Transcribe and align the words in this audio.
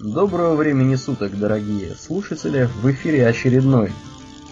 Доброго 0.00 0.54
времени 0.54 0.94
суток, 0.94 1.36
дорогие 1.36 1.96
слушатели. 1.96 2.70
В 2.82 2.88
эфире 2.92 3.26
очередной, 3.26 3.92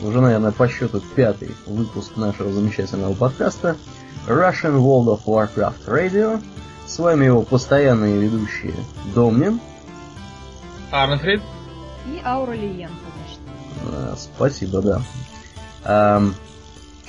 уже, 0.02 0.20
наверное, 0.20 0.50
по 0.50 0.66
счету 0.66 1.00
пятый 1.14 1.54
выпуск 1.66 2.16
нашего 2.16 2.52
замечательного 2.52 3.14
подкаста 3.14 3.76
Russian 4.26 4.76
World 4.76 5.06
of 5.06 5.20
Warcraft 5.24 5.86
Radio. 5.86 6.42
С 6.84 6.98
вами 6.98 7.26
его 7.26 7.42
постоянные 7.42 8.18
ведущие 8.18 8.74
Домнин. 9.14 9.60
Арнфрид. 10.90 11.42
И 12.06 12.20
Ауралиен, 12.24 12.90
конечно. 12.90 13.44
А, 13.84 14.16
спасибо, 14.16 14.82
да. 14.82 15.02
А, 15.84 16.24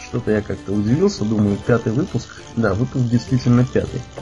что-то 0.07 0.29
я 0.29 0.43
как-то 0.43 0.73
удивился, 0.73 1.25
думаю, 1.25 1.57
пятый 1.65 1.91
выпуск. 1.91 2.43
Да, 2.55 2.75
выпуск 2.75 3.03
действительно 3.05 3.65
пятый. 3.65 4.01
Да. 4.15 4.21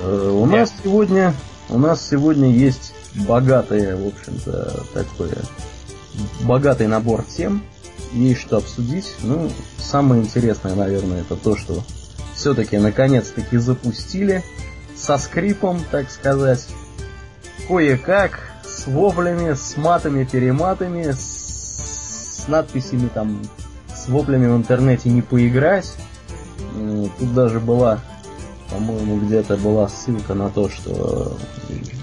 А, 0.00 0.32
у 0.32 0.44
нас 0.44 0.70
сегодня 0.84 1.32
у 1.70 1.78
нас 1.78 2.06
сегодня 2.08 2.50
есть 2.50 2.87
богатое, 3.26 3.96
в 3.96 4.06
общем-то, 4.06 4.84
такое 4.94 5.36
богатый 6.42 6.86
набор 6.86 7.24
тем. 7.24 7.62
Есть 8.12 8.40
что 8.40 8.58
обсудить. 8.58 9.14
Ну, 9.22 9.50
самое 9.78 10.22
интересное, 10.22 10.74
наверное, 10.74 11.20
это 11.20 11.36
то, 11.36 11.56
что 11.56 11.82
все-таки 12.34 12.78
наконец-таки 12.78 13.58
запустили 13.58 14.42
со 14.96 15.18
скрипом, 15.18 15.82
так 15.90 16.10
сказать, 16.10 16.66
кое-как, 17.66 18.40
с 18.64 18.86
воплями, 18.86 19.54
с 19.54 19.76
матами, 19.76 20.24
перематами, 20.24 21.10
с, 21.10 22.44
с 22.44 22.48
надписями 22.48 23.08
там, 23.12 23.42
с 23.94 24.08
воплями 24.08 24.46
в 24.46 24.56
интернете 24.56 25.10
не 25.10 25.22
поиграть. 25.22 25.92
Тут 27.18 27.34
даже 27.34 27.60
была 27.60 28.00
по-моему, 28.70 29.18
где-то 29.18 29.56
была 29.56 29.88
ссылка 29.88 30.34
на 30.34 30.50
то, 30.50 30.68
что 30.68 31.36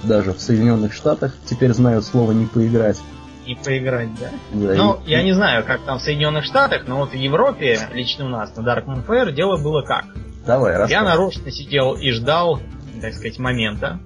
даже 0.04 0.34
в 0.34 0.40
Соединенных 0.40 0.94
Штатах 0.94 1.36
теперь 1.46 1.74
знают 1.74 2.06
слово 2.06 2.32
«не 2.32 2.46
поиграть». 2.46 3.00
Не 3.46 3.56
поиграть, 3.56 4.10
да? 4.20 4.30
да 4.54 4.74
ну, 4.74 5.00
и... 5.06 5.12
я 5.12 5.22
не 5.22 5.34
знаю, 5.34 5.64
как 5.64 5.82
там 5.86 6.00
в 6.00 6.02
Соединенных 6.02 6.46
Штатах, 6.46 6.88
но 6.88 6.98
вот 6.98 7.12
в 7.12 7.16
Европе, 7.16 7.80
лично 7.94 8.26
у 8.26 8.30
нас 8.30 8.56
на 8.56 8.62
Dark 8.62 8.86
Moon 8.86 9.06
Fair, 9.06 9.32
дело 9.32 9.58
было 9.58 9.84
как. 9.84 10.06
Давай, 10.48 10.76
рассказывай. 10.76 10.92
Я 10.92 11.04
нарочно 11.04 11.52
сидел 11.52 11.94
и 11.94 12.12
ждал, 12.12 12.60
так 13.02 13.14
сказать, 13.14 13.38
момента. 13.38 14.00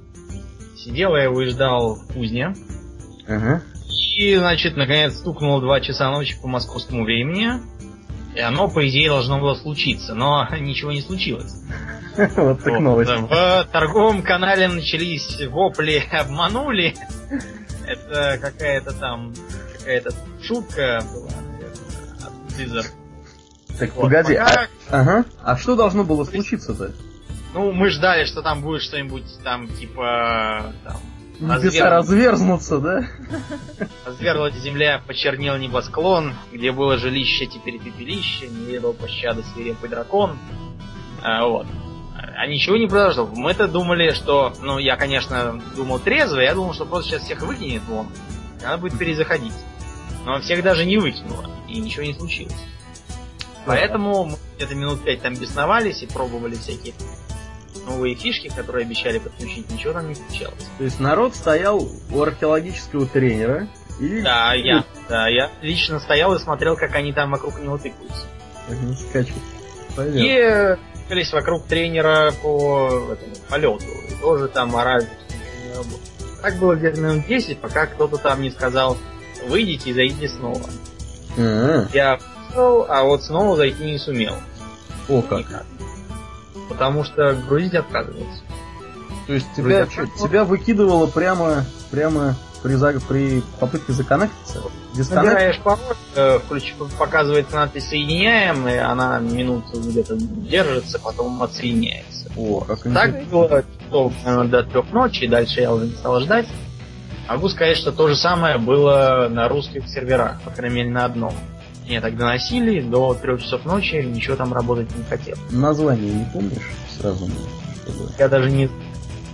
Сидел 0.75 1.15
я 1.15 1.23
его 1.23 1.41
и 1.41 1.47
ждал 1.47 1.95
в 1.95 2.13
кузне. 2.13 2.53
Ага. 3.27 3.61
И, 4.17 4.35
значит, 4.35 4.75
наконец 4.75 5.15
стукнуло 5.15 5.61
2 5.61 5.81
часа 5.81 6.11
ночи 6.11 6.35
по 6.41 6.47
московскому 6.47 7.05
времени. 7.05 7.51
И 8.35 8.39
оно, 8.41 8.69
по 8.69 8.87
идее, 8.87 9.09
должно 9.09 9.39
было 9.39 9.55
случиться, 9.55 10.13
но 10.13 10.47
ничего 10.59 10.91
не 10.91 11.01
случилось. 11.01 11.63
Вот 12.35 12.63
так 12.63 12.79
новость. 12.79 13.11
В 13.11 13.67
торговом 13.71 14.23
канале 14.23 14.67
начались 14.67 15.41
вопли 15.47 16.03
«обманули». 16.11 16.95
Это 17.85 18.37
какая-то 18.39 18.93
там, 18.93 19.33
какая-то 19.77 20.11
шутка 20.43 21.03
была, 21.11 21.31
наверное, 21.51 22.23
от 22.23 22.53
Blizzard. 22.53 22.87
Так 23.79 23.95
вот, 23.95 24.03
погоди, 24.03 24.35
пока... 24.35 24.67
а, 24.89 25.01
ага. 25.01 25.25
а 25.43 25.57
что 25.57 25.75
должно 25.75 26.03
было 26.03 26.23
случиться-то? 26.25 26.91
Ну, 27.53 27.71
мы 27.71 27.89
ждали, 27.89 28.25
что 28.25 28.41
там 28.41 28.61
будет 28.61 28.81
что-нибудь 28.83 29.25
там, 29.43 29.67
типа, 29.67 30.73
там, 30.83 30.97
Небеса 31.39 31.89
разверзнутся, 31.89 32.79
да? 32.79 33.07
Разверла 34.05 34.51
земля, 34.51 35.01
почернел 35.07 35.57
небосклон, 35.57 36.33
где 36.51 36.71
было 36.73 36.97
жилище, 36.97 37.45
теперь 37.45 37.79
пепелище, 37.79 38.49
не 38.49 38.65
ведал 38.65 38.93
пощады 38.93 39.43
свирепый 39.53 39.89
дракон. 39.89 40.37
А, 41.23 41.45
вот. 41.45 41.65
А 42.21 42.47
ничего 42.47 42.77
не 42.77 42.87
произошло. 42.87 43.29
Мы-то 43.33 43.67
думали, 43.67 44.11
что... 44.11 44.53
Ну, 44.61 44.77
я, 44.77 44.95
конечно, 44.95 45.61
думал 45.75 45.99
трезво, 45.99 46.39
я 46.39 46.53
думал, 46.53 46.73
что 46.73 46.85
просто 46.85 47.11
сейчас 47.11 47.23
всех 47.23 47.41
выкинет 47.41 47.83
вон. 47.83 48.07
Надо 48.61 48.77
будет 48.77 48.97
перезаходить. 48.97 49.53
Но 50.25 50.39
всех 50.41 50.63
даже 50.63 50.85
не 50.85 50.97
выкинуло, 50.97 51.49
и 51.67 51.79
ничего 51.79 52.03
не 52.03 52.13
случилось. 52.13 52.55
Поэтому 53.65 54.25
мы 54.25 54.37
где-то 54.57 54.75
минут 54.75 55.03
пять 55.03 55.21
там 55.21 55.35
бесновались 55.35 56.01
и 56.01 56.07
пробовали 56.07 56.55
всякие 56.55 56.93
новые 57.85 58.15
фишки, 58.15 58.49
которые 58.49 58.85
обещали 58.85 59.19
подключить, 59.19 59.69
ничего 59.69 59.93
там 59.93 60.09
не 60.09 60.15
случалось. 60.15 60.67
То 60.77 60.83
есть 60.83 60.99
народ 60.99 61.35
стоял 61.35 61.87
у 62.11 62.21
археологического 62.21 63.05
тренера 63.05 63.67
и... 63.99 64.21
Да, 64.21 64.53
я. 64.53 64.83
Да, 65.07 65.27
я 65.27 65.51
лично 65.61 65.99
стоял 65.99 66.33
и 66.35 66.39
смотрел, 66.39 66.75
как 66.75 66.95
они 66.95 67.13
там 67.13 67.31
вокруг 67.31 67.59
него 67.59 67.77
тыкаются. 67.77 68.25
Угу, 68.69 68.93
скачут. 68.93 69.37
И 69.97 70.77
двигались 71.09 71.33
вокруг 71.33 71.65
тренера 71.65 72.31
по 72.43 73.11
этому, 73.11 73.33
полету. 73.49 73.85
И 74.09 74.21
тоже 74.21 74.47
там 74.47 74.75
орали. 74.75 75.07
Так 76.41 76.55
было 76.57 76.75
где-то 76.75 77.01
минут 77.01 77.25
10, 77.27 77.59
пока 77.59 77.87
кто-то 77.87 78.17
там 78.17 78.41
не 78.41 78.51
сказал, 78.51 78.95
выйдите 79.47 79.89
и 79.89 79.93
зайдите 79.93 80.29
снова. 80.29 80.61
А-а-а. 81.37 81.87
Я 81.93 82.19
пошел, 82.47 82.85
а 82.87 83.03
вот 83.03 83.23
снова 83.23 83.57
зайти 83.57 83.83
не 83.83 83.97
сумел. 83.97 84.35
О 85.09 85.21
как. 85.21 85.39
Никак. 85.39 85.65
Потому 86.69 87.03
что 87.03 87.33
грузить 87.33 87.73
отказывается. 87.73 88.43
То 89.27 89.33
есть 89.33 89.47
тебя, 89.55 89.87
что, 89.89 90.05
тебя 90.21 90.43
выкидывало 90.43 91.07
прямо, 91.07 91.65
прямо 91.91 92.35
при, 92.61 92.77
при 93.07 93.41
попытке 93.59 93.93
законнектиться? 93.93 94.61
Набираешь 95.11 95.59
пароль, 95.59 95.79
э, 96.15 96.39
включ, 96.39 96.73
показывается 96.97 97.55
надпись 97.55 97.89
«Соединяем», 97.89 98.67
и 98.67 98.75
она 98.75 99.19
минуту 99.19 99.79
где-то 99.79 100.15
держится, 100.17 100.99
потом 100.99 101.41
отсоединяется. 101.41 102.29
О, 102.35 102.61
как 102.61 102.81
Так 102.83 103.23
было 103.27 103.63
часов, 103.83 104.13
до 104.23 104.63
трех 104.63 104.91
ночи, 104.91 105.27
дальше 105.27 105.61
я 105.61 105.73
уже 105.73 105.85
не 105.85 105.93
стал 105.93 106.19
ждать. 106.21 106.47
Могу 107.27 107.47
сказать, 107.49 107.77
что 107.77 107.91
то 107.91 108.07
же 108.07 108.15
самое 108.15 108.57
было 108.57 109.27
на 109.29 109.47
русских 109.47 109.87
серверах, 109.87 110.41
по 110.41 110.49
крайней 110.49 110.77
мере 110.77 110.89
на 110.89 111.05
одном. 111.05 111.33
Меня 111.85 112.01
так 112.01 112.17
доносили, 112.17 112.81
до 112.81 113.13
трех 113.13 113.41
часов 113.41 113.65
ночи 113.65 113.95
ничего 113.95 114.35
там 114.35 114.53
работать 114.53 114.95
не 114.95 115.03
хотел. 115.03 115.35
Название 115.51 116.11
не 116.11 116.25
помнишь 116.25 116.71
сразу? 116.99 117.27
Чтобы... 117.83 118.11
Я 118.17 118.29
даже 118.29 118.49
не... 118.51 118.69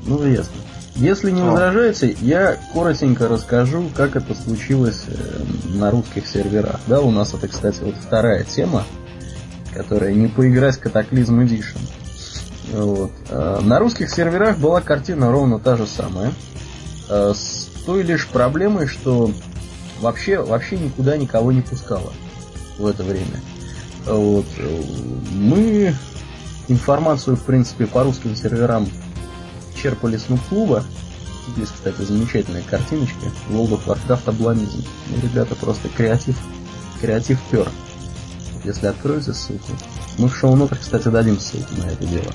Ну, 0.06 0.26
ясно. 0.26 0.62
Если 0.96 1.30
не 1.30 1.42
возражаете, 1.42 2.16
я 2.22 2.58
коротенько 2.74 3.28
расскажу, 3.28 3.90
как 3.94 4.16
это 4.16 4.34
случилось 4.34 5.04
э, 5.08 5.44
на 5.74 5.92
русских 5.92 6.26
серверах. 6.26 6.80
Да, 6.88 7.02
у 7.02 7.12
нас 7.12 7.34
это, 7.34 7.50
кстати, 7.50 7.82
вот 7.82 7.96
вторая 7.96 8.46
тема, 8.46 8.86
которая 9.74 10.14
не 10.14 10.28
поиграть 10.28 10.80
Cataclysm 10.82 11.46
Edition. 11.46 11.80
Вот. 12.72 13.12
Э, 13.30 13.60
на 13.62 13.80
русских 13.80 14.10
серверах 14.10 14.58
была 14.58 14.80
картина 14.80 15.32
ровно 15.32 15.60
та 15.60 15.76
же 15.76 15.86
самая. 15.86 16.32
Э, 17.10 17.34
с 17.36 17.70
той 17.86 18.04
лишь 18.04 18.28
проблемой, 18.28 18.88
что 18.88 19.32
вообще, 20.00 20.42
вообще 20.42 20.78
никуда 20.78 21.18
никого 21.18 21.52
не 21.52 21.62
пускало 21.62 22.14
в 22.78 22.88
это 22.88 23.04
время. 23.04 23.42
Вот. 24.06 24.46
Мы 25.34 25.94
информацию, 26.70 27.36
в 27.36 27.42
принципе, 27.42 27.86
по 27.86 28.04
русским 28.04 28.34
серверам 28.34 28.88
черпали 29.86 30.18
с 30.18 30.26
клуба. 30.50 30.84
Здесь, 31.50 31.70
кстати, 31.70 32.02
замечательная 32.02 32.64
картиночка. 32.64 33.28
World 33.52 33.80
of 33.80 33.86
Warcraft. 33.86 34.34
Ну, 34.40 35.22
ребята, 35.22 35.54
просто 35.54 35.90
креатив. 35.90 36.36
Креатив 37.00 37.40
пер. 37.52 37.70
Если 38.64 38.88
откроете 38.88 39.34
ссылку. 39.34 39.74
Мы 40.18 40.28
в 40.28 40.36
шоу-нотах, 40.36 40.80
кстати, 40.80 41.08
дадим 41.10 41.40
ссылку 41.40 41.76
на 41.76 41.86
это 41.86 42.04
дело. 42.04 42.32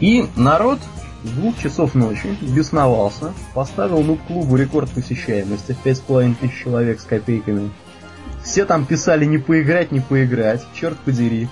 И 0.00 0.28
народ 0.34 0.80
двух 1.22 1.56
часов 1.56 1.94
ночи 1.94 2.36
бесновался, 2.40 3.32
поставил 3.54 4.02
нуб-клубу 4.02 4.56
рекорд 4.56 4.90
посещаемости 4.90 5.72
в 5.72 5.86
5,5 5.86 6.34
тысяч 6.40 6.64
человек 6.64 6.98
с 7.00 7.04
копейками. 7.04 7.70
Все 8.42 8.64
там 8.64 8.86
писали 8.86 9.24
не 9.24 9.38
поиграть, 9.38 9.92
не 9.92 10.00
поиграть, 10.00 10.64
черт 10.74 10.98
подери. 10.98 11.48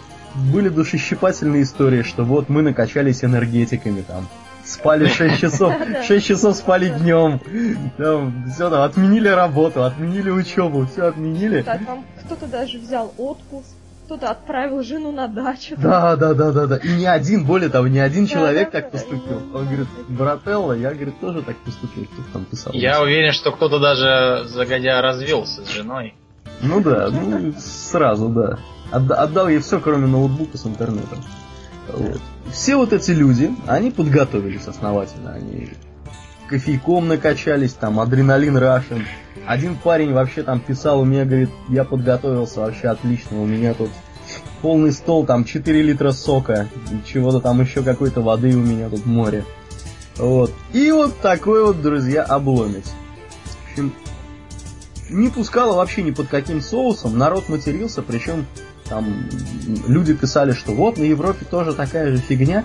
Были 0.53 0.70
душещипательные 0.70 1.62
истории, 1.62 2.03
что 2.03 2.24
вот 2.24 2.48
мы 2.48 2.62
накачались 2.62 3.22
энергетиками 3.22 4.00
там 4.03 4.28
спали 4.64 5.06
6 5.08 5.41
часов, 5.41 5.72
6 6.06 6.26
часов 6.26 6.56
спали 6.56 6.88
днем. 6.88 7.41
Там, 7.97 8.47
все 8.50 8.70
там, 8.70 8.82
отменили 8.82 9.28
работу, 9.28 9.84
отменили 9.84 10.30
учебу, 10.30 10.86
все 10.86 11.09
отменили. 11.09 11.62
Да, 11.62 11.78
там 11.78 12.04
кто-то 12.24 12.47
даже 12.47 12.78
взял 12.78 13.12
отпуск, 13.18 13.66
кто-то 14.06 14.30
отправил 14.30 14.83
жену 14.83 15.12
на 15.12 15.28
дачу. 15.28 15.77
Да, 15.78 16.16
да, 16.16 16.34
да, 16.34 16.53
да, 16.53 16.66
да. 16.66 16.77
И 16.77 16.89
ни 16.89 17.04
один, 17.04 17.44
более 17.44 17.71
того, 17.71 17.89
ни 17.89 17.98
один 17.98 18.27
человек 18.27 18.71
так 18.71 18.91
поступил. 18.91 19.42
Он 19.54 19.65
говорит, 19.66 19.89
брателла, 20.09 20.72
я, 20.72 20.92
говорит, 20.92 21.18
тоже 21.21 21.42
так 21.42 21.56
поступил, 21.59 22.04
кто 22.04 22.22
там 22.33 22.44
писал. 22.44 22.72
Я 22.72 23.00
уверен, 23.00 23.33
что 23.33 23.53
кто-то 23.53 23.78
даже 23.78 24.48
загодя 24.48 25.00
развелся 25.00 25.65
с 25.65 25.71
женой. 25.71 26.15
Ну 26.60 26.80
да, 26.80 27.09
ну 27.10 27.53
сразу, 27.59 28.28
да. 28.28 28.59
Отдал 28.91 29.48
ей 29.48 29.59
все, 29.59 29.80
кроме 29.80 30.06
ноутбука 30.06 30.56
с 30.56 30.66
интернетом. 30.66 31.18
Вот. 31.92 32.21
Все 32.53 32.77
вот 32.77 32.92
эти 32.92 33.10
люди, 33.10 33.51
они 33.66 33.91
подготовились 33.91 34.66
основательно, 34.66 35.33
они 35.33 35.71
кофейком 36.48 37.09
накачались, 37.09 37.72
там, 37.72 38.01
адреналин 38.01 38.57
рашен. 38.57 39.04
Один 39.47 39.77
парень 39.77 40.13
вообще 40.13 40.42
там 40.42 40.60
писал, 40.60 41.01
у 41.01 41.04
меня, 41.04 41.25
говорит, 41.25 41.51
я 41.69 41.84
подготовился 41.84 42.60
вообще 42.60 42.89
отлично, 42.89 43.41
у 43.41 43.47
меня 43.47 43.75
тут 43.75 43.91
полный 44.63 44.92
стол, 44.92 45.27
там 45.27 45.45
4 45.45 45.83
литра 45.83 46.13
сока, 46.13 46.69
чего-то 47.07 47.41
там 47.41 47.60
еще 47.60 47.83
какой-то 47.83 48.21
воды 48.21 48.57
у 48.57 48.60
меня 48.60 48.89
тут 48.89 49.04
море. 49.04 49.45
Вот. 50.16 50.53
И 50.72 50.91
вот 50.92 51.19
такой 51.21 51.65
вот, 51.65 51.83
друзья, 51.83 52.22
обломец. 52.22 52.92
общем, 53.71 53.92
не 55.10 55.28
пускала 55.28 55.77
вообще 55.77 56.03
ни 56.03 56.13
под 56.13 56.28
каким 56.28 56.60
соусом, 56.60 57.19
народ 57.19 57.48
матерился, 57.48 58.03
причем 58.03 58.47
там 58.89 59.28
люди 59.86 60.15
писали, 60.15 60.53
что 60.53 60.72
вот 60.72 60.98
на 60.98 61.04
Европе 61.04 61.45
тоже 61.48 61.75
такая 61.75 62.10
же 62.10 62.19
фигня. 62.19 62.65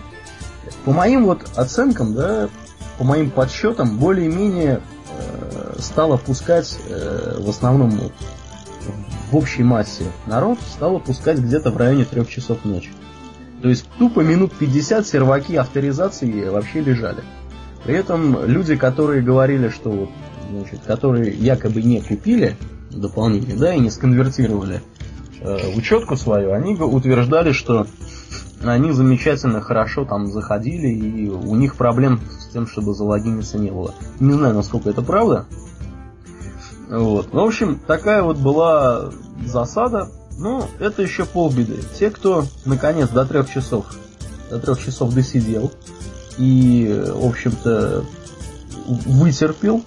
По 0.86 0.92
моим 0.92 1.26
вот 1.26 1.42
оценкам, 1.56 2.14
да, 2.14 2.50
по 2.98 3.04
моим 3.04 3.32
подсчетам, 3.32 3.98
более-менее 3.98 4.82
э, 5.12 5.76
стало 5.80 6.18
пускать 6.18 6.78
э, 6.90 7.38
в 7.40 7.50
основном 7.50 8.12
в 9.32 9.36
общей 9.36 9.64
массе 9.64 10.06
народ 10.26 10.60
стало 10.62 11.00
пускать 11.00 11.40
где-то 11.40 11.72
в 11.72 11.78
районе 11.78 12.06
трех 12.06 12.30
часов 12.30 12.66
ночи. 12.66 12.90
То 13.62 13.70
есть 13.70 13.86
тупо 13.98 14.22
минут 14.22 14.54
50 14.58 15.06
серваки 15.06 15.56
авторизации 15.56 16.48
вообще 16.50 16.82
лежали. 16.82 17.24
При 17.84 17.96
этом 17.96 18.46
люди, 18.46 18.76
которые 18.76 19.22
говорили, 19.22 19.70
что 19.70 19.90
вот, 19.90 20.10
значит, 20.52 20.82
которые 20.86 21.32
якобы 21.32 21.82
не 21.82 22.02
купили 22.02 22.58
дополнение, 22.90 23.56
да, 23.56 23.74
и 23.74 23.80
не 23.80 23.90
сконвертировали 23.90 24.82
учетку 25.76 26.18
свою, 26.18 26.54
они 26.54 26.76
утверждали, 26.76 27.52
что 27.52 27.88
они 28.64 28.92
замечательно 28.92 29.62
хорошо 29.62 30.06
там 30.06 30.28
заходили, 30.28 30.88
и 30.88 31.30
у 31.30 31.56
них 31.56 31.76
проблем 31.76 32.20
с 32.40 32.52
тем, 32.52 32.68
чтобы 32.68 32.94
залогиниться 32.94 33.58
не 33.58 33.72
было. 33.72 33.94
Не 34.20 34.34
знаю, 34.34 34.56
насколько 34.56 34.90
это 34.90 35.02
правда. 35.02 35.46
Вот. 36.90 37.32
В 37.32 37.40
общем, 37.40 37.80
такая 37.86 38.24
вот 38.24 38.38
была 38.38 39.12
засада. 39.46 40.10
Ну, 40.38 40.66
это 40.80 41.02
еще 41.02 41.26
полбеды. 41.26 41.78
Те, 41.98 42.10
кто 42.10 42.46
наконец 42.66 43.10
до 43.10 43.26
трех 43.26 43.50
часов, 43.50 43.86
до 44.50 44.60
трех 44.60 44.84
часов 44.84 45.14
досидел 45.14 45.72
и, 46.38 47.04
в 47.14 47.26
общем-то, 47.26 48.06
вытерпел, 48.88 49.84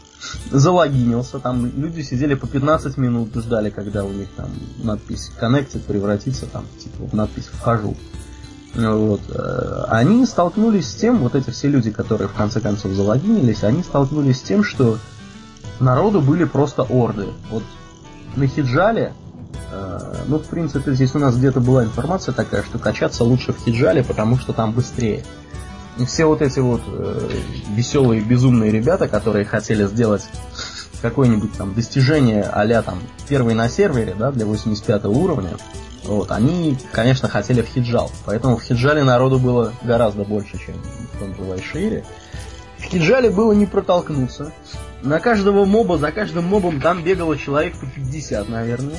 залогинился, 0.51 1.39
там 1.39 1.67
люди 1.67 2.03
сидели 2.03 2.35
по 2.35 2.47
15 2.47 2.97
минут, 2.97 3.35
ждали, 3.35 3.71
когда 3.71 4.05
у 4.05 4.11
них 4.11 4.29
там 4.37 4.51
надпись 4.83 5.31
Connected 5.41 5.81
превратится 5.81 6.47
там, 6.47 6.65
типа, 6.79 7.07
в 7.07 7.15
надпись 7.15 7.47
«Вхожу». 7.47 7.97
Вот. 8.75 9.21
Э, 9.29 9.85
они 9.89 10.25
столкнулись 10.25 10.89
с 10.89 10.95
тем, 10.95 11.19
вот 11.19 11.35
эти 11.35 11.51
все 11.51 11.69
люди, 11.69 11.91
которые 11.91 12.29
в 12.29 12.33
конце 12.33 12.61
концов 12.61 12.93
залогинились, 12.93 13.65
они 13.65 13.83
столкнулись 13.83 14.39
с 14.39 14.43
тем, 14.43 14.65
что 14.65 14.99
народу 15.79 16.21
были 16.21 16.45
просто 16.45 16.83
орды. 16.83 17.27
Вот 17.51 17.65
на 18.35 18.47
Хиджале, 18.47 19.13
э, 19.71 20.15
ну, 20.27 20.39
в 20.39 20.47
принципе, 20.47 20.95
здесь 20.95 21.15
у 21.15 21.19
нас 21.19 21.37
где-то 21.37 21.61
была 21.61 21.85
информация 21.85 22.33
такая, 22.33 22.63
что 22.63 22.79
качаться 22.79 23.25
лучше 23.25 23.53
в 23.53 23.59
Хиджале, 23.59 24.03
потому 24.03 24.39
что 24.39 24.55
там 24.55 24.73
быстрее. 24.73 25.25
Все 26.07 26.25
вот 26.25 26.43
эти 26.43 26.59
вот 26.59 26.83
э, 26.87 27.31
веселые, 27.75 28.23
безумные 28.23 28.71
ребята, 28.71 29.09
которые 29.09 29.45
хотели 29.45 29.87
сделать 29.87 30.27
какое-нибудь 31.03 31.53
там 31.55 31.75
достижение 31.75 32.43
а 32.45 32.83
там 32.83 33.01
первый 33.29 33.55
на 33.55 33.69
сервере, 33.69 34.15
да, 34.19 34.31
для 34.31 34.47
85 34.47 35.05
уровня, 35.07 35.51
вот, 36.05 36.31
они, 36.31 36.77
конечно, 36.93 37.29
хотели 37.29 37.63
в 37.63 37.67
Хиджал. 37.67 38.11
Поэтому 38.25 38.57
в 38.57 38.63
Хиджале 38.63 39.03
народу 39.03 39.39
было 39.39 39.73
гораздо 39.83 40.25
больше, 40.25 40.59
чем 40.59 40.75
в 41.13 41.19
том 41.19 41.35
же 41.35 41.43
Вайшире. 41.43 42.05
В 42.79 42.85
Хиджале 42.85 43.31
было 43.31 43.53
не 43.53 43.67
протолкнуться. 43.67 44.53
На 45.03 45.21
каждого 45.21 45.65
моба, 45.65 45.99
за 45.99 46.11
каждым 46.11 46.47
мобом 46.47 46.81
там 46.81 47.03
бегало 47.03 47.37
человек 47.37 47.75
по 47.79 47.87
50, 47.87 48.49
наверное. 48.49 48.99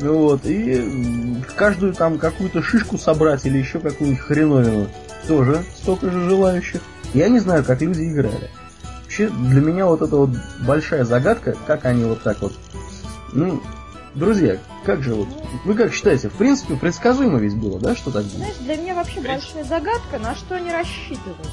Вот, 0.00 0.44
и 0.44 1.36
каждую 1.54 1.92
там 1.92 2.18
какую-то 2.18 2.62
шишку 2.62 2.98
собрать 2.98 3.44
или 3.44 3.58
еще 3.58 3.78
какую-нибудь 3.78 4.22
хреновину 4.22 4.88
тоже 5.26 5.64
столько 5.76 6.10
же 6.10 6.28
желающих. 6.28 6.80
Я 7.14 7.28
не 7.28 7.38
знаю, 7.38 7.64
как 7.64 7.80
люди 7.80 8.02
играли. 8.02 8.50
Вообще, 9.02 9.28
для 9.28 9.60
меня 9.60 9.86
вот 9.86 10.00
это 10.00 10.16
вот 10.16 10.30
большая 10.60 11.04
загадка, 11.04 11.54
как 11.66 11.84
они 11.84 12.04
вот 12.04 12.22
так 12.22 12.40
вот... 12.40 12.54
Ну, 13.32 13.62
друзья, 14.14 14.58
как 14.84 15.02
же 15.02 15.14
вот... 15.14 15.28
Вы 15.64 15.74
как 15.74 15.92
считаете, 15.92 16.28
в 16.30 16.34
принципе, 16.34 16.76
предсказуемо 16.76 17.38
ведь 17.38 17.56
было, 17.56 17.78
да, 17.78 17.94
что 17.94 18.10
так 18.10 18.22
будет? 18.24 18.36
Знаешь, 18.36 18.56
для 18.60 18.76
меня 18.76 18.94
вообще 18.94 19.20
большая 19.20 19.64
загадка, 19.64 20.18
на 20.18 20.34
что 20.34 20.54
они 20.54 20.72
рассчитывают. 20.72 21.48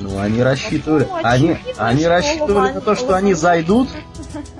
Ну, 0.00 0.18
они 0.18 0.42
рассчитывали, 0.42 1.08
они, 1.22 1.56
они 1.76 2.06
рассчитывали 2.06 2.72
на 2.72 2.80
то, 2.80 2.94
что 2.94 3.16
они 3.16 3.34
зайдут, 3.34 3.88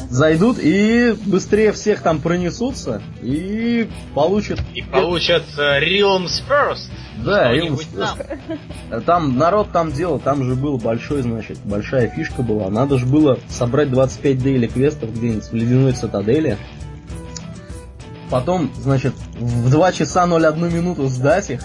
зайдут 0.08 0.58
и 0.58 1.16
быстрее 1.26 1.72
всех 1.72 2.02
там 2.02 2.20
пронесутся 2.20 3.02
и 3.22 3.88
получат... 4.14 4.60
И 4.74 4.82
получат 4.82 5.44
uh, 5.58 5.80
Realms 5.80 6.42
First. 6.48 6.90
Да, 7.24 7.54
Realms 7.54 7.86
First. 7.92 9.04
Там 9.04 9.36
народ 9.36 9.72
там 9.72 9.92
делал, 9.92 10.18
там 10.18 10.44
же 10.44 10.54
был 10.54 10.78
большой, 10.78 11.22
значит, 11.22 11.58
большая 11.64 12.08
фишка 12.08 12.42
была. 12.42 12.70
Надо 12.70 12.98
же 12.98 13.06
было 13.06 13.38
собрать 13.48 13.90
25 13.90 14.38
дейли 14.38 14.66
квестов 14.66 15.14
где-нибудь 15.14 15.44
в 15.44 15.54
ледяной 15.54 15.92
цитадели. 15.92 16.58
Потом, 18.30 18.70
значит, 18.76 19.14
в 19.38 19.70
2 19.70 19.92
часа 19.92 20.24
01 20.24 20.74
минуту 20.74 21.08
сдать 21.08 21.50
их 21.50 21.62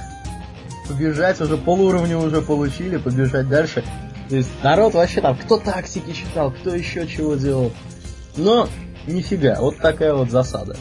побежать, 0.88 1.42
уже 1.42 1.58
полуровня 1.58 2.18
уже 2.18 2.42
получили, 2.42 2.98
побежать 2.98 3.50
дальше. 3.50 3.84
То 4.30 4.38
есть 4.38 4.50
народ 4.64 4.94
вообще 4.94 5.22
там, 5.22 5.36
кто 5.38 5.58
тактики 5.58 6.12
читал, 6.14 6.52
кто 6.52 6.74
еще 6.74 7.08
чего 7.08 7.36
делал. 7.36 7.72
Но 8.36 8.68
нифига, 9.08 9.58
вот 9.60 9.78
такая 9.78 10.14
вот 10.14 10.32
засада. 10.32 10.76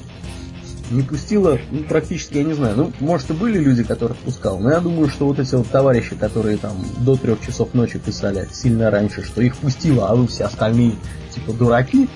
Не 0.90 1.02
пустила, 1.02 1.58
ну, 1.70 1.84
практически, 1.84 2.38
я 2.38 2.44
не 2.44 2.52
знаю, 2.52 2.76
ну, 2.76 2.93
может 3.00 3.31
и 3.31 3.32
были 3.32 3.58
люди, 3.58 3.82
которых 3.82 4.19
пускал, 4.19 4.58
но 4.58 4.70
я 4.70 4.81
думаю, 4.81 5.08
что 5.08 5.26
вот 5.26 5.38
эти 5.38 5.54
вот 5.54 5.69
товарищи, 5.69 6.14
которые 6.16 6.58
там 6.58 6.76
до 6.99 7.16
трех 7.16 7.40
часов 7.40 7.72
ночи 7.72 7.99
писали 7.99 8.46
сильно 8.52 8.90
раньше, 8.90 9.22
что 9.22 9.40
их 9.40 9.56
пустило, 9.56 10.08
а 10.08 10.14
вы 10.14 10.26
все 10.26 10.44
остальные, 10.44 10.96
типа, 11.34 11.54
дураки, 11.54 12.10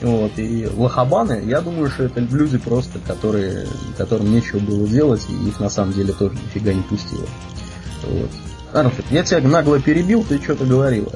вот, 0.00 0.32
и 0.36 0.68
лохабаны, 0.76 1.42
я 1.44 1.60
думаю, 1.60 1.90
что 1.90 2.04
это 2.04 2.20
люди 2.20 2.58
просто, 2.58 3.00
которые, 3.00 3.66
которым 3.96 4.30
нечего 4.30 4.60
было 4.60 4.86
делать, 4.86 5.26
и 5.28 5.48
их 5.48 5.58
на 5.58 5.68
самом 5.68 5.92
деле 5.92 6.12
тоже 6.12 6.34
нифига 6.34 6.72
не 6.72 6.82
пустило. 6.82 7.26
Вот. 8.02 8.30
Арнфрид, 8.72 9.06
я 9.10 9.24
тебя 9.24 9.40
нагло 9.40 9.80
перебил, 9.80 10.24
ты 10.24 10.40
что-то 10.40 10.66
говорила. 10.66 11.12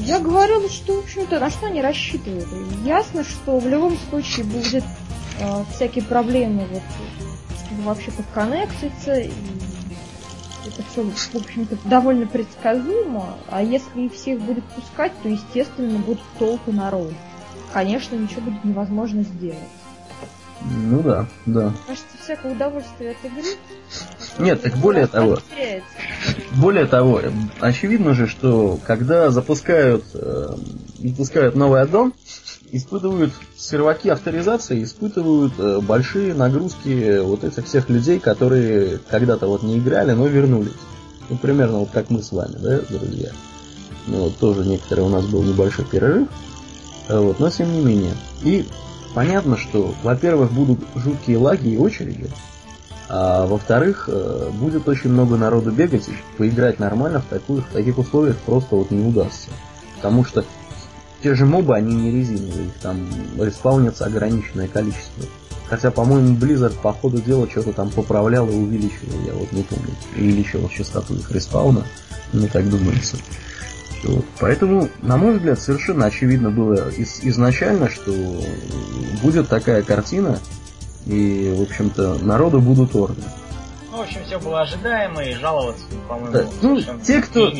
Я 0.00 0.20
говорила, 0.20 0.68
что, 0.68 0.94
в 0.94 1.04
общем-то, 1.04 1.38
на 1.40 1.50
что 1.50 1.66
они 1.66 1.82
рассчитывают. 1.82 2.48
Ясно, 2.84 3.24
что 3.24 3.58
в 3.58 3.68
любом 3.68 3.96
случае 4.10 4.44
будет 4.44 4.84
э, 5.40 5.64
всякие 5.74 6.04
проблемы, 6.04 6.66
вот, 6.70 6.82
чтобы 7.66 7.82
вообще 7.82 8.10
подконнектиться, 8.10 9.14
и 9.18 9.30
это 10.66 10.82
все, 10.90 11.02
в 11.02 11.34
общем-то, 11.34 11.76
довольно 11.84 12.26
предсказуемо, 12.26 13.36
а 13.48 13.62
если 13.62 14.02
их 14.02 14.14
всех 14.14 14.40
будет 14.40 14.64
пускать, 14.64 15.12
то, 15.22 15.28
естественно, 15.28 15.98
будут 15.98 16.22
толпы 16.38 16.72
народа 16.72 17.14
конечно, 17.72 18.16
ничего 18.16 18.42
будет 18.42 18.64
невозможно 18.64 19.22
сделать. 19.22 19.58
Ну 20.60 21.02
да, 21.02 21.26
да. 21.46 21.72
Кажется, 21.86 22.06
всякое 22.22 22.52
удовольствие 22.52 23.12
от 23.12 23.24
игры. 23.24 23.42
Нет, 24.38 24.62
так 24.62 24.76
более 24.76 25.06
того, 25.06 25.38
более 26.56 26.86
того, 26.86 27.20
очевидно 27.60 28.14
же, 28.14 28.26
что 28.26 28.78
когда 28.86 29.30
запускают, 29.30 30.04
э, 30.14 30.54
запускают 30.98 31.54
новый 31.54 31.80
аддон, 31.82 32.12
испытывают 32.70 33.32
серваки 33.56 34.08
авторизации, 34.08 34.82
испытывают 34.82 35.54
э, 35.58 35.80
большие 35.80 36.34
нагрузки 36.34 37.20
вот 37.20 37.44
этих 37.44 37.66
всех 37.66 37.88
людей, 37.88 38.18
которые 38.18 38.98
когда-то 39.10 39.46
вот 39.46 39.62
не 39.62 39.78
играли, 39.78 40.12
но 40.12 40.26
вернулись. 40.26 40.72
Ну, 41.30 41.36
примерно 41.36 41.78
вот 41.78 41.90
как 41.90 42.10
мы 42.10 42.22
с 42.22 42.32
вами, 42.32 42.56
да, 42.58 42.80
друзья. 42.88 43.30
Ну, 44.06 44.24
вот 44.24 44.38
тоже 44.38 44.64
некоторые 44.64 45.06
у 45.06 45.10
нас 45.10 45.26
был 45.26 45.42
небольшой 45.42 45.84
перерыв. 45.84 46.28
Вот, 47.08 47.40
но 47.40 47.50
тем 47.50 47.72
не 47.72 47.80
менее. 47.80 48.14
И 48.42 48.66
понятно, 49.14 49.56
что, 49.56 49.94
во-первых, 50.02 50.52
будут 50.52 50.80
жуткие 50.94 51.38
лаги 51.38 51.68
и 51.68 51.76
очереди, 51.76 52.30
а 53.08 53.46
во-вторых, 53.46 54.08
э, 54.12 54.50
будет 54.52 54.86
очень 54.88 55.10
много 55.10 55.36
народу 55.36 55.70
бегать, 55.70 56.08
и 56.08 56.12
поиграть 56.36 56.78
нормально 56.78 57.20
в, 57.20 57.24
такую, 57.24 57.62
в 57.62 57.72
таких 57.72 57.96
условиях 57.98 58.36
просто 58.38 58.76
вот 58.76 58.90
не 58.90 59.06
удастся. 59.06 59.48
Потому 59.96 60.24
что 60.24 60.44
те 61.22 61.34
же 61.34 61.46
мобы, 61.46 61.74
они 61.74 61.94
не 61.94 62.10
резиновые, 62.10 62.66
их 62.66 62.74
там 62.82 63.08
респаунится 63.38 64.04
ограниченное 64.04 64.68
количество. 64.68 65.24
Хотя, 65.68 65.90
по-моему, 65.90 66.36
Blizzard 66.36 66.74
по 66.80 66.92
ходу 66.92 67.20
дела 67.20 67.48
что-то 67.50 67.72
там 67.72 67.90
поправлял 67.90 68.48
и 68.48 68.54
увеличивал, 68.54 69.20
я 69.26 69.32
вот 69.32 69.52
не 69.52 69.62
помню. 69.62 69.90
Увеличивал 70.16 70.68
частоту 70.68 71.14
их 71.14 71.30
респауна, 71.30 71.84
мне 72.32 72.46
так 72.48 72.68
думается. 72.68 73.16
Вот. 74.04 74.24
Поэтому, 74.38 74.88
на 75.02 75.16
мой 75.16 75.34
взгляд, 75.36 75.60
совершенно 75.60 76.06
очевидно 76.06 76.50
было 76.50 76.90
из, 76.90 77.20
изначально, 77.22 77.88
что 77.88 78.12
будет 79.22 79.48
такая 79.48 79.82
картина, 79.82 80.38
и, 81.06 81.54
в 81.56 81.62
общем-то, 81.62 82.18
народу 82.18 82.60
будут 82.60 82.94
орды. 82.94 83.22
Ну, 83.90 83.98
в 83.98 84.00
общем, 84.02 84.20
все 84.26 84.38
было 84.38 84.60
ожидаемо, 84.60 85.22
и 85.22 85.34
жаловаться, 85.34 85.84
по-моему, 86.08 86.32
да. 86.32 86.46
ну, 86.62 86.80
те, 87.02 87.20
кто, 87.20 87.50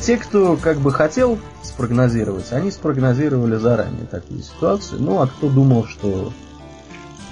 те, 0.00 0.16
кто 0.16 0.56
как 0.56 0.78
бы 0.78 0.92
хотел 0.92 1.38
спрогнозировать, 1.62 2.52
они 2.52 2.70
спрогнозировали 2.70 3.56
заранее 3.56 4.06
такую 4.06 4.42
ситуацию. 4.42 5.02
Ну, 5.02 5.20
а 5.20 5.26
кто 5.26 5.48
думал, 5.48 5.86
что... 5.86 6.32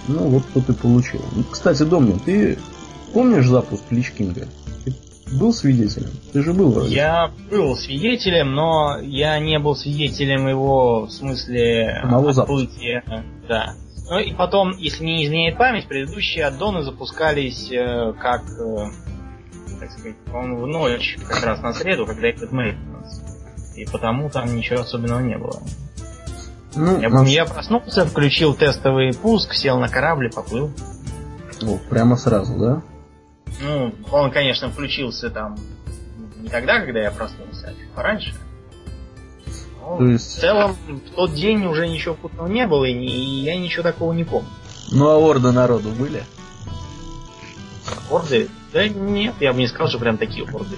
Ну, 0.07 0.29
вот 0.29 0.45
кто 0.45 0.61
ты 0.61 0.75
получил. 0.75 1.23
Кстати, 1.51 1.83
Домнин, 1.83 2.19
ты 2.19 2.59
помнишь 3.15 3.47
запуск 3.47 3.85
Лич 3.91 4.11
Кинга? 4.11 4.49
Был 5.39 5.53
свидетелем? 5.53 6.11
Ты 6.33 6.43
же 6.43 6.53
был 6.53 6.73
вроде. 6.73 6.95
Я 6.95 7.31
был 7.51 7.77
свидетелем, 7.77 8.55
но 8.55 8.99
я 9.01 9.39
не 9.39 9.59
был 9.59 9.77
свидетелем 9.77 10.49
его 10.49 11.07
в 11.07 11.11
смысле 11.11 11.99
Самого 12.03 12.31
отплытия. 12.31 13.03
Да. 13.49 13.75
Ну 14.09 14.19
и 14.19 14.33
потом, 14.33 14.73
если 14.77 15.05
не 15.05 15.25
изменяет 15.25 15.57
память, 15.57 15.89
предыдущие 15.89 16.45
аддоны 16.45 16.83
запускались 16.83 17.71
э, 17.73 18.13
как, 18.21 18.43
э, 18.43 18.87
так 19.81 19.91
сказать, 19.91 20.17
по-моему, 20.27 20.63
в 20.63 20.67
ночь, 20.67 21.17
как 21.27 21.43
раз 21.45 21.63
на 21.63 21.73
среду, 21.73 22.05
когда 22.05 22.29
этот 22.29 22.53
Maintenance. 22.53 23.75
И 23.77 23.87
потому 23.87 24.29
там 24.29 24.55
ничего 24.55 24.81
особенного 24.81 25.21
не 25.21 25.39
было. 25.39 25.63
Ну, 26.77 27.01
Я, 27.01 27.09
помню, 27.09 27.31
я 27.31 27.45
проснулся, 27.47 28.05
включил 28.05 28.55
тестовый 28.55 29.13
пуск, 29.15 29.55
сел 29.55 29.79
на 29.79 29.89
корабль 29.89 30.27
и 30.27 30.31
поплыл. 30.31 30.71
О, 31.63 31.79
прямо 31.89 32.17
сразу, 32.17 32.59
да? 32.59 32.83
Ну, 33.61 33.95
он, 34.11 34.31
конечно, 34.31 34.71
включился 34.71 35.31
там 35.31 35.57
не 36.41 36.49
тогда, 36.49 36.81
когда 36.81 37.01
я 37.01 37.11
проснулся, 37.11 37.69
а 37.69 37.71
чуть 37.71 37.91
пораньше. 37.91 38.35
Но 39.81 39.97
То 39.99 40.07
есть- 40.07 40.37
В 40.37 40.41
целом, 40.41 40.77
в 40.89 41.15
тот 41.15 41.35
день 41.35 41.65
уже 41.67 41.89
ничего 41.89 42.15
путного 42.15 42.47
не 42.49 42.67
было, 42.67 42.85
и 42.85 43.07
я 43.07 43.57
ничего 43.57 43.83
такого 43.83 44.13
не 44.13 44.25
помню. 44.25 44.49
Ну 44.91 45.09
а 45.09 45.17
орды 45.17 45.53
народу 45.53 45.91
были? 45.91 46.25
Орды? 48.11 48.49
Да 48.73 48.89
нет, 48.89 49.35
я 49.41 49.53
бы 49.53 49.59
не 49.61 49.67
сказал, 49.69 49.89
что 49.89 49.99
прям 49.99 50.19
такие 50.19 50.45
орды. 50.45 50.77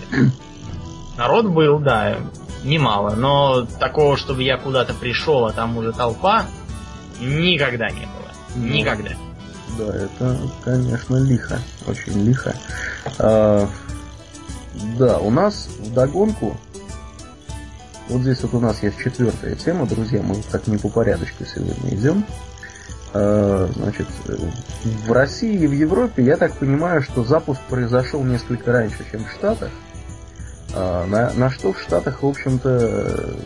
Народ 1.17 1.47
был, 1.47 1.79
да, 1.79 2.19
немало, 2.63 3.15
но 3.15 3.63
такого, 3.81 4.17
чтобы 4.17 4.43
я 4.43 4.59
куда-то 4.59 4.93
пришел, 4.95 5.47
а 5.47 5.53
там 5.53 5.77
уже 5.79 5.93
толпа, 5.93 6.47
никогда 7.21 7.89
не 7.89 8.01
было. 8.03 8.33
Ну. 8.55 8.67
Никогда. 8.67 9.11
Да, 9.79 9.95
это, 9.95 10.39
конечно, 10.65 11.17
лихо. 11.17 11.59
Очень 11.87 12.25
лихо. 12.25 12.55
А, 13.19 13.69
да, 14.99 15.19
у 15.19 15.31
нас 15.31 15.69
в 15.81 15.93
догонку. 15.93 16.57
Вот 18.09 18.23
здесь 18.23 18.41
вот 18.43 18.55
у 18.55 18.61
нас 18.61 18.83
есть 18.83 18.99
четвертая 18.99 19.55
тема, 19.57 19.87
друзья. 19.87 20.23
Мы 20.23 20.37
так 20.51 20.67
не 20.67 20.79
по 20.79 20.89
порядочку 20.89 21.45
сегодня 21.45 21.95
идем. 21.95 22.25
А, 23.13 23.69
значит, 23.75 24.07
в 25.07 25.13
России 25.13 25.55
и 25.55 25.67
в 25.67 25.73
Европе, 25.73 26.25
я 26.25 26.37
так 26.37 26.55
понимаю, 26.55 27.03
что 27.03 27.25
запуск 27.25 27.61
произошел 27.69 28.23
несколько 28.23 28.73
раньше, 28.73 29.05
чем 29.11 29.25
в 29.25 29.31
Штатах. 29.33 29.71
А, 30.75 31.07
на, 31.07 31.33
на 31.35 31.51
что 31.51 31.73
в 31.73 31.81
Штатах, 31.81 32.23
в 32.23 32.27
общем-то, 32.27 33.37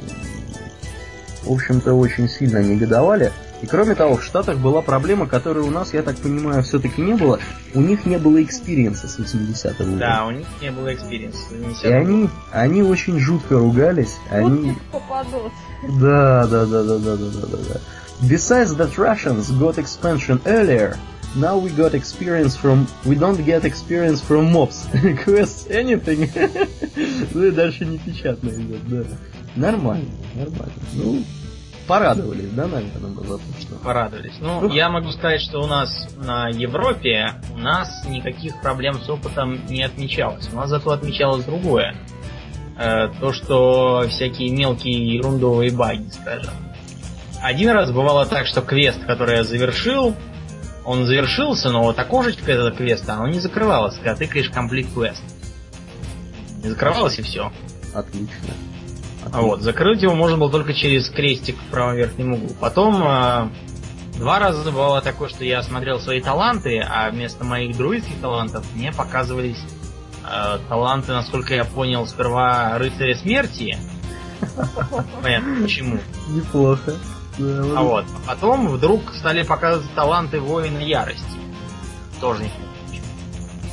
в 1.45 1.53
общем-то, 1.53 1.95
очень 1.95 2.29
сильно 2.29 2.59
негодовали. 2.59 3.33
И 3.63 3.67
кроме 3.67 3.95
того, 3.95 4.17
в 4.17 4.25
Штатах 4.25 4.59
была 4.59 4.81
проблема, 4.81 5.27
которой 5.27 5.61
у 5.61 5.71
нас, 5.71 5.93
я 5.93 6.03
так 6.03 6.17
понимаю, 6.17 6.63
все-таки 6.63 7.01
не 7.03 7.15
было. 7.15 7.39
У 7.75 7.81
них 7.81 8.07
не 8.07 8.19
было 8.19 8.43
experience 8.43 9.01
а 9.01 9.07
с 9.07 9.19
80-го 9.19 9.85
года. 9.85 9.99
Да, 9.99 10.27
у 10.27 10.31
них 10.31 10.47
не 10.63 10.71
было 10.71 10.95
экспириенса 10.95 11.39
с 11.39 11.51
80 11.51 11.85
И 11.85 11.89
они, 11.89 12.31
они 12.53 12.83
очень 12.83 13.19
жутко 13.19 13.59
ругались. 13.59 14.17
Вот 14.31 14.39
они... 14.39 14.75
попадут. 14.91 15.53
Да, 16.01 16.47
да, 16.47 16.65
да, 16.65 16.83
да, 16.83 16.99
да, 16.99 17.17
да, 17.17 17.47
да, 17.47 17.57
да. 17.75 17.81
Besides 18.23 18.77
that 18.77 18.97
Russians 18.97 19.51
got 19.51 19.79
expansion 19.79 20.41
earlier, 20.45 20.97
now 21.37 21.59
we 21.59 21.71
got 21.71 21.95
experience 21.95 22.57
from... 22.57 22.87
We 23.05 23.15
don't 23.15 23.45
get 23.45 23.65
experience 23.65 24.23
from 24.23 24.53
mobs. 24.53 24.87
or 24.93 25.12
quest, 25.12 25.71
anything. 25.71 26.31
ну 27.35 27.45
и 27.45 27.51
дальше 27.51 27.85
не 27.85 27.99
печатно 27.99 28.49
идет, 28.49 28.89
да. 28.89 29.05
Нормально, 29.57 30.11
нормально. 30.35 30.73
Ну, 30.95 31.25
порадовались, 31.91 32.51
да, 32.53 32.69
наверное, 32.69 33.11
мы 33.11 33.27
за 33.27 33.39
то, 33.39 33.61
что... 33.61 33.75
порадовались. 33.75 34.35
Ну, 34.39 34.69
я 34.69 34.89
могу 34.89 35.11
сказать, 35.11 35.41
что 35.41 35.61
у 35.61 35.67
нас 35.67 36.07
на 36.17 36.49
Европе 36.49 37.35
у 37.53 37.59
нас 37.59 38.07
никаких 38.09 38.61
проблем 38.61 39.01
с 39.01 39.09
опытом 39.09 39.67
не 39.67 39.83
отмечалось. 39.83 40.49
У 40.53 40.57
нас 40.57 40.71
зато 40.71 40.93
отмечалось 40.93 41.45
другое. 41.45 41.97
Э, 42.79 43.09
то, 43.21 43.33
что 43.33 44.05
всякие 44.09 44.53
мелкие 44.53 45.17
ерундовые 45.17 45.73
баги, 45.73 46.09
скажем. 46.11 46.55
Один 47.43 47.71
раз 47.71 47.91
бывало 47.91 48.25
так, 48.25 48.47
что 48.47 48.63
квест, 48.63 49.05
который 49.05 49.39
я 49.39 49.43
завершил, 49.43 50.15
он 50.85 51.07
завершился, 51.07 51.71
но 51.71 51.83
вот 51.83 51.99
окошечко 51.99 52.53
этого 52.53 52.71
квеста, 52.71 53.15
оно 53.15 53.27
не 53.27 53.41
закрывалось, 53.41 53.97
когда 53.97 54.15
тыкаешь 54.15 54.51
Complete 54.51 54.95
Quest. 54.95 55.23
Не 56.63 56.69
закрывалось 56.71 57.19
и 57.19 57.23
все. 57.23 57.51
Отлично. 57.93 58.55
А 59.33 59.43
Вот, 59.43 59.63
закрыть 59.63 60.03
его 60.03 60.15
можно 60.15 60.39
было 60.39 60.51
только 60.51 60.73
через 60.73 61.09
крестик 61.09 61.57
в 61.57 61.71
правом 61.71 61.97
верхнем 61.97 62.35
углу. 62.35 62.55
Потом 62.61 63.03
э, 63.03 63.49
два 64.17 64.39
раза 64.39 64.71
бывало 64.71 65.01
такое, 65.01 65.29
что 65.29 65.45
я 65.45 65.63
смотрел 65.63 66.01
свои 66.01 66.21
таланты, 66.21 66.81
а 66.81 67.11
вместо 67.11 67.45
моих 67.45 67.77
друидских 67.77 68.19
талантов 68.21 68.65
мне 68.75 68.93
показывались 68.93 69.59
э, 70.25 70.59
таланты, 70.69 71.13
насколько 71.13 71.55
я 71.55 71.65
понял, 71.65 72.07
сперва 72.07 72.79
рыцаря 72.79 73.15
смерти. 73.15 73.77
Понятно, 75.23 75.63
почему. 75.63 75.99
Неплохо. 76.29 76.95
А 77.39 77.83
вот. 77.83 78.07
Потом 78.27 78.69
вдруг 78.69 79.15
стали 79.15 79.43
показывать 79.43 79.95
таланты 79.95 80.41
воина 80.41 80.79
ярости. 80.79 81.39
Тоже 82.21 82.43
не 82.43 82.51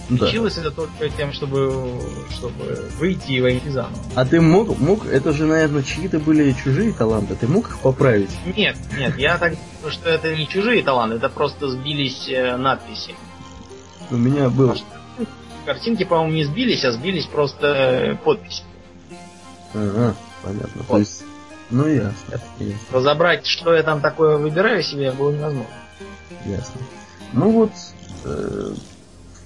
почему. 0.08 0.20
да. 0.20 0.26
Лечилось 0.28 0.58
это 0.58 0.72
только 0.72 1.10
тем, 1.10 1.34
чтобы, 1.34 2.00
чтобы 2.32 2.90
выйти 3.00 3.32
и 3.34 3.42
войти 3.42 3.70
заново. 3.70 3.94
А 4.16 4.26
ты 4.26 4.40
мог, 4.42 4.78
мог, 4.80 5.06
это 5.06 5.34
же, 5.34 5.46
наверное, 5.46 5.84
чьи-то 5.84 6.20
были 6.20 6.52
чужие 6.54 6.94
таланты, 6.94 7.36
ты 7.36 7.48
мог 7.48 7.68
их 7.70 7.80
поправить? 7.80 8.32
Нет, 8.56 8.78
нет, 8.98 9.18
я 9.18 9.38
так 9.38 9.54
думаю, 9.78 9.92
что 9.92 10.10
это 10.10 10.36
не 10.36 10.48
чужие 10.48 10.82
таланты, 10.84 11.18
это 11.18 11.30
просто 11.30 11.68
сбились 11.70 12.28
э, 12.30 12.56
надписи. 12.58 13.16
У 14.12 14.16
меня 14.18 14.50
был... 14.50 14.76
Картинки, 15.66 16.04
по-моему, 16.06 16.34
не 16.34 16.46
сбились, 16.46 16.86
а 16.86 16.92
сбились 16.94 17.26
просто 17.26 17.68
э, 17.68 18.16
подписи. 18.16 18.64
Ага, 19.74 20.16
понятно. 20.44 20.84
То 20.84 20.94
Вот. 20.94 21.00
есть, 21.00 21.24
ну 21.70 21.88
ясно, 21.88 22.14
ясно, 22.32 22.76
Разобрать, 22.92 23.46
что 23.46 23.74
я 23.74 23.84
там 23.84 24.00
такое 24.00 24.38
выбираю 24.38 24.82
себе, 24.82 25.12
было 25.12 25.32
невозможно. 25.32 25.68
ясно. 26.46 26.80
Ну 27.34 27.52
вот, 27.52 27.72
э, 28.24 28.74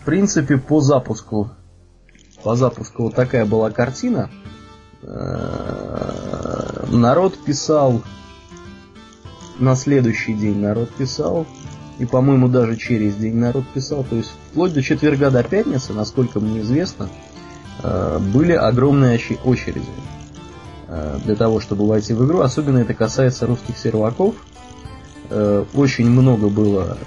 в 0.01 0.05
принципе, 0.05 0.58
по 0.58 0.81
запуску, 0.81 1.51
по 2.43 2.55
запуску 2.55 3.03
вот 3.03 3.15
такая 3.15 3.46
была 3.46 3.70
картина. 3.70 4.31
Э, 5.03 6.86
народ 6.89 7.38
писал 7.38 8.01
на 9.60 9.75
следующий 9.75 10.34
день 10.34 10.58
народ 10.58 10.89
писал, 10.89 11.46
и, 12.00 12.05
по-моему, 12.05 12.48
даже 12.48 12.77
через 12.77 13.15
день 13.15 13.36
народ 13.36 13.63
писал, 13.75 14.03
то 14.03 14.15
есть 14.15 14.31
вплоть 14.50 14.74
до 14.74 14.81
четверга 14.81 15.29
до 15.29 15.43
пятницы, 15.43 15.93
насколько 15.93 16.39
мне 16.39 16.62
известно, 16.62 17.08
э, 17.84 18.20
были 18.34 18.53
огромные 18.53 19.20
очереди 19.43 19.86
э, 20.88 21.20
для 21.24 21.36
того, 21.36 21.60
чтобы 21.60 21.88
войти 21.88 22.13
в 22.13 22.25
игру. 22.25 22.39
Особенно 22.39 22.79
это 22.79 22.96
касается 22.96 23.46
русских 23.46 23.77
серваков. 23.77 24.36
Очень 25.74 26.10
много 26.10 26.50
было. 26.50 26.98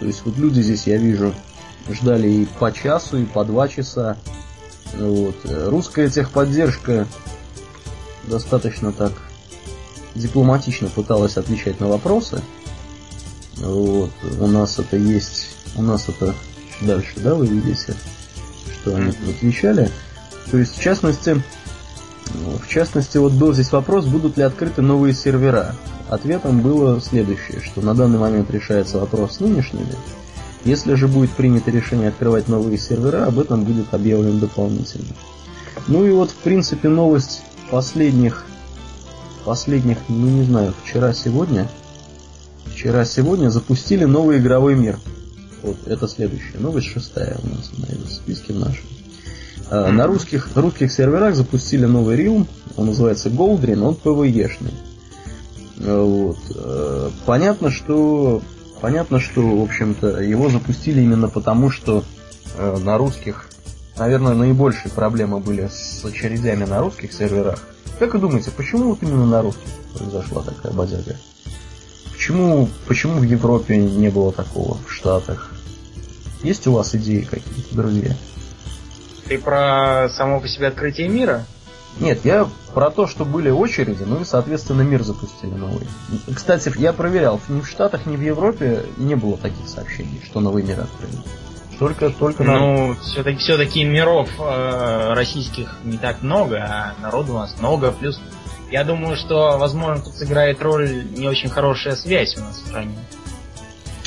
То 0.00 0.06
есть 0.06 0.22
вот 0.24 0.38
люди 0.38 0.62
здесь, 0.62 0.86
я 0.86 0.96
вижу, 0.96 1.34
ждали 1.90 2.28
и 2.28 2.44
по 2.44 2.72
часу, 2.72 3.18
и 3.18 3.24
по 3.24 3.44
два 3.44 3.68
часа. 3.68 4.16
Вот. 4.94 5.36
Русская 5.44 6.08
техподдержка 6.08 7.06
достаточно 8.24 8.92
так 8.92 9.12
дипломатично 10.14 10.88
пыталась 10.88 11.36
отвечать 11.36 11.80
на 11.80 11.88
вопросы. 11.88 12.42
Вот. 13.56 14.10
У 14.38 14.46
нас 14.46 14.78
это 14.78 14.96
есть, 14.96 15.48
у 15.76 15.82
нас 15.82 16.08
это 16.08 16.34
дальше, 16.80 17.14
да, 17.16 17.34
вы 17.34 17.46
видите, 17.46 17.94
что 18.72 18.96
они 18.96 19.12
тут 19.12 19.36
отвечали. 19.36 19.90
То 20.50 20.58
есть, 20.58 20.76
в 20.76 20.82
частности, 20.82 21.42
в 22.34 22.68
частности, 22.68 23.18
вот 23.18 23.32
был 23.32 23.52
здесь 23.54 23.72
вопрос, 23.72 24.06
будут 24.06 24.36
ли 24.36 24.42
открыты 24.42 24.82
новые 24.82 25.14
сервера. 25.14 25.76
Ответом 26.08 26.60
было 26.60 27.00
следующее, 27.00 27.62
что 27.62 27.80
на 27.80 27.94
данный 27.94 28.18
момент 28.18 28.50
решается 28.50 28.98
вопрос 28.98 29.36
с 29.36 29.40
нынешними. 29.40 29.94
Если 30.64 30.94
же 30.94 31.08
будет 31.08 31.30
принято 31.32 31.70
решение 31.70 32.08
открывать 32.08 32.48
новые 32.48 32.78
сервера, 32.78 33.26
об 33.26 33.38
этом 33.38 33.64
будет 33.64 33.92
объявлено 33.92 34.38
дополнительно. 34.38 35.14
Ну 35.88 36.04
и 36.06 36.10
вот, 36.10 36.30
в 36.30 36.36
принципе, 36.36 36.88
новость 36.88 37.42
последних, 37.70 38.44
последних, 39.44 39.98
ну 40.08 40.28
не 40.28 40.44
знаю, 40.44 40.72
вчера-сегодня, 40.84 41.68
вчера-сегодня 42.72 43.48
запустили 43.50 44.04
новый 44.04 44.38
игровой 44.38 44.76
мир. 44.76 44.98
Вот, 45.62 45.76
это 45.86 46.06
следующая 46.06 46.58
новость, 46.58 46.88
шестая 46.88 47.38
у 47.42 47.48
нас 47.48 47.70
на 47.76 48.10
списке 48.10 48.52
нашем. 48.52 48.84
А, 49.70 49.90
На 49.90 50.06
русских, 50.06 50.50
русских 50.54 50.92
серверах 50.92 51.34
запустили 51.34 51.86
новый 51.86 52.16
Realm, 52.16 52.46
он 52.76 52.86
называется 52.86 53.28
Goldrin, 53.30 53.80
он 53.80 53.96
PvE-шный. 54.02 54.74
Вот. 55.78 56.38
Э, 56.54 57.10
Понятно, 57.26 57.70
что 57.70 58.42
понятно, 58.82 59.20
что, 59.20 59.40
в 59.40 59.62
общем-то, 59.62 60.20
его 60.20 60.50
запустили 60.50 61.00
именно 61.00 61.28
потому, 61.28 61.70
что 61.70 62.04
э, 62.58 62.76
на 62.78 62.98
русских, 62.98 63.46
наверное, 63.96 64.34
наибольшие 64.34 64.90
проблемы 64.90 65.38
были 65.38 65.68
с 65.68 66.04
очередями 66.04 66.64
на 66.64 66.80
русских 66.80 67.12
серверах. 67.12 67.60
Как 67.98 68.12
вы 68.12 68.18
думаете, 68.18 68.50
почему 68.50 68.90
вот 68.90 69.02
именно 69.02 69.24
на 69.24 69.40
русских 69.40 69.68
произошла 69.96 70.42
такая 70.42 70.72
бодяга? 70.72 71.16
Почему, 72.12 72.68
почему 72.88 73.20
в 73.20 73.22
Европе 73.22 73.76
не 73.76 74.10
было 74.10 74.32
такого, 74.32 74.76
в 74.86 74.92
Штатах? 74.92 75.52
Есть 76.42 76.66
у 76.66 76.72
вас 76.72 76.94
идеи 76.96 77.20
какие-то, 77.20 77.76
друзья? 77.76 78.16
Ты 79.28 79.38
про 79.38 80.08
само 80.10 80.40
по 80.40 80.48
себе 80.48 80.66
открытие 80.66 81.08
мира? 81.08 81.46
Нет, 82.00 82.24
я 82.24 82.48
про 82.74 82.90
то, 82.90 83.06
что 83.06 83.24
были 83.24 83.50
очереди, 83.50 84.02
ну 84.04 84.20
и, 84.20 84.24
соответственно, 84.24 84.82
мир 84.82 85.02
запустили 85.02 85.52
новый. 85.52 85.86
Кстати, 86.34 86.72
я 86.78 86.92
проверял, 86.92 87.40
ни 87.48 87.60
в 87.60 87.68
Штатах, 87.68 88.06
ни 88.06 88.16
в 88.16 88.20
Европе 88.20 88.86
не 88.96 89.14
было 89.14 89.36
таких 89.36 89.68
сообщений, 89.68 90.20
что 90.24 90.40
новый 90.40 90.62
мир 90.62 90.80
открыли. 90.80 91.18
Только, 91.78 92.10
только 92.10 92.44
Ну, 92.44 92.94
все-таки, 93.02 93.38
все-таки 93.38 93.84
миров 93.84 94.28
э, 94.38 95.14
российских 95.14 95.74
не 95.84 95.98
так 95.98 96.22
много, 96.22 96.58
а 96.58 96.94
народу 97.02 97.32
у 97.32 97.38
нас 97.38 97.54
много. 97.58 97.90
Плюс, 97.92 98.20
я 98.70 98.84
думаю, 98.84 99.16
что, 99.16 99.58
возможно, 99.58 100.02
тут 100.02 100.14
сыграет 100.14 100.62
роль 100.62 101.04
не 101.16 101.28
очень 101.28 101.50
хорошая 101.50 101.96
связь 101.96 102.36
у 102.36 102.40
нас 102.40 102.56
в 102.56 102.66
стране. 102.66 102.96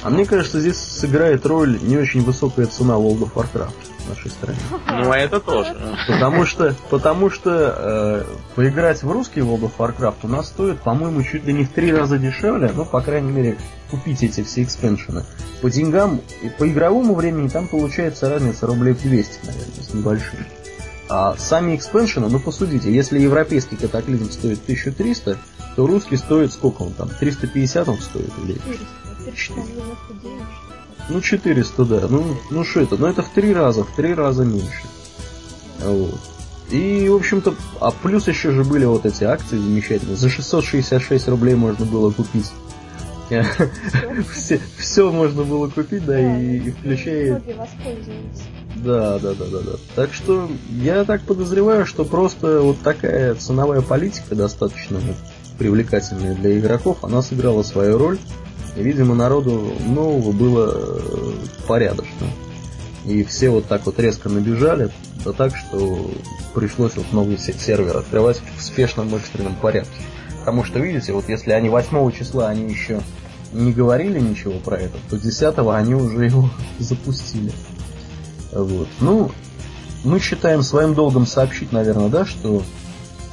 А 0.04 0.10
мне 0.10 0.26
кажется, 0.26 0.62
здесь 0.62 0.78
сыграет 0.78 1.46
роль 1.46 1.80
не 1.82 1.98
очень 1.98 2.22
высокая 2.24 2.68
цена 2.68 2.94
World 2.94 3.24
of 3.24 3.34
Warcraft 3.34 3.95
нашей 4.10 4.32
стране. 4.32 4.60
Ну, 4.88 5.12
а 5.12 5.18
это 5.18 5.40
тоже. 5.40 5.76
Потому 6.08 6.46
что, 6.46 6.76
потому 6.90 7.30
что 7.30 7.76
э, 7.78 8.24
поиграть 8.56 9.04
в 9.04 9.12
русский 9.12 9.42
World 9.42 9.62
of 9.62 9.72
Warcraft 9.78 10.18
у 10.24 10.28
нас 10.28 10.48
стоит, 10.48 10.80
по-моему, 10.80 11.24
чуть 11.24 11.46
ли 11.46 11.54
не 11.54 11.66
в 11.66 11.72
три 11.72 11.92
раза 11.92 12.18
дешевле, 12.18 12.72
ну, 12.74 12.86
по 12.86 13.02
крайней 13.02 13.32
мере, 13.32 13.58
купить 13.90 14.24
эти 14.24 14.44
все 14.44 14.64
экспеншены. 14.64 15.24
По 15.62 15.70
деньгам 15.70 16.22
и 16.42 16.50
по 16.50 16.68
игровому 16.68 17.16
времени 17.16 17.48
там 17.48 17.68
получается 17.68 18.30
разница 18.30 18.68
рублей 18.68 18.94
200, 18.94 19.46
наверное, 19.46 19.84
с 19.84 19.94
небольшим. 19.94 20.40
А 21.08 21.36
сами 21.38 21.76
экспеншены, 21.76 22.30
ну 22.30 22.40
посудите, 22.40 22.92
если 22.92 23.20
европейский 23.20 23.76
катаклизм 23.76 24.32
стоит 24.32 24.64
1300, 24.64 25.38
то 25.76 25.88
русский 25.88 26.18
стоит 26.18 26.52
сколько 26.52 26.82
он 26.82 26.94
там? 26.94 27.10
350 27.10 27.88
он 27.88 28.00
стоит 28.00 28.32
или? 28.44 28.54
400, 28.54 29.36
499. 29.36 30.65
Ну 31.10 31.22
400, 31.22 31.86
да. 31.86 32.08
Ну, 32.10 32.38
ну 32.50 32.64
что 32.64 32.82
это? 32.82 32.98
Ну 32.98 33.08
это 33.08 33.22
в 33.22 33.30
три 33.30 33.54
раза, 33.54 33.84
в 33.84 33.96
три 33.96 34.14
раза 34.14 34.44
меньше. 34.44 34.84
Вот. 35.80 36.20
И, 36.72 37.08
в 37.10 37.16
общем-то, 37.16 37.54
а 37.80 37.92
плюс 37.92 38.28
еще 38.28 38.52
же 38.52 38.64
были 38.64 38.86
вот 38.86 39.06
эти 39.06 39.24
акции 39.24 39.58
замечательные. 39.58 40.16
За 40.16 40.30
666 40.30 41.28
рублей 41.28 41.56
можно 41.56 41.86
было 41.86 42.12
купить. 42.12 42.52
Все, 44.34 44.62
все 44.78 45.12
можно 45.12 45.44
было 45.44 45.68
купить, 45.68 46.06
да, 46.06 46.20
и, 46.20 46.58
и 46.58 46.72
включая... 46.72 47.42
Да, 48.76 49.18
да, 49.18 49.34
да, 49.34 49.46
да, 49.46 49.60
да. 49.62 49.72
Так 49.96 50.14
что 50.14 50.48
я 50.70 51.04
так 51.06 51.22
подозреваю, 51.22 51.88
что 51.88 52.06
просто 52.06 52.62
вот 52.62 52.82
такая 52.82 53.34
ценовая 53.34 53.82
политика 53.82 54.36
достаточно 54.36 55.00
привлекательная 55.58 56.36
для 56.36 56.60
игроков, 56.60 57.04
она 57.04 57.24
сыграла 57.24 57.64
свою 57.64 57.98
роль. 57.98 58.20
Видимо, 58.76 59.16
народу 59.16 59.74
нового 59.86 60.32
было 60.32 60.74
э, 60.76 61.32
порядочно. 61.68 62.28
И 63.06 63.24
все 63.24 63.50
вот 63.50 63.68
так 63.68 63.86
вот 63.86 64.00
резко 64.00 64.30
набежали, 64.30 64.92
да 65.24 65.32
так, 65.32 65.56
что 65.56 66.12
пришлось 66.54 66.96
вот 66.96 67.12
новый 67.14 67.38
сервер 67.38 67.98
открывать 67.98 68.42
в 68.58 68.62
спешном 68.62 69.14
экстренном 69.16 69.56
порядке. 69.56 70.02
Потому 70.40 70.64
что, 70.64 70.80
видите, 70.80 71.14
вот 71.14 71.30
если 71.30 71.52
они 71.52 71.70
8 71.70 72.12
числа 72.12 72.50
они 72.50 72.70
еще 72.70 73.02
не 73.54 73.72
говорили 73.72 74.20
ничего 74.20 74.60
про 74.60 74.78
это, 74.78 74.98
то 75.10 75.18
10 75.18 75.56
они 75.58 75.96
уже 75.96 76.26
его 76.26 76.50
запустили. 76.80 77.52
Вот. 78.52 78.88
Ну, 79.00 79.32
мы 80.04 80.20
считаем 80.20 80.62
своим 80.64 80.94
долгом 80.94 81.26
сообщить, 81.26 81.72
наверное, 81.72 82.10
да, 82.10 82.26
что 82.26 82.64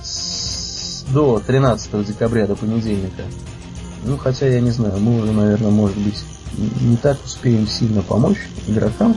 с, 0.02 1.04
до 1.12 1.40
13 1.46 2.06
декабря, 2.06 2.46
до 2.46 2.56
понедельника, 2.56 3.22
ну, 4.02 4.16
хотя 4.16 4.46
я 4.46 4.60
не 4.60 4.70
знаю, 4.70 4.98
мы 4.98 5.20
уже, 5.20 5.32
наверное, 5.32 5.70
может 5.70 5.96
быть, 5.96 6.22
не 6.80 6.96
так 6.96 7.18
успеем 7.24 7.66
сильно 7.66 8.02
помочь 8.02 8.38
игрокам 8.66 9.16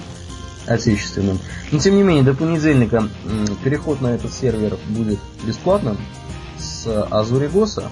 отечественным. 0.68 1.40
Но, 1.72 1.80
тем 1.80 1.96
не 1.96 2.04
менее, 2.04 2.24
до 2.24 2.34
понедельника 2.34 3.08
переход 3.64 4.02
на 4.02 4.08
этот 4.08 4.34
сервер 4.34 4.78
будет 4.88 5.20
бесплатным 5.44 5.98
с 6.58 6.88
Азуригоса, 7.12 7.90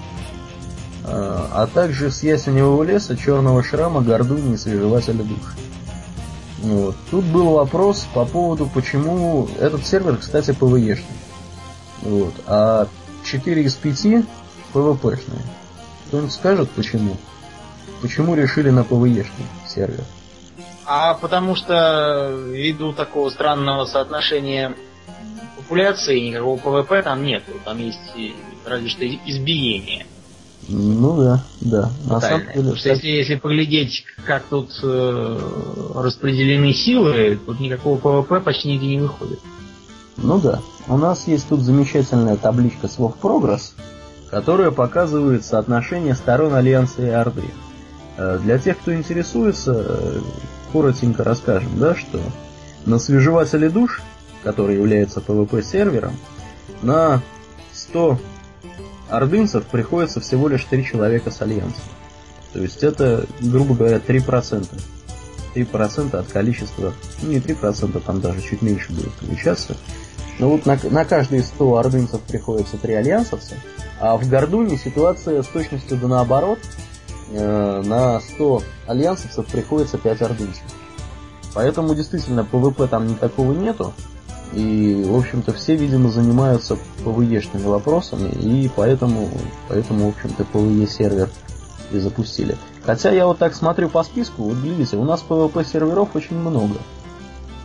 а, 1.06 1.50
а 1.54 1.68
также 1.68 2.12
с 2.12 2.24
Ясеневого 2.24 2.84
леса, 2.84 3.18
Черного 3.18 3.64
шрама, 3.64 4.02
Гордуни 4.02 4.54
и 4.54 4.58
Свежевателя 4.58 5.24
душ. 5.24 5.56
Вот. 6.60 6.96
Тут 7.12 7.26
был 7.26 7.52
вопрос 7.52 8.08
по 8.14 8.26
поводу, 8.26 8.70
почему 8.74 9.50
этот 9.60 9.86
сервер, 9.86 10.18
кстати, 10.18 10.52
PvE-шный. 10.52 11.04
Вот. 12.02 12.34
А 12.48 12.88
4 13.26 13.64
из 13.64 13.76
5 13.76 14.06
PvP 14.74 14.94
-шные. 14.94 15.42
Кто-нибудь 16.14 16.34
скажет, 16.34 16.70
почему? 16.76 17.18
Почему 18.04 18.36
решили 18.36 18.70
на 18.70 18.82
PvE 18.82 19.04
-шный 19.04 19.48
сервер? 19.68 20.04
А 20.86 21.16
потому 21.16 21.56
что 21.56 22.38
ввиду 22.52 22.94
такого 22.94 23.32
странного 23.32 23.86
соотношения 23.86 24.76
популяции 25.58 26.20
никакого 26.20 26.84
PvP 26.84 27.02
там 27.02 27.24
нет. 27.24 27.42
Там 27.66 27.80
есть 27.80 27.98
разве 28.64 28.90
что 28.90 29.08
избиение. 29.08 30.06
Ну 30.70 31.18
да, 31.18 31.44
да. 31.62 31.90
На 32.06 32.22
самом 32.22 32.42
деле, 32.42 32.54
Потому 32.58 32.76
что 32.76 32.90
если, 32.90 33.08
если 33.08 33.34
поглядеть, 33.34 34.06
как 34.24 34.44
тут 34.44 34.70
э, 34.84 35.40
распределены 35.96 36.74
силы, 36.74 37.40
тут 37.44 37.60
никакого 37.60 37.98
PvP 37.98 38.40
почти 38.40 38.74
нигде 38.74 38.86
не 38.86 39.00
выходит. 39.00 39.40
Ну 40.18 40.40
да. 40.40 40.62
У 40.88 40.96
нас 40.96 41.28
есть 41.28 41.50
тут 41.50 41.62
замечательная 41.62 42.36
табличка 42.36 42.88
слов 42.88 43.16
прогресс, 43.16 43.74
которая 44.34 44.72
показывает 44.72 45.46
соотношение 45.46 46.16
сторон 46.16 46.56
Альянса 46.56 47.04
и 47.04 47.10
Орды. 47.10 47.44
Э, 48.18 48.40
для 48.42 48.58
тех, 48.58 48.80
кто 48.80 48.92
интересуется, 48.92 49.86
э, 49.88 50.20
коротенько 50.72 51.24
расскажем, 51.24 51.78
да, 51.78 51.94
что 51.94 52.20
на 52.88 52.98
свежевателе 52.98 53.70
душ, 53.70 54.02
который 54.44 54.78
является 54.78 55.20
PvP-сервером, 55.20 56.14
на 56.82 57.22
100 57.74 58.18
ордынцев 59.08 59.66
приходится 59.66 60.20
всего 60.20 60.48
лишь 60.48 60.64
3 60.64 60.84
человека 60.84 61.30
с 61.30 61.40
Альянса. 61.44 61.82
То 62.54 62.60
есть 62.60 62.84
это, 62.84 63.28
грубо 63.40 63.76
говоря, 63.76 63.98
3%. 63.98 64.68
3% 65.54 66.18
от 66.18 66.28
количества, 66.32 66.94
ну 67.22 67.30
не 67.30 67.38
3%, 67.38 68.02
там 68.04 68.20
даже 68.20 68.42
чуть 68.42 68.64
меньше 68.64 68.92
будет 68.94 69.12
получаться. 69.12 69.78
Но 70.40 70.50
вот 70.50 70.66
на, 70.66 70.80
на 70.90 71.06
каждые 71.06 71.44
100 71.44 71.78
ордынцев 71.78 72.22
приходится 72.22 72.78
3 72.78 72.94
альянсовца, 72.96 73.54
а 74.00 74.18
в 74.18 74.28
Гордунни 74.28 74.78
ситуация 74.78 75.44
с 75.44 75.48
точностью 75.48 75.98
да 75.98 76.08
наоборот. 76.08 76.60
Э, 77.32 77.82
на 77.84 78.20
100 78.20 78.62
альянсовцев 78.88 79.46
приходится 79.48 79.98
5 79.98 80.22
ордынцев. 80.22 80.64
Поэтому 81.54 81.96
действительно 81.96 82.44
PvP 82.44 82.88
там 82.88 83.08
никакого 83.08 83.54
нету. 83.54 83.94
И, 84.54 85.04
в 85.08 85.16
общем-то, 85.16 85.52
все, 85.54 85.76
видимо, 85.76 86.10
занимаются 86.12 86.78
PvE 87.04 87.23
-шными 87.23 87.66
вопросами, 87.66 88.30
и 88.30 88.70
поэтому, 88.76 89.30
поэтому, 89.68 90.06
в 90.06 90.10
общем-то, 90.10 90.44
PvE 90.44 90.88
сервер 90.88 91.30
и 91.92 91.98
запустили. 91.98 92.56
Хотя 92.86 93.10
я 93.10 93.26
вот 93.26 93.40
так 93.40 93.56
смотрю 93.56 93.90
по 93.90 94.04
списку, 94.04 94.44
вот 94.44 94.58
видите, 94.58 94.98
у 94.98 95.06
нас 95.06 95.24
PvP 95.28 95.66
серверов 95.66 96.16
очень 96.16 96.38
много. 96.38 96.76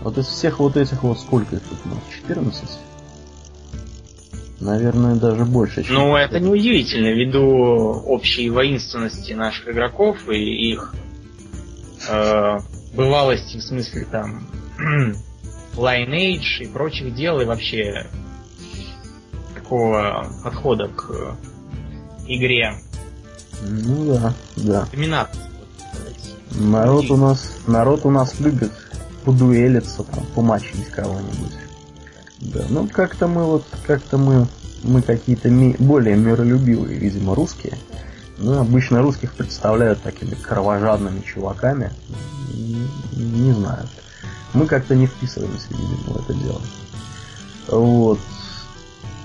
Вот 0.00 0.16
из 0.16 0.26
всех 0.26 0.60
вот 0.60 0.78
этих 0.78 1.02
вот 1.02 1.18
сколько 1.18 1.56
их 1.56 1.62
тут 1.62 1.78
у 1.84 1.88
нас? 1.90 1.98
14? 2.10 2.68
Наверное, 4.60 5.14
даже 5.14 5.44
больше. 5.44 5.84
Чем 5.84 5.94
ну, 5.94 6.16
это 6.16 6.40
неудивительно, 6.40 7.12
ввиду 7.12 7.42
общей 8.06 8.50
воинственности 8.50 9.32
наших 9.32 9.68
игроков 9.68 10.28
и 10.28 10.72
их 10.72 10.94
э, 12.08 12.58
бывалости, 12.94 13.58
в 13.58 13.62
смысле 13.62 14.06
там 14.10 14.48
Lineage 15.76 16.62
и 16.62 16.66
прочих 16.66 17.14
дел, 17.14 17.40
и 17.40 17.44
вообще 17.44 18.06
такого 19.54 20.28
подхода 20.42 20.88
к 20.88 21.36
игре. 22.26 22.74
Ну 23.62 24.12
да, 24.12 24.34
да. 24.56 24.88
Доминация. 24.90 25.42
Народ 26.50 27.10
у 27.10 27.16
нас, 27.16 27.58
народ 27.66 28.04
у 28.04 28.10
нас 28.10 28.40
любит 28.40 28.72
подуэлиться, 29.24 30.02
там, 30.02 30.26
помочить 30.34 30.88
кого-нибудь. 30.88 31.67
Да, 32.40 32.64
ну 32.68 32.88
как-то 32.88 33.26
мы 33.26 33.44
вот, 33.44 33.64
как-то 33.86 34.16
мы, 34.18 34.46
мы 34.82 35.02
какие-то 35.02 35.50
ми- 35.50 35.76
более 35.78 36.16
миролюбивые, 36.16 36.98
видимо, 36.98 37.34
русские. 37.34 37.74
Ну, 38.38 38.60
обычно 38.60 39.02
русских 39.02 39.34
представляют 39.34 40.02
такими 40.02 40.34
кровожадными 40.34 41.20
чуваками. 41.20 41.92
Не, 43.16 43.52
знаю 43.52 43.88
мы 44.54 44.66
как-то 44.66 44.94
не 44.94 45.06
вписываемся, 45.06 45.68
видимо, 45.70 46.14
в 46.14 46.16
это 46.20 46.34
дело. 46.34 46.60
Вот. 47.68 48.18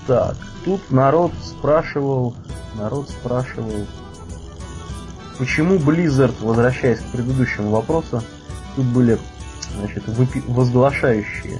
Так, 0.06 0.36
тут 0.64 0.90
народ 0.90 1.32
спрашивал, 1.42 2.36
народ 2.76 3.08
спрашивал, 3.08 3.86
почему 5.38 5.76
Blizzard, 5.76 6.34
возвращаясь 6.40 7.00
к 7.00 7.12
предыдущему 7.12 7.70
вопросу, 7.70 8.22
тут 8.76 8.84
были, 8.86 9.18
значит, 9.78 10.04
возглашающие 10.46 11.58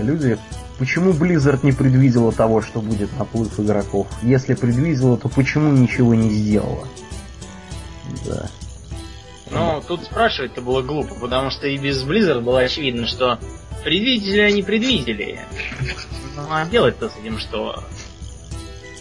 люди, 0.00 0.38
почему 0.78 1.12
Blizzard 1.12 1.60
не 1.62 1.72
предвидела 1.72 2.32
того, 2.32 2.62
что 2.62 2.80
будет 2.80 3.16
наплыв 3.18 3.58
игроков? 3.58 4.06
Если 4.22 4.54
предвидела, 4.54 5.16
то 5.16 5.28
почему 5.28 5.72
ничего 5.72 6.14
не 6.14 6.30
сделала? 6.30 6.86
Да. 8.24 8.48
Ну, 9.50 9.82
тут 9.86 10.04
спрашивать-то 10.04 10.60
было 10.60 10.82
глупо, 10.82 11.14
потому 11.14 11.50
что 11.50 11.66
и 11.66 11.76
без 11.78 12.02
Blizzard 12.02 12.40
было 12.40 12.60
очевидно, 12.60 13.06
что 13.06 13.38
предвидели 13.84 14.40
они 14.40 14.62
предвидели. 14.62 15.40
Ну 16.34 16.42
а 16.50 16.66
делать-то 16.66 17.08
с 17.08 17.16
этим 17.16 17.38
что? 17.38 17.84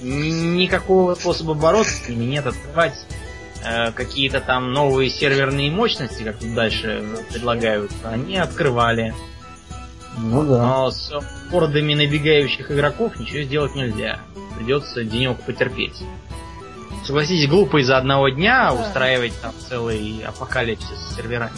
Никакого 0.02 1.16
способа 1.16 1.54
бороться 1.54 1.96
с 1.96 2.08
ними 2.08 2.26
нет, 2.26 2.46
открывать 2.46 2.94
э, 3.66 3.92
какие-то 3.92 4.40
там 4.40 4.72
новые 4.72 5.10
серверные 5.10 5.72
мощности, 5.72 6.24
как 6.24 6.38
тут 6.38 6.54
дальше 6.54 7.04
предлагают, 7.32 7.92
они 8.04 8.38
открывали. 8.38 9.14
Ну 10.18 10.44
да. 10.44 10.66
Но 10.66 10.92
с 10.92 11.12
ордами 11.52 11.94
набегающих 11.94 12.72
игроков 12.72 13.20
ничего 13.20 13.44
сделать 13.44 13.76
нельзя. 13.76 14.20
Придется 14.58 15.04
денек 15.04 15.42
потерпеть. 15.42 16.04
Согласитесь, 17.06 17.48
глупо 17.50 17.82
из-за 17.82 17.98
одного 17.98 18.30
дня 18.30 18.72
да. 18.72 18.82
устраивать 18.82 19.34
там 19.42 19.54
целый 19.70 20.24
апокалипсис 20.26 20.98
с 20.98 21.16
серверами. 21.16 21.52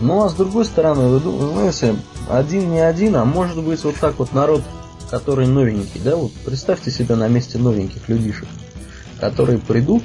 Ну 0.00 0.24
а 0.24 0.28
с 0.28 0.34
другой 0.34 0.64
стороны, 0.64 1.18
вы 1.18 1.52
знаете, 1.52 1.94
один 2.28 2.70
не 2.70 2.80
один, 2.80 3.16
а 3.16 3.24
может 3.24 3.62
быть 3.62 3.84
вот 3.84 3.96
так 3.96 4.18
вот 4.18 4.32
народ, 4.32 4.62
который 5.10 5.46
новенький, 5.46 6.00
да, 6.02 6.16
вот 6.16 6.32
представьте 6.44 6.90
себя 6.90 7.16
на 7.16 7.28
месте 7.28 7.58
новеньких 7.58 8.08
людишек, 8.08 8.48
которые 9.20 9.58
придут, 9.58 10.02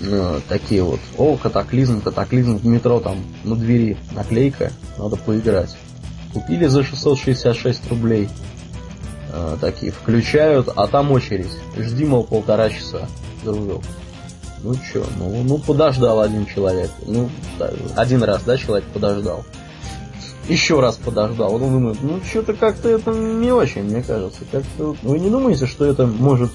э, 0.00 0.40
такие 0.48 0.82
вот, 0.82 1.00
о, 1.18 1.36
катаклизм, 1.36 2.00
катаклизм 2.00 2.56
в 2.56 2.66
метро, 2.66 2.98
там 3.00 3.18
на 3.44 3.56
двери 3.56 3.98
наклейка, 4.12 4.72
надо 4.96 5.16
поиграть. 5.16 5.76
Купили 6.38 6.66
за 6.66 6.84
666 6.84 7.90
рублей, 7.90 8.28
э, 9.32 9.56
такие, 9.60 9.90
включают, 9.90 10.68
а 10.76 10.86
там 10.86 11.10
очередь, 11.10 11.50
жди, 11.76 12.04
мол, 12.04 12.22
полтора 12.22 12.70
часа, 12.70 13.08
дружок. 13.42 13.82
Ну 14.62 14.74
чё, 14.92 15.04
ну, 15.18 15.42
ну 15.42 15.58
подождал 15.58 16.20
один 16.20 16.46
человек. 16.46 16.90
Ну, 17.06 17.28
да, 17.58 17.72
один 17.96 18.22
раз, 18.22 18.42
да, 18.44 18.56
человек 18.56 18.84
подождал. 18.92 19.44
Еще 20.48 20.78
раз 20.80 20.96
подождал. 20.96 21.54
Он 21.56 21.60
думает, 21.60 21.98
ну 22.02 22.20
что-то 22.24 22.54
как-то 22.54 22.88
это 22.88 23.10
не 23.10 23.50
очень, 23.50 23.82
мне 23.82 24.02
кажется. 24.02 24.40
Как-то... 24.50 24.96
Вы 25.02 25.18
не 25.18 25.30
думаете, 25.30 25.66
что 25.66 25.86
это 25.86 26.06
может 26.06 26.50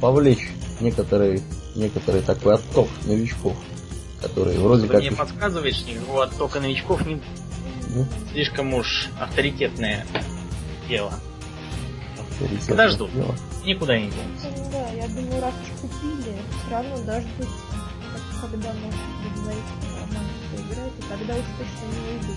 повлечь 0.00 0.50
некоторые, 0.80 1.42
некоторый 1.76 2.22
такой 2.22 2.54
отток 2.54 2.88
новичков, 3.06 3.54
которые 4.20 4.58
вроде 4.58 4.82
Вы 4.82 4.88
как... 4.88 5.00
мне 5.00 5.12
подсказывает, 5.12 5.74
что 5.76 5.90
никакого 5.90 6.24
оттока 6.24 6.60
новичков 6.60 7.06
не... 7.06 7.20
Ну? 7.88 8.06
Слишком 8.32 8.74
уж 8.74 9.08
авторитетное 9.18 10.06
дело. 10.88 11.12
Авторитетное 12.18 12.68
Подожду. 12.68 13.08
Дело. 13.08 13.34
Никуда 13.64 13.98
не 13.98 14.10
денется. 14.10 14.48
Ну, 14.56 14.70
да, 14.70 14.90
я 14.90 15.08
думаю, 15.08 15.40
раз 15.40 15.54
уж 15.62 15.80
купили, 15.80 16.36
все 16.50 16.70
равно 16.70 16.96
дождутся, 16.98 17.48
когда 18.40 18.72
может 18.74 19.34
говорить, 19.34 19.64
нормально 19.82 20.30
играть, 20.54 20.92
и 20.98 21.02
тогда 21.08 21.34
уж 21.34 21.44
точно 21.58 21.86
не 21.92 22.14
уйдут. 22.14 22.36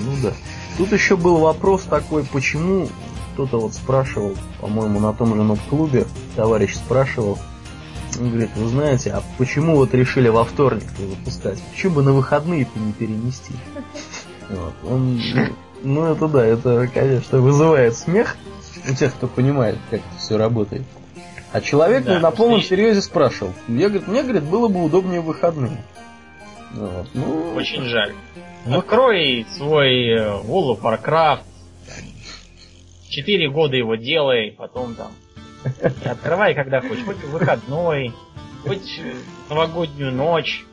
Ну 0.00 0.22
да. 0.22 0.34
Тут 0.78 0.92
еще 0.92 1.16
был 1.16 1.38
вопрос 1.38 1.82
такой, 1.82 2.24
почему 2.24 2.88
кто-то 3.34 3.60
вот 3.60 3.74
спрашивал, 3.74 4.36
по-моему, 4.60 5.00
на 5.00 5.12
том 5.12 5.34
же 5.34 5.42
нот-клубе, 5.42 6.06
товарищ 6.36 6.74
спрашивал, 6.74 7.38
он 8.18 8.30
говорит, 8.30 8.50
вы 8.56 8.68
знаете, 8.68 9.10
а 9.10 9.22
почему 9.38 9.76
вот 9.76 9.94
решили 9.94 10.28
во 10.28 10.44
вторник 10.44 10.84
выпускать? 10.98 11.60
Почему 11.72 11.96
бы 11.96 12.02
на 12.02 12.12
выходные-то 12.12 12.78
не 12.78 12.92
перенести? 12.92 13.54
Он, 14.84 15.20
ну 15.82 16.04
это 16.12 16.28
да, 16.28 16.44
это, 16.44 16.88
конечно, 16.92 17.40
вызывает 17.40 17.96
смех 17.96 18.36
у 18.88 18.94
тех, 18.94 19.14
кто 19.14 19.26
понимает, 19.26 19.76
как 19.90 20.00
это 20.00 20.18
все 20.18 20.36
работает. 20.36 20.82
А 21.52 21.60
человек 21.60 22.04
да, 22.04 22.20
на 22.20 22.30
полном 22.30 22.62
серьезе 22.62 23.02
спрашивал. 23.02 23.52
Я 23.66 23.88
говорит, 23.88 24.06
мне, 24.06 24.22
говорит, 24.22 24.44
было 24.44 24.68
бы 24.68 24.84
удобнее 24.84 25.20
в 25.20 25.24
выходные. 25.24 25.84
Вот. 26.72 27.08
Ну, 27.14 27.54
Очень 27.54 27.84
жаль. 27.84 28.12
Ну, 28.66 28.78
Открой 28.78 29.46
свой 29.56 30.06
э, 30.06 30.18
World 30.44 30.78
of 30.78 30.80
Warcraft. 30.82 31.40
Четыре 33.08 33.50
года 33.50 33.76
его 33.76 33.96
делай, 33.96 34.54
потом 34.56 34.94
там. 34.94 35.10
Открывай, 36.04 36.54
когда 36.54 36.80
хочешь. 36.80 37.04
Хоть 37.04 37.24
выходной, 37.24 38.14
хоть 38.62 39.00
новогоднюю 39.48 40.12
ночь. 40.12 40.64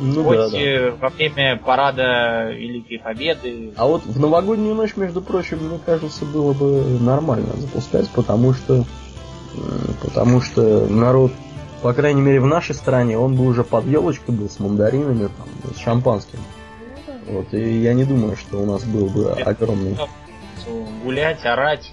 Ну, 0.00 0.24
хоть 0.24 0.36
да, 0.36 0.48
да. 0.48 0.96
Во 1.00 1.08
время 1.10 1.56
парада 1.56 2.50
Великой 2.52 2.98
Победы. 2.98 3.72
А 3.76 3.86
вот 3.86 4.04
в 4.04 4.18
новогоднюю 4.18 4.74
ночь, 4.74 4.96
между 4.96 5.20
прочим, 5.20 5.58
мне 5.58 5.78
кажется, 5.84 6.24
было 6.24 6.52
бы 6.52 6.82
нормально 7.00 7.52
запускать, 7.56 8.08
потому 8.10 8.54
что 8.54 8.84
потому 10.02 10.40
что 10.40 10.86
народ, 10.86 11.32
по 11.82 11.92
крайней 11.92 12.20
мере 12.20 12.40
в 12.40 12.46
нашей 12.46 12.74
стране, 12.74 13.18
он 13.18 13.36
бы 13.36 13.44
уже 13.44 13.64
под 13.64 13.84
елочкой 13.86 14.34
был 14.34 14.48
с 14.48 14.58
мандаринами, 14.58 15.28
там, 15.28 15.74
с 15.74 15.78
шампанским. 15.78 16.38
Вот, 17.26 17.52
и 17.52 17.80
я 17.80 17.94
не 17.94 18.04
думаю, 18.04 18.36
что 18.36 18.58
у 18.58 18.66
нас 18.66 18.84
был 18.84 19.06
бы 19.06 19.30
огромный... 19.30 19.96
Гулять, 21.04 21.44
орать. 21.44 21.92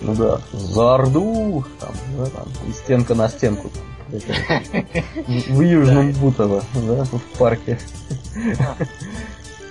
Ну 0.00 0.14
да, 0.14 0.40
за 0.52 0.94
Орду, 0.94 1.64
там, 1.80 1.90
да, 2.16 2.26
там, 2.26 2.46
и 2.68 2.72
стенка 2.72 3.14
на 3.14 3.28
стенку. 3.28 3.68
Там, 3.68 3.82
в 4.08 5.60
Южном 5.60 6.12
Бутово, 6.12 6.64
да, 6.74 7.04
в 7.04 7.20
парке. 7.38 7.78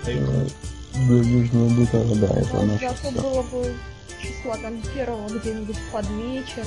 Да, 0.06 1.13
Южного 1.13 1.69
Бутово, 1.69 2.15
да, 2.15 2.28
это 2.28 2.62
наше. 2.63 3.12
было 3.21 3.41
бы 3.43 3.73
числа 4.21 4.58
там 4.62 4.73
первого 4.93 5.28
где-нибудь 5.28 5.78
под 5.91 6.10
вечер. 6.12 6.65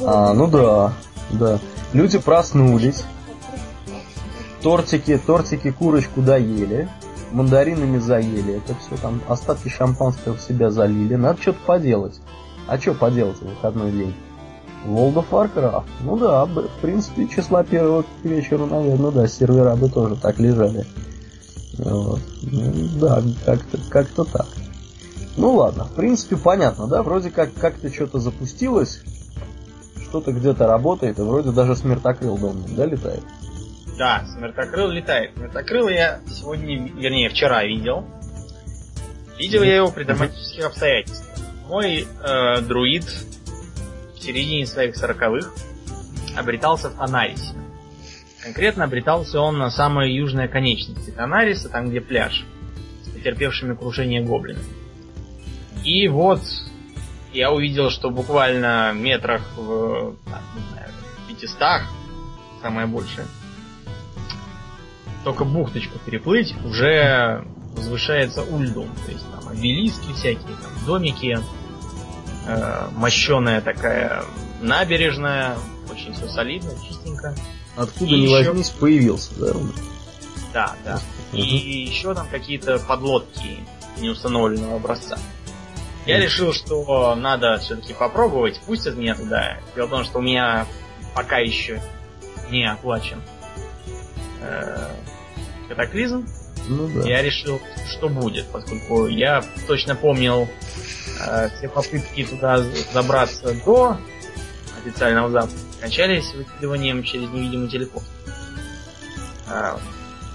А, 0.00 0.32
ну 0.34 0.46
да, 0.46 0.92
да. 1.30 1.58
Люди 1.92 2.18
проснулись, 2.18 3.04
Тортики, 4.62 5.16
тортики, 5.16 5.70
курочку 5.70 6.20
доели, 6.20 6.88
мандаринами 7.32 7.98
заели, 7.98 8.58
это 8.58 8.74
все 8.74 8.96
там, 9.00 9.22
остатки 9.26 9.68
шампанского 9.68 10.36
в 10.36 10.40
себя 10.40 10.70
залили, 10.70 11.14
надо 11.14 11.40
что-то 11.40 11.60
поделать. 11.64 12.20
А 12.66 12.78
что 12.78 12.92
поделать 12.94 13.38
в 13.38 13.48
выходной 13.48 13.90
день? 13.90 14.14
World 14.86 15.14
of 15.14 15.30
Warcraft. 15.30 15.88
Ну 16.02 16.16
да, 16.16 16.44
в 16.46 16.80
принципе, 16.80 17.28
числа 17.28 17.64
первого 17.64 18.02
к 18.02 18.24
вечеру, 18.24 18.66
наверное, 18.66 19.10
да, 19.10 19.26
сервера 19.26 19.76
бы 19.76 19.88
тоже 19.90 20.16
так 20.16 20.38
лежали. 20.38 20.86
Вот. 21.78 22.20
Ну, 22.42 22.72
да, 23.00 23.22
как-то 23.44 23.78
как 23.88 24.08
так. 24.32 24.46
Ну 25.36 25.54
ладно, 25.54 25.84
в 25.84 25.94
принципе, 25.94 26.36
понятно, 26.36 26.86
да, 26.86 27.02
вроде 27.02 27.30
как 27.30 27.54
как-то 27.54 27.92
что-то 27.92 28.18
запустилось, 28.18 29.02
что-то 30.02 30.32
где-то 30.32 30.66
работает, 30.66 31.18
и 31.18 31.22
вроде 31.22 31.52
даже 31.52 31.76
смертокрыл 31.76 32.36
дома, 32.36 32.64
да, 32.76 32.86
летает? 32.86 33.22
Да, 33.96 34.24
смертокрыл 34.34 34.88
летает. 34.88 35.32
Смертокрыл 35.36 35.88
я 35.88 36.20
сегодня, 36.26 36.88
вернее, 36.88 37.28
вчера 37.28 37.64
видел. 37.64 38.04
Видел 39.38 39.62
я 39.62 39.76
его 39.76 39.90
при 39.90 40.04
драматических 40.04 40.66
обстоятельствах. 40.66 41.28
Мой 41.68 42.06
э, 42.06 42.60
друид 42.62 43.04
в 44.20 44.22
середине 44.22 44.66
своих 44.66 44.96
сороковых 44.96 45.52
обретался 46.36 46.90
в 46.90 46.94
Танарисе. 46.94 47.54
Конкретно 48.42 48.84
обретался 48.84 49.40
он 49.40 49.58
на 49.58 49.70
самой 49.70 50.12
южной 50.12 50.46
конечности 50.48 51.10
Танариса, 51.10 51.70
там 51.70 51.88
где 51.88 52.00
пляж, 52.00 52.44
с 53.02 53.08
потерпевшими 53.08 53.74
крушение 53.74 54.22
гоблинами. 54.22 54.64
И 55.84 56.06
вот 56.08 56.42
я 57.32 57.50
увидел, 57.50 57.90
что 57.90 58.10
буквально 58.10 58.92
метрах 58.92 59.42
в, 59.56 60.16
не 60.54 60.68
знаю, 60.70 60.90
500, 61.28 61.58
самое 62.62 62.86
большее, 62.86 63.26
только 65.24 65.44
бухточку 65.44 65.98
переплыть, 66.04 66.54
уже 66.64 67.44
возвышается 67.74 68.42
Ульдум. 68.42 68.88
То 69.06 69.12
есть 69.12 69.24
там 69.30 69.48
обелиски 69.48 70.12
всякие, 70.12 70.56
там 70.62 70.72
домики, 70.86 71.38
э, 72.46 72.88
мощеная 72.92 73.60
такая 73.60 74.24
набережная, 74.60 75.56
очень 75.90 76.12
все 76.12 76.28
солидно, 76.28 76.72
чистенько. 76.86 77.34
Откуда 77.76 78.10
и 78.10 78.20
не 78.20 78.24
еще... 78.24 78.50
возьмись, 78.50 78.70
появился, 78.70 79.30
да? 79.36 79.52
Да, 80.52 80.76
да. 80.84 81.00
И 81.32 81.86
еще 81.86 82.14
там 82.14 82.28
какие-то 82.28 82.78
подлодки 82.78 83.64
неустановленного 83.98 84.76
образца. 84.76 85.18
Я 86.06 86.18
решил, 86.18 86.52
что 86.52 87.14
надо 87.14 87.58
все-таки 87.58 87.92
попробовать, 87.92 88.60
пустят 88.60 88.96
меня 88.96 89.14
туда. 89.14 89.58
Дело 89.76 89.86
в 89.86 89.90
том, 89.90 90.04
что 90.04 90.18
у 90.18 90.22
меня 90.22 90.66
пока 91.14 91.38
еще 91.38 91.82
не 92.50 92.68
оплачен 92.68 93.22
э, 94.40 94.88
катаклизм. 95.68 96.26
Ну, 96.68 96.88
да. 96.88 97.08
Я 97.08 97.22
решил, 97.22 97.60
что 97.88 98.08
будет, 98.08 98.46
поскольку 98.46 99.06
я 99.06 99.42
точно 99.66 99.94
помнил 99.94 100.48
все 101.56 101.68
попытки 101.68 102.24
туда 102.24 102.62
забраться 102.92 103.54
до 103.64 103.98
официального 104.78 105.30
запуска 105.30 105.70
кончались 105.80 106.34
выкидыванием 106.34 107.02
через 107.02 107.28
невидимый 107.30 107.68
телефон. 107.68 108.02
Э, 109.48 109.76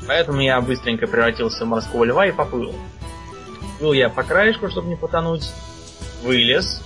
поэтому 0.08 0.42
я 0.42 0.60
быстренько 0.60 1.08
превратился 1.08 1.66
в 1.66 1.68
морского 1.68 2.04
льва 2.04 2.28
и 2.28 2.32
поплыл. 2.32 2.76
Был 3.80 3.94
я 3.94 4.10
по 4.10 4.24
краешку, 4.24 4.70
чтобы 4.70 4.88
не 4.88 4.96
потонуть. 4.96 5.52
Вылез. 6.24 6.82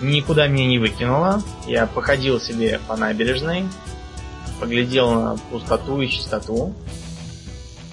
Никуда 0.00 0.46
меня 0.48 0.66
не 0.66 0.78
выкинуло. 0.78 1.42
Я 1.66 1.86
походил 1.86 2.40
себе 2.40 2.80
по 2.88 2.96
набережной. 2.96 3.64
Поглядел 4.58 5.12
на 5.12 5.36
пустоту 5.50 6.00
и 6.00 6.08
чистоту. 6.08 6.74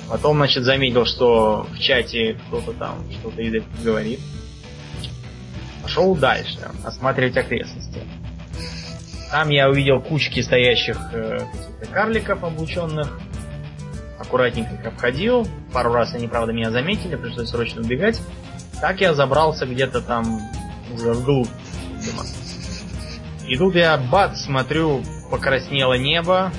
Потом, 0.09 0.37
значит, 0.37 0.63
заметил, 0.63 1.05
что 1.05 1.67
в 1.69 1.79
чате 1.79 2.39
кто-то 2.47 2.71
там 2.71 3.03
что-то 3.11 3.41
говорит. 3.83 4.21
Пошел 5.87 6.15
дальше, 6.15 6.59
осматривать 6.83 7.37
окрестности. 7.37 8.01
Там 9.31 9.47
я 9.47 9.69
увидел 9.69 10.01
кучки 10.01 10.41
стоящих 10.41 10.97
э, 11.13 11.39
карликов 11.93 12.43
облученных. 12.43 13.17
Аккуратненько 14.19 14.75
их 14.75 14.85
обходил. 14.85 15.47
Пару 15.71 15.93
раз 15.93 16.13
они, 16.13 16.27
правда, 16.27 16.51
меня 16.51 16.71
заметили, 16.71 17.15
пришлось 17.15 17.51
срочно 17.51 17.83
убегать. 17.83 18.21
Так 18.81 18.99
я 18.99 19.13
забрался 19.13 19.65
где-то 19.65 20.01
там 20.01 20.41
уже 20.93 21.13
вглубь 21.13 21.47
дома. 22.05 22.25
И 23.47 23.55
тут 23.55 23.75
я 23.75 23.95
бац, 23.95 24.41
смотрю, 24.41 25.01
покраснело 25.31 25.93
небо. 25.93 26.51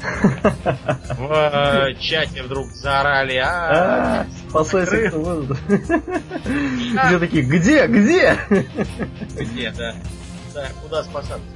В 0.00 1.32
э, 1.32 1.94
чате 2.00 2.42
вдруг 2.42 2.68
заорали, 2.70 3.36
а, 3.36 4.20
А, 4.22 4.26
спасайся, 4.48 5.08
кто. 5.10 5.54
Все 7.06 7.18
такие, 7.18 7.42
где, 7.42 7.86
где? 7.86 8.38
где, 9.36 9.70
да. 9.72 9.94
Да, 10.54 10.68
куда 10.82 11.02
спасаться? 11.04 11.46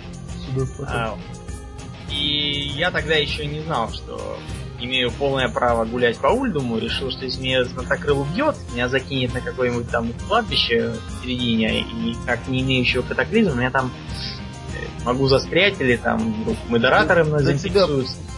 Сюда 0.47 0.67
спасайся. 0.67 0.99
А, 0.99 1.19
И 2.11 2.73
я 2.77 2.91
тогда 2.91 3.15
еще 3.15 3.47
не 3.47 3.61
знал, 3.61 3.91
что 3.93 4.39
имею 4.81 5.11
полное 5.13 5.49
право 5.49 5.85
гулять 5.85 6.19
по 6.19 6.27
Ульдуму, 6.29 6.79
решил, 6.79 7.11
что 7.11 7.25
если 7.25 7.41
меня 7.41 7.65
Знатокрыл 7.65 8.21
убьет, 8.23 8.57
меня 8.73 8.89
закинет 8.89 9.33
на 9.33 9.41
какое-нибудь 9.41 9.89
там 9.91 10.13
кладбище 10.29 10.91
в 10.91 11.23
середине, 11.25 11.81
и 11.83 12.17
как 12.27 12.49
не 12.49 12.63
имеющего 12.63 13.03
катаклизма, 13.03 13.63
я 13.63 13.71
там 13.71 13.93
могу 15.05 15.29
застрять, 15.29 15.81
или 15.81 15.97
там 15.97 16.43
вдруг 16.43 16.57
модераторы 16.69 17.25
мной 17.25 17.43
За 17.43 17.59
тебя 17.59 17.87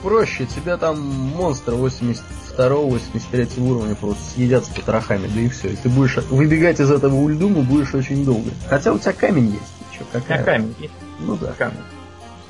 проще, 0.02 0.46
тебя 0.46 0.76
там 0.76 1.00
монстр 1.00 1.72
82-83 1.72 3.60
уровня 3.60 3.94
просто 3.94 4.22
съедят 4.34 4.64
с 4.64 4.68
потрохами, 4.68 5.28
да 5.34 5.40
и 5.40 5.48
все. 5.48 5.68
И 5.68 5.76
ты 5.76 5.88
будешь 5.88 6.16
выбегать 6.16 6.80
из 6.80 6.90
этого 6.90 7.14
ульдума 7.14 7.62
будешь 7.62 7.94
очень 7.94 8.24
долго. 8.24 8.50
Хотя 8.68 8.92
у 8.92 8.98
тебя 8.98 9.12
камень 9.12 9.52
есть. 9.52 9.98
Че, 9.98 10.04
какая? 10.12 10.38
На 10.38 10.44
камень. 10.44 10.74
есть 10.78 10.94
Ну 11.20 11.36
да. 11.36 11.52
камень. 11.56 11.78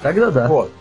Тогда 0.03 0.31
да. 0.31 0.49
Вот. 0.49 0.73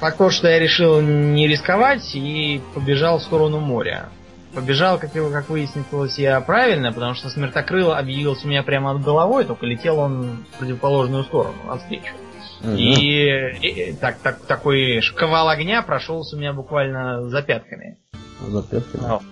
Так 0.00 0.16
то, 0.16 0.30
что 0.30 0.48
я 0.48 0.58
решил 0.58 1.00
не 1.00 1.48
рисковать 1.48 2.14
и 2.14 2.60
побежал 2.74 3.18
в 3.18 3.22
сторону 3.22 3.60
моря. 3.60 4.08
Побежал, 4.54 4.98
как, 4.98 5.14
его, 5.14 5.30
как 5.30 5.48
выяснилось, 5.50 6.18
я 6.18 6.40
правильно, 6.40 6.92
потому 6.92 7.14
что 7.14 7.28
смертокрыл 7.28 7.92
объявился 7.92 8.46
у 8.46 8.48
меня 8.48 8.62
прямо 8.62 8.94
над 8.94 9.02
головой, 9.02 9.44
только 9.44 9.66
летел 9.66 9.98
он 9.98 10.44
в 10.52 10.58
противоположную 10.58 11.24
сторону, 11.24 11.56
навстречу. 11.66 12.14
И, 12.62 13.58
и- 13.60 13.92
так, 13.92 14.18
так, 14.18 14.40
такой 14.46 15.00
шквал 15.00 15.48
огня 15.48 15.82
прошелся 15.82 16.36
у 16.36 16.38
меня 16.38 16.52
буквально 16.52 17.28
за 17.28 17.42
пятками. 17.42 17.98
За 18.40 18.62
пятками. 18.62 19.02
Вот. 19.02 19.22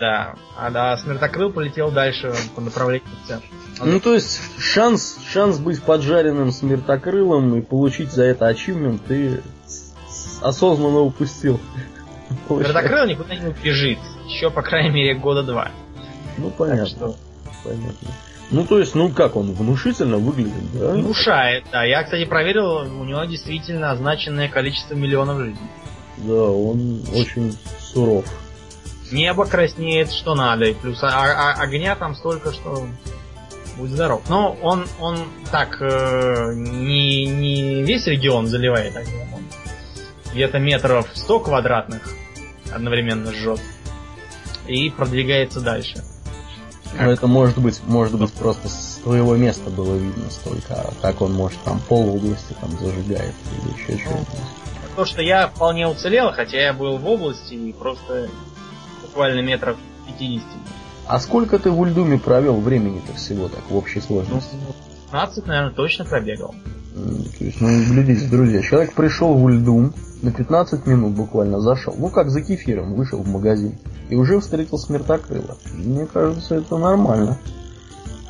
Да. 0.00 0.34
А 0.56 0.70
да, 0.70 0.96
смертокрыл 0.96 1.52
полетел 1.52 1.90
дальше 1.90 2.32
по 2.54 2.60
направлению 2.60 3.08
к 3.24 3.26
центру. 3.26 3.48
Ну, 3.80 4.00
то 4.00 4.14
есть, 4.14 4.40
шанс, 4.60 5.18
шанс 5.26 5.58
быть 5.58 5.82
поджаренным 5.82 6.52
смертокрылом 6.52 7.56
и 7.56 7.62
получить 7.62 8.12
за 8.12 8.24
это 8.24 8.46
ачивмент 8.46 9.04
ты 9.06 9.42
осознанно 10.42 11.00
упустил. 11.00 11.60
Смертокрыл 12.48 13.06
никуда 13.06 13.34
не 13.34 13.46
убежит. 13.46 13.98
Еще, 14.26 14.50
по 14.50 14.62
крайней 14.62 14.90
мере, 14.90 15.14
года 15.18 15.42
два. 15.42 15.70
Ну, 16.36 16.50
Так 16.50 16.58
понятно, 16.58 16.86
что 16.86 17.16
понятно. 17.64 18.08
Ну, 18.50 18.64
то 18.64 18.78
есть, 18.78 18.94
ну 18.94 19.10
как 19.10 19.36
он, 19.36 19.52
внушительно 19.52 20.16
выглядит, 20.16 20.72
да? 20.72 20.92
внушает. 20.92 21.64
Да, 21.70 21.84
я, 21.84 22.02
кстати, 22.02 22.24
проверил, 22.24 22.78
у 23.00 23.04
него 23.04 23.24
действительно 23.24 23.90
означенное 23.90 24.48
количество 24.48 24.94
миллионов 24.94 25.38
жизней. 25.38 25.68
Да, 26.18 26.42
он 26.50 27.02
очень 27.14 27.56
суров. 27.78 28.24
Небо 29.12 29.44
краснеет, 29.44 30.12
что 30.12 30.34
надо, 30.34 30.66
и 30.66 30.74
плюс 30.74 31.02
а- 31.02 31.08
а- 31.08 31.62
огня 31.62 31.94
там 31.96 32.14
столько, 32.14 32.52
что 32.52 32.86
будь 33.76 33.90
здоров. 33.90 34.22
Но 34.28 34.56
он, 34.62 34.86
он 35.00 35.18
так 35.50 35.80
э, 35.80 36.52
не, 36.54 37.26
не 37.26 37.82
весь 37.84 38.06
регион 38.06 38.46
заливает 38.46 38.96
огнем, 38.96 39.32
он 39.34 39.42
где-то 40.32 40.58
метров 40.58 41.08
100 41.14 41.40
квадратных 41.40 42.14
одновременно 42.72 43.32
жжет 43.32 43.60
и 44.66 44.90
продвигается 44.90 45.60
дальше. 45.60 46.04
Но 46.94 47.10
это 47.10 47.26
может 47.26 47.58
быть, 47.58 47.80
может 47.86 48.18
быть, 48.18 48.32
просто 48.32 48.68
с 48.68 49.00
твоего 49.02 49.36
места 49.36 49.70
было 49.70 49.96
видно 49.96 50.30
столько, 50.30 50.74
а 50.74 50.92
так 51.00 51.20
он 51.20 51.32
может 51.32 51.58
там 51.62 51.80
пол 51.80 52.16
области 52.16 52.54
там 52.60 52.70
зажигает 52.78 53.34
или 53.62 53.72
еще 53.72 54.02
что-нибудь. 54.02 54.28
То, 54.96 55.04
что 55.04 55.22
я 55.22 55.48
вполне 55.48 55.86
уцелел, 55.86 56.32
хотя 56.32 56.58
я 56.58 56.72
был 56.72 56.98
в 56.98 57.06
области 57.06 57.54
и 57.54 57.72
просто 57.72 58.28
буквально 59.02 59.40
метров 59.40 59.76
50. 60.18 60.42
А 61.06 61.20
сколько 61.20 61.58
ты 61.58 61.70
в 61.70 61.80
Ульдуме 61.80 62.18
провел 62.18 62.60
времени-то 62.60 63.14
всего 63.14 63.48
так 63.48 63.62
в 63.70 63.76
общей 63.76 64.00
Ну, 64.00 64.04
сложности? 64.06 64.56
15, 65.10 65.46
наверное, 65.46 65.72
точно 65.74 66.04
пробегал. 66.04 66.54
То 67.38 67.44
есть, 67.44 67.60
ну, 67.60 67.68
глядите, 67.84 68.26
друзья, 68.26 68.60
человек 68.62 68.92
пришел 68.94 69.34
в 69.34 69.44
Ульдум, 69.44 69.94
на 70.22 70.32
15 70.32 70.86
минут 70.86 71.12
буквально 71.12 71.60
зашел, 71.60 71.94
ну 71.96 72.08
как 72.08 72.28
за 72.30 72.42
кефиром, 72.42 72.94
вышел 72.94 73.22
в 73.22 73.28
магазин, 73.28 73.78
и 74.08 74.16
уже 74.16 74.40
встретил 74.40 74.78
смертокрыла. 74.78 75.56
Мне 75.72 76.06
кажется, 76.06 76.56
это 76.56 76.76
нормально. 76.76 77.38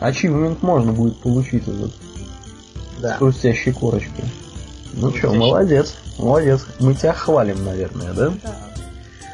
Ачивмент 0.00 0.62
можно 0.62 0.92
будет 0.92 1.18
получить 1.20 1.66
этот 1.66 1.92
Да. 3.00 3.16
хрустящей 3.16 3.72
корочкой. 3.72 4.24
Ну 4.92 5.14
что, 5.16 5.32
молодец, 5.32 5.94
молодец. 6.18 6.66
Мы 6.78 6.94
тебя 6.94 7.12
хвалим, 7.12 7.64
наверное, 7.64 8.12
да? 8.12 8.32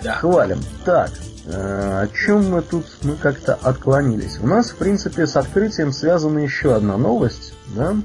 Да. 0.03 0.15
Хвалим. 0.15 0.61
Так, 0.85 1.11
о 1.47 2.09
чем 2.09 2.51
мы 2.51 2.63
тут, 2.63 2.87
мы 3.03 3.17
как-то 3.17 3.55
отклонились. 3.55 4.39
У 4.41 4.47
нас, 4.47 4.71
в 4.71 4.77
принципе, 4.77 5.27
с 5.27 5.37
открытием 5.37 5.93
связана 5.93 6.39
еще 6.39 6.75
одна 6.75 6.97
новость, 6.97 7.55
да? 7.75 7.97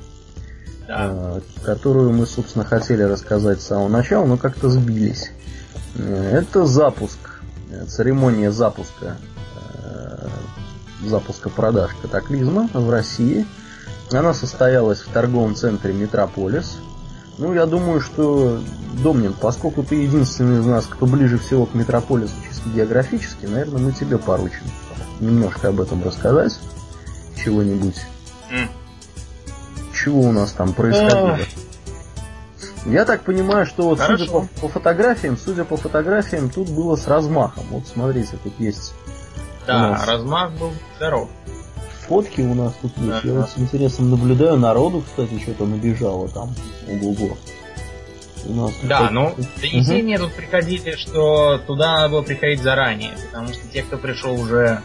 Да. 0.88 1.12
э, 1.12 1.42
которую 1.64 2.12
мы, 2.12 2.26
собственно, 2.26 2.66
хотели 2.66 3.04
рассказать 3.04 3.62
с 3.62 3.68
самого 3.68 3.88
начала, 3.90 4.26
но 4.26 4.38
как-то 4.38 4.70
сбились. 4.70 5.32
Э, 5.96 6.40
Это 6.40 6.66
запуск, 6.66 7.20
э, 7.70 7.86
церемония 7.86 8.52
запуска, 8.52 9.18
э, 9.84 10.28
запуска 11.06 11.50
продаж 11.50 11.92
катаклизма 12.02 12.70
в 12.74 12.90
России. 12.90 13.46
Она 14.12 14.34
состоялась 14.34 15.02
в 15.02 15.10
торговом 15.12 15.54
центре 15.56 15.94
Метрополис. 15.94 16.78
Ну, 17.38 17.54
я 17.54 17.68
думаю, 17.68 18.02
что, 18.02 18.60
Домнин, 19.04 19.34
поскольку 19.40 19.84
ты 19.84 19.96
единственный 19.96 20.60
из 20.60 20.66
нас, 20.66 20.88
кто 20.88 21.06
ближе 21.06 21.38
всего 21.38 21.68
к 21.68 21.74
Метрополису 21.76 22.34
географически, 22.66 23.46
наверное, 23.46 23.82
мы 23.82 23.92
тебе 23.92 24.18
поручим 24.18 24.64
немножко 25.20 25.70
об 25.70 25.82
этом 25.82 26.04
рассказать. 26.04 26.60
Чего-нибудь 27.44 27.96
М. 28.52 28.70
чего 29.94 30.22
у 30.22 30.32
нас 30.32 30.52
там 30.52 30.74
происходило. 30.74 31.38
Я 32.86 33.06
так 33.06 33.22
понимаю, 33.24 33.66
что 33.66 33.84
вот 33.84 34.00
судя 34.00 34.26
по, 34.32 34.48
по 34.62 34.68
фотографиям, 34.70 35.38
судя 35.38 35.66
по 35.66 35.76
фотографиям, 35.78 36.50
тут 36.50 36.70
было 36.70 36.96
с 36.96 37.08
размахом. 37.08 37.66
Вот 37.72 37.84
смотрите, 37.88 38.38
тут 38.44 38.54
есть 38.60 38.94
Да, 39.68 39.92
нас. 39.92 40.08
размах 40.08 40.52
был 40.54 40.72
здоров. 40.96 41.30
фотки 42.08 42.42
у 42.42 42.54
нас 42.56 42.74
тут 42.82 42.98
есть. 42.98 43.24
Я 43.24 43.32
Ага. 43.32 43.42
вот 43.42 43.50
с 43.52 43.60
интересом 43.60 44.10
наблюдаю, 44.10 44.58
народу, 44.58 45.04
кстати, 45.06 45.40
что-то 45.40 45.66
набежало 45.66 46.28
там. 46.30 46.56
Ого-го. 46.88 47.38
У 48.46 48.54
нас 48.54 48.74
тут 48.74 48.88
Да, 48.88 49.10
ну, 49.12 49.36
донесения 49.62 50.18
тут 50.18 50.34
приходили, 50.34 50.96
что 50.96 51.60
туда 51.60 51.98
надо 51.98 52.10
было 52.10 52.22
приходить 52.22 52.62
заранее, 52.62 53.14
потому 53.28 53.50
что 53.50 53.68
те, 53.72 53.84
кто 53.84 53.98
пришел 53.98 54.40
уже 54.40 54.82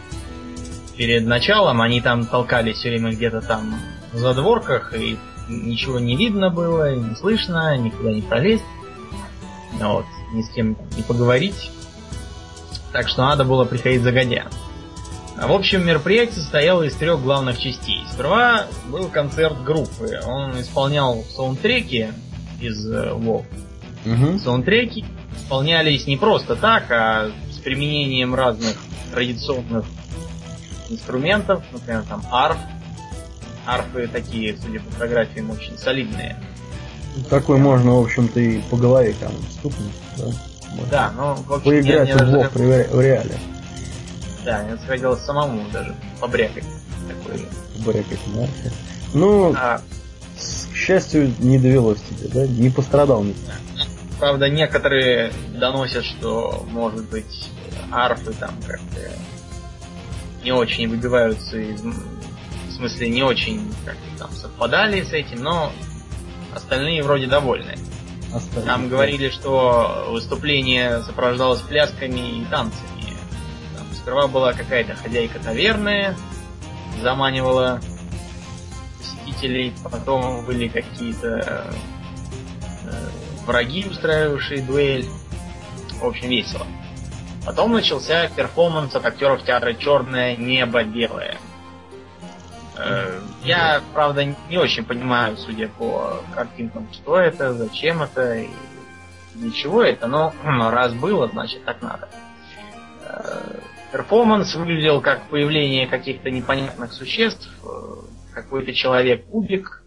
перед 0.97 1.27
началом, 1.27 1.81
они 1.81 2.01
там 2.01 2.27
толкались 2.27 2.77
все 2.77 2.91
время 2.91 3.13
где-то 3.13 3.41
там 3.41 3.77
в 4.13 4.19
задворках, 4.19 4.95
и 4.95 5.19
ничего 5.49 5.99
не 5.99 6.17
видно 6.17 6.51
было, 6.51 6.93
и 6.93 6.99
не 6.99 7.15
слышно, 7.17 7.77
никуда 7.77 8.13
не 8.13 8.23
пролезть. 8.23 8.65
Вот, 9.81 10.07
ни 10.33 10.43
с 10.43 10.51
кем 10.51 10.77
не 10.97 11.03
поговорить. 11.03 11.71
Так 12.93 13.09
что 13.09 13.23
надо 13.23 13.45
было 13.45 13.65
приходить 13.65 14.03
загодя. 14.03 14.47
А 15.37 15.49
В 15.49 15.53
общем, 15.53 15.85
мероприятие 15.85 16.37
состояло 16.37 16.85
из 16.85 16.95
трех 16.95 17.21
главных 17.21 17.59
частей. 17.59 18.05
Сперва 18.13 18.67
был 18.87 19.09
концерт 19.09 19.63
группы. 19.65 20.21
Он 20.25 20.61
исполнял 20.61 21.25
саундтреки 21.35 22.11
из 22.65 22.87
э, 22.91 23.11
WoW. 23.13 23.45
Мгм. 24.05 24.39
Саундтреки 24.39 25.05
исполнялись 25.37 26.07
не 26.07 26.17
просто 26.17 26.57
так, 26.57 26.91
а 26.91 27.31
с 27.53 27.57
применением 27.59 28.35
разных 28.35 28.77
традиционных 29.13 29.85
инструментов, 30.89 31.63
например, 31.73 32.05
там 32.09 32.23
арф. 32.31 32.59
Арфы 33.67 34.09
такие, 34.09 34.57
судя 34.63 34.81
по 34.81 34.91
фотографиям, 34.91 35.51
очень 35.51 35.79
солидные. 35.79 36.37
Такой 37.31 37.59
можно, 37.59 37.95
в 37.95 38.03
общем-то, 38.05 38.39
и 38.41 38.59
по 38.63 38.77
голове 38.77 39.15
кому-нибудь 39.19 39.53
стукнуть. 39.53 39.93
Да, 40.19 40.25
Можно 40.75 40.91
Да, 40.91 41.13
ну, 41.17 41.35
в 41.35 41.53
общем, 41.53 41.71
Поиграть 41.71 42.15
мне, 42.15 42.15
в 42.15 42.29
WoW 42.29 42.43
даже, 42.53 42.59
ре- 42.59 42.89
в 42.91 43.01
реале. 43.01 43.35
да, 44.45 44.63
мне 44.65 44.77
захотелось 44.77 45.21
самому 45.23 45.63
даже 45.73 45.95
побрякать. 46.21 46.65
Такой. 47.09 47.47
Брекать, 47.87 48.19
да. 48.35 48.47
Ну, 49.15 49.55
А, 49.57 49.81
к 50.75 50.77
счастью, 50.77 51.33
не 51.39 51.61
довелось 51.61 52.01
тебе, 52.01 52.29
да? 52.29 52.47
Не 52.49 52.69
пострадал 52.69 53.23
никто. 53.23 53.53
правда, 54.19 54.49
некоторые 54.49 55.31
доносят, 55.55 56.05
что, 56.05 56.67
может 56.69 57.09
быть, 57.09 57.49
арфы 57.93 58.33
там 58.33 58.51
как-то 58.67 59.13
не 60.43 60.51
очень 60.51 60.89
выбиваются 60.89 61.59
из... 61.59 61.81
В 61.81 62.73
смысле, 62.77 63.09
не 63.09 63.23
очень 63.23 63.73
как 63.85 63.95
там 64.19 64.33
совпадали 64.33 65.01
с 65.05 65.13
этим, 65.13 65.45
но 65.45 65.73
остальные 66.53 67.05
вроде 67.05 67.29
довольны. 67.29 67.77
Остальные. 68.35 68.67
Там 68.67 68.89
говорили, 68.89 69.31
что 69.31 70.09
выступление 70.11 71.03
сопровождалось 71.05 71.61
плясками 71.61 72.41
и 72.41 72.45
танцами. 72.47 73.17
Там 73.79 73.87
сперва 73.95 74.27
была 74.27 74.53
какая-то 74.53 74.97
хозяйка 74.97 75.39
таверны, 75.39 76.17
заманивала 77.01 77.81
посетителей, 79.45 79.73
потом 79.91 80.45
были 80.45 80.69
какие-то 80.69 81.73
э, 82.87 83.09
враги, 83.47 83.87
устраивавшие 83.89 84.63
дуэль. 84.63 85.07
В 86.01 86.05
общем, 86.05 86.29
весело. 86.29 86.67
Потом 87.47 87.73
начался 87.73 88.29
перформанс 88.29 88.95
от 88.95 89.05
актеров 89.05 89.45
театра 89.45 89.75
«Черное 89.75 90.37
небо 90.37 90.83
белое». 90.83 91.37
Э, 92.77 93.21
я, 93.45 93.83
правда, 93.93 94.25
не 94.25 94.59
очень 94.59 94.85
понимаю, 94.85 95.37
судя 95.37 95.69
по 95.69 96.23
картинкам, 96.35 96.89
что 96.93 97.19
это, 97.19 97.53
зачем 97.55 98.03
это 98.03 98.35
и 98.35 98.49
для 99.35 99.51
чего 99.51 99.83
это, 99.83 100.07
но 100.07 100.33
раз 100.71 100.93
было, 100.93 101.29
значит 101.29 101.65
так 101.65 101.83
надо. 101.83 102.09
Э, 103.03 103.59
перформанс 103.93 104.55
выглядел 104.55 105.01
как 105.01 105.29
появление 105.29 105.87
каких-то 105.87 106.31
непонятных 106.31 106.93
существ, 106.93 107.49
э, 108.35 108.41
какой-то 108.43 108.73
человек-кубик, 108.73 109.83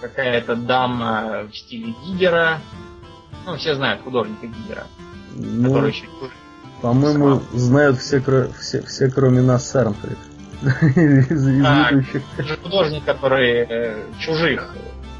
какая-то 0.00 0.56
дама 0.56 1.48
в 1.50 1.56
стиле 1.56 1.94
Гигера. 2.04 2.60
Ну, 3.46 3.56
все 3.56 3.74
знают 3.74 4.02
художника 4.02 4.46
Гигера. 4.46 4.86
Ну, 5.36 5.68
который 5.68 5.90
еще 5.90 6.06
По-моему, 6.80 7.40
знают 7.52 7.98
все, 7.98 8.20
все, 8.58 8.82
все 8.82 9.10
кроме 9.10 9.42
нас 9.42 9.68
Сарнфрид. 9.70 10.18
А, 11.66 11.90
художник, 12.62 13.04
который 13.04 13.66
э, 13.68 14.02
чужих 14.18 14.74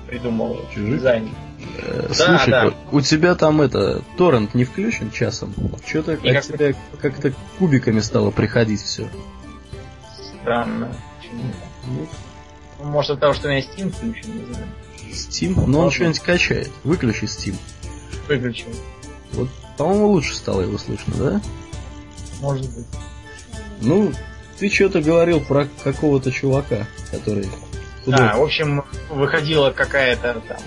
придумал 0.06 0.60
чужих? 0.72 0.98
дизайн. 0.98 1.30
Э, 1.78 2.08
слушай, 2.12 2.50
да. 2.50 2.74
у 2.92 3.00
тебя 3.00 3.34
там 3.34 3.60
это 3.60 4.02
торрент 4.16 4.54
не 4.54 4.64
включен 4.64 5.10
часом? 5.10 5.52
Что-то 5.86 6.12
от 6.12 6.20
тебя 6.22 6.74
как-то 7.00 7.32
кубиками 7.58 8.00
стало 8.00 8.30
приходить 8.30 8.80
все. 8.80 9.08
Странно. 10.40 10.94
Ну, 11.86 12.84
может 12.84 13.12
от 13.12 13.20
того, 13.20 13.34
что 13.34 13.48
у 13.48 13.50
меня 13.50 13.60
Steam 13.60 13.90
включен, 13.90 14.38
не 14.38 14.44
знаю. 14.52 14.66
Steam? 15.10 15.66
Но 15.66 15.80
он 15.80 15.90
что-нибудь 15.90 16.20
качает. 16.20 16.70
Выключи 16.82 17.24
Steam. 17.24 17.56
Выключил. 18.28 18.68
Вот 19.32 19.48
по-моему, 19.76 20.08
лучше 20.08 20.34
стало 20.34 20.62
его 20.62 20.78
слышно, 20.78 21.14
да? 21.16 21.40
Может 22.40 22.72
быть. 22.74 22.86
Ну, 23.80 24.12
ты 24.58 24.70
что-то 24.70 25.00
говорил 25.00 25.40
про 25.40 25.66
какого-то 25.82 26.30
чувака, 26.30 26.86
который... 27.10 27.48
Да, 28.06 28.36
в 28.36 28.42
общем, 28.42 28.84
выходила 29.08 29.70
какая-то 29.70 30.40
там 30.46 30.58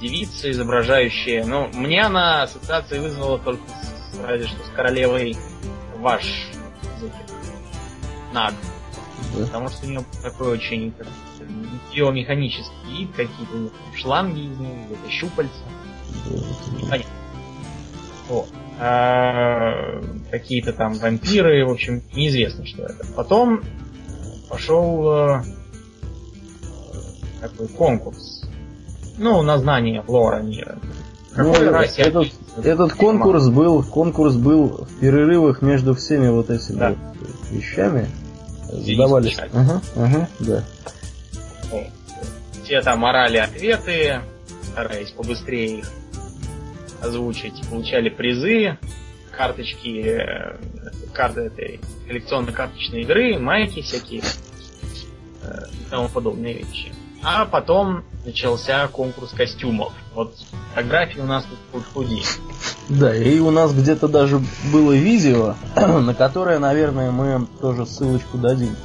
девица, 0.00 0.50
изображающая... 0.50 1.44
Ну, 1.44 1.68
мне 1.68 2.02
она 2.02 2.42
ассоциации 2.42 2.98
вызвала 2.98 3.38
только 3.38 3.62
с, 3.68 4.18
разве 4.20 4.48
что 4.48 4.64
с 4.64 4.68
королевой 4.74 5.36
ваш 5.98 6.48
Наг. 8.32 8.54
Да. 9.36 9.46
Потому 9.46 9.68
что 9.68 9.86
у 9.86 9.90
нее 9.90 10.04
такой 10.22 10.48
очень 10.48 10.92
биомеханический 11.94 12.98
вид, 12.98 13.10
какие-то 13.10 13.70
шланги 13.94 14.40
из 14.40 14.58
нее, 14.58 14.86
щупальца. 15.10 15.52
Да. 16.90 16.98
Вот. 18.28 18.48
А, 18.80 20.00
какие-то 20.30 20.72
там 20.72 20.94
вампиры, 20.94 21.64
в 21.64 21.70
общем, 21.70 22.02
неизвестно, 22.14 22.66
что 22.66 22.82
это. 22.84 23.06
Потом 23.14 23.62
пошел 24.48 25.12
э, 25.12 25.42
такой 27.40 27.68
конкурс. 27.68 28.42
Ну, 29.16 29.42
на 29.42 29.58
знание 29.58 30.02
лора 30.06 30.40
мира. 30.40 30.78
ну, 31.36 31.52
этот, 31.52 32.32
этот 32.62 32.92
конкурс 32.94 33.48
был, 33.48 33.84
конкурс 33.84 34.34
был 34.34 34.86
в 34.86 35.00
перерывах 35.00 35.62
между 35.62 35.94
всеми 35.94 36.28
вот 36.28 36.50
этими 36.50 36.76
да. 36.76 36.90
вот 36.90 37.50
вещами. 37.50 38.08
Задавались. 38.80 39.38
Ага, 39.38 39.82
ага, 39.96 40.28
да. 40.40 40.64
Все 42.64 42.80
там 42.80 43.04
орали 43.04 43.36
ответы, 43.36 44.20
стараясь 44.72 45.10
побыстрее 45.10 45.78
их 45.80 45.90
озвучить, 47.02 47.60
получали 47.68 48.08
призы, 48.08 48.78
карточки, 49.36 50.02
э, 50.02 50.56
карты 51.12 51.42
этой 51.42 51.80
коллекционно-карточной 52.06 53.02
игры, 53.02 53.38
майки 53.38 53.82
всякие 53.82 54.22
э, 55.42 55.66
и 55.72 55.90
тому 55.90 56.08
подобные 56.08 56.54
вещи. 56.54 56.92
А 57.24 57.46
потом 57.46 58.04
начался 58.24 58.86
конкурс 58.88 59.30
костюмов. 59.30 59.92
Вот 60.14 60.34
фотографии 60.74 61.20
у 61.20 61.26
нас 61.26 61.46
тут 61.72 61.84
худи. 61.92 62.22
Да, 62.88 63.16
и 63.16 63.38
у 63.38 63.50
нас 63.50 63.72
где-то 63.72 64.08
даже 64.08 64.40
было 64.72 64.92
видео, 64.92 65.54
на 65.76 66.14
которое, 66.14 66.58
наверное, 66.58 67.10
мы 67.10 67.46
тоже 67.60 67.86
ссылочку 67.86 68.36
дадим. 68.36 68.76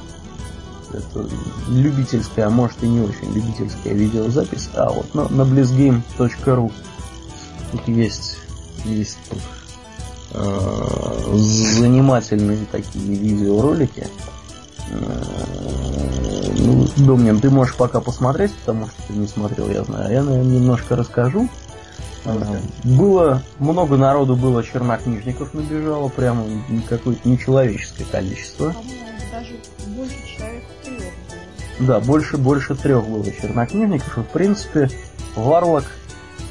Это 0.92 1.28
любительская, 1.68 2.46
а 2.46 2.50
может 2.50 2.82
и 2.82 2.88
не 2.88 3.00
очень 3.00 3.32
любительская 3.32 3.92
видеозапись. 3.92 4.70
А 4.74 4.90
вот 4.90 5.14
на, 5.14 5.28
на 5.28 5.42
blizgame.ru 5.42 6.72
Тут 7.72 7.86
есть, 7.86 8.36
есть 8.84 9.18
тут 9.28 9.38
э, 10.32 11.34
занимательные 11.34 12.66
такие 12.70 13.14
видеоролики. 13.14 14.08
Ну, 16.58 16.86
Домнин, 16.96 17.40
ты 17.40 17.50
можешь 17.50 17.76
пока 17.76 18.00
посмотреть, 18.00 18.52
потому 18.54 18.88
что 18.88 18.96
ты 19.06 19.12
не 19.14 19.26
смотрел, 19.26 19.68
я 19.68 19.84
знаю. 19.84 20.06
А 20.06 20.12
я, 20.12 20.22
наверное, 20.22 20.52
немножко 20.52 20.96
расскажу. 20.96 21.48
Э, 22.24 22.58
было 22.84 23.42
много 23.58 23.96
народу 23.96 24.36
было 24.36 24.62
чернокнижников 24.62 25.54
набежало, 25.54 26.08
прямо 26.08 26.44
какое-то 26.88 27.28
нечеловеческое 27.28 28.06
количество. 28.06 28.74
Даже 29.32 29.56
больше 29.86 30.16
человек 30.36 30.64
трех. 30.84 31.02
Да, 31.80 32.00
больше 32.00 32.36
больше 32.36 32.74
трех 32.74 33.06
было 33.06 33.24
чернокнижников. 33.24 34.18
И 34.18 34.20
в 34.22 34.28
принципе 34.28 34.90
Варлок 35.34 35.84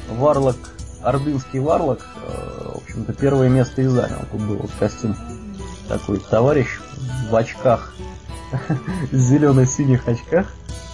Варлок 0.08 0.56
ордынский 1.02 1.60
варлок, 1.60 2.06
э, 2.26 2.72
в 2.74 2.82
общем-то, 2.82 3.12
первое 3.12 3.48
место 3.48 3.82
и 3.82 3.86
занял. 3.86 4.24
Тут 4.30 4.40
был 4.42 4.56
вот 4.56 4.70
костюм 4.78 5.16
такой 5.88 6.18
товарищ 6.18 6.68
в 7.30 7.34
очках, 7.34 7.94
зелено-синих 9.12 10.06
очках, 10.08 10.46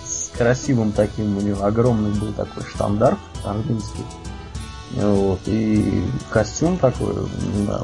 с 0.04 0.30
красивым 0.36 0.92
таким, 0.92 1.36
у 1.36 1.40
него 1.40 1.64
огромный 1.64 2.10
был 2.10 2.32
такой 2.32 2.62
штандарт 2.64 3.18
ордынский. 3.44 4.04
Вот, 4.94 5.40
и 5.46 6.04
костюм 6.30 6.78
такой, 6.78 7.14
да, 7.66 7.82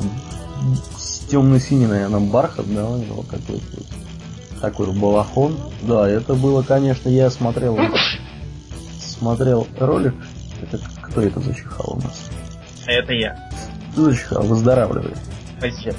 темно-синий, 1.29 1.87
наверное, 1.87 2.21
бархат, 2.21 2.73
да, 2.73 2.89
у 2.89 2.97
него 2.97 3.23
какой-то 3.23 4.61
такой 4.61 4.93
балахон. 4.93 5.59
Да, 5.83 6.09
это 6.09 6.35
было, 6.35 6.63
конечно, 6.63 7.09
я 7.09 7.29
смотрел 7.31 7.77
смотрел 9.23 9.69
ролик, 9.79 10.15
это 10.61 10.81
кто 11.01 11.21
это 11.21 11.39
зачихал 11.41 11.97
у 11.97 12.03
нас? 12.03 12.29
Это 12.87 13.13
я. 13.13 13.51
Зачихал, 13.95 14.43
выздоравливай. 14.43 15.15
Спасибо. 15.59 15.97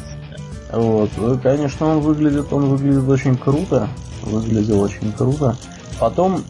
Вот, 0.74 1.12
ну, 1.18 1.38
конечно, 1.38 1.88
он 1.88 2.00
выглядит, 2.00 2.52
он 2.52 2.66
выглядит 2.66 3.08
очень 3.08 3.38
круто. 3.38 3.88
Выглядел 4.24 4.82
очень 4.82 5.12
круто. 5.12 5.56
Потом 6.00 6.44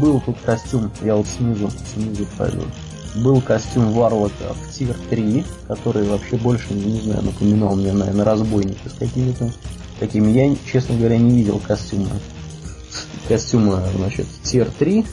был 0.00 0.20
тут 0.20 0.36
костюм, 0.44 0.90
я 1.02 1.16
вот 1.16 1.26
снизу, 1.26 1.70
снизу 1.92 2.26
пойду. 2.38 2.62
Был 3.16 3.40
костюм 3.40 3.92
Варлока 3.92 4.54
в 4.54 4.72
тир 4.72 4.94
3, 5.10 5.44
который 5.66 6.06
вообще 6.06 6.36
больше, 6.36 6.74
не 6.74 7.00
знаю, 7.00 7.22
напоминал 7.22 7.74
мне, 7.74 7.92
наверное, 7.92 8.24
разбойника 8.24 8.88
с 8.88 8.92
какими-то 8.92 9.50
такими. 9.98 10.30
Я, 10.30 10.54
честно 10.70 10.96
говоря, 10.96 11.16
не 11.16 11.38
видел 11.38 11.60
костюма. 11.66 12.10
Костюма, 13.26 13.82
значит, 13.96 14.26
тир 14.42 14.70
3, 14.78 15.06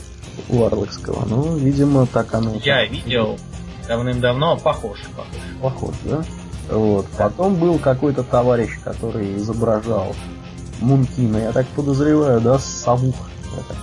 Варлокского. 0.48 1.24
Ну, 1.26 1.56
видимо, 1.56 2.06
так 2.06 2.34
оно. 2.34 2.54
Я 2.62 2.84
видел 2.86 3.38
давным-давно, 3.88 4.58
похож, 4.58 4.98
похож. 5.16 5.40
Похож, 5.60 5.94
да? 6.04 6.24
Вот. 6.70 7.06
Потом 7.18 7.56
был 7.56 7.78
какой-то 7.78 8.22
товарищ, 8.22 8.78
который 8.82 9.36
изображал 9.36 10.14
Мункина, 10.80 11.38
я 11.38 11.52
так 11.52 11.66
подозреваю, 11.68 12.40
да, 12.40 12.58
Савух. 12.58 13.14
Это 13.52 13.76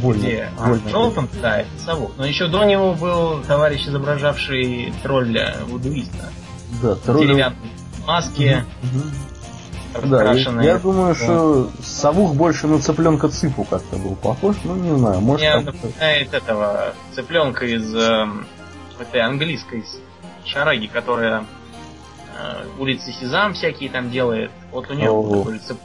больно. 0.00 0.20
Где? 0.20 0.48
Больно. 0.58 0.82
А, 0.86 0.90
Желтом, 0.90 1.28
да, 1.40 1.58
это 1.58 1.70
Савух. 1.84 2.12
Но 2.16 2.26
еще 2.26 2.48
до 2.48 2.64
него 2.64 2.94
был 2.94 3.40
товарищ, 3.42 3.86
изображавший 3.86 4.92
тролля 5.02 5.56
вудуиста. 5.68 6.30
Да, 6.82 6.94
тролль. 6.96 7.26
В 7.26 7.28
деревянной 7.28 7.56
маске. 8.06 8.64
Угу. 8.82 10.08
Да, 10.08 10.32
я, 10.32 10.62
я 10.62 10.78
думаю, 10.78 11.14
что 11.14 11.70
Савух 11.82 12.34
больше 12.34 12.66
на 12.66 12.80
цыпленка 12.80 13.28
Цыпу 13.28 13.62
как-то 13.62 13.96
был 13.96 14.16
похож, 14.16 14.56
ну 14.64 14.74
не 14.74 14.98
знаю, 14.98 15.20
может. 15.20 15.40
Мне 15.40 15.60
напоминает 15.60 16.34
этого 16.34 16.94
цыпленка 17.14 17.64
из 17.64 17.94
э, 17.94 18.26
этой 18.98 19.20
английской 19.20 19.84
шараги, 20.44 20.88
которая 20.88 21.44
э, 22.36 22.66
улицы 22.78 23.12
Сезам 23.12 23.54
всякие 23.54 23.90
там 23.90 24.10
делает. 24.10 24.50
Вот 24.70 24.90
у 24.90 24.94
нее 24.94 25.10
О. 25.10 25.38
такой 25.38 25.54
рецепт 25.54 25.80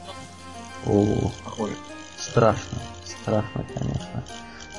О, 0.86 1.30
похожий. 1.44 1.76
страшно. 2.18 2.78
Страшно, 3.04 3.64
конечно. 3.74 4.24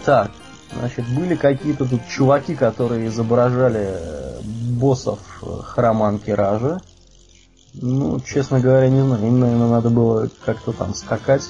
Так, 0.05 0.31
значит, 0.73 1.05
были 1.07 1.35
какие-то 1.35 1.85
тут 1.85 2.01
чуваки, 2.07 2.55
которые 2.55 3.07
изображали 3.07 3.89
э, 3.93 4.41
боссов 4.43 5.19
э, 5.41 5.45
храма 5.63 6.07
Анкеража. 6.07 6.81
Ну, 7.73 8.19
честно 8.19 8.59
говоря, 8.59 8.89
не 8.89 9.01
знаю. 9.01 9.25
Им, 9.25 9.39
наверное, 9.39 9.69
надо 9.69 9.89
было 9.89 10.29
как-то 10.45 10.73
там 10.73 10.93
скакать 10.93 11.49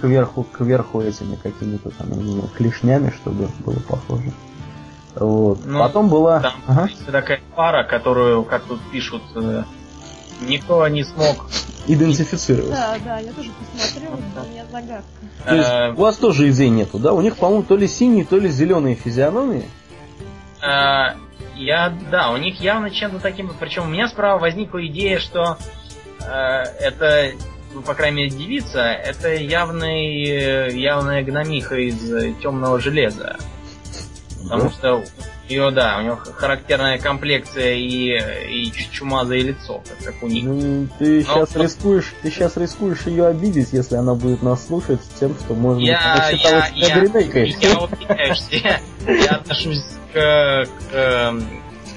кверху, 0.00 0.44
кверху 0.44 1.00
этими 1.00 1.36
какими-то 1.36 1.90
там, 1.90 2.10
я 2.10 2.16
не 2.16 2.32
знаю, 2.32 2.48
клешнями, 2.56 3.10
чтобы 3.10 3.48
было 3.64 3.78
похоже. 3.88 4.32
Вот. 5.16 5.60
Ну, 5.64 5.78
Потом 5.78 6.08
была... 6.08 6.40
Там 6.40 6.52
Ага. 6.66 6.88
такая 7.10 7.40
пара, 7.56 7.84
которую, 7.84 8.44
как 8.44 8.62
тут 8.64 8.80
пишут, 8.92 9.22
э, 9.34 9.64
никто 10.42 10.86
не 10.88 11.04
смог. 11.04 11.46
Идентифицировать. 11.86 12.70
Да, 12.70 12.96
да, 13.04 13.18
я 13.18 13.32
тоже 13.32 13.50
посмотрела, 13.74 14.16
для 14.16 14.50
меня 14.52 14.64
загадка. 14.70 15.04
То 15.46 15.54
есть 15.54 15.68
э, 15.68 15.92
у 15.92 16.00
вас 16.02 16.16
тоже 16.16 16.48
идей 16.50 16.68
нету, 16.68 16.98
да? 16.98 17.12
У 17.12 17.20
них, 17.20 17.36
по-моему, 17.36 17.64
то 17.64 17.76
ли 17.76 17.88
синие, 17.88 18.24
то 18.24 18.36
ли 18.38 18.48
зеленые 18.48 18.94
физиономии. 18.94 19.68
э, 20.62 21.16
я, 21.56 21.92
да, 22.10 22.30
у 22.30 22.36
них 22.36 22.60
явно 22.60 22.90
чем-то 22.90 23.18
таким. 23.18 23.50
Причем 23.58 23.84
у 23.84 23.90
меня 23.90 24.08
справа 24.08 24.38
возникла 24.38 24.86
идея, 24.86 25.18
что 25.18 25.56
э, 26.20 26.26
это, 26.80 27.32
ну, 27.74 27.82
по 27.82 27.94
крайней 27.94 28.24
мере, 28.24 28.30
девица, 28.30 28.80
это 28.82 29.34
явный, 29.34 30.72
явная 30.78 31.22
гномиха 31.24 31.76
из 31.76 31.98
темного 32.40 32.78
железа. 32.78 33.36
Потому 34.42 34.70
что 34.70 34.96
у 34.96 35.02
нее, 35.50 35.70
да, 35.70 35.98
у 35.98 36.02
нее 36.02 36.16
характерная 36.36 36.98
комплекция 36.98 37.74
и, 37.74 38.66
и 38.66 38.72
чумазое 38.90 39.42
лицо, 39.42 39.82
как, 39.88 40.12
как 40.14 40.22
у 40.22 40.28
них. 40.28 40.44
Ну, 40.44 40.88
ты 40.98 41.24
Но- 41.26 41.46
сейчас 41.46 41.56
рискуешь, 41.56 42.14
ты 42.22 42.30
сейчас 42.30 42.56
рискуешь 42.56 43.02
ее 43.06 43.26
обидеть, 43.26 43.72
если 43.72 43.96
она 43.96 44.14
будет 44.14 44.42
нас 44.42 44.66
слушать 44.66 45.00
тем, 45.18 45.34
что 45.38 45.54
быть 45.54 45.82
Я, 45.82 46.14
она 46.14 46.30
считала 46.30 46.64
я, 46.74 46.86
я, 46.88 46.96
я 46.96 47.00
я, 48.50 48.80
я 49.12 49.30
отношусь 49.36 49.84
к, 50.12 50.14
к 50.14 50.94
эм, 50.94 51.44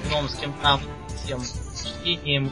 гномским 0.08 0.52
там 0.62 0.80
всем 1.22 1.40
чтениям. 1.74 2.50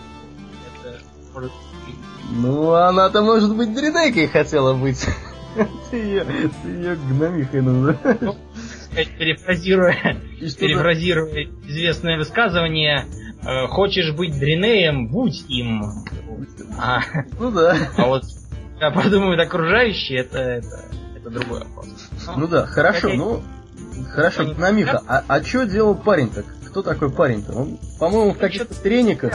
Это 0.82 0.98
может 1.34 1.52
быть 1.86 1.96
Ну, 2.30 2.72
она-то 2.72 3.22
может 3.22 3.54
быть 3.54 3.68
гринейкой 3.70 4.28
хотела 4.28 4.74
быть. 4.74 5.06
Ты 5.90 5.96
ее, 5.98 6.24
ты 6.62 6.68
ее 6.68 6.96
гномихой 6.96 7.60
называешь. 7.60 8.36
Сказать, 8.92 9.08
перефразируя, 9.18 10.16
перефразируя 10.58 11.48
известное 11.66 12.18
высказывание, 12.18 13.06
э, 13.44 13.66
хочешь 13.66 14.12
быть 14.12 14.38
дринеем, 14.38 15.08
будь 15.08 15.44
им. 15.48 15.84
А? 16.78 17.00
Ну 17.38 17.50
да. 17.50 17.76
а 17.96 18.06
вот 18.06 18.24
я 18.80 18.90
подумают 18.90 19.40
окружающие, 19.40 20.20
это, 20.20 20.38
это, 20.38 20.84
это 21.16 21.30
другой 21.30 21.60
вопрос. 21.60 21.88
Ну 22.36 22.46
да, 22.46 22.66
хорошо, 22.66 23.08
Хотя- 23.08 23.16
ну... 23.16 23.42
Хорошо, 24.10 24.42
Они- 24.42 24.54
гномиха, 24.54 25.02
а, 25.06 25.22
а 25.28 25.42
что 25.42 25.66
делал 25.66 25.94
парень-то? 25.94 26.44
Кто 26.66 26.82
такой 26.82 27.10
парень-то? 27.10 27.52
Он, 27.52 27.78
по-моему, 27.98 28.32
в 28.32 28.38
каких-то 28.38 28.74
трениках. 28.74 29.34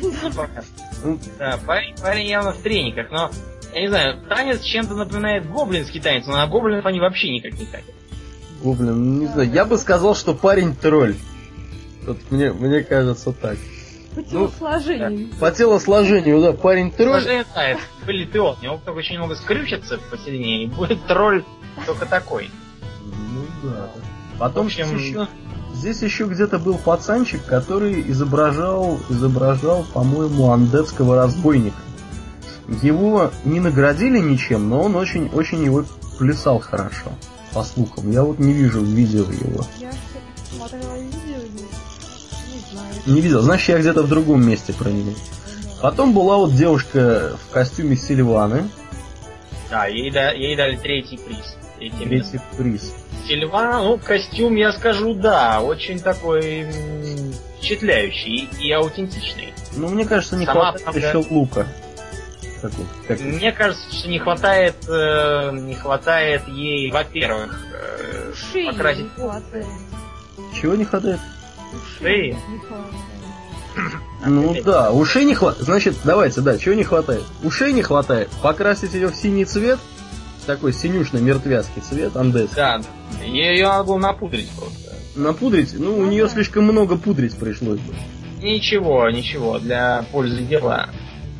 Непонятно. 0.00 0.62
Ну, 1.02 1.18
Да, 1.38 1.58
парень, 1.66 1.94
парень 2.00 2.26
явно 2.28 2.52
в 2.52 2.58
трениках, 2.58 3.10
но 3.10 3.30
я 3.74 3.80
не 3.80 3.88
знаю, 3.88 4.18
танец 4.28 4.60
чем-то 4.60 4.94
напоминает 4.94 5.50
гоблинский 5.50 6.00
танец, 6.00 6.26
но 6.26 6.36
на 6.36 6.46
гоблинов 6.46 6.84
они 6.84 7.00
вообще 7.00 7.30
никак 7.30 7.52
не 7.58 7.64
катят. 7.64 7.94
О, 8.64 8.72
блин, 8.74 9.14
ну, 9.14 9.20
не 9.20 9.26
знаю, 9.26 9.50
я 9.50 9.64
бы 9.64 9.76
сказал, 9.76 10.14
что 10.14 10.34
парень 10.34 10.74
тролль. 10.74 11.16
Вот 12.06 12.18
мне, 12.30 12.52
мне 12.52 12.82
кажется 12.82 13.32
так. 13.32 13.56
По 14.14 14.22
телосложению. 14.22 15.28
По 15.40 15.50
телосложению, 15.50 16.40
да, 16.40 16.52
парень 16.52 16.90
тролль. 16.90 17.22
Сложнее 17.22 17.44
знает, 17.52 17.78
вылет 18.06 18.34
и 18.34 18.38
он. 18.38 18.56
У 18.60 18.64
него 18.64 18.80
только 18.84 18.98
очень 18.98 19.16
много 19.16 19.34
скрючится 19.34 19.98
посильнее, 20.10 20.64
и 20.64 20.66
будет 20.66 21.04
тролль 21.06 21.44
только 21.86 22.06
такой. 22.06 22.50
Ну 23.04 23.70
да. 23.70 23.90
Потом 24.38 24.64
В 24.64 24.66
общем, 24.66 24.96
еще, 24.96 25.28
здесь 25.74 26.02
еще 26.02 26.26
где-то 26.26 26.58
был 26.58 26.76
пацанчик, 26.76 27.44
который 27.44 28.02
изображал, 28.10 28.98
изображал, 29.08 29.84
по-моему, 29.94 30.50
андетского 30.50 31.16
разбойника. 31.16 31.76
Его 32.82 33.30
не 33.44 33.60
наградили 33.60 34.18
ничем, 34.18 34.68
но 34.68 34.82
он 34.82 34.94
очень, 34.96 35.28
очень 35.28 35.64
его 35.64 35.84
плясал 36.18 36.60
хорошо, 36.60 37.12
по 37.52 37.62
слухам. 37.64 38.10
Я 38.10 38.22
вот 38.22 38.38
не 38.38 38.52
вижу 38.52 38.80
видео 38.82 39.22
его. 39.24 39.64
Я 39.78 39.90
что-то 39.92 40.56
смотрела 40.56 40.94
видео, 40.96 41.18
не, 41.26 42.54
не 42.54 42.60
знаю. 42.72 42.94
Не 43.06 43.20
видел, 43.20 43.42
значит, 43.42 43.68
я 43.70 43.78
где-то 43.78 44.02
в 44.02 44.08
другом 44.08 44.46
месте 44.46 44.72
про 44.72 44.88
него. 44.90 45.12
Потом 45.80 46.12
была 46.14 46.36
вот 46.36 46.54
девушка 46.54 47.36
в 47.48 47.52
костюме 47.52 47.96
Сильваны, 47.96 48.68
Да, 49.70 49.86
ей, 49.86 50.10
да, 50.10 50.30
ей 50.30 50.56
дали 50.56 50.76
третий 50.76 51.18
приз. 51.18 51.56
Место. 51.80 51.98
третий 52.04 52.40
приз. 52.56 52.94
Сильвана, 53.26 53.82
ну, 53.82 53.98
костюм, 53.98 54.54
я 54.54 54.72
скажу, 54.72 55.14
да, 55.14 55.60
очень 55.60 55.98
такой 55.98 56.66
впечатляющий 57.58 58.48
и, 58.60 58.68
и 58.68 58.72
аутентичный. 58.72 59.52
Ну, 59.76 59.88
мне 59.88 60.04
кажется, 60.04 60.36
не 60.36 60.46
Сама 60.46 60.72
хватает 60.72 60.84
правда- 60.84 61.00
еще 61.18 61.28
лука. 61.34 61.66
Как 62.62 62.70
как. 63.08 63.20
Мне 63.20 63.50
кажется, 63.50 63.92
что 63.92 64.08
не 64.08 64.20
хватает, 64.20 64.76
э, 64.88 65.50
не 65.52 65.74
хватает 65.74 66.46
ей, 66.46 66.92
во-первых, 66.92 67.60
э, 67.74 68.30
Ушей 68.32 68.70
покрасить 68.70 69.02
не 69.02 69.24
хватает. 69.24 69.66
Чего 70.60 70.74
не 70.76 70.84
хватает? 70.84 71.20
шеи. 71.98 72.36
Не 72.48 72.58
хватает. 72.58 72.94
Ну 74.26 74.50
Опять. 74.52 74.64
да, 74.64 74.92
ушей 74.92 75.24
не 75.24 75.34
хватает. 75.34 75.64
Значит, 75.64 75.96
давайте, 76.04 76.40
да, 76.40 76.56
чего 76.58 76.74
не 76.74 76.84
хватает? 76.84 77.24
Ушей 77.42 77.72
не 77.72 77.82
хватает. 77.82 78.28
Покрасить 78.42 78.94
ее 78.94 79.08
в 79.08 79.16
синий 79.16 79.44
цвет, 79.44 79.80
такой 80.46 80.72
синюшный 80.72 81.20
мертвяцкий 81.20 81.82
цвет, 81.82 82.16
андес. 82.16 82.50
Да, 82.54 82.80
ее 83.24 83.66
надо 83.66 83.84
было 83.84 83.98
напудрить 83.98 84.50
просто. 84.50 84.94
Напудрить, 85.16 85.74
ну 85.76 85.98
у 85.98 86.06
нее 86.06 86.28
слишком 86.28 86.64
много 86.64 86.96
пудрить 86.96 87.36
пришлось 87.36 87.80
бы. 87.80 87.94
Ничего, 88.40 89.08
ничего, 89.10 89.58
для 89.58 90.04
пользы 90.12 90.42
дела 90.42 90.88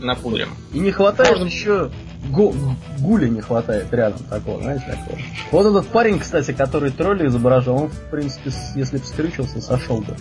напудрим. 0.02 0.50
И 0.72 0.78
не 0.78 0.90
хватает 0.90 1.30
Можно- 1.38 1.44
еще 1.46 1.90
го- 2.30 2.54
гуля 2.98 3.28
не 3.28 3.40
хватает 3.40 3.92
рядом 3.92 4.20
такого, 4.24 4.60
знаешь, 4.62 4.82
такого. 4.82 5.18
Вот 5.50 5.66
этот 5.66 5.88
парень, 5.88 6.18
кстати, 6.18 6.52
который 6.52 6.90
тролля 6.90 7.26
изображал, 7.26 7.82
он, 7.84 7.88
в 7.88 8.10
принципе, 8.10 8.50
если 8.74 8.98
бы 8.98 9.04
скрючился, 9.04 9.60
сошел 9.60 9.98
бы. 10.00 10.16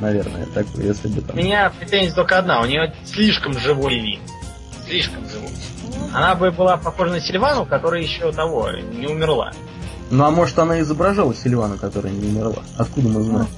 Наверное, 0.00 0.46
такой, 0.46 0.84
если 0.84 1.08
бы 1.08 1.20
У 1.20 1.22
там. 1.22 1.36
меня 1.36 1.70
претензия 1.78 2.14
только 2.14 2.38
одна, 2.38 2.60
у 2.60 2.66
нее 2.66 2.92
слишком 3.04 3.52
живой 3.58 3.98
вид. 4.00 4.20
Слишком 4.88 5.28
живой. 5.28 5.50
Она 6.12 6.34
бы 6.34 6.50
была 6.50 6.76
похожа 6.76 7.12
на 7.12 7.20
Сильвану, 7.20 7.64
которая 7.66 8.02
еще 8.02 8.32
того, 8.32 8.68
не 8.70 9.06
умерла. 9.06 9.52
Ну 10.10 10.24
а 10.24 10.30
может 10.30 10.58
она 10.58 10.80
изображала 10.80 11.34
Сильвана, 11.34 11.78
которая 11.78 12.12
не 12.12 12.28
умерла? 12.28 12.62
Откуда 12.76 13.08
мы 13.08 13.22
знаем? 13.22 13.48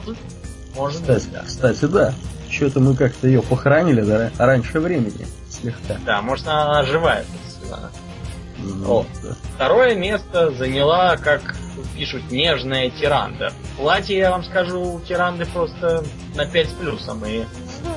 Может 0.77 1.01
Кстати, 1.03 1.25
быть, 1.25 1.33
да. 1.33 1.43
кстати, 1.45 1.85
да. 1.87 2.15
Что-то 2.51 2.81
мы 2.81 2.95
как-то 2.95 3.27
ее 3.27 3.43
похоронили 3.43 4.03
да, 4.03 4.31
раньше 4.39 4.79
времени, 4.81 5.27
слегка. 5.51 5.97
Да, 6.05 6.23
может 6.23 6.47
она 6.47 6.85
Сильвана. 6.85 7.25
Ну, 8.59 9.01
О. 9.01 9.07
да. 9.23 9.31
Второе 9.57 9.95
место 9.95 10.51
заняла, 10.53 11.17
как 11.17 11.55
пишут, 11.97 12.31
нежная 12.31 12.91
тиранда. 12.91 13.53
Платье, 13.77 14.17
я 14.17 14.31
вам 14.31 14.45
скажу, 14.45 14.81
у 14.81 15.01
тиранды 15.01 15.47
просто 15.47 16.05
на 16.35 16.47
5 16.47 16.69
с 16.69 16.73
плюсом. 16.73 17.25
И 17.27 17.43
к 17.43 17.47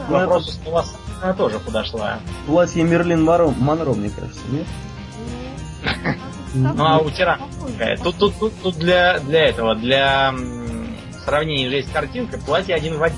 Ну, 0.10 0.14
вопросу 0.20 0.52
с 0.52 0.60
волосами 0.66 0.98
она 1.22 1.34
тоже 1.34 1.60
подошла. 1.60 2.20
Платье 2.46 2.84
Мерлин 2.84 3.24
Моро, 3.24 3.48
Монро, 3.48 3.94
мне 3.94 4.10
кажется, 4.10 4.42
нет? 4.52 4.68
Ну 6.54 6.74
а 6.86 7.00
у 7.00 7.10
тиранды 7.12 7.46
какая? 7.66 7.98
Тут, 7.98 8.18
тут, 8.18 8.34
тут, 8.40 8.54
тут 8.62 8.76
для, 8.78 9.20
для 9.20 9.48
этого, 9.48 9.76
для 9.76 10.34
м, 11.28 11.34
сравнения 11.34 11.70
же 11.70 11.76
есть 11.78 11.92
картинка, 11.92 12.38
платье 12.40 12.76
один 12.76 12.98
в 12.98 13.04
один. 13.04 13.18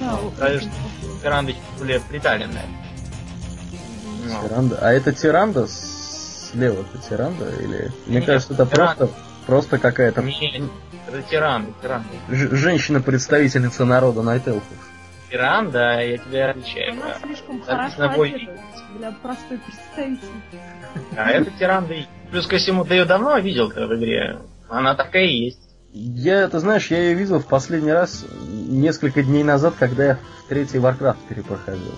Да, 0.00 0.18
Ну. 0.22 0.32
Тиранда 1.22 1.52
чуть 1.52 1.60
более 1.78 2.00
приталенная. 2.00 2.64
Ну, 4.26 4.48
Тиранда. 4.48 4.78
А 4.80 4.92
это 4.92 5.12
тиранда 5.12 5.66
с- 5.66 6.50
слева 6.52 6.80
это 6.82 7.08
тиранда 7.08 7.48
или. 7.60 7.92
Мне 8.06 8.16
Нет, 8.16 8.26
кажется, 8.26 8.54
это 8.54 8.66
тиранда. 8.66 8.94
просто 8.96 9.14
просто 9.46 9.78
какая-то 9.78 10.22
не, 10.22 10.70
это 11.08 11.22
Тиранда, 11.22 11.72
Тиранда. 11.82 12.08
ж- 12.30 12.50
женщина-представительница 12.56 13.84
народа 13.84 14.22
Night 14.22 14.40
Elf 14.40 14.51
ов. 14.51 14.62
Тиранда, 15.30 16.00
я 16.00 16.18
тебе 16.18 16.44
отвечаю. 16.44 16.92
Она 16.92 17.08
да. 17.08 17.18
слишком 17.26 17.62
хорошо 17.62 18.02
одета 18.22 18.52
для 18.98 19.12
простой 19.12 19.58
представительницы. 19.58 20.60
А 21.16 21.30
это 21.30 21.50
Тиранда. 21.58 21.94
Плюс 22.30 22.46
ко 22.46 22.56
всему, 22.58 22.84
ты 22.84 22.94
ее 22.94 23.04
давно 23.04 23.36
видел 23.38 23.68
в 23.68 23.72
игре. 23.96 24.38
Она 24.68 24.94
такая 24.94 25.24
и 25.24 25.44
есть. 25.46 25.58
Я, 25.92 26.48
ты 26.48 26.58
знаешь, 26.58 26.86
я 26.90 26.98
ее 26.98 27.14
видел 27.14 27.38
в 27.38 27.46
последний 27.46 27.92
раз 27.92 28.24
несколько 28.48 29.22
дней 29.22 29.44
назад, 29.44 29.74
когда 29.78 30.04
я 30.04 30.18
в 30.44 30.48
третий 30.48 30.78
Warcraft 30.78 31.18
перепроходил. 31.28 31.94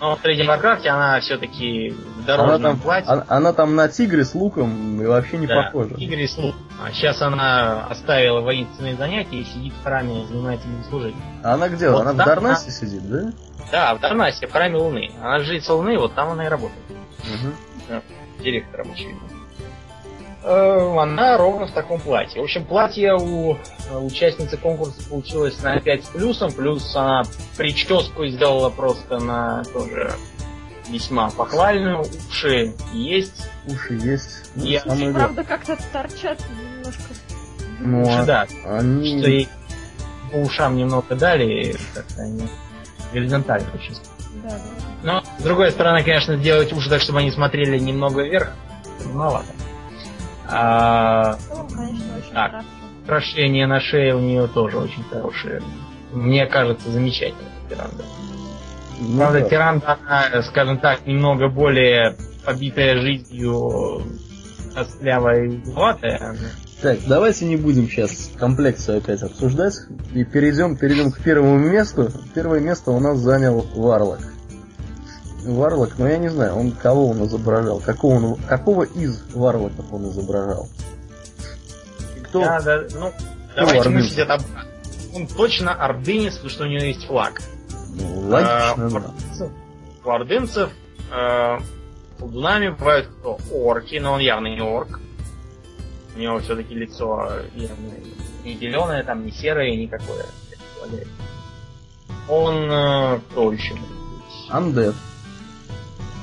Но 0.00 0.14
в 0.14 0.20
третьем 0.20 0.46
Warcraft 0.46 0.85
е 0.85 0.90
она 0.90 1.18
все-таки 1.20 1.90
в 1.90 2.24
дорожном 2.24 2.54
Она 2.56 2.68
там, 2.68 2.78
платье. 2.78 3.10
она, 3.10 3.24
она 3.28 3.52
там 3.52 3.74
на 3.74 3.88
тигре 3.88 4.24
с 4.24 4.34
луком 4.34 5.02
и 5.02 5.06
вообще 5.06 5.38
не 5.38 5.46
да, 5.48 5.62
похожа. 5.64 5.94
Игорь 5.96 6.26
Слух. 6.28 6.54
А 6.84 6.92
сейчас 6.92 7.20
она 7.20 7.86
оставила 7.86 8.40
воинственные 8.40 8.96
занятия 8.96 9.38
и 9.40 9.44
сидит 9.44 9.72
в 9.74 9.82
храме, 9.82 10.24
занимается 10.26 10.68
богослужением. 10.68 11.22
А 11.42 11.54
она 11.54 11.68
где? 11.68 11.90
Вот 11.90 12.02
она 12.02 12.12
в 12.12 12.16
Дарнасе 12.16 12.70
сидит, 12.70 13.08
да? 13.08 13.32
Да, 13.72 13.94
в 13.96 14.00
Дарнасе, 14.00 14.46
в 14.46 14.52
храме 14.52 14.76
Луны. 14.78 15.10
Она 15.20 15.40
жрица 15.40 15.74
Луны, 15.74 15.98
вот 15.98 16.14
там 16.14 16.30
она 16.30 16.46
и 16.46 16.48
работает. 16.48 16.80
Мгм. 17.24 18.02
Директором, 18.40 18.92
очевидно. 18.92 19.37
Э, 20.50 20.98
Она 20.98 21.36
ровно 21.36 21.66
в 21.66 21.72
таком 21.72 22.00
платье. 22.00 22.40
В 22.40 22.44
общем, 22.44 22.64
платье 22.64 23.14
у 23.14 23.54
э, 23.54 23.98
участницы 23.98 24.56
конкурса 24.56 25.06
получилось 25.10 25.62
на 25.62 25.78
5 25.78 26.04
с 26.04 26.08
плюсом, 26.08 26.52
плюс 26.52 26.96
она 26.96 27.22
прическу 27.58 28.26
сделала 28.26 28.70
просто 28.70 29.18
на 29.18 29.62
тоже 29.74 30.14
весьма 30.88 31.28
похвальную. 31.30 32.02
Уши 32.30 32.72
есть. 32.94 33.46
Уши 33.66 33.94
есть. 33.96 34.50
Ну, 34.54 34.64
Я- 34.64 34.80
главное. 34.84 35.12
Правда, 35.12 35.44
как-то 35.44 35.76
торчат 35.92 36.40
немножко. 36.50 37.02
Ну, 37.80 38.02
Уши, 38.02 38.12
а 38.12 38.24
да. 38.24 38.46
они... 38.64 39.20
Что 39.20 39.28
ей 39.28 39.48
по 40.32 40.36
ушам 40.36 40.76
немного 40.76 41.14
дали, 41.14 41.76
как-то 41.92 42.22
они 42.22 42.48
горизонтально 43.12 43.68
очень. 43.74 43.94
Да, 44.42 44.48
да. 44.48 44.60
Но, 45.02 45.22
с 45.38 45.42
другой 45.42 45.70
стороны, 45.72 46.02
конечно, 46.02 46.38
сделать 46.38 46.72
уши 46.72 46.88
так, 46.88 47.02
чтобы 47.02 47.18
они 47.18 47.30
смотрели 47.30 47.78
немного 47.78 48.22
вверх, 48.22 48.52
трудновато. 48.98 49.52
А, 50.50 51.34
целом, 51.34 51.68
конечно, 51.68 52.16
очень 52.16 52.32
хорошо. 52.32 52.66
украшение 53.04 53.66
на 53.66 53.80
шее 53.80 54.14
у 54.14 54.20
нее 54.20 54.46
тоже 54.48 54.78
очень 54.78 55.04
хорошее. 55.04 55.62
Мне 56.12 56.46
кажется, 56.46 56.90
замечательно. 56.90 57.48
Тиранда. 57.68 58.04
ну 59.00 59.18
Правда, 59.18 59.40
да. 59.40 59.48
Тиранда, 59.48 59.98
она, 60.06 60.42
скажем 60.42 60.78
так, 60.78 61.06
немного 61.06 61.48
более 61.48 62.16
побитая 62.44 63.00
жизнью, 63.00 64.02
костлявая 64.74 65.44
и 65.44 65.48
угловатая. 65.58 66.36
Так, 66.80 66.98
давайте 67.08 67.44
не 67.44 67.56
будем 67.56 67.88
сейчас 67.88 68.30
комплекцию 68.38 68.98
опять 68.98 69.22
обсуждать 69.22 69.74
и 70.14 70.24
перейдем, 70.24 70.76
перейдем 70.76 71.10
к 71.10 71.18
первому 71.18 71.58
месту. 71.58 72.10
Первое 72.34 72.60
место 72.60 72.92
у 72.92 73.00
нас 73.00 73.18
занял 73.18 73.66
Варлок. 73.74 74.20
Варлок, 75.56 75.98
но 75.98 76.08
я 76.08 76.18
не 76.18 76.28
знаю, 76.28 76.56
он 76.56 76.72
кого 76.72 77.08
он 77.10 77.24
изображал, 77.26 77.80
какого, 77.80 78.14
он, 78.14 78.34
какого 78.48 78.82
из 78.84 79.20
Варлоков 79.34 79.92
он 79.92 80.08
изображал. 80.10 80.68
И 82.16 82.20
Кто? 82.20 82.40
Да, 82.40 82.60
да, 82.60 82.82
ну, 82.94 83.12
давайте 83.56 83.80
ордынец? 83.80 84.02
мыслить 84.02 84.18
это. 84.18 84.38
Он 85.14 85.26
точно 85.26 85.72
ордынец, 85.74 86.34
потому 86.34 86.50
что 86.50 86.64
у 86.64 86.66
него 86.66 86.84
есть 86.84 87.06
флаг. 87.06 87.40
Ну, 87.94 88.28
логично, 88.28 88.74
А, 88.76 88.86
у 88.86 88.90
да. 88.90 89.48
У 90.04 90.10
ордынцев 90.10 90.70
э, 91.12 91.58
колдунами 92.18 92.68
бывают 92.68 93.08
кто? 93.18 93.38
Орки, 93.52 93.96
но 93.96 94.12
он 94.12 94.20
явно 94.20 94.46
не 94.46 94.60
орк. 94.60 95.00
У 96.14 96.18
него 96.18 96.38
все-таки 96.40 96.74
лицо 96.74 97.30
явно 97.54 97.90
не 98.44 98.54
зеленое, 98.56 99.02
там 99.04 99.24
не 99.24 99.32
серое, 99.32 99.76
никакое. 99.76 100.26
Он 102.28 102.70
э, 102.70 103.20
кто 103.30 103.52
еще? 103.52 103.74
Undead. 104.50 104.94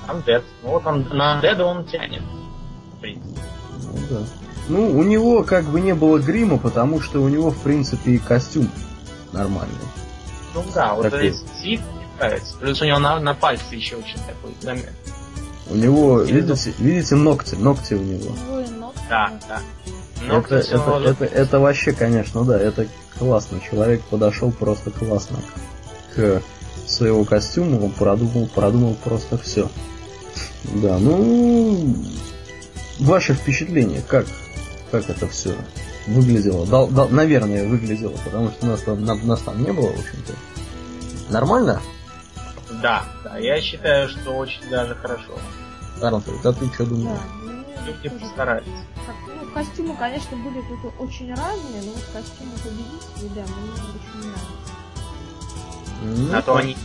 Undead. 0.08 0.44
Ну 0.64 0.70
вот 0.70 0.86
он, 0.86 1.08
на 1.10 1.40
Undead 1.40 1.62
он 1.62 1.86
тянет. 1.86 2.22
В 2.98 3.02
принципе. 3.02 3.42
Ну, 3.84 4.00
да. 4.10 4.18
Ну, 4.68 4.98
у 4.98 5.04
него 5.04 5.44
как 5.44 5.66
бы 5.66 5.80
не 5.80 5.94
было 5.94 6.18
грима, 6.18 6.58
потому 6.58 7.00
что 7.00 7.22
у 7.22 7.28
него, 7.28 7.52
в 7.52 7.62
принципе, 7.62 8.14
и 8.14 8.18
костюм 8.18 8.70
нормальный. 9.32 9.76
Ну 10.54 10.64
да, 10.74 10.96
вот 10.96 11.04
Такой. 11.04 11.28
этот 11.28 11.42
цвет 11.60 11.82
мне 11.94 12.08
нравится. 12.18 12.56
Плюс 12.58 12.82
у 12.82 12.86
него 12.86 13.00
на, 13.00 13.20
на 13.20 13.34
пальце 13.34 13.76
еще 13.76 13.98
очень 13.98 14.20
такой 14.20 14.56
заметный. 14.62 14.94
У 15.70 15.76
него, 15.76 16.22
Я 16.24 16.36
видите, 16.36 16.74
видите 16.80 17.16
ногти, 17.16 17.56
ногти 17.56 17.94
у 17.96 18.02
него. 18.02 18.36
Двое 18.48 18.68
ног. 18.70 18.94
Да, 19.10 19.32
да. 19.48 19.60
Но 20.28 20.40
это, 20.40 20.56
это, 20.58 21.02
это, 21.04 21.26
это 21.26 21.60
вообще, 21.60 21.92
конечно, 21.92 22.44
да, 22.44 22.60
это 22.60 22.88
классно. 23.20 23.60
Человек 23.60 24.02
подошел 24.04 24.52
просто 24.52 24.92
классно 24.92 25.38
к 26.16 26.42
своему 26.88 27.26
костюму, 27.26 27.84
он 27.84 27.92
продумал, 27.92 28.48
продумал 28.48 28.96
просто 29.04 29.38
все. 29.38 29.70
Да, 30.74 30.98
ну, 30.98 31.96
ваше 33.00 33.34
впечатление, 33.34 34.02
как, 34.08 34.26
как 34.92 35.10
это 35.10 35.28
все 35.28 35.56
выглядело? 36.08 36.66
Дал- 36.66 36.88
дал- 36.88 37.10
наверное, 37.10 37.68
выглядело, 37.68 38.14
потому 38.24 38.52
что 38.52 38.66
нас 38.66 38.82
там, 38.82 39.04
на- 39.04 39.16
нас 39.16 39.42
там 39.42 39.64
не 39.64 39.72
было, 39.72 39.88
в 39.92 40.00
общем-то. 40.00 40.34
Нормально? 41.32 41.82
Да, 42.82 43.06
да, 43.24 43.38
я 43.38 43.62
считаю, 43.62 44.10
что 44.10 44.32
очень 44.32 44.68
даже 44.70 44.96
хорошо. 44.96 45.34
Арнфред, 46.02 46.46
а 46.46 46.54
ты 46.54 46.66
что 46.74 46.84
Да, 46.84 46.90
думаешь? 46.90 47.20
мне 47.44 47.54
Люди 47.88 48.10
тоже 48.10 48.20
постарались. 48.22 48.64
как- 49.06 49.16
ну, 49.42 49.52
костюмы, 49.54 49.96
конечно, 49.98 50.38
были 50.38 50.62
тут 50.62 50.94
очень 51.00 51.30
разные, 51.30 51.82
но 51.84 51.92
вот 51.92 52.04
костюмы 52.12 52.52
победителей, 52.64 53.32
да, 53.36 53.42
мне 53.42 53.72
очень 53.96 54.30
нравятся. 54.30 54.72
Ну, 56.04 56.38
А 56.38 56.42
то 56.42 56.56
они 56.58 56.76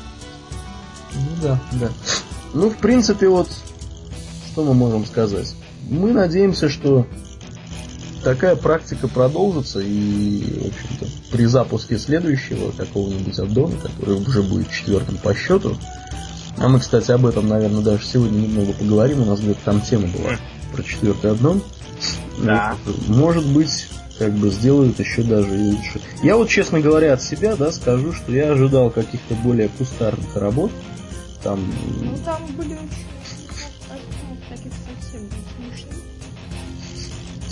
Ну 1.12 1.36
да, 1.42 1.58
да. 1.72 1.88
Ну, 2.54 2.70
в 2.70 2.76
принципе, 2.76 3.28
вот, 3.28 3.48
что 4.60 4.66
мы 4.66 4.74
можем 4.74 5.06
сказать? 5.06 5.54
Мы 5.88 6.12
надеемся, 6.12 6.68
что 6.68 7.06
такая 8.22 8.56
практика 8.56 9.08
продолжится, 9.08 9.80
и, 9.80 10.42
в 10.42 10.66
общем-то, 10.66 11.06
при 11.32 11.46
запуске 11.46 11.98
следующего 11.98 12.70
какого-нибудь 12.72 13.38
аддона, 13.38 13.76
который 13.78 14.16
уже 14.16 14.42
будет 14.42 14.70
четвертым 14.70 15.16
по 15.16 15.34
счету, 15.34 15.78
а 16.58 16.68
мы, 16.68 16.78
кстати, 16.78 17.10
об 17.10 17.24
этом, 17.24 17.48
наверное, 17.48 17.80
даже 17.80 18.04
сегодня 18.04 18.38
немного 18.38 18.74
поговорим, 18.74 19.22
у 19.22 19.24
нас 19.24 19.40
где-то 19.40 19.60
там 19.64 19.80
тема 19.80 20.08
была 20.08 20.36
про 20.74 20.82
четвертый 20.82 21.30
аддон. 21.30 21.62
Да. 22.44 22.76
Вот, 22.84 23.08
может 23.08 23.46
быть, 23.46 23.88
как 24.18 24.34
бы 24.34 24.50
сделают 24.50 25.00
еще 25.00 25.22
даже 25.22 25.58
и 25.58 25.70
лучше. 25.70 26.02
Я 26.22 26.36
вот, 26.36 26.50
честно 26.50 26.80
говоря, 26.80 27.14
от 27.14 27.22
себя, 27.22 27.56
да, 27.56 27.72
скажу, 27.72 28.12
что 28.12 28.30
я 28.30 28.52
ожидал 28.52 28.90
каких-то 28.90 29.34
более 29.36 29.70
кустарных 29.70 30.36
работ. 30.36 30.70
Там, 31.42 31.60
Ну, 32.02 32.18
там 32.22 32.42
были 32.58 32.74
очень 32.74 33.06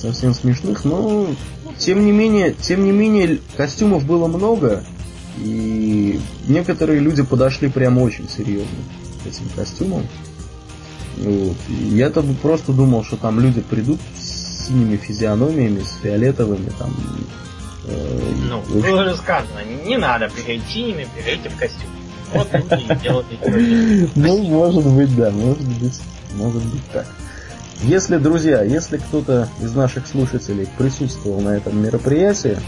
совсем 0.01 0.34
смешных, 0.34 0.84
но 0.84 1.26
тем 1.78 2.05
не 2.05 2.12
менее, 2.12 2.53
тем 2.53 2.84
не 2.84 2.92
менее, 2.92 3.38
костюмов 3.57 4.05
было 4.05 4.26
много, 4.26 4.84
и 5.38 6.20
некоторые 6.46 7.01
люди 7.01 7.22
подошли 7.22 7.68
прямо 7.68 8.01
очень 8.01 8.28
серьезно 8.28 8.66
к 9.22 9.26
этим 9.26 9.49
костюмам. 9.55 10.07
Вот. 11.18 11.57
Я-то 11.68 12.22
просто 12.42 12.72
думал, 12.72 13.05
что 13.05 13.16
там 13.16 13.40
люди 13.40 13.61
придут 13.61 13.99
с 14.16 14.66
синими 14.68 14.96
физиономиями, 14.96 15.80
с 15.80 16.01
фиолетовыми, 16.03 16.70
там. 16.78 16.94
э, 17.86 18.20
Ну, 18.49 18.59
общем, 18.61 18.80
было 18.80 19.05
же 19.05 19.16
сказано, 19.16 19.61
не 19.86 19.96
надо 19.96 20.28
приходить 20.28 20.62
синими, 20.68 21.09
приходите 21.14 21.49
в 21.49 21.57
костюм. 21.57 21.88
Вот 22.34 22.53
люди 22.53 22.92
и 22.92 22.96
делают 22.96 23.26
эти 23.40 24.11
Ну, 24.14 24.42
может 24.44 24.86
быть, 24.86 25.16
да, 25.16 25.30
может 25.30 25.66
быть, 25.80 26.01
может 26.34 26.62
быть 26.62 26.82
так. 26.92 27.07
Если, 27.83 28.16
друзья, 28.16 28.62
если 28.62 28.97
кто-то 28.97 29.49
из 29.61 29.72
наших 29.72 30.09
слушателей 30.09 30.68
присутствовал 30.76 31.41
на 31.41 31.51
этом 31.51 31.81
мероприятии, 31.81 32.59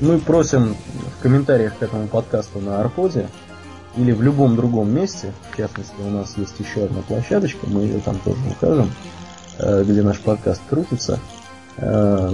мы 0.00 0.18
просим 0.18 0.76
в 1.18 1.22
комментариях 1.22 1.76
к 1.78 1.82
этому 1.82 2.06
подкасту 2.06 2.60
на 2.60 2.78
Арподе 2.78 3.28
или 3.96 4.12
в 4.12 4.22
любом 4.22 4.54
другом 4.54 4.94
месте, 4.94 5.32
в 5.50 5.56
частности, 5.56 5.94
у 5.98 6.10
нас 6.10 6.36
есть 6.36 6.54
еще 6.60 6.84
одна 6.84 7.02
площадочка, 7.02 7.66
мы 7.66 7.82
ее 7.82 7.98
там 7.98 8.18
тоже 8.20 8.40
укажем, 8.50 8.92
э, 9.58 9.82
где 9.84 10.02
наш 10.02 10.20
подкаст 10.20 10.62
крутится, 10.70 11.18
э, 11.78 12.30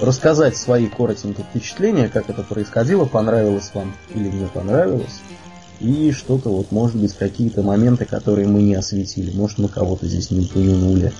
рассказать 0.00 0.56
свои 0.56 0.86
коротенькие 0.86 1.44
впечатления, 1.44 2.08
как 2.08 2.30
это 2.30 2.42
происходило, 2.42 3.04
понравилось 3.04 3.70
вам 3.74 3.94
или 4.14 4.28
не 4.30 4.46
понравилось, 4.46 5.20
и 5.80 6.12
что-то 6.12 6.50
вот, 6.50 6.72
может 6.72 6.96
быть, 6.96 7.12
какие-то 7.14 7.62
моменты, 7.62 8.04
которые 8.04 8.48
мы 8.48 8.62
не 8.62 8.74
осветили. 8.74 9.30
Может, 9.36 9.58
мы 9.58 9.68
кого-то 9.68 10.06
здесь 10.06 10.30
не 10.30 10.40
упомянули. 10.40 11.12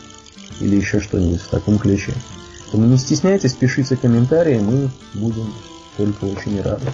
Или 0.61 0.77
еще 0.77 1.01
что-нибудь 1.01 1.41
в 1.41 1.49
таком 1.49 1.79
ключе. 1.79 2.13
Поэтому 2.65 2.87
не 2.87 2.99
стесняйтесь, 2.99 3.55
пишите 3.55 3.97
комментарии, 3.97 4.59
мы 4.59 4.91
будем 5.15 5.53
только 5.97 6.25
очень 6.25 6.61
рады. 6.61 6.87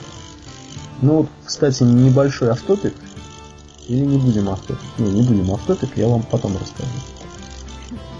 Ну 1.00 1.16
вот, 1.18 1.28
кстати, 1.44 1.82
небольшой 1.82 2.50
автопик. 2.50 2.94
Или 3.88 4.04
не 4.04 4.18
будем 4.18 4.48
автопик? 4.48 4.78
Не, 4.98 5.10
не 5.10 5.22
будем 5.22 5.50
автопик, 5.50 5.96
я 5.96 6.06
вам 6.08 6.22
потом 6.22 6.56
расскажу. 6.56 6.90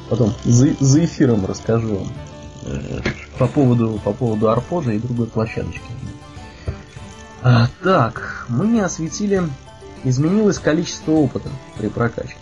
Потом, 0.08 0.34
за, 0.44 0.74
за 0.80 1.04
эфиром 1.04 1.46
расскажу 1.46 1.96
вам. 1.96 2.12
э, 2.66 3.00
По 3.38 3.46
поводу, 3.46 4.00
по 4.04 4.12
поводу 4.12 4.50
арпода 4.50 4.92
и 4.92 4.98
другой 4.98 5.26
площадочки. 5.26 5.80
А, 7.46 7.68
так, 7.82 8.46
мы 8.48 8.66
не 8.66 8.80
осветили, 8.80 9.42
изменилось 10.02 10.58
количество 10.58 11.12
опыта 11.12 11.50
при 11.76 11.88
прокачке. 11.88 12.38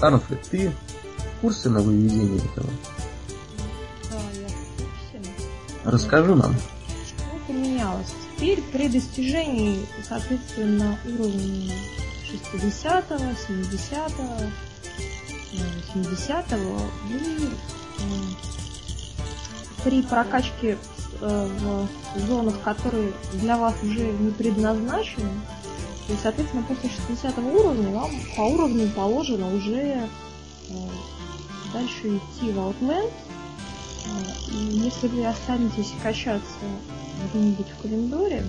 Арнфред, 0.00 0.40
ты 0.42 0.70
в 1.18 1.40
курсе 1.40 1.68
нововведения 1.68 2.38
этого? 2.38 2.68
Да, 4.08 4.20
я 4.40 4.46
в 4.46 4.52
курсе. 4.76 5.20
Расскажи 5.82 6.36
нам. 6.36 6.54
Ну, 6.54 7.40
поменялось. 7.48 8.14
Теперь 8.36 8.62
при 8.62 8.86
достижении, 8.86 9.84
соответственно, 10.08 10.96
уровня 11.04 11.74
60-го, 12.30 13.16
70-го, 13.48 14.42
70-го 15.92 16.80
вы 17.08 17.50
при 19.82 20.02
прокачке 20.02 20.78
в 21.20 22.26
зонах, 22.26 22.60
которые 22.62 23.12
для 23.34 23.56
вас 23.56 23.74
уже 23.82 24.12
не 24.12 24.30
предназначены, 24.30 25.30
и, 26.08 26.12
соответственно, 26.22 26.62
после 26.62 26.88
60 26.88 27.38
уровня 27.38 27.90
вам 27.90 28.10
по 28.36 28.42
уровню 28.42 28.88
положено 28.90 29.52
уже 29.52 30.08
э, 30.68 30.88
дальше 31.72 32.18
идти 32.18 32.52
в 32.52 32.58
Outland. 32.58 33.10
Э, 34.04 34.52
и 34.52 34.78
если 34.78 35.08
вы 35.08 35.26
останетесь 35.26 35.92
качаться 36.02 36.64
где-нибудь 37.32 37.66
в 37.66 37.82
календаре, 37.82 38.44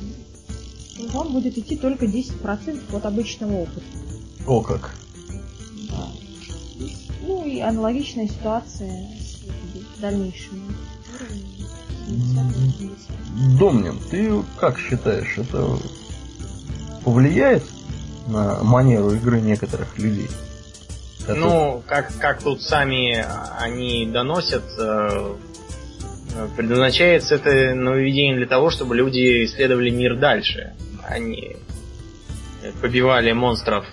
то 0.97 1.18
вам 1.18 1.34
будет 1.34 1.57
идти 1.57 1.78
только 1.78 2.05
10% 2.05 2.95
от 2.95 3.05
обычного 3.05 3.53
опыта. 3.53 3.86
О 4.45 4.61
как! 4.61 4.95
Да. 5.89 6.09
Ну 7.22 7.43
и 7.43 7.59
аналогичная 7.59 8.28
ситуация 8.28 9.09
с 9.20 9.99
дальнейшим 9.99 10.76
Домнин, 13.60 13.99
ты 14.10 14.43
как 14.60 14.80
считаешь, 14.80 15.38
это 15.38 15.78
повлияет 17.03 17.64
на 18.28 18.64
манеру 18.64 19.12
игры 19.12 19.41
некоторых 19.41 19.97
людей? 19.97 20.30
Которые... 21.20 21.45
Ну, 21.45 21.84
как, 21.86 22.16
как 22.20 22.41
тут 22.41 22.62
сами 22.62 23.26
они 23.60 24.05
доносят, 24.05 24.64
э, 24.80 25.36
предназначается 26.55 27.36
это 27.36 27.76
нововведение 27.76 28.38
для 28.38 28.47
того, 28.47 28.70
чтобы 28.70 28.95
люди 28.95 29.43
исследовали 29.45 29.89
мир 29.89 30.18
дальше. 30.18 30.74
Они 31.03 31.58
побивали 32.82 33.32
монстров, 33.34 33.86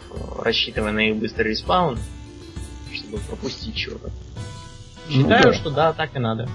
рассчитывая 0.42 0.92
на 0.92 1.08
их 1.10 1.16
быстрый 1.16 1.50
респаун, 1.50 1.98
чтобы 2.92 3.18
пропустить 3.18 3.74
чего-то. 3.74 4.10
Ну 5.08 5.12
Считаю, 5.12 5.46
ну, 5.46 5.50
да. 5.50 5.54
что 5.54 5.70
да, 5.70 5.92
так 5.92 6.16
и 6.16 6.18
надо. 6.18 6.48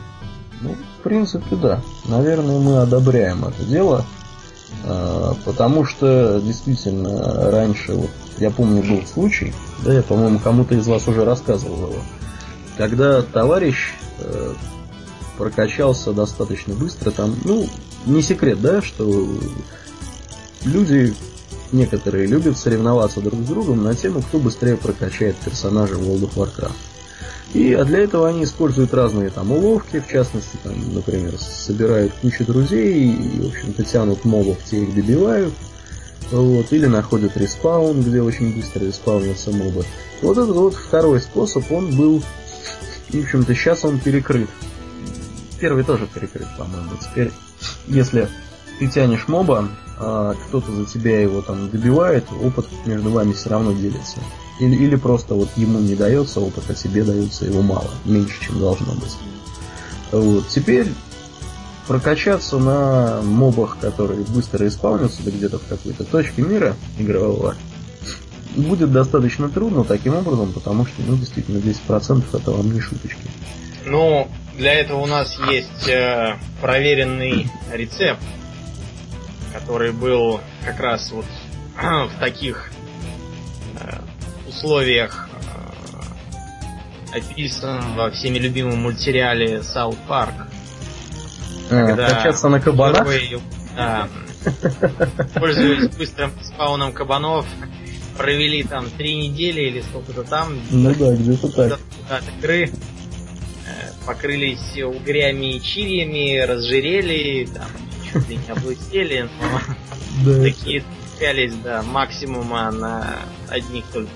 Ну, 0.62 0.76
в 1.00 1.04
принципе, 1.04 1.56
да. 1.56 1.82
Наверное, 2.06 2.60
мы 2.60 2.78
одобряем 2.78 3.46
это 3.46 3.64
дело. 3.64 4.06
А, 4.86 5.36
потому 5.46 5.86
что 5.86 6.40
действительно 6.42 7.52
раньше, 7.52 7.94
вот, 7.94 8.10
я 8.38 8.52
помню, 8.52 8.84
был 8.84 9.06
случай, 9.06 9.54
да, 9.84 9.94
я, 9.94 10.02
по-моему, 10.02 10.40
кому-то 10.40 10.76
из 10.76 10.88
вас 10.88 11.08
уже 11.08 11.26
рассказывал 11.26 11.90
его, 11.90 12.02
когда 12.78 13.22
товарищ 13.22 13.94
э, 14.20 14.54
прокачался 15.38 16.14
достаточно 16.14 16.76
быстро, 16.76 17.12
там, 17.12 17.36
ну, 17.44 17.68
не 18.06 18.22
секрет, 18.22 18.62
да, 18.62 18.82
что 18.82 19.28
люди 20.64 21.14
некоторые 21.72 22.28
любят 22.28 22.58
соревноваться 22.58 23.22
друг 23.22 23.42
с 23.42 23.48
другом 23.48 23.84
на 23.84 23.96
тему, 23.96 24.22
кто 24.22 24.40
быстрее 24.40 24.78
прокачает 24.78 25.36
персонажа 25.38 25.96
в 25.96 26.02
World 26.02 26.30
of 26.30 26.36
Warcraft. 26.36 26.89
И 27.54 27.74
а 27.74 27.84
для 27.84 28.00
этого 28.00 28.28
они 28.28 28.44
используют 28.44 28.94
разные 28.94 29.32
там 29.32 29.52
уловки, 29.52 30.00
в 30.00 30.12
частности, 30.12 30.58
там, 30.64 30.94
например, 30.94 31.36
собирают 31.38 32.14
кучу 32.22 32.46
друзей 32.46 33.12
и, 33.12 33.42
в 33.42 33.48
общем-то, 33.48 33.84
тянут 33.84 34.24
мобов, 34.24 34.58
те 34.66 34.84
их 34.84 34.94
добивают. 34.94 35.54
Вот, 36.32 36.72
или 36.72 36.86
находят 36.86 37.36
респаун, 37.38 38.04
где 38.04 38.22
очень 38.22 38.56
быстро 38.56 38.86
респаунятся 38.86 39.52
мобы. 39.52 39.84
Вот 40.22 40.38
этот 40.38 40.56
вот 40.56 40.76
второй 40.76 41.22
способ, 41.22 41.72
он 41.72 41.96
был, 41.96 42.22
в 43.10 43.16
общем-то, 43.16 43.56
сейчас 43.56 43.84
он 43.84 44.00
перекрыт. 44.00 44.50
Первый 45.60 45.84
тоже 45.84 46.08
перекрыт, 46.08 46.48
по-моему. 46.56 46.92
Теперь, 47.02 47.32
если 47.88 48.30
ты 48.78 48.88
тянешь 48.88 49.28
моба, 49.28 49.70
а 49.98 50.36
кто-то 50.48 50.72
за 50.72 50.86
тебя 50.86 51.20
его 51.20 51.42
там 51.42 51.70
добивает, 51.70 52.26
опыт 52.44 52.68
между 52.86 53.10
вами 53.10 53.34
все 53.34 53.50
равно 53.50 53.74
делится. 53.74 54.20
Или, 54.60 54.76
или 54.76 54.96
просто 54.96 55.36
вот 55.36 55.50
ему 55.56 55.80
не 55.80 55.96
дается 55.96 56.42
опыт, 56.42 56.66
а 56.68 56.74
тебе 56.74 57.04
дается 57.04 57.46
его 57.46 57.62
мало, 57.62 57.90
меньше, 58.06 58.42
чем 58.42 58.60
должно 58.60 58.94
быть. 58.94 59.16
Вот. 60.12 60.48
Теперь 60.50 60.88
прокачаться 61.88 62.58
на 62.58 63.22
мобах, 63.24 63.78
которые 63.80 64.22
быстро 64.22 64.68
исполнятся, 64.68 65.24
где-то 65.24 65.60
в 65.60 65.66
какой-то 65.68 66.04
точке 66.04 66.42
мира 66.42 66.76
игрового, 66.98 67.56
будет 68.56 68.92
достаточно 68.92 69.50
трудно 69.50 69.84
таким 69.84 70.16
образом, 70.16 70.54
потому 70.54 70.86
что, 70.86 71.02
ну, 71.08 71.16
действительно, 71.16 71.58
10% 71.58 72.24
это 72.34 72.52
вам 72.52 72.72
не 72.72 72.80
шуточки. 72.80 73.22
Ну, 73.86 74.28
для 74.58 74.74
этого 74.74 75.02
у 75.02 75.06
нас 75.06 75.38
есть 75.50 75.88
э, 75.88 76.36
проверенный 76.62 77.50
рецепт, 77.72 78.22
который 79.54 79.92
был 79.92 80.42
как 80.64 80.80
раз 80.80 81.12
вот 81.12 81.26
в 81.76 82.20
таких 82.20 82.72
условиях 84.50 85.30
э, 87.14 87.18
описан 87.18 87.96
во 87.96 88.12
всеми 88.12 88.38
любимом 88.38 88.80
мультсериале 88.80 89.64
Саут 89.64 89.98
Парк. 90.08 90.34
Качаться 91.70 92.50
на 92.50 92.60
кабанах? 92.60 93.08
Первые, 93.08 93.40
да, 93.76 94.10
пользуясь 95.36 95.90
быстрым 95.96 96.32
спауном 96.42 96.94
кабанов, 96.94 97.46
провели 98.18 98.64
там 98.64 98.90
три 98.90 99.16
недели 99.16 99.62
или 99.62 99.82
сколько-то 99.82 100.24
там. 100.24 100.60
Ну 100.72 100.94
да, 100.96 101.16
где-то 101.16 101.50
так. 101.50 101.80
Да, 102.10 102.20
игры 102.38 102.66
э, 102.66 102.72
покрылись 104.06 104.82
угрями 104.84 105.56
и 105.56 105.62
чириями, 105.62 106.40
разжирели, 106.40 107.46
там, 107.46 107.68
чуть 108.12 108.30
ли 108.30 108.38
не 108.38 108.52
облысели, 108.52 109.30
но 110.26 110.44
такие 110.44 110.84
цеплялись 111.12 111.54
до 111.56 111.84
максимума 111.84 112.72
на 112.72 113.16
одних 113.50 113.86
только 113.94 114.10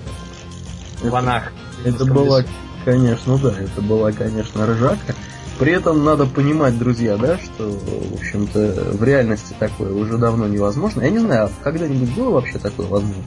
ванах. 1.10 1.52
Это 1.84 2.04
была, 2.04 2.44
конечно, 2.84 3.38
да, 3.38 3.54
это 3.58 3.80
была, 3.82 4.12
конечно, 4.12 4.66
ржака. 4.66 5.14
При 5.58 5.72
этом 5.72 6.04
надо 6.04 6.26
понимать, 6.26 6.76
друзья, 6.78 7.16
да, 7.16 7.38
что, 7.38 7.70
в 7.70 8.14
общем-то, 8.14 8.96
в 8.98 9.04
реальности 9.04 9.54
такое 9.58 9.92
уже 9.92 10.18
давно 10.18 10.48
невозможно. 10.48 11.02
Я 11.02 11.10
не 11.10 11.20
знаю, 11.20 11.46
а 11.46 11.64
когда-нибудь 11.64 12.12
было 12.16 12.30
вообще 12.30 12.58
такое 12.58 12.86
возможно? 12.88 13.22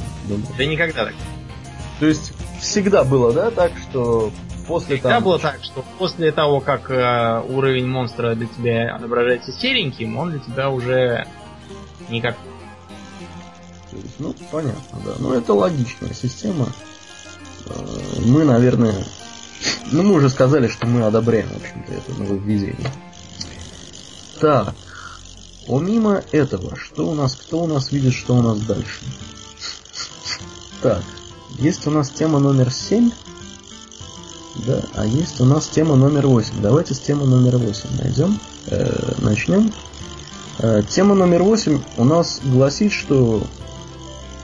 Да 0.57 0.65
никогда 0.65 1.05
так. 1.05 1.13
То 1.99 2.05
есть 2.05 2.33
всегда 2.59 3.05
было, 3.05 3.31
да, 3.31 3.49
так, 3.49 3.71
что 3.89 4.31
после 4.67 4.97
Всегда 4.97 5.09
там... 5.09 5.23
было 5.23 5.39
так, 5.39 5.63
что 5.63 5.83
после 5.97 6.31
того, 6.31 6.59
как 6.59 6.91
э, 6.91 7.41
уровень 7.47 7.87
монстра 7.87 8.35
для 8.35 8.47
тебя 8.47 8.95
отображается 8.95 9.51
сереньким, 9.53 10.17
он 10.17 10.31
для 10.31 10.39
тебя 10.39 10.69
уже 10.69 11.25
никак. 12.09 12.35
Ну, 14.19 14.35
понятно, 14.51 14.99
да. 15.05 15.13
Ну, 15.19 15.33
это 15.33 15.53
логичная 15.53 16.13
система. 16.13 16.67
Мы, 18.25 18.43
наверное... 18.43 19.05
Ну, 19.91 20.03
мы 20.03 20.15
уже 20.15 20.29
сказали, 20.29 20.67
что 20.67 20.85
мы 20.85 21.03
одобряем, 21.03 21.49
в 21.49 21.57
общем-то, 21.57 21.93
это 21.93 22.11
нововведение. 22.13 22.91
Так. 24.39 24.75
Помимо 25.67 26.23
этого, 26.31 26.75
что 26.77 27.07
у 27.07 27.15
нас, 27.15 27.35
кто 27.35 27.63
у 27.63 27.67
нас 27.67 27.91
видит, 27.91 28.13
что 28.13 28.35
у 28.35 28.41
нас 28.41 28.59
дальше? 28.59 29.01
Так. 30.81 31.03
Есть 31.59 31.87
у 31.87 31.91
нас 31.91 32.09
тема 32.09 32.39
номер 32.39 32.71
7. 32.71 33.11
Да, 34.65 34.81
а 34.95 35.05
есть 35.05 35.39
у 35.39 35.45
нас 35.45 35.67
тема 35.67 35.95
номер 35.95 36.27
8. 36.27 36.61
Давайте 36.61 36.93
с 36.93 36.99
темы 36.99 37.25
номер 37.25 37.57
8 37.57 37.89
найдем. 38.01 38.39
Э, 38.67 39.13
начнем. 39.19 39.71
Э, 40.59 40.81
тема 40.87 41.15
номер 41.15 41.43
8 41.43 41.79
у 41.97 42.03
нас 42.03 42.39
гласит, 42.43 42.91
что, 42.91 43.43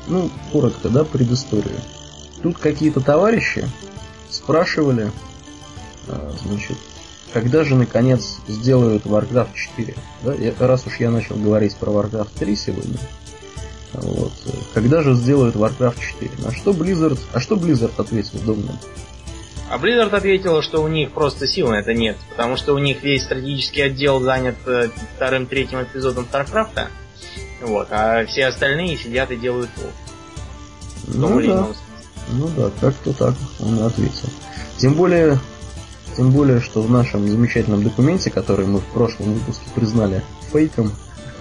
ну, 0.07 0.29
коротко, 0.51 0.89
да, 0.89 1.03
предысторию. 1.03 1.79
Тут 2.43 2.57
какие-то 2.57 2.99
товарищи 2.99 3.69
спрашивали, 4.29 5.11
э, 6.07 6.31
значит, 6.43 6.77
когда 7.31 7.63
же 7.63 7.75
наконец 7.75 8.37
сделают 8.49 9.05
Warcraft 9.05 9.55
4. 9.55 9.95
Да? 10.23 10.33
Я, 10.33 10.53
раз 10.59 10.85
уж 10.85 10.97
я 10.99 11.09
начал 11.09 11.37
говорить 11.37 11.75
про 11.77 11.91
Warcraft 11.91 12.31
3 12.37 12.55
сегодня, 12.57 12.97
вот, 13.93 14.33
когда 14.73 15.01
же 15.01 15.15
сделают 15.15 15.55
Warcraft 15.55 15.99
4? 16.19 16.31
На 16.39 16.51
что 16.51 16.71
Blizzard, 16.71 17.19
а 17.31 17.39
что 17.39 17.55
Blizzard 17.55 17.93
ответил, 17.97 18.39
думаю? 18.39 18.77
А 19.69 19.77
Blizzard 19.77 20.13
ответила, 20.13 20.61
что 20.61 20.83
у 20.83 20.89
них 20.89 21.11
просто 21.11 21.47
сил 21.47 21.69
на 21.69 21.75
это 21.75 21.93
нет, 21.93 22.17
потому 22.29 22.57
что 22.57 22.73
у 22.73 22.77
них 22.77 23.03
весь 23.03 23.23
стратегический 23.23 23.83
отдел 23.83 24.19
занят 24.19 24.55
э, 24.65 24.89
вторым, 25.15 25.47
третьим 25.47 25.81
эпизодом 25.81 26.25
Старкрафта, 26.25 26.89
вот, 27.61 27.87
а 27.89 28.25
все 28.25 28.47
остальные 28.47 28.97
сидят 28.97 29.31
и 29.31 29.37
делают 29.37 29.69
пол. 29.69 29.91
Ну 31.07 31.41
да. 31.41 31.67
Ну 32.33 32.49
да, 32.55 32.71
как-то 32.79 33.13
так 33.13 33.35
он 33.59 33.81
ответил. 33.83 34.29
Тем 34.77 34.93
более, 34.93 35.39
тем 36.17 36.31
более, 36.31 36.59
что 36.59 36.81
в 36.81 36.91
нашем 36.91 37.27
замечательном 37.27 37.83
документе, 37.83 38.29
который 38.29 38.65
мы 38.65 38.79
в 38.79 38.85
прошлом 38.85 39.33
выпуске 39.33 39.65
признали 39.75 40.23
фейком, 40.51 40.91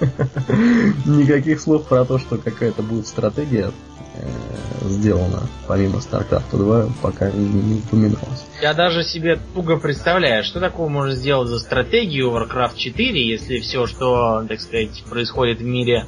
никаких 1.07 1.61
слов 1.61 1.87
про 1.87 2.05
то, 2.05 2.19
что 2.19 2.37
какая-то 2.37 2.83
будет 2.83 3.07
стратегия 3.07 3.73
Э, 4.15 4.89
сделано, 4.89 5.49
помимо 5.67 5.99
StarCraft 5.99 6.51
2, 6.53 6.89
пока 7.01 7.31
не, 7.31 7.79
упоминалось. 7.79 8.45
Я 8.61 8.75
даже 8.75 9.05
себе 9.05 9.39
туго 9.55 9.79
представляю, 9.79 10.45
что 10.45 10.61
такого 10.61 10.89
можно 10.89 11.15
сделать 11.15 11.49
за 11.49 11.59
стратегию 11.59 12.31
Warcraft 12.31 12.77
4, 12.77 13.27
если 13.27 13.59
все, 13.61 13.87
что, 13.87 14.45
так 14.47 14.61
сказать, 14.61 15.03
происходит 15.09 15.61
в 15.61 15.65
мире 15.65 16.05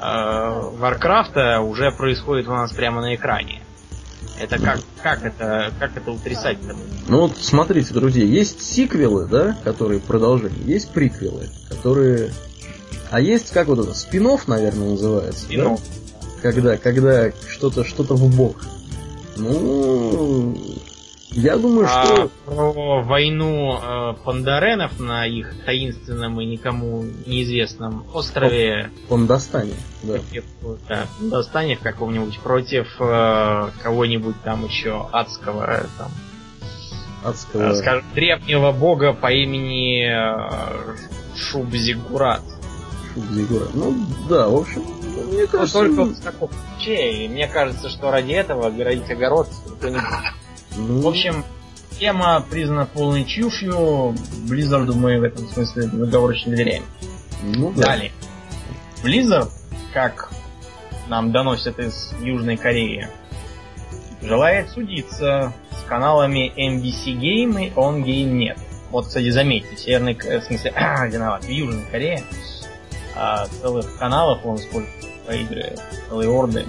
Варкрафта 0.00 1.60
уже 1.60 1.90
происходит 1.90 2.46
у 2.46 2.52
нас 2.52 2.72
прямо 2.72 3.00
на 3.02 3.16
экране. 3.16 3.62
Это 4.38 4.58
как, 4.58 4.80
как 5.02 5.24
это, 5.24 5.72
как 5.78 5.96
это 5.96 6.10
утрясать-то? 6.10 6.76
Ну 7.08 7.20
вот 7.22 7.36
смотрите, 7.38 7.92
друзья, 7.92 8.24
есть 8.24 8.62
сиквелы, 8.62 9.26
да, 9.26 9.58
которые 9.64 10.00
продолжение, 10.00 10.64
есть 10.64 10.90
приквелы, 10.90 11.48
которые... 11.68 12.32
А 13.10 13.20
есть, 13.20 13.50
как 13.50 13.68
вот 13.68 13.78
это, 13.78 13.94
спинов, 13.94 14.48
наверное, 14.48 14.90
называется, 14.90 15.44
Спинов. 15.44 15.80
да? 15.80 16.42
Когда, 16.42 16.76
когда 16.76 17.32
что-то, 17.48 17.84
что-то 17.84 18.14
в 18.14 18.34
бок. 18.36 18.58
Ну, 19.36 20.56
я 21.30 21.56
думаю, 21.56 21.86
А 21.86 22.04
что... 22.06 22.30
про 22.46 23.02
войну 23.02 23.78
э, 23.80 24.14
пандаренов 24.24 24.98
на 24.98 25.26
их 25.26 25.52
таинственном 25.64 26.40
и 26.40 26.46
никому 26.46 27.04
неизвестном 27.26 28.06
острове 28.14 28.90
Он 29.10 29.26
достанет, 29.26 29.76
да. 30.02 30.18
да, 30.88 31.06
достане 31.20 31.76
в 31.76 31.80
каком-нибудь 31.80 32.38
против 32.40 32.86
э, 33.00 33.70
кого-нибудь 33.82 34.36
там 34.42 34.64
еще 34.64 35.06
адского, 35.12 35.82
э, 35.82 35.86
там, 35.98 36.10
Адского... 37.24 37.72
э, 37.72 37.74
скажем, 37.76 38.04
древнего 38.14 38.72
бога 38.72 39.12
по 39.12 39.30
имени 39.30 40.08
э, 40.08 40.96
Шубзигурат. 41.36 42.42
Шубзигура. 43.12 43.66
Ну, 43.74 43.94
да, 44.28 44.48
в 44.48 44.56
общем, 44.56 44.82
мне 45.30 45.42
Но 45.42 45.48
кажется... 45.48 45.78
только 45.78 46.04
в 46.04 46.20
таком 46.20 46.50
ключе, 46.76 47.24
и 47.24 47.28
мне 47.28 47.48
кажется, 47.48 47.90
что 47.90 48.10
ради 48.10 48.32
этого 48.32 48.70
городить 48.70 49.10
огород 49.10 49.48
будет. 49.82 50.00
Ну, 50.76 51.00
В 51.02 51.06
общем, 51.08 51.44
тема 51.98 52.44
признана 52.48 52.86
полной 52.86 53.24
чушью. 53.24 54.14
Близзарду 54.48 54.94
мы 54.94 55.18
в 55.18 55.22
этом 55.22 55.48
смысле 55.48 55.84
договорочно 55.86 56.52
доверяем. 56.52 56.84
ну, 57.42 57.72
да. 57.72 57.82
Далее. 57.86 58.12
Blizzard, 59.02 59.50
как 59.92 60.30
нам 61.08 61.32
доносят 61.32 61.78
из 61.78 62.12
Южной 62.20 62.56
Кореи, 62.56 63.08
желает 64.22 64.70
судиться 64.70 65.52
с 65.70 65.88
каналами 65.88 66.52
MBC 66.56 67.14
Game 67.18 67.66
и 67.66 67.70
On 67.74 68.02
Game 68.02 68.32
нет. 68.32 68.58
Вот, 68.90 69.06
кстати, 69.06 69.30
заметьте, 69.30 69.76
в 69.76 69.78
Северной 69.78 70.14
К- 70.14 70.40
в 70.40 70.44
смысле, 70.44 70.72
виноват, 71.10 71.44
в 71.44 71.48
Южной 71.48 71.84
Корее 71.90 72.22
а, 73.14 73.46
целых 73.60 73.98
каналов, 73.98 74.44
он 74.44 74.58
сколько 74.58 74.88
по 75.26 75.32
игры, 75.32 75.76
целые 76.08 76.30
орды. 76.30 76.64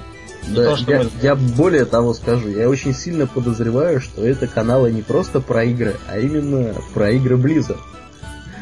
Да, 0.47 0.63
то, 0.71 0.77
что 0.77 0.91
я, 0.91 0.99
мы- 1.03 1.09
я 1.21 1.35
более 1.35 1.85
того 1.85 2.13
скажу, 2.13 2.49
я 2.49 2.69
очень 2.69 2.93
сильно 2.93 3.27
подозреваю, 3.27 4.01
что 4.01 4.25
это 4.25 4.47
каналы 4.47 4.91
не 4.91 5.01
просто 5.01 5.41
про 5.41 5.63
игры, 5.65 5.97
а 6.07 6.17
именно 6.17 6.73
про 6.93 7.11
игры 7.11 7.35
Blizzard. 7.37 7.79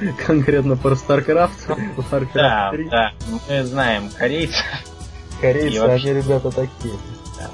Конкретно 0.26 0.76
про 0.76 0.92
StarCraft, 0.96 1.96
Warcraft 1.98 2.30
Да, 2.34 2.70
3. 2.72 2.90
да, 2.90 3.12
мы 3.50 3.64
знаем 3.64 4.10
корейцев. 4.16 4.64
Корейцы, 5.42 5.80
вообще- 5.82 6.10
они 6.12 6.22
ребята 6.22 6.50
такие. 6.52 6.94
Да. 7.40 7.50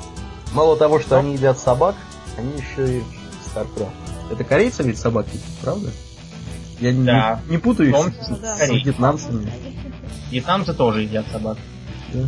Мало 0.53 0.78
того, 0.78 0.99
что 0.99 1.17
они 1.19 1.34
едят 1.34 1.59
собак, 1.59 1.95
они 2.38 2.53
еще 2.53 2.97
и 2.97 3.03
StarCraft. 3.45 3.91
Это 4.32 4.43
корейцы 4.43 4.84
ведь 4.84 4.97
собаки, 4.97 5.38
правда? 5.61 5.89
Я 6.80 6.91
Да. 6.93 7.41
не, 7.45 7.51
не 7.51 7.57
путаю 7.59 7.89
их 7.89 7.95
том 7.95 8.11
с, 8.11 8.69
вьетнамцами. 8.69 9.51
Вьетнамцы 10.32 10.74
тоже 10.74 11.03
едят 11.03 11.26
собак. 11.32 11.57
Да. 11.57 11.72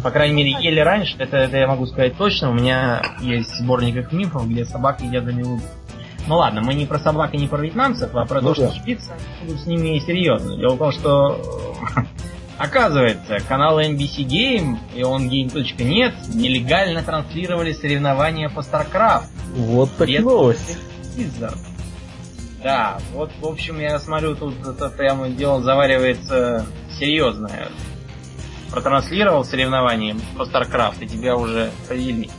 По 0.04 0.12
крайней 0.12 0.36
мере, 0.36 0.52
ели 0.62 0.80
раньше, 0.80 1.16
это, 1.20 1.38
это 1.38 1.58
я 1.58 1.68
могу 1.68 1.86
сказать 1.86 2.18
точно. 2.18 2.50
У 2.52 2.54
меня 2.54 3.02
есть 3.22 3.56
сборник 3.58 3.96
их 3.96 4.12
мифов, 4.12 4.50
где 4.50 4.66
собак 4.66 5.02
едят 5.02 5.26
за 5.26 5.32
милую. 5.34 5.62
Ну 6.28 6.38
ладно, 6.38 6.62
мы 6.62 6.74
не 6.74 6.86
про 6.86 6.98
собак 6.98 7.34
и 7.36 7.38
не 7.38 7.48
про 7.48 7.58
вьетнамцев, 7.60 8.10
а 8.16 8.26
про 8.26 8.42
Ну 8.42 8.54
то, 8.54 8.62
да. 8.62 8.68
что 8.72 8.80
шпицы 8.80 9.12
будут 9.44 9.62
с 9.62 9.66
ними 9.68 10.00
серьезно. 10.00 10.58
Дело 10.58 10.74
в 10.74 10.80
том, 10.80 10.92
что 10.92 11.40
оказывается, 12.58 13.38
каналы 13.48 13.86
NBC 13.86 14.26
Game 14.26 14.78
и 14.96 15.02
OnGame.net 15.02 16.14
нелегально 16.34 17.04
транслировали 17.04 17.74
соревнования 17.74 18.50
по 18.50 18.62
StarCraft. 18.62 19.26
Вот 19.56 19.92
так 19.98 20.08
Без 20.08 20.24
новость. 20.24 20.78
Blizzard. 21.16 21.58
Да, 22.64 22.98
вот, 23.14 23.30
в 23.40 23.46
общем, 23.46 23.80
я 23.80 24.00
смотрю, 24.00 24.36
тут 24.36 24.56
это 24.66 24.90
прямо 24.90 25.30
дело 25.30 25.62
заваривается 25.62 26.66
серьезное. 27.00 27.68
Протранслировал 28.72 29.46
соревнования 29.46 30.16
по 30.38 30.44
StarCraft, 30.44 30.98
и 31.04 31.08
тебя 31.08 31.36
уже 31.38 31.72
повели. 31.88 32.30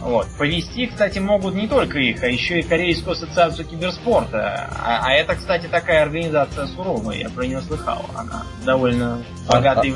Вот. 0.00 0.26
Повести, 0.38 0.86
кстати, 0.86 1.18
могут 1.18 1.54
не 1.54 1.66
только 1.66 1.98
их, 1.98 2.22
а 2.22 2.26
еще 2.28 2.60
и 2.60 2.62
Корейскую 2.62 3.14
ассоциацию 3.14 3.66
киберспорта. 3.66 4.70
А, 4.84 5.00
а 5.04 5.12
это, 5.12 5.34
кстати, 5.34 5.66
такая 5.66 6.02
организация 6.02 6.66
суровая, 6.68 7.16
я 7.16 7.30
про 7.30 7.46
нее 7.46 7.60
слыхал. 7.62 8.04
Она 8.14 8.44
довольно 8.64 9.24
А- 9.48 9.52
богатая. 9.52 9.90
и 9.90 9.94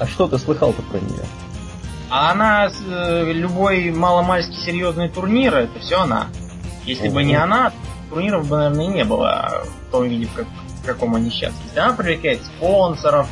А 0.00 0.06
что 0.06 0.26
ты 0.28 0.38
слыхал-то 0.38 0.82
про 0.82 0.98
нее? 0.98 1.24
а 2.12 2.32
она, 2.32 2.66
э, 2.68 3.32
любой 3.32 3.92
маломальски 3.92 4.56
серьезный 4.56 5.08
турнир, 5.08 5.54
это 5.54 5.78
все 5.78 6.00
она. 6.00 6.26
Если 6.84 7.08
бы 7.08 7.22
не 7.22 7.36
она, 7.36 7.72
турниров 8.08 8.48
бы, 8.48 8.56
наверное, 8.56 8.84
и 8.86 8.88
не 8.88 9.04
было 9.04 9.62
в 9.86 9.92
том 9.92 10.08
виде, 10.08 10.28
как- 10.34 10.46
в 10.82 10.84
каком 10.84 11.14
они 11.14 11.30
сейчас. 11.30 11.52
Если 11.66 11.78
она 11.78 11.92
привлекает 11.92 12.42
спонсоров, 12.44 13.28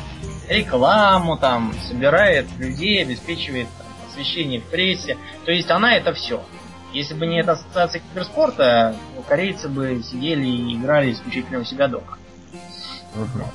рекламу, 0.49 1.37
там, 1.37 1.73
собирает 1.87 2.47
людей, 2.57 3.01
обеспечивает 3.01 3.67
там, 3.77 3.87
освещение 4.09 4.59
в 4.59 4.65
прессе. 4.65 5.17
То 5.45 5.51
есть 5.51 5.69
она 5.69 5.95
это 5.95 6.13
все. 6.13 6.43
Если 6.91 7.13
бы 7.13 7.27
не 7.27 7.39
эта 7.39 7.51
ассоциация 7.53 8.01
киберспорта, 8.01 8.95
корейцы 9.27 9.69
бы 9.69 10.01
сидели 10.03 10.45
и 10.45 10.75
играли 10.75 11.13
исключительно 11.13 11.59
у 11.59 11.63
себя 11.63 11.87
дома. 11.87 12.17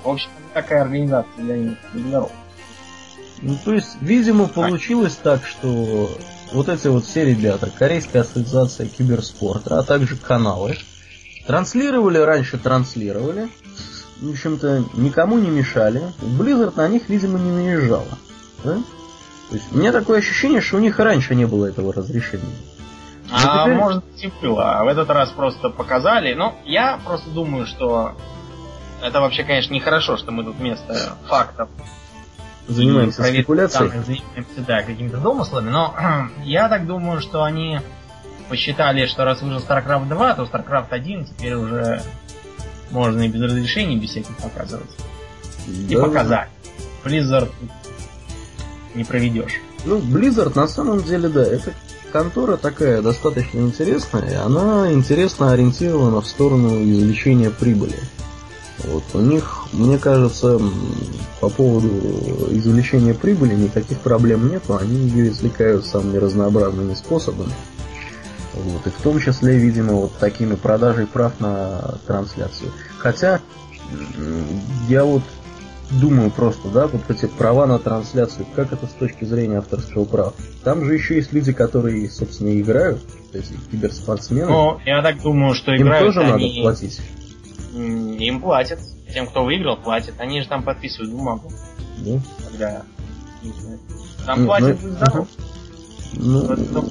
В 0.04 0.08
общем, 0.08 0.30
такая 0.52 0.82
организация 0.82 1.32
для 1.36 1.56
них, 1.56 1.78
для. 1.92 2.22
Ну, 3.42 3.58
то 3.64 3.72
есть, 3.72 3.96
видимо, 4.00 4.46
получилось 4.46 5.16
так, 5.16 5.44
что 5.44 6.08
вот 6.52 6.68
эти 6.68 6.86
вот 6.86 7.04
все 7.04 7.24
ребята, 7.24 7.70
Корейская 7.70 8.20
ассоциация 8.20 8.86
киберспорта, 8.86 9.78
а 9.78 9.82
также 9.82 10.16
каналы, 10.16 10.78
транслировали, 11.46 12.18
раньше 12.18 12.58
транслировали, 12.58 13.48
в 14.20 14.30
общем-то, 14.30 14.84
никому 14.94 15.38
не 15.38 15.50
мешали. 15.50 16.02
Blizzard 16.20 16.76
на 16.76 16.88
них, 16.88 17.08
видимо, 17.08 17.38
не 17.38 17.50
наезжала. 17.50 18.06
да? 18.62 18.74
То 19.50 19.56
есть, 19.56 19.72
у 19.72 19.76
меня 19.78 19.92
такое 19.92 20.18
ощущение, 20.20 20.60
что 20.60 20.76
у 20.76 20.80
них 20.80 20.98
раньше 20.98 21.34
не 21.34 21.44
было 21.46 21.66
этого 21.66 21.92
разрешения. 21.92 22.44
А 23.30 23.56
Ну, 23.56 23.62
теперь- 23.64 23.76
может 23.78 24.04
быть 24.04 24.24
и 24.24 24.32
было, 24.42 24.78
а 24.78 24.84
в 24.84 24.88
этот 24.88 25.10
раз 25.10 25.30
просто 25.30 25.68
показали. 25.70 26.34
Но 26.34 26.54
я 26.64 26.98
просто 27.04 27.30
думаю, 27.30 27.66
что 27.66 28.12
это 29.02 29.20
вообще, 29.20 29.44
конечно, 29.44 29.74
нехорошо, 29.74 30.16
что 30.16 30.30
мы 30.30 30.44
тут 30.44 30.56
вместо 30.56 31.14
фактов 31.28 31.68
Занимаемся 32.68 33.22
спекуляцией. 33.22 33.90
данных 33.90 34.06
занимаемся, 34.06 34.60
да, 34.66 34.82
какими-то 34.82 35.18
домыслами. 35.18 35.68
Но 35.70 35.94
я 36.44 36.68
так 36.68 36.86
думаю, 36.86 37.20
что 37.20 37.42
они 37.42 37.80
посчитали, 38.48 39.06
что 39.06 39.24
раз 39.24 39.42
вышел 39.42 39.58
StarCraft 39.60 40.08
2, 40.08 40.34
то 40.34 40.42
StarCraft 40.44 40.86
1 40.90 41.24
теперь 41.26 41.54
уже 41.54 42.02
можно 42.90 43.22
и 43.22 43.28
без 43.28 43.40
разрешений, 43.42 43.96
без 43.96 44.10
всяких 44.10 44.36
показывать. 44.36 44.90
И 45.66 45.94
Да. 45.94 46.02
показали. 46.02 46.48
Blizzard 47.04 47.50
не 48.94 49.04
проведешь. 49.04 49.60
Ну, 49.84 49.98
Blizzard 49.98 50.56
на 50.56 50.66
самом 50.68 51.02
деле, 51.02 51.28
да, 51.28 51.42
это 51.42 51.72
контора 52.12 52.56
такая 52.56 53.02
достаточно 53.02 53.58
интересная, 53.58 54.30
и 54.30 54.34
она 54.34 54.92
интересно 54.92 55.52
ориентирована 55.52 56.20
в 56.20 56.26
сторону 56.26 56.82
извлечения 56.82 57.50
прибыли. 57.50 57.98
Вот 58.84 59.04
у 59.14 59.20
них, 59.20 59.64
мне 59.72 59.98
кажется, 59.98 60.60
по 61.40 61.48
поводу 61.48 61.88
извлечения 62.50 63.14
прибыли 63.14 63.54
никаких 63.54 63.98
проблем 64.00 64.50
нету, 64.50 64.76
они 64.76 65.08
ее 65.08 65.28
извлекают 65.30 65.86
самыми 65.86 66.18
разнообразными 66.18 66.94
способами. 66.94 67.52
Вот, 68.56 68.86
и 68.86 68.90
в 68.90 69.00
том 69.02 69.20
числе, 69.20 69.58
видимо, 69.58 69.94
вот 69.94 70.18
такими 70.18 70.54
продажей 70.54 71.06
прав 71.06 71.40
на 71.40 71.98
трансляцию. 72.06 72.70
Хотя, 72.98 73.40
я 74.88 75.04
вот 75.04 75.22
думаю 75.90 76.30
просто, 76.30 76.68
да, 76.68 76.86
вот 76.86 77.02
эти 77.10 77.26
права 77.26 77.66
на 77.66 77.78
трансляцию, 77.78 78.46
как 78.54 78.72
это 78.72 78.86
с 78.86 78.90
точки 78.92 79.24
зрения 79.24 79.58
авторского 79.58 80.04
права? 80.04 80.34
Там 80.62 80.84
же 80.84 80.94
еще 80.94 81.16
есть 81.16 81.32
люди, 81.32 81.52
которые, 81.52 82.08
собственно, 82.10 82.58
играют, 82.60 83.02
эти 83.32 83.54
киберспортсмены. 83.70 84.46
Но 84.46 84.80
я 84.86 85.02
так 85.02 85.20
думаю, 85.20 85.54
что 85.54 85.72
Им 85.72 85.82
играют 85.82 86.06
тоже 86.14 86.20
надо 86.22 86.36
они... 86.36 86.60
платить. 86.62 87.00
М, 87.74 88.12
Им 88.16 88.40
платят. 88.40 88.78
Тем, 89.12 89.26
кто 89.26 89.44
выиграл, 89.44 89.76
платят. 89.76 90.14
Они 90.18 90.40
же 90.40 90.48
там 90.48 90.62
подписывают 90.62 91.12
бумагу, 91.12 91.52
Да? 91.98 92.20
когда... 92.50 92.82
Там 94.26 94.40
Ну, 94.40 94.46
платят 94.46 94.78
ну, 94.82 94.90
здоров. 94.90 95.28
Ну, 96.14 96.88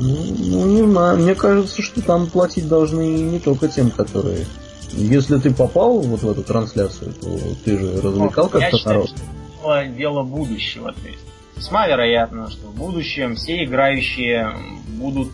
ну, 0.00 0.16
ну, 0.38 0.66
не 0.66 0.90
знаю, 0.90 1.18
мне 1.18 1.34
кажется, 1.34 1.82
что 1.82 2.02
там 2.02 2.26
платить 2.26 2.68
должны 2.68 3.02
не 3.02 3.38
только 3.38 3.68
тем, 3.68 3.90
которые... 3.90 4.46
Если 4.92 5.38
ты 5.38 5.54
попал 5.54 6.00
вот 6.00 6.22
в 6.22 6.30
эту 6.30 6.42
трансляцию, 6.42 7.14
то 7.14 7.38
ты 7.64 7.78
же 7.78 8.00
развлекал 8.02 8.50
Ну, 8.52 8.60
Я 8.60 8.70
как-то 8.70 8.88
народ. 8.88 9.08
что 9.08 9.84
дело 9.86 10.22
будущего. 10.22 10.92
То 10.92 11.08
есть 11.08 11.24
весьма 11.56 11.86
вероятно, 11.86 12.50
что 12.50 12.66
в 12.66 12.74
будущем 12.74 13.36
все 13.36 13.64
играющие 13.64 14.54
будут 14.88 15.30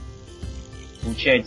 получать 1.03 1.47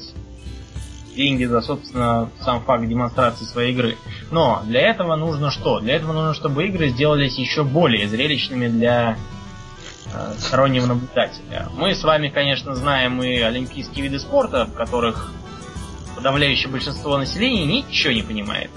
деньги 1.15 1.45
за, 1.45 1.61
собственно, 1.61 2.29
сам 2.43 2.61
факт 2.63 2.87
демонстрации 2.87 3.45
своей 3.45 3.73
игры. 3.73 3.97
Но 4.29 4.61
для 4.65 4.81
этого 4.81 5.15
нужно 5.15 5.51
что? 5.51 5.79
Для 5.79 5.95
этого 5.95 6.13
нужно, 6.13 6.33
чтобы 6.33 6.65
игры 6.65 6.89
сделались 6.89 7.37
еще 7.37 7.63
более 7.63 8.07
зрелищными 8.07 8.67
для 8.67 9.17
стороннего 10.39 10.85
наблюдателя. 10.85 11.67
Мы 11.73 11.95
с 11.95 12.03
вами, 12.03 12.29
конечно, 12.29 12.75
знаем 12.75 13.21
и 13.23 13.39
олимпийские 13.39 14.03
виды 14.03 14.19
спорта, 14.19 14.65
в 14.65 14.73
которых 14.73 15.31
подавляющее 16.15 16.69
большинство 16.69 17.17
населения 17.17 17.65
ничего 17.65 18.13
не 18.13 18.21
понимает. 18.21 18.71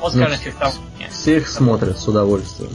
Вот, 0.00 0.12
скажем, 0.12 0.38
ну, 0.38 0.44
фехтование. 0.44 1.08
Все 1.10 1.36
их 1.36 1.48
смотрят 1.48 1.98
с 1.98 2.08
удовольствием. 2.08 2.72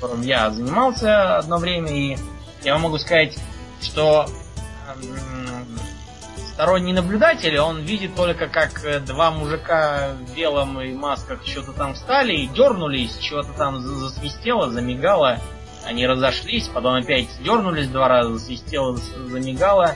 Которым 0.00 0.22
я 0.22 0.50
занимался 0.50 1.36
одно 1.36 1.58
время, 1.58 1.90
и 1.90 2.16
я 2.64 2.72
вам 2.74 2.82
могу 2.82 2.98
сказать, 2.98 3.36
что 3.80 4.26
сторонний 6.52 6.92
наблюдатель, 6.92 7.58
он 7.58 7.80
видит 7.80 8.14
только, 8.14 8.46
как 8.46 8.84
э, 8.84 9.00
два 9.00 9.30
мужика 9.30 10.10
в 10.14 10.34
белом 10.34 10.80
и 10.80 10.92
масках 10.92 11.44
что-то 11.44 11.72
там 11.72 11.94
встали 11.94 12.34
и 12.34 12.46
дернулись, 12.46 13.16
чего-то 13.18 13.52
там 13.52 13.80
засвистело, 13.80 14.70
замигало, 14.70 15.40
они 15.84 16.06
разошлись, 16.06 16.68
потом 16.68 16.94
опять 16.94 17.28
дернулись 17.42 17.88
два 17.88 18.08
раза, 18.08 18.34
засвистело, 18.34 18.96
замигало, 19.28 19.94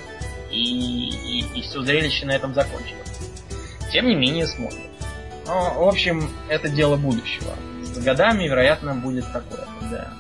и, 0.51 1.09
и, 1.11 1.59
и 1.59 1.63
все 1.63 1.83
зрелище 1.83 2.27
на 2.27 2.33
этом 2.33 2.55
закончилось. 2.55 3.21
Тем 3.93 4.07
не 4.07 4.15
менее 4.15 4.47
смотрят. 4.47 4.81
Но, 5.47 5.75
в 5.75 5.89
общем, 5.89 6.29
это 6.49 6.69
дело 6.69 6.97
будущего. 6.97 7.55
С 7.83 7.99
годами, 7.99 8.45
вероятно, 8.45 8.95
будет 8.95 9.25
такое, 9.33 9.67
да. 9.91 10.13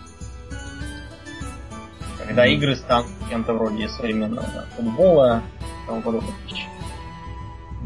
Когда 2.18 2.46
игры 2.46 2.76
станут 2.76 3.10
кем-то 3.28 3.54
вроде 3.54 3.88
современного 3.88 4.46
да, 4.52 4.66
футбола, 4.76 5.42
тому 5.86 6.02
подобных 6.02 6.34
вещей. 6.44 6.68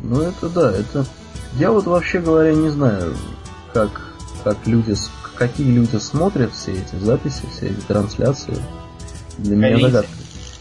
Ну 0.02 0.20
это 0.22 0.48
да, 0.48 0.72
это... 0.72 1.06
Я 1.54 1.72
вот 1.72 1.84
вообще 1.86 2.20
говоря 2.20 2.54
не 2.54 2.68
знаю, 2.68 3.16
как, 3.72 4.14
как 4.44 4.66
люди, 4.66 4.94
какие 5.40 5.70
люди 5.72 5.96
смотрят 5.96 6.52
все 6.52 6.72
эти 6.72 6.96
записи, 6.96 7.40
все 7.50 7.68
эти 7.68 7.80
трансляции. 7.80 8.54
Для 9.38 9.56
корейцы. 9.56 9.78
меня 9.78 9.78
загадка. 9.86 10.12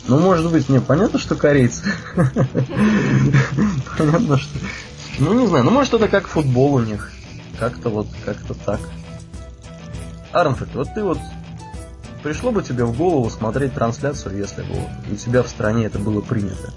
Ну, 0.07 0.19
может 0.19 0.49
быть, 0.49 0.69
мне 0.69 0.79
понятно, 0.79 1.19
что 1.19 1.35
корейцы. 1.35 1.83
Понятно, 3.97 4.37
что... 4.37 4.57
Ну, 5.19 5.33
не 5.33 5.47
знаю, 5.47 5.65
ну, 5.65 5.71
может, 5.71 5.93
это 5.93 6.07
как 6.07 6.27
футбол 6.27 6.75
у 6.75 6.79
них. 6.79 7.11
Как-то 7.59 7.89
вот, 7.89 8.07
как-то 8.23 8.53
так. 8.53 8.79
Арнфред, 10.31 10.73
вот 10.73 10.87
ты 10.95 11.03
вот 11.03 11.19
пришло 12.23 12.51
бы 12.51 12.63
тебе 12.63 12.85
в 12.85 12.95
голову 12.97 13.29
смотреть 13.29 13.73
трансляцию, 13.73 14.37
если 14.37 14.61
бы 14.61 14.75
вот 14.75 14.89
у 15.11 15.15
тебя 15.17 15.43
в 15.43 15.49
стране 15.49 15.87
это 15.87 15.99
было 15.99 16.21
принято? 16.21 16.73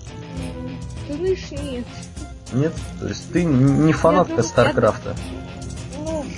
Знаешь, 1.09 1.50
нет. 1.53 1.86
Нет? 2.53 2.72
То 2.98 3.07
есть 3.07 3.32
ты 3.32 3.44
не 3.44 3.92
фанатка 3.92 4.42
Старкрафта? 4.42 5.14
Ну, 5.14 5.51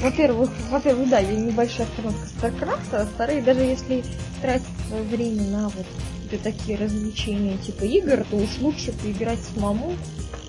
во-первых, 0.04 0.50
во-первых, 0.70 1.08
да, 1.08 1.18
я 1.18 1.34
небольшая 1.34 1.86
фанатка 1.96 2.26
Старкрафта, 2.26 3.00
а 3.00 3.04
во-вторых, 3.04 3.42
даже 3.44 3.60
если 3.60 4.04
тратить 4.42 4.66
свое 4.86 5.02
время 5.04 5.42
на 5.44 5.68
вот 5.70 5.86
такие 6.42 6.76
развлечения 6.76 7.56
типа 7.56 7.84
игр, 7.84 8.24
то 8.28 8.36
уж 8.36 8.58
лучше 8.60 8.92
поиграть 8.92 9.38
самому, 9.54 9.94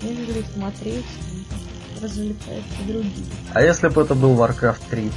нежели 0.02 0.44
смотреть 0.54 1.06
развлекаются 2.02 2.82
другие. 2.86 3.26
А 3.54 3.62
если 3.62 3.88
бы 3.88 4.02
это 4.02 4.14
был 4.14 4.34
Warcraft 4.34 4.80
3? 4.90 5.10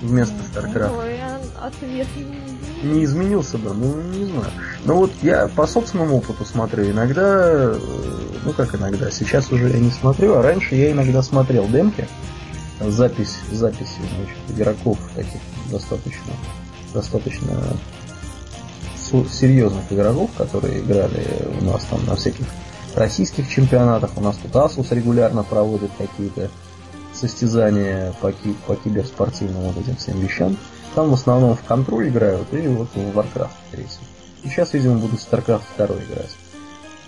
Вместо 0.00 0.34
ну, 0.34 0.60
StarCraft. 0.60 1.50
ответ 1.60 2.06
не 2.82 3.04
изменился 3.04 3.58
бы, 3.58 3.74
ну 3.74 4.00
не 4.02 4.26
знаю. 4.26 4.52
Но 4.84 4.94
вот 4.94 5.10
я 5.22 5.48
по 5.48 5.66
собственному 5.66 6.18
опыту 6.18 6.44
смотрю, 6.44 6.90
иногда, 6.90 7.22
э, 7.24 7.78
ну 8.44 8.52
как 8.52 8.74
иногда, 8.74 9.10
сейчас 9.10 9.50
уже 9.50 9.68
я 9.70 9.78
не 9.78 9.90
смотрю, 9.90 10.34
а 10.34 10.42
раньше 10.42 10.76
я 10.76 10.92
иногда 10.92 11.22
смотрел 11.22 11.66
демки, 11.68 12.06
запись, 12.80 13.36
записи 13.50 13.98
значит, 14.16 14.56
игроков 14.56 14.98
таких 15.16 15.40
достаточно, 15.70 16.32
достаточно 16.94 17.54
серьезных 19.30 19.84
игроков, 19.90 20.30
которые 20.36 20.80
играли 20.80 21.26
у 21.60 21.64
нас 21.64 21.84
там 21.84 22.04
на 22.06 22.14
всяких 22.14 22.46
российских 22.94 23.48
чемпионатах, 23.48 24.10
у 24.16 24.20
нас 24.20 24.36
тут 24.36 24.52
Asus 24.52 24.94
регулярно 24.94 25.42
проводит 25.42 25.90
какие-то 25.96 26.50
состязания 27.14 28.12
по, 28.20 28.32
ки- 28.32 28.56
по 28.66 28.76
киберспортивным 28.76 29.62
вот 29.62 29.76
этим 29.76 29.96
всем 29.96 30.20
вещам. 30.20 30.56
Там 30.94 31.10
в 31.10 31.14
основном 31.14 31.56
в 31.56 31.62
контроль 31.62 32.08
играют 32.08 32.52
и 32.52 32.66
вот 32.68 32.88
в 32.94 33.18
Warcraft 33.18 33.50
3. 33.72 33.86
И 34.44 34.48
сейчас, 34.48 34.72
видимо, 34.74 34.98
будут 34.98 35.20
StarCraft 35.20 35.62
2 35.76 35.86
играть. 35.86 36.36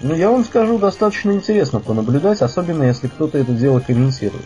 Ну, 0.03 0.14
я 0.14 0.30
вам 0.30 0.44
скажу, 0.44 0.78
достаточно 0.78 1.32
интересно 1.32 1.80
понаблюдать, 1.80 2.40
особенно 2.40 2.84
если 2.84 3.09
кто-то 3.09 3.38
это 3.38 3.53
дело 3.53 3.80
комментирует. 3.80 4.44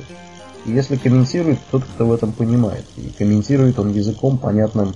И 0.65 0.73
если 0.73 0.97
комментирует 0.97 1.61
кто-то, 1.69 1.87
кто 1.87 2.07
в 2.07 2.13
этом 2.13 2.33
понимает. 2.33 2.85
И 2.97 3.11
комментирует 3.11 3.79
он 3.79 3.93
языком, 3.93 4.39
понятным 4.39 4.95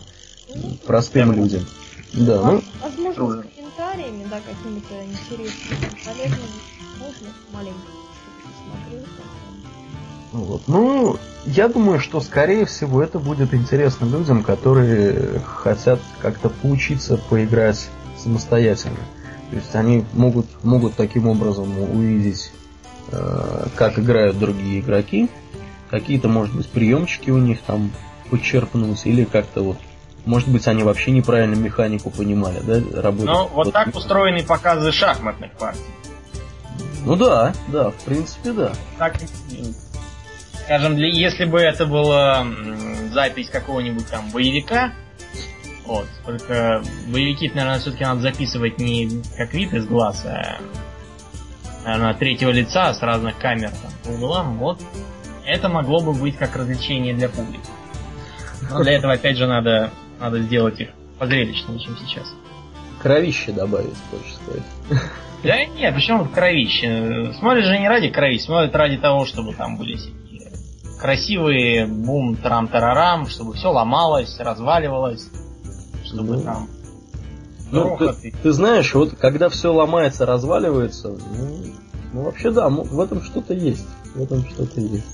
простым 0.87 1.33
людям. 1.33 1.67
Да, 2.13 2.43
ну... 2.43 2.65
Возможно, 2.83 3.43
с 3.43 3.55
комментариями, 3.55 4.27
да, 4.31 4.41
какими-то 4.41 4.95
интересными, 5.05 5.91
полезными, 6.05 6.59
можно 6.99 7.29
маленько 7.53 7.81
посмотреть. 8.43 9.07
Вот. 10.33 10.63
Ну, 10.67 11.19
я 11.47 11.69
думаю, 11.69 12.01
что 12.01 12.21
скорее 12.21 12.67
всего 12.67 13.03
это 13.03 13.19
будет 13.19 13.55
интересно 13.55 14.05
людям, 14.07 14.43
которые 14.43 15.41
хотят 15.41 16.01
как-то 16.21 16.51
поучиться 16.51 17.17
поиграть 17.17 17.89
самостоятельно. 18.17 18.99
То 19.51 19.57
есть 19.57 19.75
они 19.75 20.05
могут, 20.13 20.47
могут 20.63 20.95
таким 20.95 21.27
образом 21.27 21.79
увидеть, 21.81 22.53
э, 23.11 23.67
как 23.75 23.99
играют 23.99 24.39
другие 24.39 24.81
игроки, 24.81 25.31
какие-то, 25.89 26.29
может 26.29 26.55
быть, 26.55 26.69
приемчики 26.69 27.31
у 27.31 27.39
них 27.39 27.63
там 27.63 27.91
подчеркнуть, 28.29 29.07
или 29.07 29.25
как-то 29.25 29.63
вот 29.63 29.79
может 30.27 30.49
быть, 30.49 30.69
они 30.69 30.83
вообще 30.83 31.11
неправильно 31.11 31.55
механику 31.55 32.11
понимали, 32.11 32.61
да, 32.61 33.01
работать. 33.01 33.27
Ну, 33.27 33.49
вот, 33.49 33.67
вот 33.67 33.73
так 33.73 33.95
устроены 33.97 34.43
показы 34.43 34.93
шахматных 34.93 35.53
партий. 35.53 35.81
Ну 37.07 37.17
да, 37.17 37.55
да, 37.69 37.91
в 37.91 38.05
принципе, 38.05 38.53
да. 38.53 38.73
Так, 38.99 39.15
скажем, 40.69 40.97
для, 40.97 41.09
если 41.09 41.47
бы 41.47 41.61
это 41.61 41.87
была 41.87 42.47
запись 43.11 43.49
какого-нибудь 43.49 44.07
там 44.07 44.31
боевика, 44.31 44.93
вот, 45.87 46.07
только 46.27 46.83
боевики, 47.07 47.49
наверное, 47.49 47.79
все-таки 47.79 48.05
надо 48.05 48.21
записывать 48.21 48.79
не 48.79 49.23
как 49.39 49.55
вид 49.55 49.73
из 49.73 49.87
глаз, 49.87 50.27
а 50.27 50.59
наверное, 51.87 52.13
третьего 52.13 52.51
лица 52.51 52.93
с 52.93 53.01
разных 53.01 53.39
камер 53.39 53.71
там, 53.71 53.91
по 54.05 54.09
углам, 54.11 54.59
вот, 54.59 54.79
это 55.47 55.71
могло 55.71 56.01
бы 56.01 56.13
быть 56.13 56.37
как 56.37 56.55
развлечение 56.55 57.15
для 57.15 57.31
публики. 57.31 57.65
Но 58.71 58.83
для 58.83 58.93
этого, 58.93 59.15
опять 59.15 59.39
же, 59.39 59.47
надо, 59.47 59.91
надо 60.21 60.39
сделать 60.41 60.79
их 60.79 60.91
позрелищнее, 61.19 61.81
чем 61.81 61.97
сейчас. 61.97 62.27
Кровище 63.01 63.53
добавить, 63.53 63.97
хочешь 64.11 64.35
сказать. 64.35 65.03
Да 65.43 65.65
нет, 65.65 65.95
почему 65.95 66.27
кровище? 66.27 67.33
Смотрят 67.39 67.65
же 67.65 67.79
не 67.79 67.89
ради 67.89 68.11
крови, 68.11 68.39
смотрят 68.39 68.77
ради 68.77 68.99
того, 68.99 69.25
чтобы 69.25 69.55
там 69.55 69.79
были 69.79 69.97
красивые 70.99 71.87
бум 71.87 72.37
трам 72.37 72.69
тарарам, 72.69 73.27
чтобы 73.27 73.55
все 73.55 73.69
ломалось, 73.69 74.39
разваливалось, 74.39 75.29
чтобы 76.05 76.37
ну, 76.37 76.43
там. 76.43 76.69
Ну, 77.71 77.97
ты, 77.99 78.33
ты 78.43 78.53
знаешь, 78.53 78.95
вот 78.95 79.15
когда 79.17 79.49
все 79.49 79.73
ломается, 79.73 80.27
разваливается, 80.27 81.09
ну, 81.09 81.65
ну 82.13 82.23
вообще 82.23 82.51
да, 82.51 82.69
в 82.69 83.01
этом 83.01 83.23
что-то 83.23 83.55
есть. 83.55 83.87
В 84.15 84.23
этом 84.23 84.45
что-то 84.49 84.81
есть. 84.81 85.07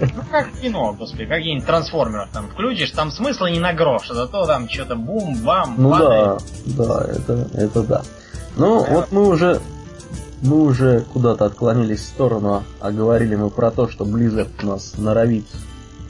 Ну 0.00 0.22
как 0.30 0.50
кино, 0.52 0.94
господи, 0.98 1.26
какие-нибудь 1.26 1.66
трансформеров 1.66 2.30
там 2.32 2.48
включишь, 2.48 2.90
там 2.92 3.10
смысла 3.10 3.46
не 3.46 3.60
на 3.60 3.74
грош, 3.74 4.10
а 4.10 4.14
зато 4.14 4.46
там 4.46 4.68
что-то 4.68 4.96
бум, 4.96 5.36
бам, 5.44 5.74
Ну 5.76 5.90
падает. 5.90 6.42
да, 6.64 6.84
да, 6.86 7.04
это, 7.04 7.48
это 7.52 7.82
да. 7.82 8.02
Ну, 8.56 8.84
да. 8.84 8.90
вот 8.92 9.12
мы 9.12 9.28
уже 9.28 9.60
мы 10.42 10.62
уже 10.62 11.04
куда-то 11.12 11.46
отклонились 11.46 12.00
в 12.00 12.04
сторону, 12.04 12.64
а 12.80 12.90
говорили 12.92 13.34
мы 13.34 13.50
про 13.50 13.70
то, 13.70 13.88
что 13.88 14.04
Blizzard 14.04 14.64
нас 14.64 14.94
норовит, 14.96 15.46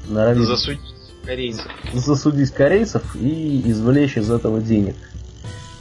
норовит 0.09 0.47
засудить 0.47 0.81
корейцев. 1.24 1.66
засудить 1.95 2.51
корейцев 2.53 3.16
и 3.16 3.70
извлечь 3.70 4.16
из 4.16 4.31
этого 4.31 4.61
денег. 4.61 4.97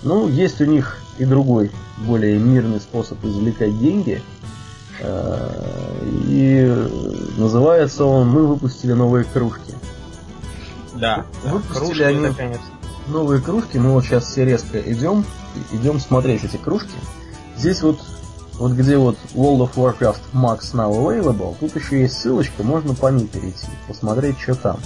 Ну, 0.04 0.28
есть 0.28 0.62
у 0.62 0.66
них 0.66 0.98
и 1.18 1.26
другой, 1.26 1.72
более 1.98 2.38
мирный 2.38 2.80
способ 2.80 3.24
извлекать 3.26 3.78
деньги. 3.80 4.22
Э, 5.00 6.04
и 6.28 6.88
называется 7.38 8.06
он 8.06 8.30
«Мы 8.30 8.46
выпустили 8.48 8.94
новые 8.94 9.26
кружки». 9.26 9.74
Да, 10.96 11.26
выпустили 11.44 11.78
кружки 11.78 12.04
они 12.04 12.26
это, 12.26 12.60
новые 13.08 13.42
кружки. 13.42 13.78
Мы 13.78 13.92
вот 13.92 14.06
сейчас 14.06 14.26
все 14.26 14.46
резко 14.46 14.80
идем, 14.80 15.26
идем 15.72 16.00
смотреть 16.00 16.44
эти 16.44 16.58
кружки. 16.58 16.96
Здесь 17.58 17.82
вот 17.82 18.00
вот 18.58 18.72
где 18.72 18.98
вот 18.98 19.18
World 19.34 19.70
of 19.70 19.76
Warcraft 19.76 20.22
Max 20.34 20.74
Now 20.74 20.92
Available, 20.92 21.56
тут 21.60 21.76
еще 21.76 22.02
есть 22.02 22.20
ссылочка, 22.20 22.64
можно 22.64 22.96
по 22.96 23.08
ней 23.08 23.28
перейти, 23.28 23.68
посмотреть, 23.88 24.40
что 24.40 24.56
там. 24.56 24.80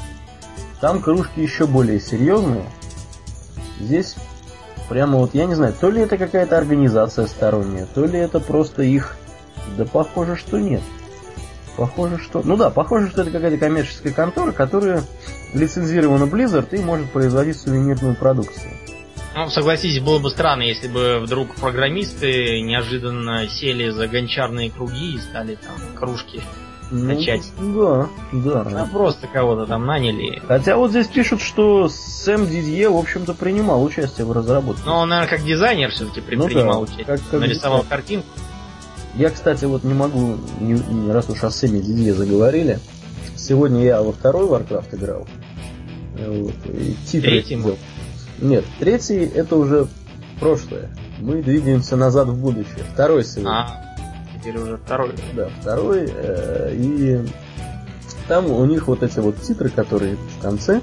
Там 0.82 1.01
кружки 1.01 1.41
еще 1.41 1.67
более 1.67 1.99
серьезные. 1.99 2.65
Здесь 3.80 4.15
прямо 4.89 5.17
вот, 5.19 5.34
я 5.34 5.45
не 5.45 5.55
знаю, 5.55 5.74
то 5.80 5.89
ли 5.89 6.01
это 6.01 6.17
какая-то 6.17 6.57
организация 6.57 7.28
сторонняя, 7.28 7.86
то 7.86 8.05
ли 8.05 8.19
это 8.19 8.39
просто 8.39 8.84
их 8.84 9.15
Да 9.78 9.86
похоже, 9.86 10.36
что 10.36 10.59
нет. 10.59 10.82
Похоже, 11.78 12.17
что... 12.17 12.41
Ну 12.43 12.57
да, 12.57 12.69
похоже, 12.69 13.09
что 13.09 13.22
это 13.22 13.32
какая-то 13.32 13.57
коммерческая 13.57 14.11
контора, 14.11 14.51
которая 14.51 15.03
лицензирована 15.53 16.26
Blizzard 16.26 16.67
и 16.76 16.84
может 16.84 17.09
производить 17.11 17.57
сувенирную 17.57 18.15
продукцию. 18.15 18.72
Ну, 19.34 19.49
согласитесь, 19.49 20.01
было 20.01 20.19
бы 20.19 20.29
странно, 20.29 20.63
если 20.63 20.88
бы 20.88 21.19
вдруг 21.19 21.55
программисты 21.55 22.61
неожиданно 22.61 23.47
сели 23.47 23.89
за 23.89 24.07
гончарные 24.07 24.69
круги 24.69 25.15
и 25.15 25.19
стали 25.19 25.55
там 25.55 25.75
кружки 25.97 26.41
ну, 26.91 27.15
начать. 27.15 27.51
Да, 27.59 28.09
да. 28.34 28.82
А 28.82 28.86
просто 28.91 29.27
кого-то 29.27 29.65
там 29.65 29.86
наняли. 29.86 30.41
Хотя 30.47 30.75
вот 30.75 30.91
здесь 30.91 31.07
пишут, 31.07 31.41
что 31.41 31.88
Сэм 31.89 32.47
Дидье, 32.47 32.89
в 32.89 32.97
общем-то, 32.97 33.34
принимал 33.34 33.84
участие 33.84 34.25
в 34.25 34.32
разработке. 34.32 34.84
Ну, 34.86 34.93
он, 34.93 35.09
наверное, 35.09 35.38
как 35.38 35.45
дизайнер 35.45 35.91
все-таки 35.91 36.21
ну, 36.36 36.45
принимал 36.45 36.73
да, 36.73 36.79
участие. 36.79 37.05
Как, 37.05 37.21
как 37.29 37.39
Нарисовал 37.39 37.84
дизайнер. 37.84 37.89
картинку. 37.89 38.27
Я, 39.15 39.29
кстати, 39.29 39.65
вот 39.65 39.84
не 39.84 39.93
могу, 39.93 40.38
не, 40.59 40.73
не, 40.73 41.11
раз 41.11 41.29
уж 41.29 41.43
о 41.43 41.51
Сэме 41.51 41.79
Дидье 41.79 42.13
заговорили, 42.13 42.79
сегодня 43.36 43.84
я 43.84 44.01
во 44.01 44.11
второй 44.11 44.47
Warcraft 44.47 44.95
играл. 44.95 45.27
Вот, 46.17 46.53
и 46.67 47.21
Третий 47.21 47.55
был. 47.55 47.77
Нет, 48.41 48.65
третий 48.79 49.23
это 49.23 49.55
уже 49.55 49.87
прошлое. 50.39 50.89
Мы 51.19 51.43
двигаемся 51.43 51.95
назад 51.95 52.27
в 52.27 52.35
будущее. 52.35 52.83
Второй 52.91 53.23
сегодня. 53.23 53.51
А, 53.51 53.95
теперь 54.35 54.57
уже 54.57 54.77
второй. 54.77 55.13
Да, 55.33 55.49
второй. 55.61 56.09
Э, 56.11 56.73
и 56.75 57.19
там 58.27 58.49
у 58.49 58.65
них 58.65 58.87
вот 58.87 59.03
эти 59.03 59.19
вот 59.19 59.39
титры, 59.41 59.69
которые 59.69 60.15
в 60.15 60.41
конце. 60.41 60.81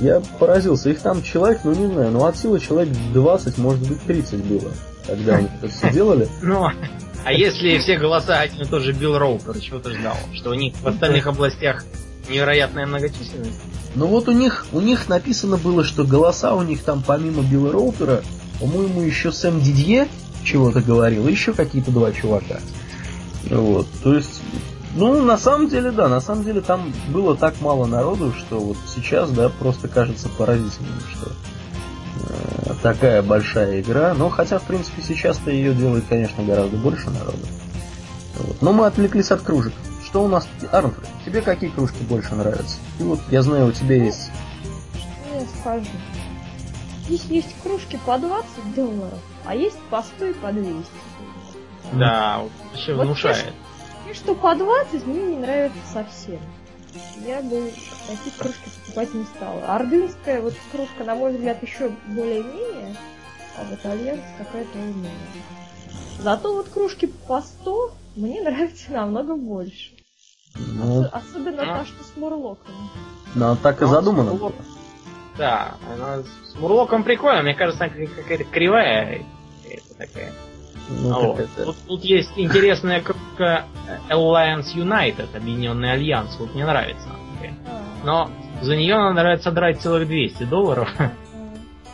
Я 0.00 0.20
поразился. 0.38 0.90
Их 0.90 1.00
там 1.00 1.22
человек, 1.22 1.60
ну 1.62 1.72
не 1.74 1.86
знаю, 1.86 2.10
ну 2.10 2.24
от 2.24 2.36
силы 2.36 2.58
человек 2.58 2.92
20, 3.12 3.58
может 3.58 3.88
быть 3.88 4.00
30 4.02 4.44
было, 4.44 4.70
когда 5.06 5.36
они 5.36 5.48
это 5.60 5.68
все 5.72 5.92
делали. 5.92 6.28
Ну, 6.42 6.68
а 7.24 7.32
если 7.32 7.76
все 7.78 7.98
голоса 7.98 8.40
один 8.40 8.62
и 8.62 8.64
тот 8.64 8.82
же 8.82 8.92
Билл 8.92 9.18
Роупер, 9.18 9.58
чего 9.60 9.78
ты 9.80 9.90
ждал? 9.90 10.16
Что 10.34 10.50
у 10.50 10.54
них 10.54 10.74
в 10.76 10.86
остальных 10.86 11.26
областях 11.26 11.84
невероятная 12.28 12.86
многочисленность? 12.86 13.58
Ну 13.94 14.06
вот 14.06 14.28
у 14.28 14.32
них, 14.32 14.66
у 14.72 14.80
них 14.80 15.08
написано 15.08 15.56
было, 15.56 15.84
что 15.84 16.04
голоса 16.04 16.54
у 16.54 16.62
них 16.62 16.82
там 16.82 17.02
помимо 17.06 17.42
Билла 17.42 17.72
Роупера, 17.72 18.22
по-моему, 18.60 19.00
еще 19.02 19.32
Сэм 19.32 19.60
Дидье 19.60 20.08
чего-то 20.44 20.80
говорил, 20.80 21.26
еще 21.28 21.52
какие-то 21.52 21.90
два 21.90 22.12
чувака. 22.12 22.60
Вот, 23.50 23.86
то 24.02 24.14
есть, 24.14 24.40
ну, 24.94 25.22
на 25.22 25.38
самом 25.38 25.68
деле, 25.68 25.90
да, 25.90 26.08
на 26.08 26.20
самом 26.20 26.44
деле 26.44 26.60
там 26.60 26.92
было 27.08 27.36
так 27.36 27.60
мало 27.60 27.86
народу, 27.86 28.32
что 28.36 28.58
вот 28.58 28.76
сейчас, 28.86 29.30
да, 29.30 29.48
просто 29.48 29.88
кажется 29.88 30.28
поразительным, 30.28 31.00
что 31.10 31.32
э, 32.20 32.74
такая 32.82 33.22
большая 33.22 33.80
игра. 33.80 34.14
Но 34.14 34.28
хотя, 34.28 34.58
в 34.58 34.64
принципе, 34.64 35.02
сейчас-то 35.02 35.50
ее 35.50 35.72
делает, 35.72 36.04
конечно, 36.08 36.44
гораздо 36.44 36.76
больше 36.76 37.10
народу. 37.10 37.46
Вот. 38.38 38.60
Но 38.60 38.72
мы 38.72 38.86
отвлеклись 38.86 39.30
от 39.30 39.42
кружек. 39.42 39.72
Что 40.08 40.24
у 40.24 40.28
нас? 40.28 40.48
Арнфред, 40.72 41.06
тебе 41.26 41.42
какие 41.42 41.68
кружки 41.68 42.02
больше 42.04 42.34
нравятся? 42.34 42.78
И 42.98 43.02
вот, 43.02 43.20
я 43.30 43.42
знаю, 43.42 43.66
у 43.66 43.72
тебя 43.72 43.96
есть... 43.96 44.30
Что 44.94 45.38
я 45.38 45.46
скажу? 45.60 45.90
Здесь 47.04 47.24
есть 47.24 47.62
кружки 47.62 47.98
по 48.06 48.16
20 48.16 48.74
долларов, 48.74 49.18
а 49.44 49.54
есть 49.54 49.78
по 49.90 50.02
100 50.02 50.24
и 50.24 50.32
по 50.32 50.50
200. 50.50 50.86
Да, 51.92 52.42
вообще 52.70 52.94
вот 52.94 53.04
внушает. 53.04 53.52
И 54.10 54.14
что 54.14 54.34
по 54.34 54.54
20 54.54 55.06
мне 55.06 55.22
не 55.24 55.36
нравится 55.36 55.78
совсем. 55.92 56.40
Я 57.26 57.42
бы 57.42 57.70
такие 58.06 58.34
кружки 58.38 58.70
покупать 58.80 59.12
не 59.12 59.24
стала. 59.24 59.74
Ордынская 59.74 60.40
вот 60.40 60.54
кружка, 60.72 61.04
на 61.04 61.16
мой 61.16 61.32
взгляд, 61.32 61.62
еще 61.62 61.90
более-менее, 62.06 62.96
а 63.58 63.64
вот 63.68 63.84
альянс 63.84 64.22
какая-то 64.38 64.78
умная. 64.78 65.10
Зато 66.20 66.54
вот 66.54 66.70
кружки 66.70 67.08
по 67.26 67.42
100 67.42 67.92
мне 68.16 68.40
нравится 68.40 68.90
намного 68.90 69.36
больше. 69.36 69.97
Ну, 70.58 71.06
Особенно 71.12 71.58
та, 71.58 71.84
что 71.84 72.04
с 72.04 72.16
Мурлоком. 72.16 72.74
Ну, 73.34 73.56
так 73.56 73.80
и 73.80 73.84
ну, 73.84 73.90
задумано. 73.90 74.32
Мурлок... 74.32 74.54
Да, 75.36 75.74
она 75.92 76.22
с 76.22 76.54
Мурлоком 76.58 77.04
прикольно, 77.04 77.42
мне 77.42 77.54
кажется, 77.54 77.84
она 77.84 77.92
какая-то 77.94 78.44
кривая. 78.44 79.22
Это 79.68 79.94
такая. 79.96 80.32
Ну, 80.88 81.14
а 81.14 81.20
вот. 81.20 81.48
тут, 81.56 81.76
тут 81.86 82.04
есть 82.04 82.32
интересная 82.36 83.00
кружка 83.02 83.66
Alliance 84.08 84.74
United, 84.74 85.36
Объединенный 85.36 85.92
Альянс. 85.92 86.36
Вот 86.38 86.54
мне 86.54 86.64
нравится 86.64 87.08
она. 87.08 87.18
А. 87.66 87.82
Но 88.04 88.30
за 88.62 88.76
нее 88.76 88.96
надо 88.96 89.14
нравится 89.14 89.50
драть 89.50 89.80
целых 89.80 90.06
200 90.06 90.44
долларов. 90.44 90.88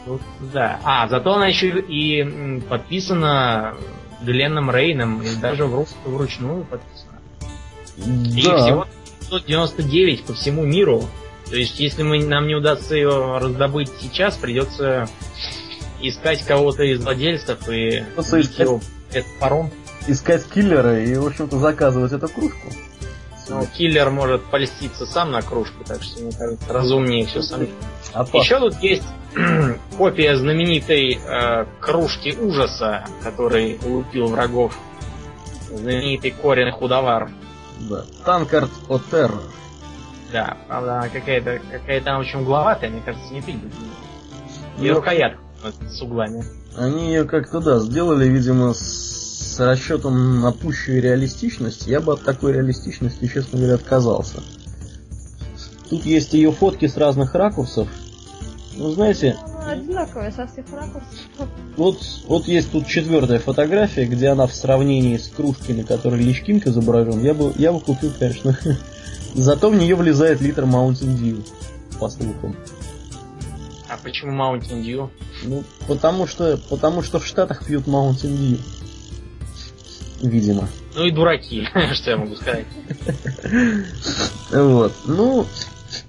Вот, 0.07 0.21
да. 0.53 0.81
А, 0.85 1.09
зато 1.09 1.33
она 1.33 1.47
еще 1.47 1.81
и 1.81 2.61
подписана 2.69 3.75
Гленном 4.21 4.71
Рейном, 4.71 5.23
и 5.23 5.35
даже 5.37 5.65
в 5.65 5.87
вручную 6.05 6.65
подписана. 6.65 7.04
Да. 7.97 8.31
И 8.31 8.41
всего 8.41 8.87
199 9.23 10.25
по 10.25 10.35
всему 10.35 10.65
миру. 10.65 11.05
То 11.49 11.57
есть, 11.57 11.79
если 11.79 12.03
мы, 12.03 12.25
нам 12.25 12.47
не 12.47 12.55
удастся 12.55 12.95
ее 12.95 13.39
раздобыть 13.39 13.91
сейчас, 14.01 14.37
придется 14.37 15.09
искать 16.01 16.45
кого-то 16.45 16.83
из 16.85 17.03
владельцев 17.03 17.69
и 17.69 18.05
искать, 18.17 18.59
его 18.59 18.81
этот 19.11 19.39
паром. 19.39 19.71
Искать 20.07 20.45
киллера 20.47 21.03
и, 21.03 21.15
в 21.17 21.27
общем-то, 21.27 21.59
заказывать 21.59 22.13
эту 22.13 22.29
кружку. 22.29 22.69
Ну, 23.49 23.67
киллер 23.67 24.11
может 24.11 24.43
польститься 24.45 25.05
сам 25.05 25.31
на 25.33 25.43
кружку, 25.43 25.85
так 25.85 26.03
что, 26.03 26.23
мне 26.23 26.33
кажется, 26.33 26.73
разумнее 26.73 27.27
все 27.27 27.43
сам. 27.43 27.63
Еще 28.33 28.59
тут 28.59 28.83
есть 28.83 29.05
копия 29.99 30.37
знаменитой 30.37 31.19
э, 31.23 31.67
кружки 31.81 32.35
ужаса, 32.41 33.05
который 33.23 33.79
лупил 33.85 34.27
врагов. 34.29 34.79
Знаменитый 35.71 36.31
корень 36.31 36.71
худовар. 36.71 37.31
Да. 37.81 38.05
Танкард 38.25 38.71
Отер. 38.89 39.33
Да, 40.33 40.57
правда, 40.67 41.09
какая-то 41.13 41.61
какая-то 41.71 42.19
очень 42.19 42.41
угловатая, 42.41 42.91
мне 42.91 43.03
кажется, 43.03 43.33
не 43.33 43.41
будет. 43.41 43.73
И 44.79 44.89
ну, 44.89 44.95
рукоятка 44.95 45.39
с 45.89 46.03
углами. 46.03 46.45
Они 46.77 47.09
ее 47.09 47.25
как-то, 47.25 47.61
да, 47.61 47.79
сделали, 47.79 48.29
видимо, 48.29 48.75
с 48.75 49.57
расчетом 49.59 50.41
на 50.41 50.51
пущую 50.51 51.01
реалистичность. 51.01 51.87
Я 51.87 52.01
бы 52.01 52.15
от 52.15 52.25
такой 52.25 52.53
реалистичности, 52.53 53.29
честно 53.29 53.59
говоря, 53.59 53.75
отказался. 53.75 54.43
Тут 55.89 56.05
есть 56.05 56.33
ее 56.33 56.51
фотки 56.51 56.89
с 56.89 56.97
разных 56.97 57.35
ракурсов. 57.35 57.89
Ну, 58.77 58.91
знаете... 58.91 59.37
Одинаковая 59.65 60.31
со 60.31 60.47
всех 60.47 60.67
ракурсов. 60.73 61.09
Вот, 61.77 61.99
вот 62.27 62.49
есть 62.49 62.71
тут 62.71 62.87
четвертая 62.87 63.39
фотография, 63.39 64.05
где 64.05 64.29
она 64.29 64.47
в 64.47 64.55
сравнении 64.55 65.17
с 65.17 65.29
кружкой, 65.29 65.75
на 65.77 65.85
которой 65.85 66.21
Личкинг 66.21 66.67
изображен. 66.67 67.23
Я 67.23 67.35
бы, 67.35 67.53
я 67.57 67.73
бы 67.73 67.81
купил, 67.81 68.13
конечно. 68.19 68.59
Зато 69.35 69.71
в 69.71 69.75
нее 69.75 69.97
влезает 69.97 70.41
литр 70.41 70.65
Mountain 70.65 71.19
Dew, 71.19 71.47
по 71.99 72.09
слухам. 72.09 72.55
А 73.89 73.97
почему 74.03 74.33
Mountain 74.33 74.83
Dew? 74.83 75.09
Ну, 75.45 75.65
потому 75.89 76.27
что, 76.27 76.59
потому 76.69 77.03
что 77.03 77.19
в 77.19 77.27
Штатах 77.27 77.65
пьют 77.65 77.87
Mountain 77.87 78.37
Dew. 78.37 78.61
Видимо. 80.23 80.69
Ну 80.95 81.05
и 81.05 81.11
дураки, 81.11 81.67
что 81.93 82.11
я 82.11 82.17
могу 82.17 82.37
сказать. 82.37 82.67
Вот. 84.51 84.93
Ну, 85.07 85.47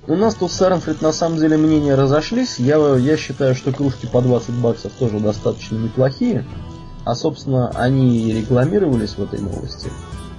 у 0.08 0.16
нас 0.16 0.36
тут 0.36 0.52
с 0.52 0.62
Арнфрид 0.62 1.02
на 1.02 1.12
самом 1.12 1.38
деле 1.38 1.58
мнения 1.58 1.96
разошлись. 1.96 2.60
Я, 2.60 2.78
я 2.96 3.18
считаю, 3.18 3.56
что 3.56 3.72
кружки 3.72 4.06
по 4.06 4.22
20 4.22 4.52
баксов 4.56 4.92
тоже 4.94 5.20
достаточно 5.20 5.78
неплохие. 5.78 6.46
А, 7.06 7.16
собственно, 7.16 7.70
они 7.70 8.34
рекламировались 8.34 9.16
в 9.18 9.24
этой 9.24 9.40
новости, 9.40 9.90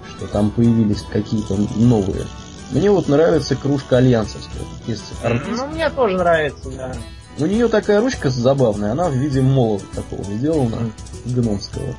что 0.08 0.26
там 0.26 0.50
появились 0.50 1.02
какие-то 1.02 1.56
новые. 1.76 2.24
Мне 2.72 2.90
вот 2.90 3.08
нравится 3.08 3.54
кружка 3.54 3.98
альянсовская. 3.98 4.62
Есть 4.86 5.12
ну, 5.22 5.66
мне 5.68 5.88
тоже 5.90 6.16
нравится, 6.16 6.70
да. 6.70 6.92
У 7.38 7.46
нее 7.46 7.68
такая 7.68 8.00
ручка 8.00 8.30
забавная, 8.30 8.92
она 8.92 9.08
в 9.08 9.14
виде 9.14 9.42
молота 9.42 9.84
такого 9.94 10.24
сделана, 10.24 10.90
гномского. 11.26 11.94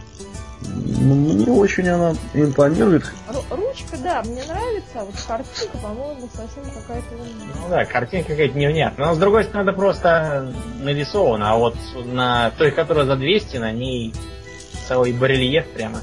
Ну, 0.62 1.16
мне 1.16 1.48
очень 1.48 1.88
она 1.88 2.16
импонирует. 2.34 3.12
Ручка, 3.50 3.98
да, 4.02 4.24
мне 4.24 4.44
нравится, 4.44 4.96
а 4.96 5.06
вот 5.06 5.16
картинка, 5.28 5.78
по-моему, 5.78 6.28
совсем 6.34 6.64
какая-то... 6.74 7.16
Ну 7.16 7.70
да, 7.70 7.86
картинка 7.86 8.30
какая-то 8.30 8.58
невнятная. 8.58 9.08
Но 9.08 9.14
с 9.14 9.18
другой 9.18 9.44
стороны, 9.44 9.70
это 9.70 9.78
просто 9.78 10.54
нарисовано, 10.80 11.52
а 11.52 11.58
вот 11.58 11.76
на 12.06 12.52
той, 12.58 12.72
которая 12.72 13.06
за 13.06 13.16
200, 13.16 13.58
на 13.58 13.72
ней 13.72 14.14
целый 14.88 15.14
барельеф 15.14 15.68
прямо. 15.70 16.00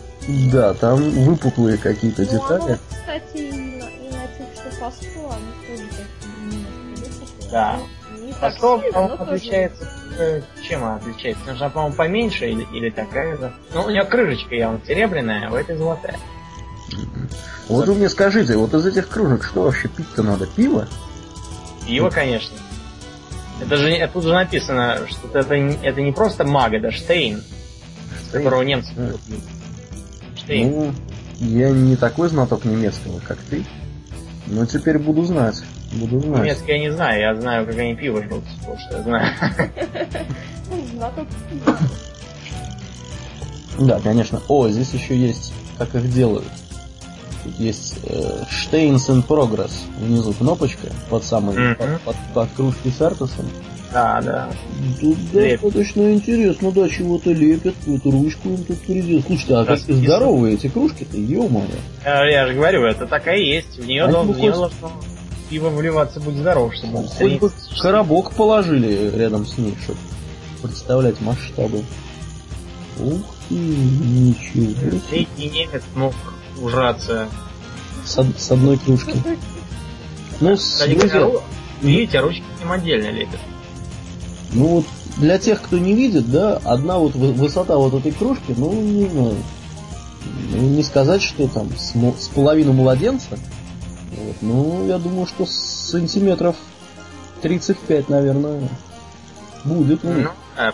Да, 0.53 0.75
там 0.75 1.11
выпуклые 1.11 1.77
какие-то 1.77 2.23
ну, 2.23 2.29
детали. 2.29 2.63
Оно, 2.63 2.79
кстати, 2.89 3.37
и 3.37 3.53
на, 3.53 3.85
и 3.85 4.11
на 4.11 4.27
тех, 4.29 4.47
что 4.55 4.81
по 4.81 4.91
100, 4.91 5.07
они 5.31 5.77
тоже 5.77 5.89
такие 5.91 7.51
Да. 7.51 7.79
Не 8.21 8.33
по 8.33 8.51
100, 8.51 8.83
по-моему, 8.93 9.23
отличается 9.23 9.89
Э, 10.17 10.41
чем 10.63 10.85
она 10.85 10.97
отличается? 10.97 11.53
Она, 11.53 11.69
по-моему, 11.69 11.97
поменьше 11.97 12.49
или, 12.49 12.67
или 12.73 12.91
такая 12.91 13.37
же. 13.37 13.53
Ну, 13.73 13.83
у 13.85 13.91
нее 13.91 14.05
крышечка 14.05 14.55
явно 14.55 14.81
серебряная, 14.87 15.49
а 15.49 15.53
у 15.53 15.57
этой 15.57 15.77
золотая. 15.77 16.19
Вот 17.69 17.87
вы 17.87 17.95
мне 17.95 18.09
скажите, 18.09 18.57
вот 18.57 18.75
из 18.75 18.87
этих 18.87 19.09
кружек 19.09 19.43
что 19.45 19.63
вообще 19.63 19.89
пить-то 19.89 20.23
надо? 20.23 20.47
Пиво? 20.47 20.87
Пиво, 21.87 22.11
конечно. 22.11 22.57
Это 23.61 23.77
же 23.77 24.11
тут 24.13 24.25
же 24.25 24.33
написано, 24.33 25.01
что 25.09 25.39
это, 25.39 25.55
это 25.55 26.01
не 26.03 26.13
просто 26.13 26.45
маг, 26.45 26.73
это 26.73 26.91
Штейн, 26.91 27.43
Штейн. 28.29 28.45
которого 28.45 28.63
немцы 28.63 28.93
пьют. 28.95 29.21
Штейн. 30.37 30.71
Ну, 30.71 30.95
Я 31.39 31.71
не 31.71 31.97
такой 31.97 32.29
знаток 32.29 32.65
немецкого, 32.65 33.21
как 33.21 33.39
ты. 33.39 33.65
Но 34.47 34.67
теперь 34.67 34.99
буду 34.99 35.23
знать. 35.23 35.63
Буду 35.95 36.21
знать. 36.21 36.43
Немецкий 36.43 36.73
я 36.73 36.79
не 36.79 36.91
знаю, 36.93 37.21
я 37.21 37.35
знаю, 37.35 37.67
как 37.67 37.79
они 37.79 37.95
пиво 37.95 38.23
жрут, 38.23 38.45
потому 38.61 38.79
что 38.79 38.97
я 38.97 39.03
знаю. 39.03 39.27
Ну. 43.79 43.87
Да, 43.87 44.01
конечно. 44.01 44.41
О, 44.49 44.69
здесь 44.69 44.93
еще 44.93 45.17
есть, 45.17 45.53
как 45.79 45.95
их 45.95 46.13
делают. 46.13 46.47
Тут 47.43 47.59
есть 47.59 47.97
э, 48.05 48.45
Штейнс 48.49 49.09
in 49.11 49.27
Progress. 49.27 49.73
Внизу 49.99 50.33
кнопочка 50.33 50.89
под 51.11 51.25
самой 51.25 51.75
под, 51.75 52.01
под, 52.03 52.17
под 52.33 52.49
кружкой 52.57 52.93
с 52.93 53.01
Артусом. 53.03 53.47
Да, 53.93 54.21
да. 54.23 54.49
Тут 55.01 55.17
достаточно 55.33 56.13
интересно, 56.15 56.73
да, 56.73 56.89
чего-то 56.89 57.31
лепят, 57.31 57.75
какую-то 57.79 58.11
ручку 58.11 58.49
им 58.49 58.65
тут 58.65 58.81
придет. 58.81 59.25
Слушайте, 59.27 59.55
а 59.55 59.65
как 59.65 59.79
здоровые 59.79 60.55
эти 60.55 60.69
кружки-то, 60.69 61.17
ё-моё. 61.17 61.67
Э, 62.05 62.29
Я 62.31 62.47
же 62.47 62.55
говорю, 62.55 62.85
это 62.85 63.07
такая 63.07 63.39
есть. 63.39 63.79
В 63.79 63.87
нее 63.87 64.07
в 64.07 64.37
нее 64.37 64.51
должно 64.53 64.91
пиво 65.55 65.71
вливаться, 65.71 66.19
будь 66.19 66.35
здоров, 66.35 66.75
чтобы 66.75 66.99
он 66.99 67.07
Хоть 67.09 67.39
бы 67.39 67.53
коробок 67.81 68.33
положили 68.33 69.13
рядом 69.15 69.47
с 69.47 69.57
ней, 69.57 69.77
чтобы 69.85 69.99
представлять 70.63 71.21
масштабы. 71.21 71.85
Ух 72.99 73.21
ты, 73.49 73.55
ничего. 73.55 74.75
Летний 75.13 75.49
немец 75.51 75.83
мог 75.95 76.13
ужраться. 76.61 77.29
С, 78.05 78.21
с 78.37 78.51
одной 78.51 78.79
кружки. 78.79 79.15
Ну, 80.41 80.57
с- 80.57 80.73
Кстати, 80.73 80.95
говоря, 80.95 81.41
видите, 81.83 82.19
ручки 82.19 82.43
им 82.61 82.73
отдельно 82.73 83.11
лепят. 83.13 83.39
ну 84.53 84.67
вот 84.67 84.85
для 85.19 85.39
тех, 85.39 85.63
кто 85.63 85.79
не 85.79 85.95
видит, 85.95 86.29
да, 86.33 86.57
одна 86.65 86.99
вот 86.99 87.15
вы- 87.15 87.33
высота 87.33 87.77
вот 87.77 87.95
этой 87.95 88.11
кружки, 88.11 88.55
ну, 88.57 88.73
не 88.73 89.07
знаю, 89.09 89.37
ну, 90.51 90.59
не 90.63 90.83
сказать, 90.83 91.23
что 91.23 91.47
там 91.47 91.69
с, 91.79 91.95
с 92.21 92.29
половину 92.29 92.73
младенца, 92.73 93.39
вот, 94.17 94.37
ну, 94.43 94.87
я 94.87 94.99
думаю, 94.99 95.27
что 95.27 95.47
сантиметров 95.47 96.57
35, 97.43 98.09
наверное, 98.09 98.69
будет. 99.65 100.05
у 100.05 100.09
них. 100.13 100.25
Ну, 100.25 100.31
а, 100.57 100.73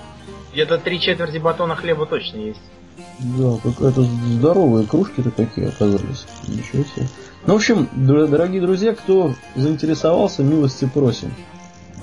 где-то 0.53 0.79
три 0.79 1.01
четверти 1.01 1.39
батона 1.39 1.77
хлеба 1.77 2.07
точно 2.07 2.39
есть. 2.39 2.61
Да, 3.19 3.57
какая-то 3.63 4.03
здоровые 4.03 4.87
кружки-то 4.87 5.31
такие 5.31 5.69
оказались. 5.69 6.27
Ничего 6.49 6.85
себе. 6.85 7.07
Ну, 7.47 7.55
в 7.55 7.57
общем, 7.57 7.89
дор- 7.95 8.29
дорогие 8.29 8.61
друзья, 8.61 8.95
кто 8.95 9.35
заинтересовался, 9.57 10.43
милости 10.43 10.89
просим. 10.93 11.35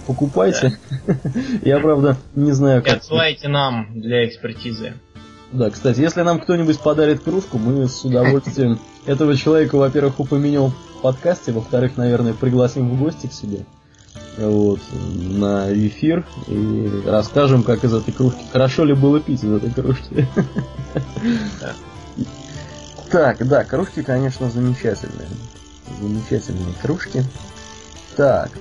Покупайте. 0.05 0.77
Я, 1.63 1.79
правда, 1.79 2.17
не 2.35 2.51
знаю, 2.51 2.81
И 2.81 2.85
как... 2.85 2.97
отсылайте 2.97 3.47
нам 3.47 3.87
для 3.99 4.25
экспертизы. 4.25 4.93
Да, 5.51 5.69
кстати, 5.69 5.99
если 5.99 6.21
нам 6.21 6.39
кто-нибудь 6.39 6.79
подарит 6.79 7.21
кружку, 7.21 7.57
мы 7.57 7.87
с 7.87 8.03
удовольствием 8.03 8.79
этого 9.05 9.35
человека, 9.35 9.75
во-первых, 9.77 10.19
упомянем 10.19 10.73
в 10.97 11.01
подкасте, 11.01 11.51
во-вторых, 11.51 11.97
наверное, 11.97 12.33
пригласим 12.33 12.89
в 12.89 12.99
гости 12.99 13.27
к 13.27 13.33
себе. 13.33 13.65
Вот, 14.37 14.79
на 14.91 15.71
эфир 15.73 16.25
и 16.47 17.01
расскажем, 17.05 17.63
как 17.63 17.83
из 17.83 17.93
этой 17.93 18.11
кружки. 18.11 18.45
Хорошо 18.51 18.83
ли 18.83 18.93
было 18.93 19.19
пить 19.19 19.43
из 19.43 19.51
этой 19.51 19.71
кружки? 19.71 20.27
Так, 23.09 23.47
да, 23.47 23.63
кружки, 23.63 24.03
конечно, 24.03 24.49
замечательные. 24.49 25.27
Замечательные 25.99 26.73
кружки. 26.81 27.23
Так, 28.15 28.51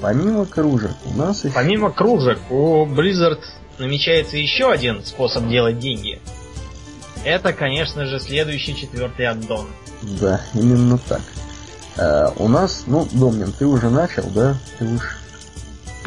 помимо 0.00 0.44
кружек, 0.46 0.92
у 1.06 1.14
нас 1.16 1.44
еще... 1.44 1.54
Помимо 1.54 1.90
кружек, 1.90 2.38
у 2.50 2.84
Blizzard 2.86 3.40
намечается 3.78 4.36
еще 4.36 4.70
один 4.70 5.04
способ 5.04 5.48
делать 5.48 5.78
деньги. 5.78 6.20
Это, 7.24 7.52
конечно 7.52 8.06
же, 8.06 8.20
следующий 8.20 8.76
четвертый 8.76 9.26
аддон. 9.26 9.66
Да, 10.20 10.40
именно 10.54 10.98
так. 10.98 11.22
Э, 11.98 12.30
у 12.36 12.48
нас, 12.48 12.84
ну, 12.86 13.08
Домнин, 13.12 13.52
ты 13.52 13.66
уже 13.66 13.90
начал, 13.90 14.24
да? 14.30 14.56
Ты 14.78 14.84
уж 14.86 15.18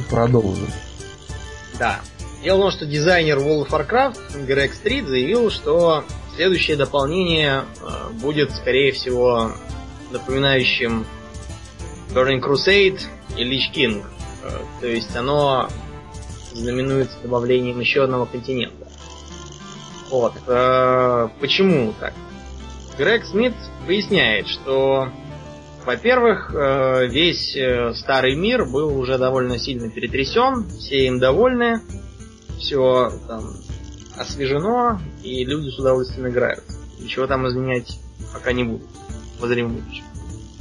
продолжи. 0.09 0.65
Да. 1.77 1.99
Дело 2.43 2.57
в 2.57 2.61
том, 2.61 2.71
что 2.71 2.85
дизайнер 2.85 3.37
World 3.37 3.67
of 3.67 3.69
Warcraft 3.69 4.45
Грег 4.45 4.73
Стрит 4.73 5.05
заявил, 5.05 5.51
что 5.51 6.05
следующее 6.35 6.77
дополнение 6.77 7.65
э, 7.81 8.09
будет, 8.13 8.51
скорее 8.51 8.93
всего, 8.93 9.51
напоминающим 10.11 11.05
Burning 12.13 12.41
Crusade 12.41 13.01
и 13.37 13.43
Lich 13.43 13.73
King. 13.75 14.03
Э, 14.43 14.49
то 14.79 14.87
есть 14.87 15.15
оно 15.15 15.67
знаменуется 16.53 17.17
добавлением 17.21 17.79
еще 17.79 18.03
одного 18.03 18.25
континента. 18.25 18.87
Вот. 20.09 20.33
почему 21.39 21.93
так? 21.97 22.13
Грег 22.97 23.25
Смит 23.25 23.53
поясняет, 23.87 24.47
что, 24.49 25.09
во-первых, 25.85 26.53
э, 26.53 27.07
весь 27.07 27.55
э, 27.55 27.93
старый 27.95 28.35
мир 28.35 28.65
был 28.65 28.97
уже 28.97 29.17
довольно 29.17 29.57
сильно 29.57 29.89
перетрясен, 29.89 30.67
все 30.69 31.07
им 31.07 31.19
довольны, 31.19 31.81
все 32.59 33.11
там 33.27 33.43
освежено, 34.17 34.99
и 35.23 35.43
люди 35.45 35.69
с 35.69 35.79
удовольствием 35.79 36.29
играют. 36.29 36.63
Ничего 36.99 37.27
там 37.27 37.47
изменять 37.47 37.99
пока 38.33 38.53
не 38.53 38.63
будут 38.63 38.87
в 39.39 39.43
обозримом 39.43 39.75
будущем. 39.75 40.03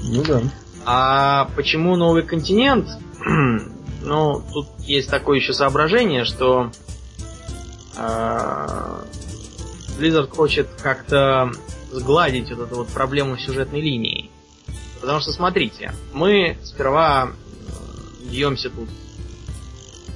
Ну 0.03 0.23
да. 0.25 0.43
А 0.87 1.51
почему 1.57 1.97
новый 1.97 2.23
континент? 2.23 2.89
ну, 4.03 4.43
тут 4.53 4.67
есть 4.81 5.11
такое 5.11 5.39
еще 5.39 5.53
соображение, 5.53 6.25
что 6.25 6.71
а, 7.97 9.05
Blizzard 9.99 10.29
хочет 10.29 10.69
как-то 10.83 11.51
сгладить 11.93 12.51
вот 12.51 12.67
эту 12.67 12.77
вот 12.77 12.89
проблему 12.89 13.37
сюжетной 13.37 13.81
линии. 13.81 14.20
Потому 15.01 15.21
что, 15.21 15.33
смотрите, 15.33 15.93
мы 16.13 16.59
сперва 16.65 17.31
э, 17.31 18.31
бьемся 18.31 18.71
тут 18.71 18.89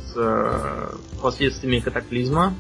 с 0.07 0.13
э, 0.17 0.97
последствиями 1.23 1.81
катаклизма, 1.81 2.55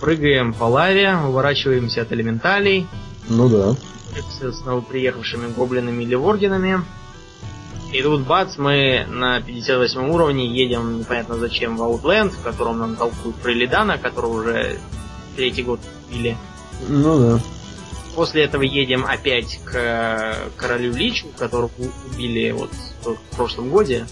прыгаем 0.00 0.52
по 0.52 0.64
лаве, 0.64 1.16
уворачиваемся 1.16 2.02
от 2.02 2.12
элементалей, 2.12 2.86
Ну 3.28 3.48
да. 3.48 3.74
с 4.30 4.64
новоприехавшими 4.64 5.52
гоблинами 5.52 6.02
или 6.02 6.14
воргинами. 6.14 6.84
И 7.92 8.02
тут 8.02 8.22
бац, 8.26 8.58
мы 8.58 9.06
на 9.08 9.40
58 9.40 10.10
уровне 10.10 10.46
едем 10.46 10.98
непонятно 10.98 11.36
зачем 11.36 11.76
в 11.76 11.82
Outland, 11.82 12.30
в 12.30 12.42
котором 12.42 12.78
нам 12.80 12.96
толкуют 12.96 13.36
про 13.36 13.52
Илидана, 13.52 13.98
которого 13.98 14.40
уже 14.40 14.80
третий 15.36 15.62
год 15.62 15.80
били. 16.10 16.36
Ну 16.88 17.18
да. 17.20 17.40
После 18.14 18.44
этого 18.44 18.62
едем 18.62 19.04
опять 19.06 19.58
к 19.64 19.72
э, 19.74 20.34
королю 20.56 20.92
Личу, 20.92 21.26
которого 21.38 21.70
убили 22.12 22.52
вот 22.52 22.70
в 23.04 23.36
прошлом 23.36 23.70
годе, 23.70 24.06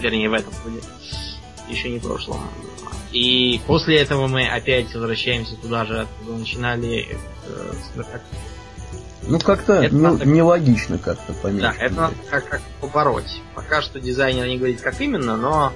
вернее 0.00 0.28
в 0.28 0.32
этом 0.34 0.52
годе, 0.64 0.80
еще 1.68 1.88
не 1.88 1.98
в 1.98 2.02
прошлом. 2.02 2.40
И 3.12 3.60
после 3.66 3.98
этого 3.98 4.26
мы 4.26 4.46
опять 4.46 4.92
возвращаемся 4.92 5.54
туда 5.56 5.84
же, 5.84 6.00
откуда 6.00 6.36
начинали 6.36 7.16
э, 7.46 7.72
Ну 9.22 9.38
как-то 9.38 9.74
Это 9.74 9.94
не- 9.94 10.00
надо- 10.00 10.24
нелогично 10.26 10.98
как-то 10.98 11.32
поменьше. 11.34 11.74
Да, 11.78 11.84
это 11.84 11.94
надо 11.94 12.14
как, 12.28 12.48
как 12.48 12.62
побороть. 12.80 13.40
Пока 13.54 13.82
что 13.82 14.00
дизайнер 14.00 14.46
не 14.46 14.56
говорит, 14.58 14.80
как 14.80 15.00
именно, 15.00 15.36
но 15.36 15.72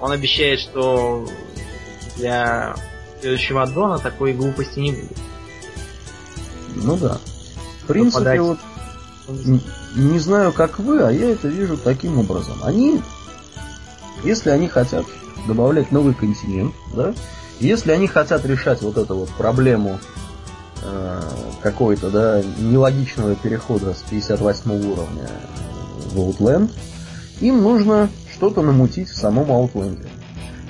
он 0.00 0.12
обещает, 0.12 0.60
что 0.60 1.28
для 2.16 2.76
следующего 3.20 3.62
аддона 3.64 3.98
такой 3.98 4.32
глупости 4.32 4.78
не 4.78 4.92
будет. 4.92 5.18
Ну 6.76 6.96
да. 6.96 7.18
В 7.82 7.86
принципе, 7.86 8.18
Попадать. 8.18 8.40
вот 8.40 8.58
н- 9.28 9.62
не 9.96 10.18
знаю, 10.18 10.52
как 10.52 10.78
вы, 10.78 11.00
а 11.02 11.10
я 11.10 11.30
это 11.30 11.48
вижу 11.48 11.76
таким 11.76 12.18
образом. 12.18 12.54
Они, 12.62 13.00
если 14.24 14.50
они 14.50 14.68
хотят 14.68 15.06
добавлять 15.46 15.92
новый 15.92 16.14
континент, 16.14 16.74
да, 16.94 17.14
если 17.60 17.90
они 17.92 18.06
хотят 18.06 18.44
решать 18.44 18.82
вот 18.82 18.96
эту 18.98 19.16
вот 19.16 19.30
проблему 19.30 19.98
э, 20.82 21.22
какой-то, 21.62 22.10
да, 22.10 22.42
нелогичного 22.58 23.34
перехода 23.34 23.94
с 23.94 24.02
58 24.10 24.70
уровня 24.92 25.28
в 26.12 26.18
Outland, 26.18 26.70
им 27.40 27.62
нужно 27.62 28.08
что-то 28.32 28.62
намутить 28.62 29.08
в 29.08 29.16
самом 29.16 29.50
Outland. 29.50 30.06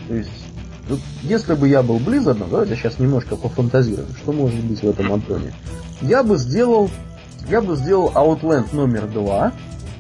То 0.09 0.15
есть, 0.15 0.31
если 1.23 1.55
бы 1.55 1.69
я 1.69 1.83
был 1.83 1.99
Blizzard, 1.99 2.47
давайте 2.49 2.77
сейчас 2.77 2.99
немножко 2.99 3.37
пофантазируем, 3.37 4.09
что 4.17 4.33
может 4.33 4.63
быть 4.65 4.81
в 4.83 4.89
этом 4.89 5.13
аддоне. 5.13 5.53
Я 6.01 6.23
бы 6.23 6.37
сделал, 6.37 6.91
я 7.49 7.61
бы 7.61 7.77
сделал 7.77 8.11
Outland 8.15 8.75
номер 8.75 9.07
два, 9.07 9.53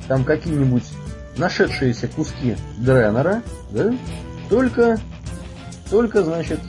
там 0.06 0.24
какие-нибудь 0.24 0.84
нашедшиеся 1.36 2.08
куски 2.08 2.56
Дренера, 2.78 3.42
да, 3.70 3.94
только, 4.48 4.98
только, 5.90 6.22
значит, 6.22 6.60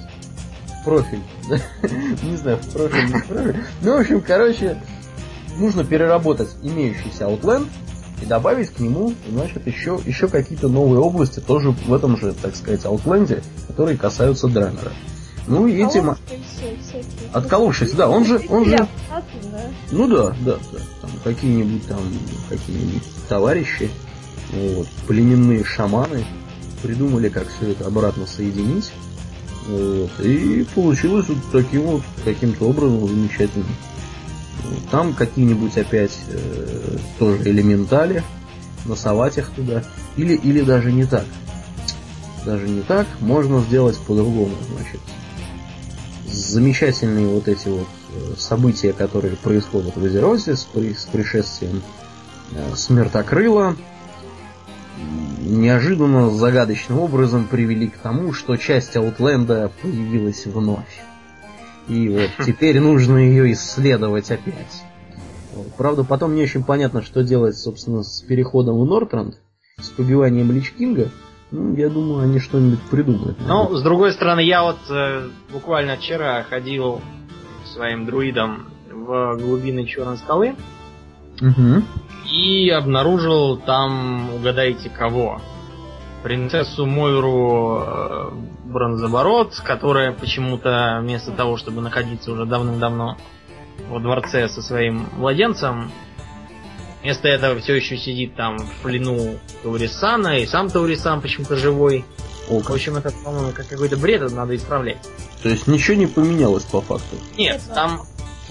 профиль, 0.83 1.21
не 2.23 2.35
знаю, 2.35 2.57
в 2.57 2.67
профиль, 2.69 3.05
не 3.05 3.21
в 3.21 3.27
профиль. 3.27 3.63
Ну, 3.81 3.97
в 3.97 4.01
общем, 4.01 4.21
короче, 4.21 4.77
нужно 5.57 5.83
переработать 5.83 6.49
имеющийся 6.63 7.25
Outland 7.25 7.67
и 8.21 8.25
добавить 8.25 8.69
к 8.69 8.79
нему, 8.79 9.13
значит, 9.29 9.65
еще, 9.67 9.99
еще 10.05 10.27
какие-то 10.27 10.67
новые 10.67 10.99
области, 10.99 11.39
тоже 11.39 11.71
в 11.71 11.93
этом 11.93 12.17
же, 12.17 12.33
так 12.33 12.55
сказать, 12.55 12.83
Outland, 12.85 13.43
которые 13.67 13.97
касаются 13.97 14.47
Дренера. 14.47 14.91
Ну, 15.47 15.67
этим... 15.67 16.15
Отколовшись, 17.33 17.93
да, 17.93 18.07
он 18.09 18.25
же... 18.25 18.41
Он 18.49 18.65
же... 18.65 18.87
Ну 19.91 20.07
да, 20.07 20.35
да, 20.45 20.57
да. 20.71 20.79
Там 21.01 21.11
какие-нибудь 21.23 21.87
там, 21.87 21.99
какие-нибудь 22.49 23.03
товарищи, 23.27 23.89
вот, 24.53 24.87
племенные 25.07 25.63
шаманы 25.63 26.25
придумали, 26.83 27.29
как 27.29 27.47
все 27.47 27.71
это 27.71 27.87
обратно 27.87 28.27
соединить. 28.27 28.91
Вот, 29.67 30.11
и 30.23 30.65
получилось 30.75 31.27
вот 31.29 31.37
таким 31.51 31.81
вот, 31.81 32.01
каким-то 32.23 32.65
образом 32.65 33.07
замечательным. 33.07 33.67
Там 34.91 35.13
какие-нибудь 35.13 35.77
опять 35.77 36.17
э, 36.29 36.97
тоже 37.17 37.43
элементали, 37.43 38.23
носовать 38.85 39.37
их 39.37 39.49
туда. 39.51 39.83
Или, 40.17 40.35
или 40.35 40.61
даже 40.61 40.91
не 40.91 41.05
так. 41.05 41.25
Даже 42.45 42.67
не 42.67 42.81
так, 42.81 43.07
можно 43.19 43.61
сделать 43.61 43.97
по-другому, 43.99 44.55
значит. 44.75 44.99
Замечательные 46.25 47.27
вот 47.27 47.47
эти 47.47 47.67
вот 47.67 47.87
э, 48.13 48.33
события, 48.37 48.93
которые 48.93 49.35
происходят 49.35 49.95
в 49.95 50.03
Азерозе 50.03 50.55
с, 50.55 50.63
при, 50.63 50.93
с 50.93 51.05
пришествием 51.05 51.81
э, 52.51 52.75
смертокрыла, 52.75 53.75
неожиданно 55.39 56.29
загадочным 56.29 56.99
образом 56.99 57.45
привели 57.45 57.87
к 57.87 57.97
тому, 57.97 58.33
что 58.33 58.55
часть 58.57 58.95
Аутленда 58.95 59.71
появилась 59.81 60.45
вновь. 60.45 61.01
И 61.89 62.07
вот 62.09 62.45
теперь 62.45 62.79
нужно 62.79 63.17
ее 63.17 63.51
исследовать 63.51 64.31
опять. 64.31 64.83
Правда, 65.77 66.03
потом 66.03 66.35
не 66.35 66.43
очень 66.43 66.63
понятно, 66.63 67.01
что 67.01 67.23
делать, 67.23 67.57
собственно, 67.57 68.03
с 68.03 68.21
переходом 68.21 68.79
в 68.79 68.85
Нортранд, 68.85 69.35
с 69.77 69.89
побиванием 69.89 70.51
Личкинга. 70.51 71.09
Ну, 71.51 71.75
я 71.75 71.89
думаю, 71.89 72.23
они 72.23 72.39
что-нибудь 72.39 72.81
придумают. 72.91 73.37
Ну, 73.45 73.75
с 73.75 73.81
другой 73.81 74.11
стороны, 74.13 74.41
я 74.41 74.61
вот 74.61 74.77
э, 74.89 75.29
буквально 75.51 75.97
вчера 75.97 76.43
ходил 76.43 77.01
своим 77.73 78.05
друидом 78.05 78.67
в 78.91 79.37
глубины 79.37 79.85
Черной 79.85 80.17
скалы. 80.17 80.55
Угу. 81.41 81.83
И 82.31 82.69
обнаружил 82.69 83.57
там, 83.57 84.35
угадайте 84.35 84.89
кого, 84.89 85.41
принцессу 86.23 86.85
Мойру 86.85 87.83
э, 87.85 88.29
Бронзоборот, 88.65 89.59
которая 89.63 90.11
почему-то 90.11 90.99
вместо 91.01 91.31
того, 91.31 91.57
чтобы 91.57 91.81
находиться 91.81 92.31
уже 92.31 92.45
давным-давно 92.45 93.17
во 93.89 93.99
дворце 93.99 94.47
со 94.49 94.61
своим 94.61 95.07
младенцем, 95.17 95.91
вместо 97.01 97.27
этого 97.27 97.59
все 97.59 97.75
еще 97.75 97.97
сидит 97.97 98.35
там 98.35 98.57
в 98.57 98.81
плену 98.83 99.39
Таурисана, 99.63 100.39
и 100.39 100.45
сам 100.45 100.69
Таурисан 100.69 101.21
почему-то 101.21 101.55
живой. 101.55 102.05
О, 102.49 102.59
в 102.59 102.69
общем, 102.71 102.97
это, 102.97 103.11
по-моему, 103.11 103.51
как 103.53 103.67
какой-то 103.67 103.95
бред, 103.97 104.21
это 104.21 104.35
надо 104.35 104.55
исправлять. 104.55 104.97
То 105.43 105.49
есть 105.49 105.67
ничего 105.67 105.95
не 105.95 106.07
поменялось 106.07 106.63
по 106.63 106.81
факту? 106.81 107.15
Нет, 107.37 107.61
там 107.73 108.01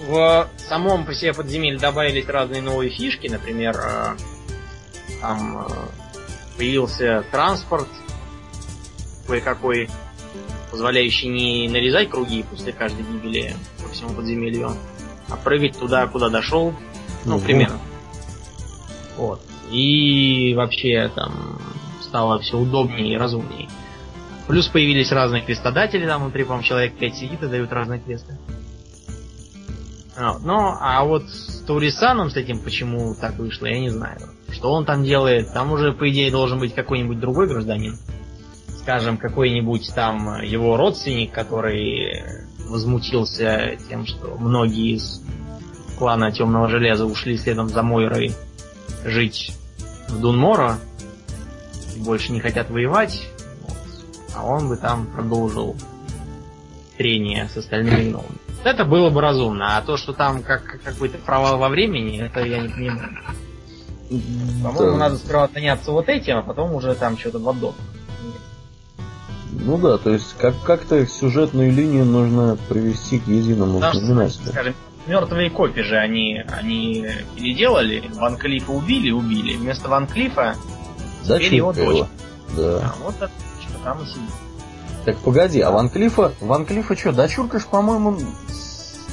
в 0.07 0.47
самом 0.57 1.05
по 1.05 1.13
себе 1.13 1.33
подземелье 1.33 1.77
добавились 1.77 2.25
разные 2.27 2.61
новые 2.61 2.89
фишки, 2.89 3.27
например, 3.27 3.77
э, 3.77 4.15
там 5.21 5.67
э, 5.67 5.71
появился 6.59 7.23
транспорт 7.31 7.87
кое-какой, 9.25 9.89
позволяющий 10.71 11.29
не 11.29 11.69
нарезать 11.69 12.09
круги 12.09 12.43
после 12.43 12.73
каждой 12.73 13.05
гибели 13.05 13.55
по 13.81 13.87
всему 13.87 14.09
подземелью, 14.09 14.75
а 15.29 15.37
прыгать 15.37 15.79
туда, 15.79 16.05
куда 16.07 16.27
дошел, 16.27 16.73
ну, 17.23 17.37
угу. 17.37 17.45
примерно. 17.45 17.79
Вот. 19.15 19.41
И 19.71 20.53
вообще 20.55 21.09
там 21.15 21.61
стало 22.01 22.39
все 22.39 22.57
удобнее 22.57 23.13
и 23.13 23.17
разумнее. 23.17 23.69
Плюс 24.47 24.67
появились 24.67 25.11
разные 25.13 25.43
квестодатели, 25.43 26.05
там 26.05 26.23
внутри, 26.23 26.43
по-моему, 26.43 26.63
человек 26.63 26.97
5 26.97 27.15
сидит 27.15 27.41
и 27.41 27.47
дают 27.47 27.71
разные 27.71 28.01
квесты. 28.01 28.37
Вот. 30.17 30.41
Ну, 30.41 30.75
а 30.77 31.05
вот 31.05 31.29
с 31.29 31.61
Таурисаном, 31.61 32.29
с 32.29 32.35
этим, 32.35 32.59
почему 32.59 33.15
так 33.15 33.37
вышло, 33.37 33.67
я 33.67 33.79
не 33.79 33.89
знаю. 33.89 34.19
Что 34.51 34.71
он 34.71 34.85
там 34.85 35.03
делает? 35.03 35.53
Там 35.53 35.71
уже, 35.71 35.93
по 35.93 36.09
идее, 36.09 36.31
должен 36.31 36.59
быть 36.59 36.73
какой-нибудь 36.73 37.19
другой 37.19 37.47
гражданин. 37.47 37.97
Скажем, 38.81 39.17
какой-нибудь 39.17 39.91
там 39.93 40.41
его 40.41 40.77
родственник, 40.77 41.31
который 41.31 42.23
возмутился 42.67 43.77
тем, 43.87 44.05
что 44.05 44.35
многие 44.39 44.95
из 44.95 45.21
клана 45.97 46.31
Темного 46.31 46.69
Железа 46.69 47.05
ушли 47.05 47.37
следом 47.37 47.69
за 47.69 47.83
Мойрой 47.83 48.33
жить 49.03 49.51
в 50.07 50.19
Дунморо 50.19 50.77
и 51.95 51.99
больше 51.99 52.31
не 52.31 52.39
хотят 52.39 52.69
воевать. 52.69 53.27
Вот. 53.61 53.77
А 54.35 54.45
он 54.45 54.69
бы 54.69 54.77
там 54.77 55.07
продолжил 55.07 55.75
трение 56.97 57.47
с 57.49 57.57
остальными 57.57 58.09
гномами. 58.09 58.39
Это 58.63 58.83
было 58.83 59.09
бы 59.09 59.21
разумно, 59.21 59.77
а 59.77 59.81
то, 59.81 59.95
что 59.95 60.13
там 60.13 60.43
как 60.43 60.81
какой-то 60.83 61.17
провал 61.17 61.57
во 61.57 61.69
времени, 61.69 62.21
это 62.21 62.41
я 62.41 62.59
не 62.59 62.69
понимаю. 62.69 63.17
По-моему, 64.09 64.93
да. 64.93 64.97
надо 64.97 65.17
сперва 65.17 65.49
заняться 65.53 65.91
вот 65.91 66.09
этим, 66.09 66.37
а 66.37 66.41
потом 66.41 66.73
уже 66.73 66.95
там 66.95 67.17
что-то 67.17 67.39
в 67.39 67.47
аддон. 67.47 67.75
Ну 69.51 69.77
да, 69.77 69.97
то 69.97 70.11
есть 70.11 70.35
как- 70.37 70.61
как-то 70.63 71.05
сюжетную 71.05 71.71
линию 71.71 72.05
нужно 72.05 72.57
привести 72.69 73.19
к 73.19 73.27
единому 73.27 73.79
знаменателю. 73.79 74.51
Скажем, 74.51 74.75
мертвые 75.05 75.49
копии 75.49 75.81
же 75.81 75.97
они, 75.97 76.43
они 76.47 77.07
переделали, 77.35 78.03
Ван 78.15 78.37
Клифа 78.37 78.71
убили, 78.71 79.11
убили. 79.11 79.57
Вместо 79.57 79.89
Ван 79.89 80.07
Клифа 80.07 80.55
теперь 81.23 81.55
его 81.55 81.73
дочь. 81.73 82.05
Да. 82.55 82.79
А 82.79 83.03
вот 83.03 83.15
это 83.15 83.31
что 83.61 83.77
там 83.83 84.01
и 84.01 84.05
сидит. 84.07 84.29
Так 85.05 85.17
погоди, 85.17 85.61
а 85.61 85.71
Ван 85.71 85.89
Клифа, 85.89 86.33
Ван 86.39 86.65
Клифа 86.65 86.95
что, 86.95 87.11
дочурка 87.11 87.59
ж, 87.59 87.65
по-моему, 87.65 88.17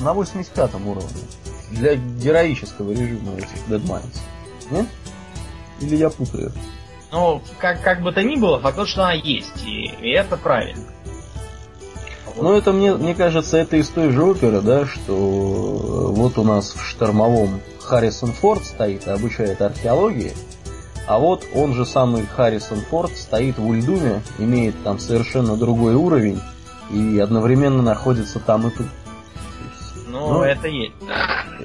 на 0.01 0.12
85 0.12 0.74
уровне. 0.74 1.09
Для 1.70 1.97
героического 1.97 2.93
режима 2.93 3.36
этих 3.36 3.56
Dead 3.68 3.82
Minds. 3.82 4.18
Не? 4.70 4.86
Или 5.80 5.97
я 5.97 6.10
путаю? 6.10 6.52
Ну, 7.12 7.43
как, 7.59 7.82
как 7.82 8.02
бы 8.02 8.12
то 8.12 8.22
ни 8.22 8.36
было, 8.36 8.59
факт 8.59 8.86
что 8.88 9.05
она 9.05 9.12
есть, 9.12 9.64
и, 9.64 9.86
и 10.01 10.10
это 10.10 10.36
правильно. 10.36 10.82
Ну, 12.36 12.52
это 12.52 12.72
мне, 12.72 12.94
мне 12.94 13.14
кажется, 13.14 13.56
это 13.56 13.76
из 13.76 13.88
той 13.88 14.10
же 14.10 14.22
оперы, 14.22 14.60
да, 14.60 14.86
что 14.86 16.12
вот 16.14 16.36
у 16.36 16.44
нас 16.44 16.74
в 16.74 16.84
штормовом 16.84 17.60
Харрисон 17.80 18.32
Форд 18.32 18.64
стоит 18.64 19.06
и 19.06 19.10
обучает 19.10 19.62
археологии, 19.62 20.34
а 21.06 21.18
вот 21.18 21.44
он 21.55 21.74
же 21.74 21.86
самый 21.86 22.26
Харрисон 22.26 22.80
Форд 22.90 23.16
стоит 23.16 23.59
в 23.59 23.66
Ульдуме, 23.66 24.22
имеет 24.38 24.82
там 24.82 24.98
совершенно 24.98 25.56
другой 25.56 25.94
уровень 25.94 26.40
и 26.90 27.18
одновременно 27.18 27.82
находится 27.82 28.40
там 28.40 28.66
и 28.66 28.70
тут. 28.70 28.86
Ну, 30.16 30.32
ну 30.34 30.43
это 30.43 30.66
есть. 30.68 30.94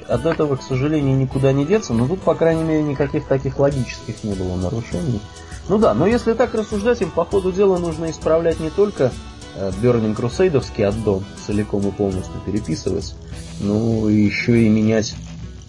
От 0.08 0.26
этого, 0.26 0.56
к 0.56 0.62
сожалению, 0.62 1.16
никуда 1.16 1.52
не 1.52 1.64
деться, 1.64 1.94
но 1.94 2.06
тут, 2.06 2.20
по 2.20 2.34
крайней 2.34 2.64
мере, 2.64 2.82
никаких 2.82 3.26
таких 3.26 3.58
логических 3.58 4.22
не 4.24 4.34
было 4.34 4.56
нарушений. 4.56 5.20
Ну 5.68 5.78
да, 5.78 5.94
но 5.94 6.06
если 6.06 6.34
так 6.34 6.54
рассуждать, 6.54 7.00
им 7.00 7.10
по 7.10 7.24
ходу 7.24 7.52
дела 7.52 7.78
нужно 7.78 8.10
исправлять 8.10 8.60
не 8.60 8.70
только 8.70 9.12
Burning 9.56 10.16
Crusade 10.16 10.86
аддон 10.86 11.24
целиком 11.46 11.86
и 11.88 11.92
полностью 11.92 12.34
переписывать, 12.44 13.14
но 13.60 14.08
еще 14.08 14.62
и 14.62 14.68
менять 14.68 15.14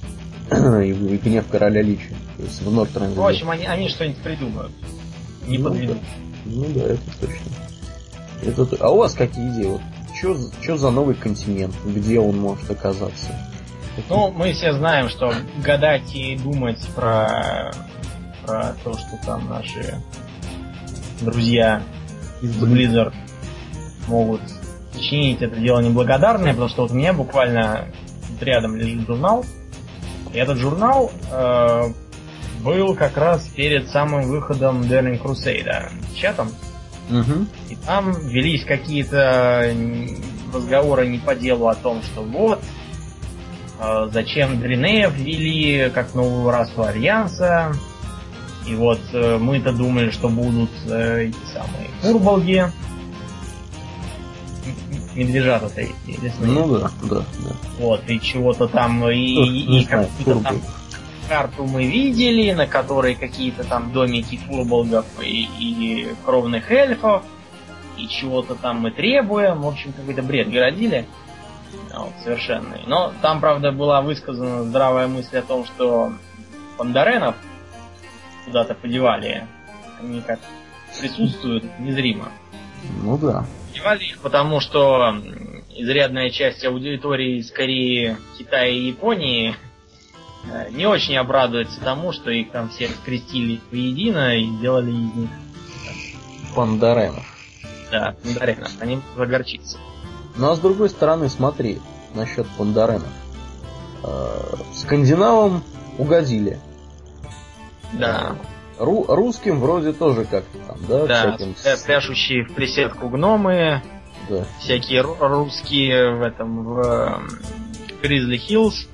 и, 0.51 0.89
и 0.89 1.17
гнев 1.17 1.45
короля 1.49 1.81
Личи. 1.81 2.15
То 2.37 2.43
есть 2.43 2.61
в 2.61 2.71
Нортренде. 2.71 3.19
В 3.19 3.25
общем, 3.25 3.49
они, 3.49 3.65
они 3.65 3.89
что-нибудь 3.89 4.17
придумают. 4.17 4.71
Не 5.47 5.57
ну, 5.57 5.69
подведут. 5.69 5.97
Да. 5.97 6.03
Ну 6.45 6.65
да, 6.73 6.81
это 6.81 7.01
точно. 7.21 7.51
Это... 8.41 8.77
А 8.83 8.89
у 8.89 8.97
вас 8.97 9.13
какие 9.13 9.49
идеи? 9.49 9.67
Вот, 9.67 9.81
что 10.15 10.77
за 10.77 10.91
новый 10.91 11.15
континент? 11.15 11.73
Где 11.85 12.19
он 12.19 12.37
может 12.37 12.69
оказаться? 12.69 13.31
Ну, 14.09 14.31
мы 14.31 14.53
все 14.53 14.73
знаем, 14.73 15.09
что 15.09 15.33
гадать 15.63 16.15
и 16.15 16.35
думать 16.35 16.79
про, 16.95 17.71
про 18.45 18.75
то, 18.83 18.93
что 18.93 19.19
там 19.25 19.47
наши 19.49 19.95
друзья 21.21 21.83
из 22.41 22.51
Blizzard 22.61 23.13
могут 24.07 24.41
чинить 24.99 25.41
это 25.41 25.55
дело 25.57 25.79
неблагодарное, 25.79 26.51
потому 26.51 26.69
что 26.69 26.83
вот 26.83 26.91
у 26.91 26.95
меня 26.95 27.13
буквально 27.13 27.87
рядом 28.41 28.75
лежит 28.75 29.05
журнал, 29.07 29.45
и 30.33 30.37
этот 30.37 30.57
журнал 30.57 31.11
э, 31.31 31.93
был 32.63 32.95
как 32.95 33.17
раз 33.17 33.47
перед 33.47 33.89
самым 33.89 34.23
выходом 34.23 34.81
Daring 34.81 35.21
Crusade 35.21 35.91
чатом. 36.15 36.49
Угу. 37.09 37.47
И 37.69 37.75
там 37.75 38.13
велись 38.27 38.63
какие-то 38.65 39.73
разговоры 40.53 41.07
не 41.07 41.19
по 41.19 41.35
делу 41.35 41.67
о 41.67 41.75
том, 41.75 42.01
что 42.03 42.21
вот, 42.21 42.63
э, 43.79 44.09
зачем 44.11 44.59
Дринеев 44.59 45.13
ввели 45.15 45.89
как 45.89 46.13
новую 46.13 46.49
расу 46.51 46.83
Альянса, 46.83 47.73
и 48.67 48.75
вот 48.75 49.01
э, 49.11 49.37
мы-то 49.37 49.73
думали, 49.73 50.11
что 50.11 50.29
будут 50.29 50.71
э, 50.87 51.25
эти 51.25 51.53
самые 51.53 51.89
фурболги, 52.01 52.65
медвежата-то 55.15 55.81
лесные. 56.07 56.51
Ну 56.51 56.79
да, 56.79 56.91
да, 57.03 57.17
да. 57.17 57.55
Вот, 57.79 58.01
и 58.07 58.19
чего-то 58.19 58.67
там, 58.67 59.09
и, 59.09 59.15
и, 59.15 59.81
и 59.81 59.85
какую-то 59.85 60.39
там 60.41 60.61
карту 61.27 61.65
мы 61.65 61.85
видели, 61.85 62.51
на 62.51 62.67
которой 62.67 63.15
какие-то 63.15 63.63
там 63.63 63.91
домики 63.91 64.37
фурболгов 64.37 65.05
и, 65.21 65.47
и 65.59 66.15
кровных 66.25 66.71
эльфов. 66.71 67.23
и 67.97 68.07
чего-то 68.07 68.55
там 68.55 68.81
мы 68.81 68.91
требуем. 68.91 69.61
В 69.61 69.67
общем, 69.67 69.93
какой-то 69.93 70.23
бред 70.23 70.51
городили. 70.51 71.05
Вот, 71.95 72.13
совершенный. 72.23 72.81
Но 72.87 73.13
там, 73.21 73.39
правда, 73.39 73.71
была 73.71 74.01
высказана 74.01 74.63
здравая 74.63 75.07
мысль 75.07 75.37
о 75.37 75.41
том, 75.43 75.65
что 75.65 76.13
пандаренов 76.77 77.35
куда-то 78.45 78.73
подевали. 78.75 79.47
Они 79.99 80.21
как 80.21 80.39
присутствуют 80.99 81.63
незримо. 81.79 82.29
Ну 83.01 83.17
да. 83.17 83.45
Подевали 83.71 84.03
их, 84.05 84.19
потому 84.19 84.59
что 84.59 85.15
изрядная 85.75 86.29
часть 86.29 86.63
аудитории 86.65 87.41
скорее 87.41 88.17
Китая 88.37 88.67
и 88.67 88.87
Японии 88.87 89.55
не 90.71 90.85
очень 90.85 91.15
обрадуется 91.17 91.79
тому, 91.81 92.11
что 92.11 92.29
их 92.31 92.51
там 92.51 92.69
всех 92.69 92.91
скрестили 92.91 93.61
воедино 93.71 94.37
и 94.37 94.45
сделали 94.57 94.91
из 94.91 95.13
них 95.15 95.29
Пандаренов. 96.55 97.25
да, 97.91 98.15
пандаренов. 98.23 98.71
Они 98.79 99.01
загорчиться. 99.15 99.77
Ну 100.35 100.49
а 100.51 100.55
с 100.55 100.59
другой 100.59 100.89
стороны, 100.89 101.29
смотри, 101.29 101.79
насчет 102.13 102.47
пандаренов. 102.57 103.07
Э, 104.03 104.55
Скандинавам 104.73 105.63
угодили. 105.97 106.59
Да, 107.93 108.35
Ру- 108.79 109.05
русским 109.07 109.59
вроде 109.59 109.93
тоже 109.93 110.25
как-то 110.25 110.57
там, 110.59 110.77
да? 110.87 111.05
да, 111.05 111.35
всяким 111.37 111.55
пляшущие 111.85 112.43
в 112.43 112.53
приседку 112.55 113.07
гномы, 113.07 113.83
да. 114.29 114.45
всякие 114.59 115.01
ру- 115.01 115.17
русские 115.19 116.15
в 116.15 116.21
этом 116.23 116.63
в 116.63 117.21
Гризли 118.01 118.37
Хиллз. 118.37 118.87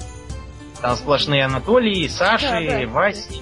Там 0.81 0.95
сплошные 0.95 1.43
Анатолии, 1.45 2.07
Саши, 2.07 2.47
Да, 2.47 2.79
да. 2.81 2.87
Васи. 2.87 3.41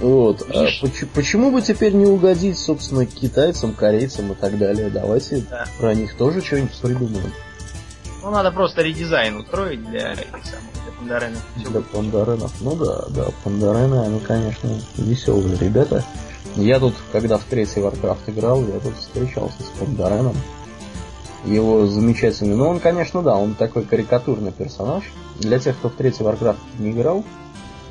Вот. 0.00 0.42
а 0.50 0.52
Видишь? 0.64 0.80
поч- 0.82 1.06
почему 1.14 1.50
бы 1.50 1.62
теперь 1.62 1.94
не 1.94 2.04
угодить, 2.06 2.58
собственно, 2.58 3.06
китайцам, 3.06 3.72
корейцам 3.72 4.32
и 4.32 4.34
так 4.34 4.58
далее? 4.58 4.90
Давайте 4.90 5.44
Да. 5.48 5.64
про 5.78 5.94
них 5.94 6.14
тоже 6.16 6.42
что-нибудь 6.42 6.76
придумаем. 6.80 7.32
Ну, 8.22 8.30
надо 8.30 8.50
просто 8.50 8.82
редизайн 8.82 9.36
устроить 9.36 9.84
для 9.84 10.12
этих 10.12 10.24
самых, 10.30 10.72
для 10.82 10.92
пандаренов. 10.98 11.42
Для 11.56 11.80
пандаренов. 11.80 12.52
Ну 12.60 12.76
да, 12.76 13.04
да, 13.10 13.26
пандарены, 13.44 14.00
они, 14.04 14.20
конечно, 14.20 14.78
веселые 14.96 15.56
ребята. 15.58 16.04
Я 16.56 16.80
тут, 16.80 16.94
когда 17.12 17.38
в 17.38 17.44
третий 17.44 17.80
Warcraft 17.80 18.18
играл, 18.28 18.62
я 18.66 18.78
тут 18.80 18.96
встречался 18.96 19.62
с 19.62 19.78
пандареном. 19.78 20.36
Его 21.44 21.86
замечательный. 21.86 22.56
Ну, 22.56 22.68
он, 22.68 22.80
конечно, 22.80 23.22
да, 23.22 23.36
он 23.36 23.54
такой 23.54 23.84
карикатурный 23.84 24.52
персонаж. 24.52 25.04
Для 25.38 25.58
тех, 25.58 25.76
кто 25.76 25.90
в 25.90 25.94
третий 25.94 26.24
Warcraft 26.24 26.56
не 26.78 26.92
играл, 26.92 27.24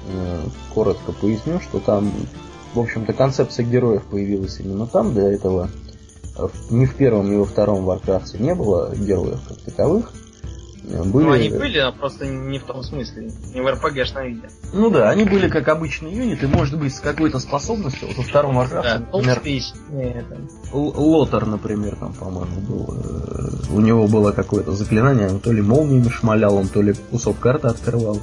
э, 0.07 0.41
коротко 0.73 1.11
поясню, 1.11 1.59
что 1.59 1.79
там, 1.79 2.11
в 2.73 2.79
общем-то, 2.79 3.13
концепция 3.13 3.65
героев 3.65 4.03
появилась 4.03 4.59
именно 4.59 4.87
там. 4.87 5.13
До 5.13 5.21
этого 5.21 5.69
э, 6.37 6.47
ни 6.71 6.85
в 6.85 6.95
первом, 6.95 7.31
ни 7.31 7.35
во 7.35 7.45
втором 7.45 7.87
Warcraft 7.87 8.41
не 8.41 8.55
было 8.55 8.95
героев 8.95 9.39
как 9.47 9.59
таковых. 9.59 10.13
Э, 10.85 11.03
Были... 11.03 11.25
Ну, 11.25 11.31
они 11.31 11.49
были, 11.49 11.79
но 11.79 11.93
просто 11.93 12.25
не 12.27 12.59
в 12.59 12.63
том 12.63 12.83
смысле. 12.83 13.31
Не 13.53 13.61
в 13.61 13.67
РПГшном 13.71 14.25
виде. 14.25 14.49
Ну 14.73 14.89
да, 14.89 15.09
они 15.09 15.23
были 15.23 15.47
как 15.49 15.67
обычные 15.69 16.15
юниты, 16.15 16.47
может 16.47 16.77
быть, 16.77 16.93
с 16.93 16.99
какой-то 16.99 17.39
способностью. 17.39 18.07
Вот 18.09 18.17
во 18.17 18.23
втором 18.23 18.59
Warcraft, 18.59 18.81
Да, 18.83 18.99
например. 18.99 19.73
Л- 20.73 20.93
Лотар, 20.95 21.45
например, 21.45 21.95
там, 21.95 22.13
по-моему, 22.13 22.59
был. 22.61 22.95
э, 22.97 23.73
У 23.73 23.79
него 23.79 24.07
было 24.07 24.31
какое-то 24.31 24.71
заклинание, 24.73 25.29
он 25.29 25.39
то 25.39 25.51
ли 25.51 25.61
молниями 25.61 26.09
шмалял, 26.09 26.55
он 26.55 26.67
то 26.67 26.81
ли 26.81 26.93
кусок 27.11 27.39
карты 27.39 27.67
открывал. 27.67 28.19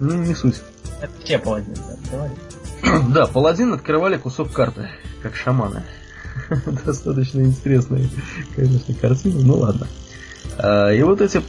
Ну, 0.00 0.14
не 0.14 0.34
суть. 0.34 0.60
Это 1.00 1.12
все 1.22 1.38
паладины, 1.38 1.74
говори. 2.10 2.32
Да, 3.14 3.26
паладин 3.32 3.72
открывали 3.72 4.16
кусок 4.18 4.52
карты, 4.52 4.88
как 5.22 5.34
шаманы. 5.36 5.82
Достаточно 6.84 7.40
интересная, 7.42 8.06
конечно, 8.56 8.94
картина, 8.94 9.40
ну 9.40 9.56
ладно. 9.58 9.86
А, 10.58 10.90
И 10.90 11.02
вот 11.02 11.20
эти 11.20 11.40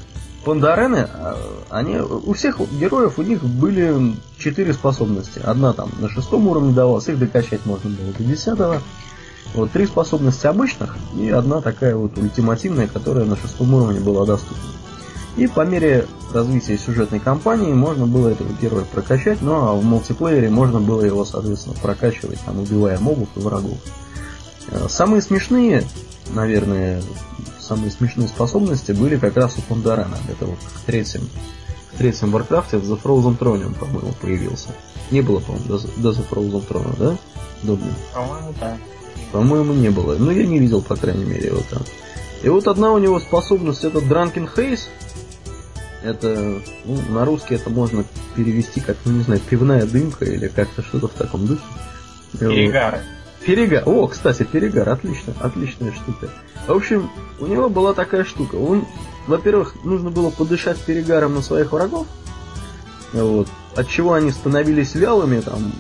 пандарены, 0.46 1.10
а, 1.12 1.38
они, 1.70 1.98
у 1.98 2.32
всех 2.34 2.60
героев 2.72 3.18
у 3.18 3.24
них 3.24 3.44
были 3.44 4.16
четыре 4.38 4.74
способности. 4.74 5.40
Одна 5.44 5.74
там 5.74 5.90
на 6.00 6.08
шестом 6.08 6.48
уровне 6.48 6.72
давалась, 6.72 7.10
их 7.10 7.20
докачать 7.20 7.66
можно 7.66 7.90
было 7.90 8.14
до 8.14 8.24
десятого. 8.24 8.82
Вот 9.54 9.72
три 9.72 9.86
способности 9.86 10.48
обычных 10.48 10.96
и 11.18 11.30
одна 11.30 11.62
такая 11.62 11.96
вот 11.96 12.18
ультимативная, 12.18 12.88
которая 12.88 13.26
на 13.26 13.36
шестом 13.36 13.74
уровне 13.74 14.00
была 14.00 14.26
доступна. 14.26 14.64
И 15.38 15.48
по 15.48 15.66
мере 15.66 16.08
развития 16.34 16.78
сюжетной 16.78 17.20
кампании 17.20 17.74
можно 17.74 18.06
было 18.06 18.30
этого 18.30 18.50
героя 18.62 18.86
прокачать, 18.86 19.42
ну 19.42 19.54
а 19.54 19.74
в 19.74 19.84
мультиплеере 19.84 20.50
можно 20.50 20.80
было 20.80 21.02
его, 21.02 21.26
соответственно, 21.26 21.76
прокачивать, 21.82 22.40
там, 22.46 22.60
убивая 22.60 23.00
мобов 23.00 23.28
и 23.36 23.40
врагов. 23.40 23.78
Э, 24.70 24.88
Самые 24.90 25.22
смешные, 25.22 25.84
наверное, 26.34 27.02
самые 27.66 27.92
смешные 27.92 28.28
способности 28.28 28.92
были 28.92 29.18
как 29.18 29.36
раз 29.38 29.58
у 29.58 29.62
Пандарана. 29.62 30.18
Это 30.30 30.46
вот 30.46 30.60
в 30.60 30.86
третьем, 30.86 31.28
в 31.94 31.98
третьем 31.98 32.36
Warcraft 32.36 32.80
в 32.80 32.92
The 32.92 33.02
Frozen 33.02 33.38
Throne, 33.38 33.74
по-моему, 33.78 34.14
появился. 34.22 34.70
Не 35.12 35.22
было, 35.22 35.40
по-моему, 35.40 35.68
до, 35.68 35.80
до 35.98 36.12
The 36.12 36.30
Frozen 36.30 36.68
Throne, 36.68 36.96
да? 36.98 37.18
Добрый. 37.64 37.92
По-моему, 38.14 38.54
да. 38.60 38.78
По-моему, 39.32 39.74
не 39.74 39.90
было. 39.90 40.16
Но 40.18 40.32
я 40.32 40.46
не 40.46 40.60
видел, 40.60 40.82
по 40.82 40.96
крайней 40.96 41.26
мере, 41.26 41.48
его 41.48 41.62
там. 41.70 41.82
И 42.44 42.50
вот 42.50 42.68
одна 42.68 42.92
у 42.92 43.00
него 43.00 43.20
способность 43.20 43.84
это 43.84 44.00
Drunken 44.00 44.50
Haze. 44.56 44.82
Это, 46.04 46.62
ну, 46.86 47.02
на 47.10 47.26
русский 47.26 47.56
это 47.56 47.72
можно 47.72 48.06
перевести 48.36 48.80
как, 48.80 48.98
ну, 49.06 49.14
не 49.14 49.24
знаю, 49.24 49.42
пивная 49.42 49.86
дымка 49.86 50.26
или 50.26 50.48
как-то 50.48 50.84
что-то 50.84 51.08
в 51.08 51.14
таком 51.14 51.48
духе. 51.48 51.64
Перегары. 52.40 53.02
Перегар. 53.46 53.84
О, 53.86 54.08
кстати, 54.08 54.44
перегар, 54.44 54.90
отлично, 54.90 55.34
отличная 55.40 55.92
штука. 55.92 56.30
В 56.68 56.72
общем, 56.72 57.10
у 57.40 57.46
него 57.46 57.70
была 57.70 57.94
такая 57.94 58.24
штука. 58.24 58.56
Он, 58.56 58.86
во-первых, 59.28 59.76
нужно 59.84 60.10
было 60.10 60.32
подышать 60.32 60.80
перегаром 60.80 61.36
на 61.36 61.42
своих 61.42 61.72
врагов. 61.72 62.08
Вот. 63.14 63.48
От 63.76 63.88
чего 63.88 64.14
они 64.14 64.32
становились 64.32 64.96
вялыми, 64.96 65.42
там, 65.42 65.72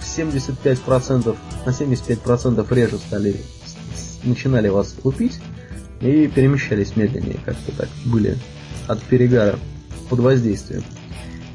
в 0.00 0.04
75%, 0.04 1.36
на 1.66 1.70
75% 1.70 2.74
реже 2.74 2.98
стали, 2.98 3.36
начинали 4.24 4.68
вас 4.68 4.94
лупить 5.04 5.40
и 6.00 6.26
перемещались 6.26 6.96
медленнее, 6.96 7.38
как-то 7.44 7.72
так 7.76 7.88
были 8.06 8.38
от 8.88 9.02
перегара 9.02 9.58
под 10.08 10.20
воздействием. 10.20 10.84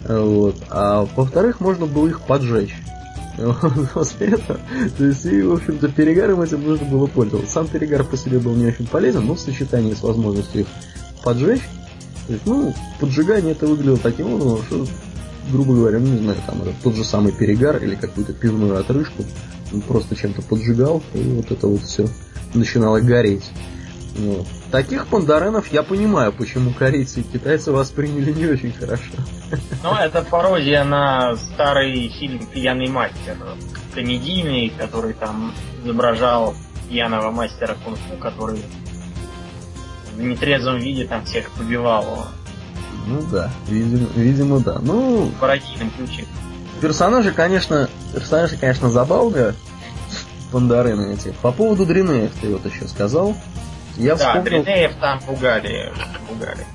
Вот. 0.07 0.57
А 0.69 1.07
во-вторых, 1.15 1.59
можно 1.59 1.87
было 1.87 2.07
их 2.07 2.21
поджечь. 2.21 2.75
Этого, 3.37 4.59
то 4.97 5.05
есть, 5.05 5.25
и, 5.25 5.41
в 5.41 5.53
общем-то, 5.53 5.89
перегаром 5.89 6.41
этим 6.41 6.63
нужно 6.63 6.85
было 6.87 7.07
пользоваться. 7.07 7.51
Сам 7.51 7.67
перегар 7.67 8.03
по 8.03 8.15
себе 8.15 8.39
был 8.39 8.53
не 8.53 8.67
очень 8.67 8.87
полезен, 8.87 9.25
но 9.25 9.35
в 9.35 9.39
сочетании 9.39 9.93
с 9.93 10.01
возможностью 10.01 10.61
их 10.61 10.67
поджечь, 11.23 11.63
то 12.27 12.33
есть, 12.33 12.45
ну, 12.45 12.73
поджигание 12.99 13.51
это 13.51 13.67
выглядело 13.67 13.97
таким 13.97 14.33
образом, 14.33 14.63
что, 14.65 14.85
грубо 15.51 15.73
говоря, 15.75 15.99
ну, 15.99 16.07
не 16.07 16.19
знаю, 16.19 16.37
там, 16.47 16.61
это 16.61 16.73
тот 16.81 16.95
же 16.95 17.03
самый 17.03 17.33
перегар 17.33 17.83
или 17.83 17.95
какую-то 17.95 18.33
пивную 18.33 18.79
отрыжку, 18.79 19.23
просто 19.87 20.15
чем-то 20.15 20.41
поджигал, 20.41 21.03
и 21.13 21.19
вот 21.19 21.51
это 21.51 21.67
вот 21.67 21.81
все 21.81 22.07
начинало 22.53 22.99
гореть. 23.01 23.51
Вот. 24.15 24.47
Таких 24.71 25.07
пандаренов 25.07 25.71
я 25.73 25.83
понимаю, 25.83 26.31
почему 26.31 26.71
корейцы 26.71 27.19
и 27.19 27.23
китайцы 27.23 27.71
восприняли 27.71 28.31
не 28.31 28.45
очень 28.47 28.71
хорошо. 28.71 29.11
Ну, 29.83 29.93
это 29.93 30.21
пародия 30.21 30.83
на 30.85 31.35
старый 31.35 32.09
фильм 32.09 32.45
«Пьяный 32.45 32.87
мастер», 32.87 33.37
комедийный, 33.93 34.71
который 34.77 35.13
там 35.13 35.53
изображал 35.83 36.55
пьяного 36.89 37.31
мастера 37.31 37.75
кунг-фу, 37.83 38.15
который 38.17 38.63
в 40.15 40.21
нетрезвом 40.21 40.77
виде 40.79 41.05
там 41.05 41.25
всех 41.25 41.51
побивал 41.51 42.27
Ну 43.07 43.21
да, 43.31 43.51
видимо, 43.67 44.07
видимо 44.15 44.59
да. 44.61 44.79
Ну, 44.81 45.25
в 45.25 45.39
пародийном 45.39 45.91
ключе. 45.91 46.25
персонажи, 46.81 47.31
конечно, 47.31 47.89
персонажи, 48.13 48.55
конечно, 48.57 48.89
забавные, 48.89 49.55
пандарены 50.51 51.13
эти. 51.13 51.33
По 51.41 51.51
поводу 51.51 51.85
Дренеев 51.85 52.31
ты 52.41 52.49
вот 52.53 52.65
еще 52.65 52.87
сказал. 52.87 53.35
Я 53.97 54.15
Да, 54.15 54.17
вспомнил, 54.17 54.63
Дренеев 54.63 54.95
там 54.95 55.19
пугали, 55.21 55.91
пугали. 56.27 56.65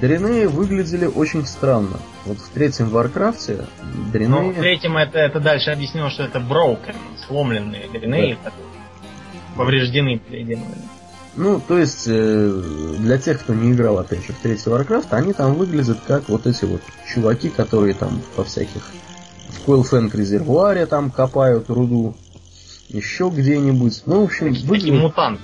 Дренеи 0.00 0.46
выглядели 0.46 1.06
очень 1.06 1.46
странно. 1.46 1.98
Вот 2.24 2.38
в 2.38 2.48
третьем 2.50 2.88
Warcraft 2.88 3.66
е 4.12 4.16
Дренеи... 4.16 4.52
в 4.52 4.58
третьем 4.58 4.96
это, 4.96 5.18
это 5.18 5.40
дальше 5.40 5.70
объяснено, 5.70 6.10
что 6.10 6.24
это 6.24 6.38
broken, 6.38 6.96
сломленные 7.26 7.88
Дренеи, 7.88 8.36
которые 8.42 8.72
повреждены 9.56 10.20
демонами. 10.28 10.88
Ну, 11.34 11.60
то 11.66 11.78
есть, 11.78 12.04
э, 12.08 12.62
для 12.98 13.16
тех, 13.16 13.40
кто 13.40 13.54
не 13.54 13.72
играл, 13.72 13.98
опять 13.98 14.26
же, 14.26 14.34
в 14.34 14.38
третий 14.38 14.68
Warcraft, 14.68 15.08
они 15.10 15.32
там 15.32 15.54
выглядят 15.54 15.98
как 16.06 16.28
вот 16.28 16.46
эти 16.46 16.66
вот 16.66 16.82
чуваки, 17.12 17.48
которые 17.48 17.94
там 17.94 18.20
во 18.36 18.44
всяких 18.44 18.82
в 19.48 19.64
Койлфэнк 19.64 20.14
резервуаре 20.14 20.86
там 20.86 21.10
копают 21.10 21.70
руду, 21.70 22.16
еще 22.88 23.30
где-нибудь. 23.34 24.02
Ну, 24.06 24.20
в 24.20 24.24
общем, 24.24 24.48
Такие, 24.48 24.68
такие 24.68 24.68
выглядят... 24.68 25.02
мутанты. 25.02 25.42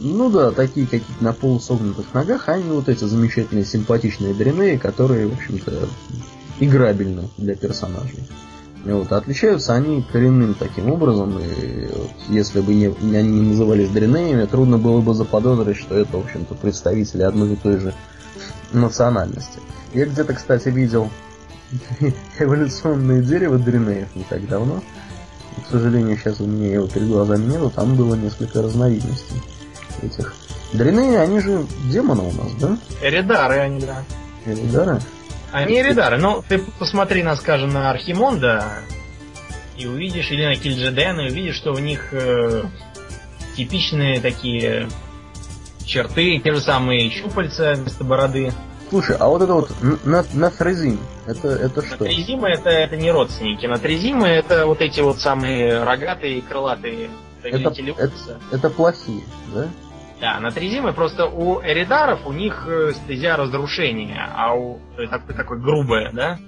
Ну 0.00 0.30
да, 0.30 0.52
такие 0.52 0.86
какие-то 0.86 1.24
на 1.24 1.32
полусогнутых 1.32 2.14
ногах, 2.14 2.48
а 2.48 2.52
они 2.52 2.70
вот 2.70 2.88
эти 2.88 3.04
замечательные, 3.04 3.64
симпатичные 3.64 4.32
дренеи, 4.32 4.76
которые, 4.76 5.26
в 5.26 5.34
общем-то, 5.34 5.88
играбельны 6.60 7.28
для 7.36 7.56
персонажей. 7.56 8.24
Вот, 8.84 9.10
отличаются 9.12 9.74
они 9.74 10.04
коренным 10.12 10.54
таким 10.54 10.90
образом, 10.90 11.36
и 11.38 11.88
вот, 11.92 12.10
если 12.28 12.60
бы 12.60 12.74
не, 12.74 12.86
они 12.86 13.40
не 13.40 13.48
назывались 13.50 13.90
дренеями, 13.90 14.44
трудно 14.44 14.78
было 14.78 15.00
бы 15.00 15.14
заподозрить, 15.14 15.76
что 15.76 15.96
это, 15.96 16.16
в 16.16 16.20
общем-то, 16.20 16.54
представители 16.54 17.22
одной 17.22 17.54
и 17.54 17.56
той 17.56 17.78
же 17.78 17.92
национальности. 18.72 19.58
Я 19.94 20.06
где-то, 20.06 20.32
кстати, 20.32 20.68
видел 20.68 21.10
эволюционное 22.38 23.20
дерево 23.20 23.58
дренеев 23.58 24.14
не 24.14 24.22
так 24.22 24.46
давно. 24.48 24.80
К 25.66 25.70
сожалению, 25.72 26.16
сейчас 26.16 26.40
у 26.40 26.46
меня 26.46 26.74
его 26.74 26.86
перед 26.86 27.08
глазами 27.08 27.50
нету, 27.50 27.72
там 27.74 27.96
было 27.96 28.14
несколько 28.14 28.62
разновидностей 28.62 29.42
этих. 30.02 30.34
Дренеи, 30.72 31.16
они 31.16 31.40
же 31.40 31.66
демоны 31.90 32.22
у 32.22 32.32
нас, 32.32 32.52
да? 32.54 32.78
Эридары 33.02 33.58
они, 33.58 33.80
да. 33.80 34.04
Эридары? 34.44 35.00
Они 35.50 35.80
эридары. 35.80 36.18
Ну, 36.18 36.44
ты 36.46 36.58
посмотри, 36.78 37.22
на, 37.22 37.34
скажем, 37.36 37.70
на 37.70 37.90
Архимонда 37.90 38.64
и 39.76 39.86
увидишь, 39.86 40.30
или 40.30 40.44
на 40.44 40.56
Кильджедена, 40.56 41.22
и 41.22 41.30
увидишь, 41.30 41.56
что 41.56 41.72
в 41.72 41.80
них 41.80 42.08
э, 42.12 42.64
типичные 43.56 44.20
такие 44.20 44.88
черты, 45.86 46.38
те 46.38 46.52
же 46.52 46.60
самые 46.60 47.10
щупальца 47.10 47.74
вместо 47.74 48.04
бороды. 48.04 48.52
Слушай, 48.90 49.16
а 49.18 49.28
вот 49.28 49.42
это 49.42 49.54
вот 49.54 49.70
нафрезим, 50.34 50.98
это, 51.26 51.48
это 51.48 51.84
что? 51.84 52.04
Натрезимы 52.04 52.48
это, 52.48 52.70
это 52.70 52.96
не 52.96 53.10
родственники. 53.10 53.66
Натрезимы 53.66 54.28
это 54.28 54.66
вот 54.66 54.80
эти 54.80 55.00
вот 55.00 55.20
самые 55.20 55.82
рогатые, 55.82 56.42
крылатые 56.42 57.10
это, 57.42 57.70
это, 57.96 58.12
это 58.50 58.70
плохие, 58.70 59.22
да? 59.54 59.68
Да, 60.20 60.40
натрезимы 60.40 60.92
просто 60.92 61.26
у 61.26 61.62
эридаров 61.62 62.26
у 62.26 62.32
них 62.32 62.66
э, 62.66 62.92
стезя 62.92 63.36
разрушения, 63.36 64.28
а 64.34 64.54
у 64.54 64.80
есть, 64.98 65.10
такой, 65.10 65.34
такой 65.34 65.60
грубое, 65.60 66.10
да? 66.12 66.38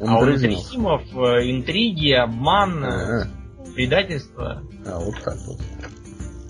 А 0.00 0.16
у 0.16 0.24
натрезимов 0.24 1.02
э, 1.12 1.50
интриги, 1.50 2.12
обман, 2.12 2.84
А-а-а. 2.84 3.26
предательство. 3.74 4.62
А, 4.86 4.98
вот 4.98 5.14
так 5.22 5.36
вот. 5.46 5.60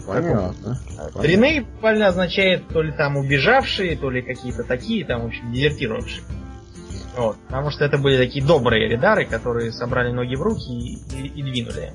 Понятно. 0.06 0.80
Дриней 1.20 1.60
буквально 1.60 2.06
означает 2.06 2.66
то 2.68 2.80
ли 2.80 2.92
там 2.92 3.16
убежавшие, 3.16 3.96
то 3.96 4.08
ли 4.08 4.22
какие-то 4.22 4.64
такие, 4.64 5.04
там, 5.04 5.22
в 5.22 5.26
общем, 5.26 5.52
дезертировавшие. 5.52 6.22
Вот, 7.16 7.36
потому 7.48 7.70
что 7.70 7.84
это 7.84 7.98
были 7.98 8.16
такие 8.16 8.44
добрые 8.44 8.88
редары, 8.88 9.26
которые 9.26 9.72
собрали 9.72 10.12
ноги 10.12 10.36
в 10.36 10.42
руки 10.42 10.72
и, 10.72 10.94
и, 10.94 11.26
и 11.26 11.42
двинули 11.42 11.92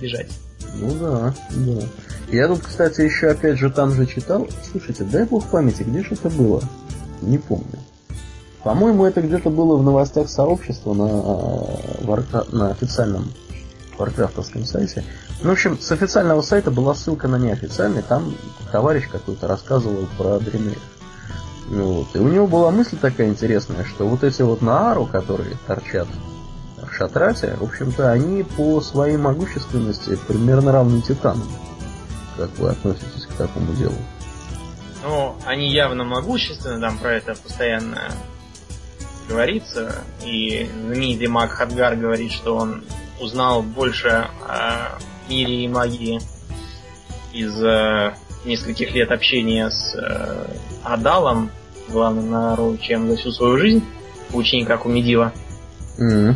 бежать. 0.00 0.32
Ну 0.74 0.94
да, 1.00 1.34
да. 1.50 1.82
Я 2.30 2.48
тут, 2.48 2.60
кстати, 2.60 3.00
еще 3.00 3.28
опять 3.28 3.58
же 3.58 3.70
там 3.70 3.92
же 3.92 4.06
читал. 4.06 4.46
Слушайте, 4.70 5.04
дай 5.04 5.24
бог 5.24 5.46
памяти, 5.46 5.82
где 5.82 6.02
же 6.02 6.14
это 6.14 6.28
было? 6.30 6.62
Не 7.22 7.38
помню. 7.38 7.78
По-моему, 8.62 9.06
это 9.06 9.22
где-то 9.22 9.50
было 9.50 9.76
в 9.76 9.82
новостях 9.82 10.28
сообщества 10.28 10.92
на, 10.92 11.08
э, 11.08 12.44
на 12.52 12.70
официальном 12.70 13.32
варкрафтовском 13.96 14.64
сайте. 14.64 15.04
Ну, 15.42 15.50
в 15.50 15.52
общем, 15.52 15.78
с 15.78 15.90
официального 15.92 16.42
сайта 16.42 16.70
была 16.70 16.94
ссылка 16.94 17.28
на 17.28 17.36
неофициальный, 17.36 18.02
там 18.02 18.34
товарищ 18.72 19.08
какой-то 19.10 19.46
рассказывал 19.46 20.06
про 20.16 20.38
Дринеев. 20.38 20.82
Вот. 21.68 22.08
И 22.14 22.18
у 22.18 22.28
него 22.28 22.46
была 22.46 22.70
мысль 22.70 22.96
такая 22.96 23.28
интересная, 23.28 23.84
что 23.84 24.06
вот 24.06 24.24
эти 24.24 24.42
вот 24.42 24.62
Наару, 24.62 25.06
которые 25.06 25.56
торчат 25.66 26.08
Шатрате, 26.92 27.56
в 27.58 27.64
общем-то, 27.64 28.10
они 28.10 28.42
по 28.42 28.80
своей 28.80 29.16
могущественности 29.16 30.18
примерно 30.26 30.72
равны 30.72 31.00
Титанам. 31.00 31.48
Как 32.36 32.50
вы 32.58 32.70
относитесь 32.70 33.26
к 33.26 33.32
такому 33.34 33.74
делу? 33.74 33.96
Ну, 35.04 35.36
они 35.44 35.70
явно 35.70 36.04
могущественны, 36.04 36.80
там 36.80 36.98
про 36.98 37.14
это 37.14 37.34
постоянно 37.34 37.98
говорится. 39.28 39.94
И 40.24 40.68
знаменитый 40.84 41.28
маг 41.28 41.50
Хадгар 41.50 41.96
говорит, 41.96 42.32
что 42.32 42.56
он 42.56 42.84
узнал 43.20 43.62
больше 43.62 44.08
о 44.46 44.98
мире 45.28 45.64
и 45.64 45.68
магии 45.68 46.20
из 47.32 47.62
э, 47.62 48.14
нескольких 48.44 48.92
лет 48.92 49.10
общения 49.10 49.70
с 49.70 49.94
э, 49.94 50.46
Адалом, 50.82 51.50
главным 51.88 52.30
народом, 52.30 52.78
чем 52.78 53.08
за 53.08 53.16
всю 53.16 53.30
свою 53.32 53.58
жизнь 53.58 53.84
в 54.30 54.36
учениках 54.36 54.86
у 54.86 54.88
Медива. 54.88 55.32
Mm-hmm. 55.98 56.34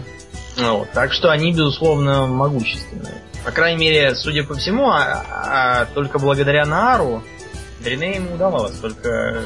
Вот, 0.56 0.90
так 0.92 1.12
что 1.12 1.30
они, 1.30 1.52
безусловно, 1.52 2.26
могущественные. 2.26 3.22
По 3.44 3.50
крайней 3.50 3.80
мере, 3.80 4.14
судя 4.14 4.44
по 4.44 4.54
всему, 4.54 4.90
а, 4.90 5.24
а, 5.30 5.86
только 5.94 6.18
благодаря 6.18 6.64
Наару 6.66 7.22
Дрене 7.82 8.16
ему 8.16 8.34
удавалось 8.34 8.76
только 8.76 9.42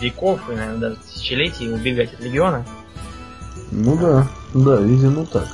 веков 0.00 0.40
и, 0.48 0.54
наверное, 0.54 0.78
даже 0.78 0.96
тысячелетий 0.96 1.72
убегать 1.72 2.14
от 2.14 2.20
легиона. 2.20 2.64
Ну 3.70 3.96
да, 3.98 4.28
да, 4.54 4.76
видимо 4.76 5.26
так. 5.26 5.46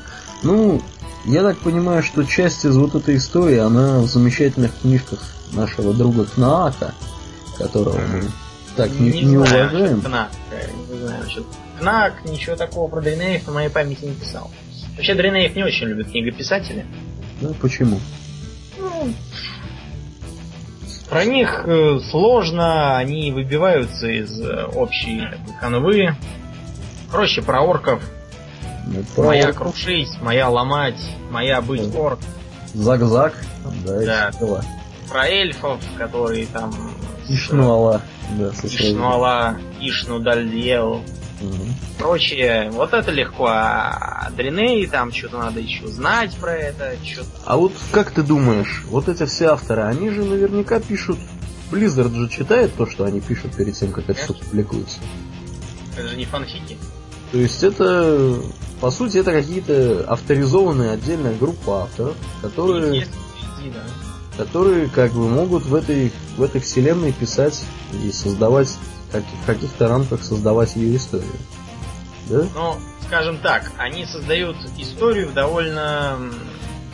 Ну, 0.42 0.80
я 1.24 1.42
так 1.42 1.58
понимаю, 1.58 2.02
что 2.02 2.24
часть 2.24 2.64
из 2.64 2.76
вот 2.76 2.94
этой 2.94 3.16
истории, 3.16 3.58
она 3.58 3.98
в 3.98 4.06
замечательных 4.06 4.72
книжках 4.80 5.20
нашего 5.52 5.92
друга 5.92 6.24
Кнаака, 6.24 6.94
которого 7.58 7.98
мы 7.98 8.24
так 8.76 8.90
не, 8.92 9.10
не, 9.10 9.22
не 9.22 9.36
знаю, 9.44 9.68
уважаем. 9.68 10.00
Кнак, 10.00 10.30
не 10.88 10.98
знаю, 10.98 11.24
Кнак 11.78 12.24
ничего 12.24 12.56
такого 12.56 12.88
про 12.88 13.00
Дринеев 13.00 13.46
на 13.46 13.52
моей 13.52 13.68
памяти 13.68 14.04
не 14.04 14.14
писал. 14.14 14.50
Вообще 15.00 15.14
Дринеев 15.14 15.56
не 15.56 15.64
очень 15.64 15.86
любят 15.86 16.10
книгописатели. 16.10 16.84
Ну, 17.40 17.54
почему? 17.54 17.98
Ну, 18.76 19.14
про 21.08 21.24
них 21.24 21.62
э, 21.64 22.00
сложно, 22.10 22.98
они 22.98 23.32
выбиваются 23.32 24.08
из 24.08 24.38
э, 24.38 24.66
общей 24.66 25.22
канвы. 25.58 26.14
Проще 27.10 27.40
про 27.40 27.62
орков 27.62 28.02
ну, 28.84 29.02
моя 29.24 29.54
крушить, 29.54 30.20
моя 30.20 30.50
ломать, 30.50 31.00
моя 31.30 31.62
быть 31.62 31.96
орк. 31.96 32.18
Заг-заг. 32.74 33.32
Да. 33.86 34.30
да. 34.38 34.60
Про 35.08 35.28
эльфов, 35.28 35.80
которые 35.96 36.44
там... 36.44 36.74
Ишнуала. 37.26 38.02
Да, 38.38 38.50
Ишнуала, 38.50 39.56
Ишну 39.80 40.18
Дальдьел. 40.18 41.02
Угу. 41.40 41.66
Прочее, 41.98 42.70
вот 42.70 42.92
это 42.92 43.10
легко. 43.10 43.46
А 43.48 44.30
Дриней, 44.36 44.86
там 44.86 45.12
что-то 45.12 45.38
надо 45.38 45.60
еще 45.60 45.86
знать 45.88 46.36
про 46.36 46.52
это. 46.54 46.94
Что-то... 47.04 47.28
А 47.44 47.56
вот 47.56 47.72
как 47.92 48.10
ты 48.10 48.22
думаешь, 48.22 48.84
вот 48.88 49.08
эти 49.08 49.24
все 49.26 49.46
авторы, 49.46 49.82
они 49.82 50.10
же 50.10 50.24
наверняка 50.24 50.80
пишут... 50.80 51.18
Blizzard 51.70 52.12
же 52.12 52.28
читает 52.28 52.74
то, 52.74 52.84
что 52.84 53.04
они 53.04 53.20
пишут 53.20 53.54
перед 53.54 53.74
тем, 53.74 53.92
как 53.92 54.08
это 54.08 54.20
все 54.20 54.34
публикуется. 54.34 54.98
Это 55.96 56.08
же 56.08 56.16
не 56.16 56.24
фанфики. 56.24 56.76
То 57.30 57.38
есть 57.38 57.62
это, 57.62 58.42
по 58.80 58.90
сути, 58.90 59.18
это 59.18 59.30
какие-то 59.30 60.04
авторизованные 60.08 60.90
отдельная 60.90 61.34
группа 61.34 61.82
авторов, 61.82 62.16
которые, 62.42 63.06
которые 64.36 64.88
как 64.88 65.12
бы 65.12 65.28
могут 65.28 65.64
в 65.64 65.74
этой, 65.76 66.12
в 66.36 66.42
этой 66.42 66.60
вселенной 66.60 67.12
писать 67.12 67.62
и 68.04 68.10
создавать 68.10 68.76
как, 69.12 69.24
в 69.24 69.46
каких-то 69.46 69.88
рамках 69.88 70.22
создавать 70.22 70.76
ее 70.76 70.96
историю. 70.96 71.32
Да? 72.28 72.46
Ну, 72.54 72.76
скажем 73.06 73.38
так, 73.38 73.70
они 73.76 74.06
создают 74.06 74.56
историю 74.78 75.28
в 75.28 75.34
довольно, 75.34 76.18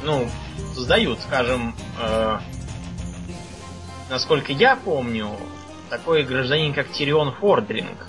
ну, 0.04 0.28
создают, 0.74 1.20
скажем, 1.20 1.74
э, 2.00 2.38
насколько 4.10 4.52
я 4.52 4.76
помню, 4.76 5.30
такой 5.90 6.22
гражданин, 6.24 6.72
как 6.74 6.90
Тирион 6.90 7.32
Фордринг, 7.32 8.08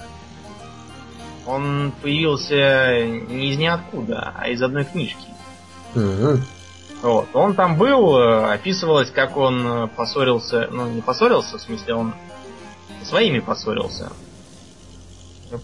он 1.46 1.94
появился 2.02 3.06
не 3.06 3.52
из 3.52 3.58
ниоткуда, 3.58 4.34
а 4.36 4.50
из 4.50 4.62
одной 4.62 4.84
книжки. 4.84 5.28
Угу. 5.96 6.40
Вот. 7.02 7.28
Он 7.34 7.54
там 7.54 7.78
был, 7.78 8.18
э, 8.18 8.54
описывалось, 8.54 9.12
как 9.12 9.38
он 9.38 9.68
э, 9.68 9.88
поссорился, 9.88 10.68
ну 10.72 10.88
не 10.88 11.02
поссорился, 11.02 11.58
в 11.58 11.62
смысле 11.62 11.94
он 11.94 12.14
своими 13.08 13.40
поссорился. 13.40 14.12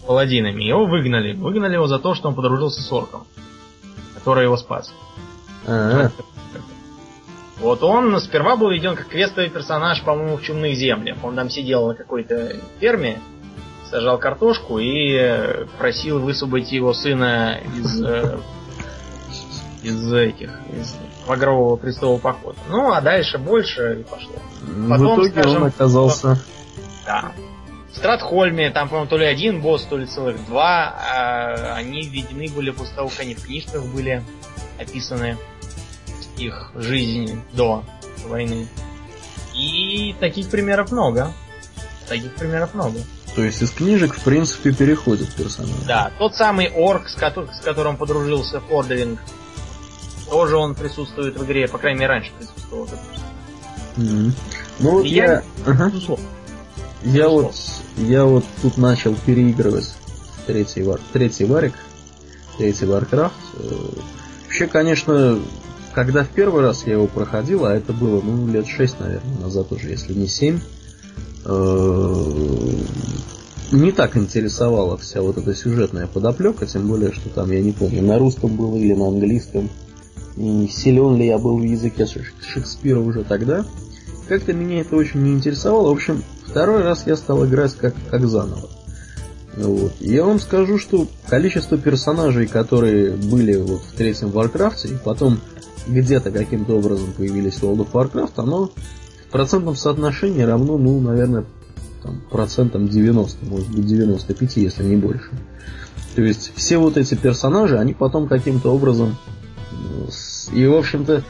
Паладинами. 0.06 0.62
Его 0.64 0.86
выгнали. 0.86 1.34
Выгнали 1.34 1.74
его 1.74 1.86
за 1.86 1.98
то, 1.98 2.14
что 2.14 2.28
он 2.28 2.34
подружился 2.34 2.80
с 2.80 2.90
орком, 2.90 3.26
который 4.14 4.44
его 4.44 4.56
спас. 4.56 4.92
А-а-а. 5.66 6.10
Вот 7.58 7.82
он 7.82 8.18
сперва 8.20 8.56
был 8.56 8.70
введен 8.70 8.96
как 8.96 9.08
квестовый 9.08 9.48
персонаж, 9.48 10.02
по-моему, 10.02 10.36
в 10.36 10.42
Чумных 10.42 10.74
землях. 10.76 11.18
Он 11.22 11.36
там 11.36 11.50
сидел 11.50 11.86
на 11.88 11.94
какой-то 11.94 12.56
ферме, 12.80 13.20
сажал 13.90 14.18
картошку 14.18 14.78
и 14.78 15.12
э, 15.12 15.66
просил 15.78 16.18
высвободить 16.18 16.72
его 16.72 16.92
сына 16.92 17.60
из, 17.76 18.02
э, 18.02 18.38
из 19.82 20.12
этих, 20.12 20.50
из 20.72 20.96
Багрового 21.28 21.78
крестового 21.78 22.18
похода. 22.18 22.58
Ну, 22.68 22.92
а 22.92 23.00
дальше 23.00 23.38
больше 23.38 24.00
и 24.00 24.02
пошло. 24.02 24.34
Потом, 24.88 25.06
в 25.06 25.14
итоге 25.14 25.30
скажем, 25.30 25.62
он 25.62 25.68
оказался... 25.68 26.38
Да. 27.06 27.32
В 27.92 27.96
Стратхольме, 27.96 28.70
там, 28.70 28.88
по-моему, 28.88 29.08
то 29.08 29.16
ли 29.16 29.24
один 29.24 29.60
босс, 29.60 29.84
то 29.84 29.96
ли 29.96 30.06
целых 30.06 30.44
два, 30.46 30.94
а 30.98 31.74
они 31.76 32.02
введены 32.02 32.48
были 32.48 32.70
после 32.70 32.94
того, 32.96 33.08
как 33.08 33.20
они 33.20 33.34
в 33.34 33.44
книжках 33.44 33.84
были 33.84 34.22
описаны 34.78 35.38
их 36.36 36.72
жизнь 36.74 37.40
до 37.52 37.84
войны. 38.26 38.68
И 39.54 40.16
таких 40.18 40.48
примеров 40.48 40.90
много. 40.90 41.32
Таких 42.08 42.34
примеров 42.34 42.74
много. 42.74 42.98
То 43.34 43.42
есть 43.42 43.62
из 43.62 43.70
книжек, 43.70 44.14
в 44.14 44.24
принципе, 44.24 44.72
переходит 44.72 45.32
персонаж. 45.34 45.70
Да, 45.86 46.10
тот 46.18 46.34
самый 46.34 46.66
орк, 46.66 47.08
с, 47.08 47.14
ко- 47.14 47.48
с 47.52 47.60
которым 47.60 47.96
подружился 47.96 48.60
Фордеринг, 48.60 49.20
тоже 50.28 50.56
он 50.56 50.74
присутствует 50.74 51.36
в 51.36 51.44
игре, 51.44 51.68
по 51.68 51.78
крайней 51.78 52.00
мере, 52.00 52.10
раньше 52.10 52.32
присутствовал. 52.38 52.88
Mm-hmm. 53.96 54.32
Ну 54.80 54.90
вот 54.90 55.04
я... 55.04 55.42
Ага. 55.66 55.92
Я 57.04 57.28
вот, 57.28 57.54
я 57.98 58.24
вот 58.24 58.44
тут 58.62 58.78
начал 58.78 59.14
переигрывать 59.26 59.94
третий, 60.46 60.82
вар, 60.82 61.00
третий 61.12 61.44
варик, 61.44 61.74
третий 62.56 62.86
Warcraft. 62.86 63.32
Э, 63.58 63.74
вообще, 64.44 64.66
конечно, 64.66 65.38
когда 65.92 66.24
в 66.24 66.28
первый 66.28 66.62
раз 66.62 66.86
я 66.86 66.94
его 66.94 67.06
проходил, 67.06 67.66
а 67.66 67.74
это 67.74 67.92
было, 67.92 68.22
ну, 68.22 68.48
лет 68.48 68.66
шесть, 68.66 69.00
наверное, 69.00 69.38
назад 69.38 69.70
уже, 69.70 69.90
если 69.90 70.14
не 70.14 70.26
семь, 70.26 70.60
э, 71.44 72.34
не 73.70 73.92
так 73.92 74.16
интересовала 74.16 74.96
вся 74.96 75.20
вот 75.20 75.36
эта 75.36 75.54
сюжетная 75.54 76.06
подоплека, 76.06 76.66
тем 76.66 76.88
более, 76.88 77.12
что 77.12 77.28
там, 77.28 77.50
я 77.50 77.60
не 77.60 77.72
помню, 77.72 78.02
на 78.02 78.18
русском 78.18 78.56
было 78.56 78.76
или 78.76 78.94
на 78.94 79.08
английском, 79.08 79.68
и 80.38 80.68
силен 80.72 81.16
ли 81.16 81.26
я 81.26 81.36
был 81.36 81.58
в 81.58 81.62
языке 81.62 82.06
Шекспира 82.06 82.98
уже 82.98 83.24
тогда. 83.24 83.66
Как-то 84.26 84.54
меня 84.54 84.80
это 84.80 84.96
очень 84.96 85.22
не 85.22 85.32
интересовало. 85.32 85.90
В 85.90 85.92
общем, 85.92 86.24
второй 86.54 86.84
раз 86.84 87.04
я 87.04 87.16
стал 87.16 87.44
играть 87.46 87.74
как, 87.74 87.94
как 88.12 88.28
заново. 88.28 88.68
Вот. 89.56 89.92
Я 89.98 90.22
вам 90.22 90.38
скажу, 90.38 90.78
что 90.78 91.08
количество 91.26 91.76
персонажей, 91.76 92.46
которые 92.46 93.10
были 93.10 93.56
вот 93.56 93.80
в 93.82 93.96
третьем 93.96 94.28
Warcraft, 94.28 94.94
и 94.94 94.96
потом 94.96 95.40
где-то 95.88 96.30
каким-то 96.30 96.78
образом 96.78 97.12
появились 97.16 97.54
в 97.54 97.64
World 97.64 97.88
of 97.88 97.90
Warcraft, 97.90 98.34
оно 98.36 98.66
в 98.68 99.32
процентном 99.32 99.74
соотношении 99.74 100.42
равно, 100.42 100.78
ну, 100.78 101.00
наверное, 101.00 101.44
там, 102.04 102.22
процентам 102.30 102.86
90, 102.86 103.46
может 103.46 103.68
быть 103.70 103.84
95, 103.84 104.56
если 104.58 104.84
не 104.84 104.94
больше. 104.94 105.30
То 106.14 106.22
есть 106.22 106.52
все 106.54 106.78
вот 106.78 106.96
эти 106.96 107.16
персонажи, 107.16 107.76
они 107.80 107.94
потом 107.94 108.28
каким-то 108.28 108.72
образом 108.72 109.16
и, 110.52 110.64
в 110.66 110.74
общем-то, 110.76 111.24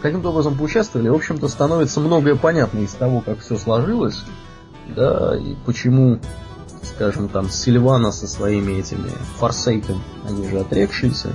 каким-то 0.00 0.30
образом 0.30 0.56
поучаствовали, 0.56 1.10
в 1.10 1.14
общем-то, 1.16 1.48
становится 1.48 2.00
многое 2.00 2.34
понятно 2.34 2.78
из 2.78 2.92
того, 2.92 3.20
как 3.20 3.40
все 3.40 3.58
сложилось, 3.58 4.22
да, 4.94 5.36
и 5.36 5.54
почему, 5.66 6.18
скажем, 6.82 7.28
там, 7.28 7.48
Сильвана 7.48 8.12
со 8.12 8.26
своими 8.26 8.72
этими 8.72 9.10
Форсейтом, 9.38 10.02
они 10.28 10.48
же 10.48 10.60
отрекшиеся, 10.60 11.34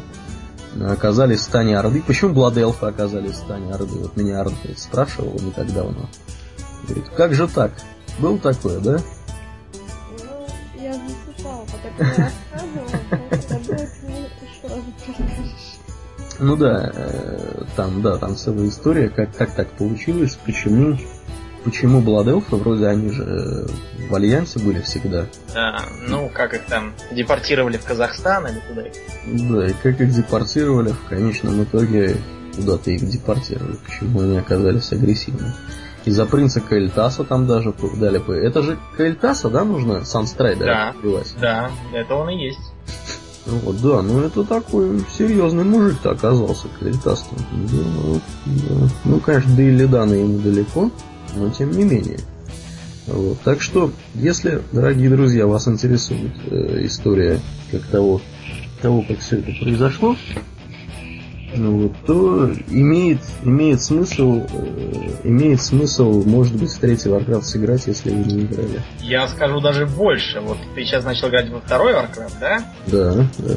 оказались 0.81 1.39
в 1.39 1.43
стане 1.43 1.77
Орды. 1.77 2.03
Почему 2.05 2.33
Бладелфы 2.33 2.85
оказались 2.85 3.33
в 3.33 3.43
стане 3.45 3.73
Орды? 3.73 3.97
Вот 3.97 4.17
меня 4.17 4.41
Арн 4.41 4.53
спрашивал 4.77 5.33
не 5.41 5.51
так 5.51 5.71
давно. 5.73 6.09
Говорит, 6.83 7.09
как 7.15 7.33
же 7.33 7.47
так? 7.47 7.71
Был 8.19 8.37
такое, 8.37 8.79
да? 8.79 8.99
Ну, 10.19 10.81
я 10.81 10.93
засыпала, 10.93 11.65
пока 11.65 11.89
ты 11.97 12.21
рассказывал, 12.21 12.65
ну 16.39 16.57
да, 16.57 16.91
э, 16.93 17.63
там, 17.75 18.01
да, 18.01 18.17
там 18.17 18.35
целая 18.35 18.67
история, 18.67 19.09
как, 19.09 19.35
как 19.35 19.55
так 19.55 19.69
получилось, 19.71 20.37
почему, 20.45 20.97
почему 21.65 21.99
Бладелфы, 22.01 22.55
вроде 22.55 22.87
они 22.87 23.09
же 23.09 23.23
э, 23.23 24.07
в 24.07 24.15
Альянсе 24.15 24.59
были 24.59 24.79
всегда. 24.81 25.25
Да, 25.53 25.83
ну 26.07 26.29
как 26.33 26.53
их 26.53 26.65
там 26.65 26.93
депортировали 27.11 27.77
в 27.77 27.83
Казахстан 27.83 28.47
или 28.47 28.61
куда 28.67 28.81
их? 28.83 28.93
Да, 29.25 29.67
и 29.67 29.73
как 29.73 29.99
их 29.99 30.11
депортировали, 30.11 30.89
в 30.89 31.09
конечном 31.09 31.63
итоге 31.63 32.15
куда-то 32.55 32.91
их 32.91 33.09
депортировали, 33.09 33.77
почему 33.85 34.21
они 34.21 34.37
оказались 34.37 34.91
агрессивными. 34.91 35.53
Из-за 36.05 36.27
принца 36.27 36.61
Каэльтаса 36.61 37.23
там 37.23 37.47
даже 37.47 37.73
дали 37.97 38.19
бы. 38.19 38.35
Это 38.35 38.61
же 38.61 38.77
Каэльтаса, 38.95 39.49
да, 39.49 39.63
нужно 39.63 40.05
Санстрайдера 40.05 40.93
да, 40.93 40.95
убивать? 40.99 41.33
Да, 41.41 41.71
это 41.93 42.15
он 42.15 42.29
и 42.29 42.45
есть. 42.45 42.59
Ну 43.47 43.57
вот, 43.59 43.79
да, 43.79 44.01
ну 44.01 44.21
это 44.21 44.43
такой 44.43 45.05
серьезный 45.15 45.63
мужик-то 45.63 46.09
оказался, 46.09 46.67
Каэльтас. 46.79 47.27
Да, 47.29 47.77
ну, 48.03 48.21
да. 48.47 48.87
ну, 49.03 49.19
конечно, 49.19 49.55
до 49.55 49.61
Илидана 49.61 50.13
ему 50.15 50.39
далеко, 50.39 50.89
но 51.35 51.49
тем 51.49 51.71
не 51.71 51.83
менее. 51.83 52.19
Вот. 53.07 53.39
Так 53.41 53.61
что, 53.61 53.91
если, 54.15 54.61
дорогие 54.71 55.09
друзья, 55.09 55.45
вас 55.45 55.67
интересует 55.67 56.33
э, 56.49 56.85
история 56.85 57.39
как 57.71 57.83
того, 57.83 58.21
того, 58.81 59.03
как 59.07 59.19
все 59.19 59.37
это 59.37 59.51
произошло, 59.59 60.15
ну, 61.57 61.83
вот, 61.83 61.93
то 62.05 62.51
имеет, 62.69 63.19
имеет 63.43 63.81
смысл, 63.81 64.45
э, 64.51 65.19
имеет 65.23 65.61
смысл, 65.61 66.23
может 66.25 66.55
быть, 66.55 66.71
в 66.71 66.79
третий 66.79 67.09
Warcraft 67.09 67.43
сыграть, 67.43 67.87
если 67.87 68.09
вы 68.09 68.25
не 68.25 68.41
играли. 68.41 68.81
Я 68.99 69.27
скажу 69.27 69.61
даже 69.61 69.85
больше. 69.85 70.41
Вот 70.41 70.57
ты 70.73 70.83
сейчас 70.83 71.05
начал 71.05 71.29
играть 71.29 71.49
во 71.49 71.61
второй 71.61 71.93
Warcraft, 71.93 72.33
да? 72.39 72.73
Да, 72.87 73.27
да. 73.37 73.55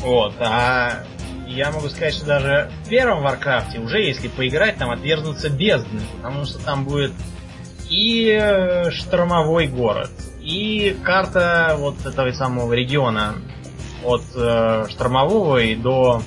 Вот, 0.00 0.34
а 0.40 1.04
я 1.46 1.70
могу 1.70 1.88
сказать, 1.88 2.14
что 2.14 2.26
даже 2.26 2.70
в 2.84 2.88
первом 2.88 3.22
Warcraft 3.22 3.72
е 3.72 3.78
уже 3.78 4.00
если 4.00 4.28
поиграть, 4.28 4.76
там 4.76 4.90
отверзнутся 4.90 5.48
бездны, 5.48 6.00
потому 6.16 6.44
что 6.44 6.58
там 6.58 6.84
будет 6.84 7.12
и 7.88 8.28
э, 8.30 8.90
штормовой 8.90 9.68
город, 9.68 10.10
и 10.40 10.96
карта 11.04 11.76
вот 11.78 12.04
этого 12.04 12.32
самого 12.32 12.72
региона 12.72 13.34
от 14.04 14.22
э, 14.34 14.86
штормового 14.88 15.58
и 15.58 15.76
до 15.76 16.22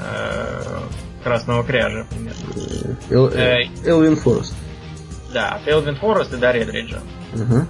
э, 0.00 0.80
Красного 1.22 1.64
Кряжа, 1.64 2.06
примерно. 2.08 2.96
Эл, 3.10 3.28
э, 3.28 3.64
Элвин 3.84 4.16
Форест. 4.16 4.54
Да, 5.32 5.56
от 5.56 5.68
Элвин 5.68 5.96
Форест 5.96 6.32
и 6.32 6.36
до 6.36 6.52
Редриджа. 6.52 7.00
Угу. 7.34 7.66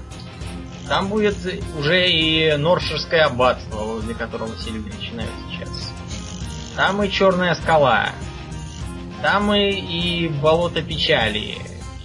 Там 0.89 1.09
будет 1.09 1.37
уже 1.79 2.09
и 2.09 2.57
Норширское 2.57 3.25
аббатство, 3.25 3.79
возле 3.79 4.15
которого 4.15 4.55
все 4.57 4.71
люди 4.71 4.91
начинают 4.95 5.31
сейчас. 5.47 5.48
Там 6.79 7.03
и 7.03 7.11
Черная 7.11 7.57
скала. 7.57 8.11
Там 9.21 9.53
и, 9.53 9.69
и 9.69 10.29
болото 10.29 10.81
печали. 10.81 11.57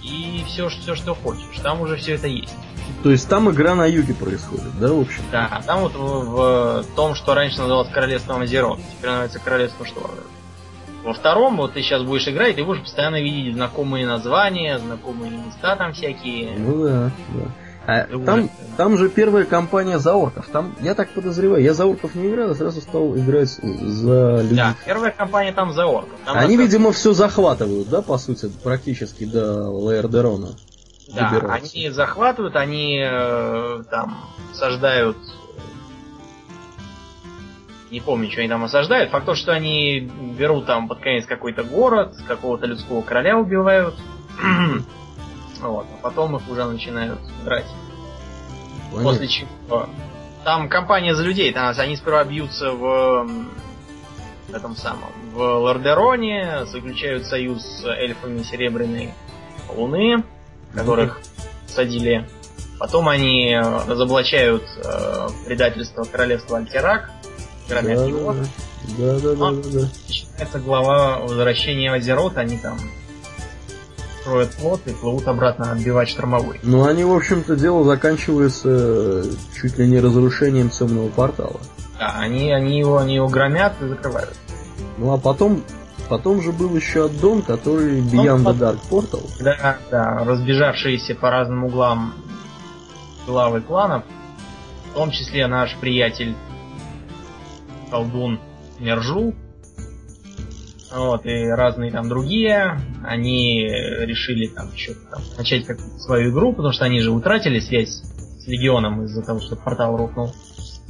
И 0.02 0.44
все, 0.48 0.68
все, 0.68 0.96
что 0.96 1.14
хочешь. 1.14 1.60
Там 1.62 1.80
уже 1.80 1.94
все 1.94 2.14
это 2.14 2.26
есть. 2.26 2.52
То 3.04 3.10
есть 3.12 3.28
там 3.28 3.48
игра 3.48 3.76
на 3.76 3.86
юге 3.86 4.14
происходит, 4.14 4.76
да, 4.80 4.92
в 4.92 5.02
общем? 5.02 5.22
Да, 5.30 5.62
там 5.64 5.82
вот 5.82 5.94
в, 5.94 6.82
в 6.82 6.94
том, 6.96 7.14
что 7.14 7.34
раньше 7.34 7.60
называлось 7.60 7.88
Королевством 7.90 8.40
Азерот, 8.40 8.80
теперь 8.96 9.10
называется 9.10 9.38
Королевство 9.38 9.86
Шторм. 9.86 10.10
Во 11.04 11.14
втором, 11.14 11.56
вот 11.56 11.74
ты 11.74 11.82
сейчас 11.82 12.02
будешь 12.02 12.26
играть, 12.26 12.56
ты 12.56 12.64
будешь 12.64 12.80
постоянно 12.80 13.22
видеть 13.22 13.54
знакомые 13.54 14.06
названия, 14.06 14.80
знакомые 14.80 15.30
места 15.30 15.76
там 15.76 15.92
всякие. 15.92 16.58
Ну 16.58 16.82
да, 16.82 17.10
да. 17.28 17.44
А 17.86 18.06
там, 18.24 18.50
там 18.76 18.96
же 18.96 19.10
первая 19.10 19.44
кампания 19.44 19.98
за 19.98 20.14
орков. 20.14 20.46
Там, 20.50 20.74
я 20.80 20.94
так 20.94 21.10
подозреваю, 21.10 21.62
я 21.62 21.74
за 21.74 21.84
орков 21.84 22.14
не 22.14 22.30
играл, 22.30 22.50
а 22.50 22.54
сразу 22.54 22.80
стал 22.80 23.14
играть 23.16 23.50
за 23.50 24.40
людей. 24.42 24.56
Да, 24.56 24.74
первая 24.86 25.10
кампания 25.10 25.52
там 25.52 25.72
за 25.72 25.86
орков. 25.86 26.18
Там 26.24 26.38
Они, 26.38 26.56
видимо, 26.56 26.92
все 26.92 27.12
захватывают, 27.12 27.88
да, 27.90 28.00
по 28.00 28.16
сути, 28.16 28.50
практически 28.62 29.24
до 29.24 29.68
Лаэрдерона. 29.70 30.48
Да, 31.14 31.30
добираются. 31.30 31.76
они 31.76 31.90
захватывают, 31.90 32.56
они 32.56 32.98
э, 33.04 33.82
там 33.90 34.16
осаждают 34.52 35.18
не 37.90 38.00
помню, 38.00 38.28
что 38.28 38.40
они 38.40 38.48
там 38.48 38.64
осаждают. 38.64 39.10
Факт 39.10 39.24
то, 39.24 39.34
что 39.36 39.52
они 39.52 40.00
берут 40.36 40.66
там 40.66 40.88
под 40.88 40.98
конец 40.98 41.26
какой-то 41.26 41.62
город, 41.62 42.16
какого-то 42.26 42.66
людского 42.66 43.02
короля 43.02 43.38
убивают. 43.38 43.94
вот, 45.72 45.86
а 45.92 46.02
потом 46.02 46.36
их 46.36 46.48
уже 46.48 46.64
начинают 46.64 47.20
брать. 47.44 47.66
Понятно. 48.90 49.10
После 49.10 49.28
чего 49.28 49.88
там 50.44 50.68
компания 50.68 51.14
за 51.14 51.22
людей, 51.22 51.52
там 51.52 51.74
они 51.76 51.96
сперва 51.96 52.22
бьются 52.24 52.70
в 52.72 53.26
этом 54.52 54.76
самом, 54.76 55.10
в 55.32 55.38
Лордероне, 55.38 56.66
заключают 56.66 57.26
союз 57.26 57.62
с 57.62 57.84
эльфами 57.86 58.42
Серебряной 58.42 59.14
Луны, 59.74 60.22
которых 60.72 61.20
садили. 61.66 62.28
Потом 62.78 63.08
они 63.08 63.56
разоблачают 63.56 64.64
э, 64.76 65.28
предательство 65.46 66.04
королевства 66.04 66.58
Альтерак, 66.58 67.10
громят 67.68 67.98
да. 67.98 68.34
Да, 68.98 69.18
да, 69.18 69.34
да, 69.34 69.50
да, 69.50 69.70
да. 69.72 69.88
Это 70.38 70.58
глава 70.58 71.20
возвращения 71.20 71.90
в 71.90 71.94
Азерот, 71.94 72.36
они 72.36 72.58
там 72.58 72.78
строят 74.24 74.54
флот 74.54 74.80
и 74.86 74.90
плывут 74.90 75.28
обратно 75.28 75.70
отбивать 75.70 76.08
штормовой. 76.08 76.58
Ну, 76.62 76.86
они, 76.86 77.04
в 77.04 77.12
общем-то, 77.12 77.56
дело 77.56 77.84
заканчивается 77.84 79.22
чуть 79.54 79.78
ли 79.78 79.86
не 79.86 80.00
разрушением 80.00 80.70
темного 80.70 81.10
портала. 81.10 81.60
Да, 81.98 82.14
они, 82.16 82.50
они, 82.50 82.78
его, 82.78 82.96
они 82.96 83.16
его 83.16 83.28
громят 83.28 83.74
и 83.82 83.86
закрывают. 83.86 84.34
Ну, 84.96 85.12
а 85.12 85.18
потом 85.18 85.62
Потом 86.06 86.42
же 86.42 86.52
был 86.52 86.76
еще 86.76 87.06
аддон, 87.06 87.40
который 87.40 88.02
Beyond 88.02 88.44
the 88.44 88.58
Dark 88.58 88.78
Portal. 88.90 89.26
Да, 89.40 89.78
да, 89.90 90.22
разбежавшиеся 90.24 91.14
по 91.14 91.30
разным 91.30 91.64
углам 91.64 92.12
главы 93.26 93.62
кланов, 93.62 94.04
в 94.90 94.94
том 94.94 95.10
числе 95.10 95.46
наш 95.46 95.74
приятель 95.76 96.34
колдун 97.90 98.38
Мержул, 98.78 99.34
вот, 100.94 101.26
и 101.26 101.46
разные 101.46 101.90
там 101.90 102.08
другие, 102.08 102.78
они 103.02 103.66
решили 103.66 104.46
там 104.46 104.68
что-то 104.76 105.00
там 105.10 105.22
начать 105.38 105.66
как 105.66 105.78
свою 105.98 106.30
игру, 106.30 106.52
потому 106.52 106.72
что 106.72 106.84
они 106.84 107.00
же 107.00 107.10
утратили 107.10 107.58
связь 107.60 108.02
с 108.44 108.46
Легионом 108.46 109.04
из-за 109.04 109.22
того, 109.22 109.40
что 109.40 109.56
портал 109.56 109.96
рухнул. 109.96 110.32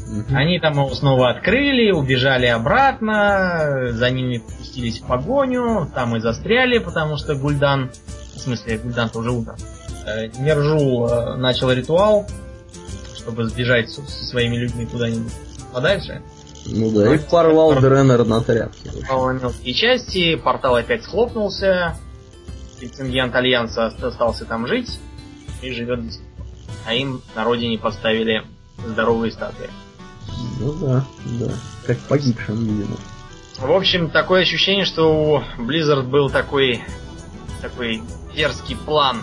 Угу. 0.06 0.34
Они 0.34 0.58
там 0.58 0.74
его 0.74 0.90
снова 0.90 1.30
открыли, 1.30 1.90
убежали 1.90 2.46
обратно, 2.46 3.92
за 3.92 4.10
ними 4.10 4.38
пустились 4.38 5.00
в 5.00 5.06
погоню, 5.06 5.90
там 5.94 6.16
и 6.16 6.20
застряли, 6.20 6.78
потому 6.78 7.16
что 7.16 7.34
Гульдан, 7.34 7.90
в 8.34 8.38
смысле, 8.38 8.78
Гульдан 8.78 9.08
тоже 9.08 9.30
э, 10.06 10.26
Нержул 10.38 11.08
э, 11.08 11.36
начал 11.36 11.72
ритуал, 11.72 12.26
чтобы 13.16 13.44
сбежать 13.44 13.90
со 13.90 14.02
своими 14.02 14.56
людьми 14.56 14.84
куда-нибудь 14.84 15.32
подальше. 15.72 16.22
Ну 16.66 16.90
да, 16.90 17.14
и 17.14 17.18
порвал 17.18 17.72
пор... 17.72 17.82
Дренер 17.82 18.24
на 18.24 18.40
тряпке. 18.40 18.90
Мелкие 19.10 19.74
части, 19.74 20.36
портал 20.36 20.76
опять 20.76 21.04
схлопнулся, 21.04 21.96
претендент 22.78 23.34
Альянса 23.34 23.86
остался 23.86 24.44
там 24.44 24.66
жить 24.66 24.98
и 25.62 25.70
живет 25.70 26.04
до 26.04 26.12
сих 26.12 26.22
пор. 26.22 26.46
А 26.86 26.94
им 26.94 27.22
на 27.34 27.44
родине 27.44 27.78
поставили 27.78 28.42
здоровые 28.86 29.32
статуи. 29.32 29.68
Ну 30.60 30.72
да, 30.74 31.04
да. 31.40 31.52
Как 31.86 31.98
погибшим, 32.00 32.64
видимо. 32.64 32.96
В 33.58 33.70
общем, 33.70 34.10
такое 34.10 34.42
ощущение, 34.42 34.84
что 34.84 35.42
у 35.58 35.62
Blizzard 35.62 36.02
был 36.02 36.28
такой 36.28 36.82
такой 37.60 38.02
дерзкий 38.34 38.76
план 38.76 39.22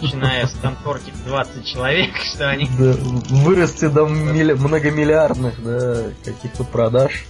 начиная 0.00 0.46
с 0.46 0.52
конторки 0.60 1.10
в 1.10 1.24
20 1.24 1.66
человек, 1.66 2.14
что 2.34 2.48
они... 2.48 2.68
Да, 2.78 2.94
вырасти 3.30 3.86
до 3.86 4.06
милли... 4.06 4.52
многомиллиардных, 4.52 5.62
да, 5.62 6.04
каких-то 6.24 6.64
продаж. 6.64 7.24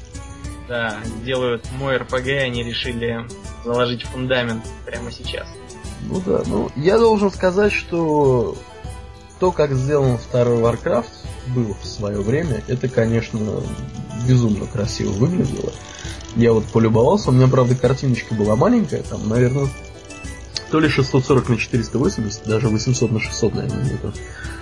Да, 0.69 0.99
делают 1.25 1.65
мой 1.79 1.97
РПГ, 1.97 2.29
они 2.43 2.63
решили 2.63 3.27
заложить 3.65 4.05
фундамент 4.05 4.65
прямо 4.87 5.11
сейчас. 5.11 5.49
Ну 6.03 6.23
да, 6.25 6.43
ну 6.47 6.71
я 6.77 6.99
должен 6.99 7.31
сказать, 7.31 7.73
что 7.73 8.57
то, 9.41 9.53
как 9.53 9.73
сделан 9.73 10.17
второй 10.19 10.61
Warcraft 10.61 11.11
был 11.49 11.77
в 11.81 11.87
свое 11.87 12.21
время, 12.21 12.63
это, 12.69 12.89
конечно, 12.89 13.41
безумно 14.27 14.67
красиво 14.67 15.11
выглядело. 15.13 15.73
Я 16.37 16.53
вот 16.53 16.65
полюбовался, 16.67 17.31
у 17.31 17.33
меня, 17.33 17.49
правда, 17.49 17.75
картиночка 17.75 18.35
была 18.35 18.55
маленькая, 18.55 19.03
там, 19.03 19.29
наверное, 19.29 19.69
то 20.71 20.81
ли 20.81 20.89
640 20.89 21.49
на 21.49 21.57
480, 21.59 22.47
даже 22.47 22.69
800 22.69 23.13
на 23.13 23.21
600, 23.21 23.55
наверное, 23.55 23.85
где-то. 23.85 24.13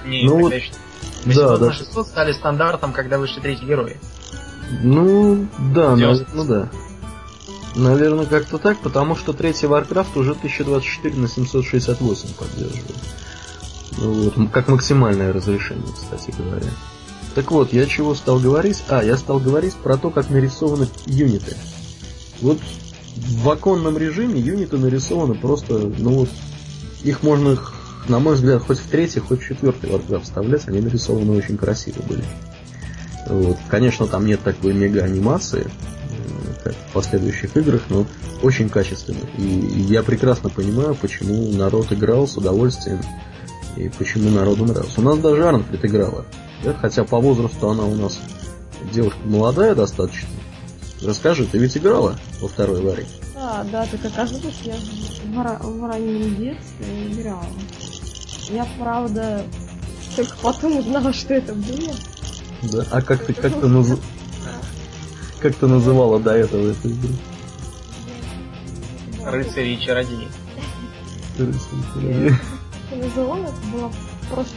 Не, 0.06 0.24
ну, 0.24 0.40
вот, 0.40 0.52
800 0.52 1.34
да, 1.36 1.52
на 1.52 1.58
да. 1.58 1.72
600 1.72 2.06
стали 2.06 2.32
стандартом, 2.32 2.92
когда 2.92 3.18
вышли 3.18 3.40
третьи 3.40 3.64
герои. 3.64 3.98
Ну, 4.82 5.46
да, 5.74 5.96
на, 5.96 6.14
ну 6.32 6.44
да. 6.44 6.70
Наверное, 7.74 8.26
как-то 8.26 8.58
так, 8.58 8.78
потому 8.78 9.16
что 9.16 9.32
третий 9.32 9.66
Warcraft 9.66 10.18
уже 10.18 10.32
1024 10.32 11.14
на 11.16 11.28
768 11.28 12.34
поддерживает. 12.34 12.96
Ну, 13.98 14.12
вот, 14.12 14.50
как 14.50 14.68
максимальное 14.68 15.32
разрешение, 15.32 15.92
кстати 15.94 16.34
говоря. 16.36 16.70
Так 17.34 17.50
вот, 17.50 17.72
я 17.72 17.86
чего 17.86 18.14
стал 18.14 18.38
говорить? 18.38 18.82
А, 18.88 19.02
я 19.04 19.16
стал 19.16 19.38
говорить 19.38 19.74
про 19.74 19.96
то, 19.96 20.10
как 20.10 20.30
нарисованы 20.30 20.88
юниты. 21.06 21.56
Вот 22.40 22.58
в 23.26 23.50
оконном 23.50 23.98
режиме 23.98 24.40
юниты 24.40 24.76
нарисованы 24.76 25.34
просто, 25.34 25.92
ну 25.98 26.10
вот, 26.10 26.28
их 27.02 27.22
можно, 27.22 27.58
на 28.08 28.18
мой 28.18 28.34
взгляд, 28.34 28.62
хоть 28.62 28.78
в 28.78 28.86
третий, 28.88 29.20
хоть 29.20 29.40
в 29.40 29.46
четвертый 29.46 29.90
Warcraft 29.90 30.24
вставлять, 30.24 30.68
они 30.68 30.80
нарисованы 30.80 31.36
очень 31.36 31.56
красиво 31.56 32.02
были. 32.08 32.24
Вот. 33.26 33.58
Конечно, 33.68 34.06
там 34.06 34.26
нет 34.26 34.40
такой 34.42 34.72
мега-анимации, 34.72 35.66
э, 35.66 36.64
как 36.64 36.74
в 36.74 36.92
последующих 36.92 37.56
играх, 37.56 37.82
но 37.90 38.06
очень 38.42 38.68
качественно. 38.68 39.26
И 39.36 39.42
я 39.42 40.02
прекрасно 40.02 40.48
понимаю, 40.48 40.94
почему 40.94 41.52
народ 41.52 41.92
играл 41.92 42.26
с 42.26 42.36
удовольствием 42.36 43.00
и 43.76 43.90
почему 43.90 44.30
народу 44.30 44.64
нравилось. 44.64 44.96
У 44.96 45.02
нас 45.02 45.18
даже 45.18 45.46
Арнфрид 45.46 45.84
играла, 45.84 46.24
да? 46.64 46.74
хотя 46.74 47.04
по 47.04 47.18
возрасту 47.18 47.68
она 47.68 47.84
у 47.84 47.94
нас 47.94 48.18
девушка 48.92 49.18
молодая 49.24 49.74
достаточно, 49.74 50.28
Расскажи, 51.02 51.46
ты 51.46 51.58
ведь 51.58 51.76
играла 51.76 52.18
во 52.40 52.48
второй 52.48 52.80
варе? 52.82 53.06
Да, 53.34 53.64
да, 53.70 53.86
так 53.86 54.04
оказывается, 54.04 54.64
я 54.64 54.74
в, 54.74 55.78
в 55.78 55.86
раннем 55.86 56.34
детстве 56.36 57.12
играла. 57.12 57.46
Я, 58.50 58.66
правда, 58.78 59.44
только 60.16 60.36
потом 60.42 60.78
узнала, 60.78 61.12
что 61.12 61.34
это 61.34 61.54
было. 61.54 61.94
Да, 62.62 62.84
а 62.90 63.00
как 63.00 63.24
ты, 63.24 63.32
как 63.32 63.60
ты, 63.60 63.68
наз... 63.68 63.98
как 65.40 65.54
ты 65.54 65.66
называла 65.68 66.18
до 66.18 66.32
этого 66.32 66.72
эту 66.72 66.90
игру? 66.90 67.14
Рыцари 69.24 69.74
и 69.74 69.80
чародеи. 69.80 70.28
Рыцари 71.38 71.54
и 71.54 71.94
чародеи. 71.94 72.36
Я 72.90 72.96
называла, 72.96 73.44
это 73.44 73.66
была 73.72 73.92
просто 74.30 74.56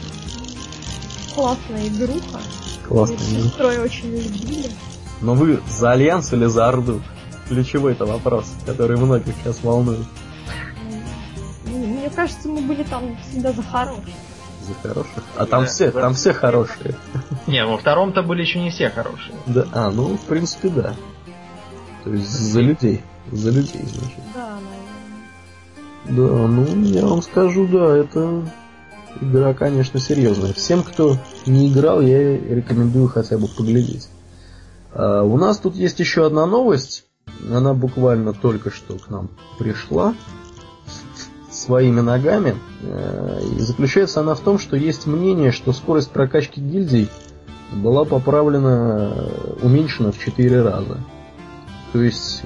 классная 1.34 1.86
игруха. 1.86 2.40
Классная. 2.88 3.18
Мы 3.18 3.24
с 3.24 3.44
сестрой 3.44 3.78
очень 3.78 4.10
любили. 4.10 4.70
Но 5.22 5.34
вы 5.34 5.60
за 5.68 5.92
Альянс 5.92 6.32
или 6.32 6.46
за 6.46 6.68
Орду? 6.68 7.00
Ключевой 7.48 7.92
это 7.92 8.04
вопрос, 8.04 8.52
который 8.66 8.96
многих 8.96 9.34
сейчас 9.42 9.62
волнует. 9.62 10.06
Мне 11.66 12.10
кажется, 12.10 12.48
мы 12.48 12.60
были 12.62 12.82
там 12.82 13.16
всегда 13.28 13.52
за 13.52 13.62
хороших. 13.62 14.14
За 14.66 14.88
хороших? 14.88 15.22
А 15.36 15.46
там 15.46 15.62
да, 15.62 15.68
все, 15.68 15.90
да. 15.90 16.00
там 16.00 16.14
все 16.14 16.32
хорошие. 16.32 16.94
Не, 17.46 17.64
во 17.64 17.78
втором-то 17.78 18.22
были 18.22 18.42
еще 18.42 18.60
не 18.60 18.70
все 18.70 18.90
хорошие. 18.90 19.34
Да, 19.46 19.66
а, 19.72 19.90
ну, 19.90 20.16
в 20.16 20.22
принципе, 20.22 20.68
да. 20.68 20.94
То 22.04 22.12
есть 22.12 22.30
за 22.30 22.60
людей. 22.60 23.02
За 23.30 23.50
людей, 23.50 23.82
значит. 23.84 24.18
Да, 24.34 24.58
наверное. 26.06 26.32
Да, 26.34 26.46
ну, 26.48 26.84
я 26.84 27.06
вам 27.06 27.22
скажу, 27.22 27.66
да, 27.68 27.96
это 27.96 28.44
игра, 29.20 29.54
конечно, 29.54 30.00
серьезная. 30.00 30.52
Всем, 30.52 30.82
кто 30.82 31.16
не 31.46 31.72
играл, 31.72 32.00
я 32.00 32.36
рекомендую 32.36 33.08
хотя 33.08 33.38
бы 33.38 33.46
поглядеть. 33.46 34.08
А, 34.94 35.22
у 35.22 35.36
нас 35.36 35.58
тут 35.58 35.74
есть 35.74 36.00
еще 36.00 36.26
одна 36.26 36.46
новость. 36.46 37.06
Она 37.50 37.74
буквально 37.74 38.32
только 38.32 38.70
что 38.70 38.98
к 38.98 39.08
нам 39.08 39.30
пришла 39.58 40.14
своими 41.50 42.00
ногами. 42.00 42.56
Э, 42.82 43.40
и 43.56 43.60
заключается 43.60 44.20
она 44.20 44.34
в 44.34 44.40
том, 44.40 44.58
что 44.58 44.76
есть 44.76 45.06
мнение, 45.06 45.52
что 45.52 45.72
скорость 45.72 46.10
прокачки 46.10 46.60
гильдий 46.60 47.08
была 47.72 48.04
поправлена, 48.04 49.28
уменьшена 49.62 50.12
в 50.12 50.18
4 50.18 50.62
раза. 50.62 50.98
То 51.92 52.02
есть 52.02 52.42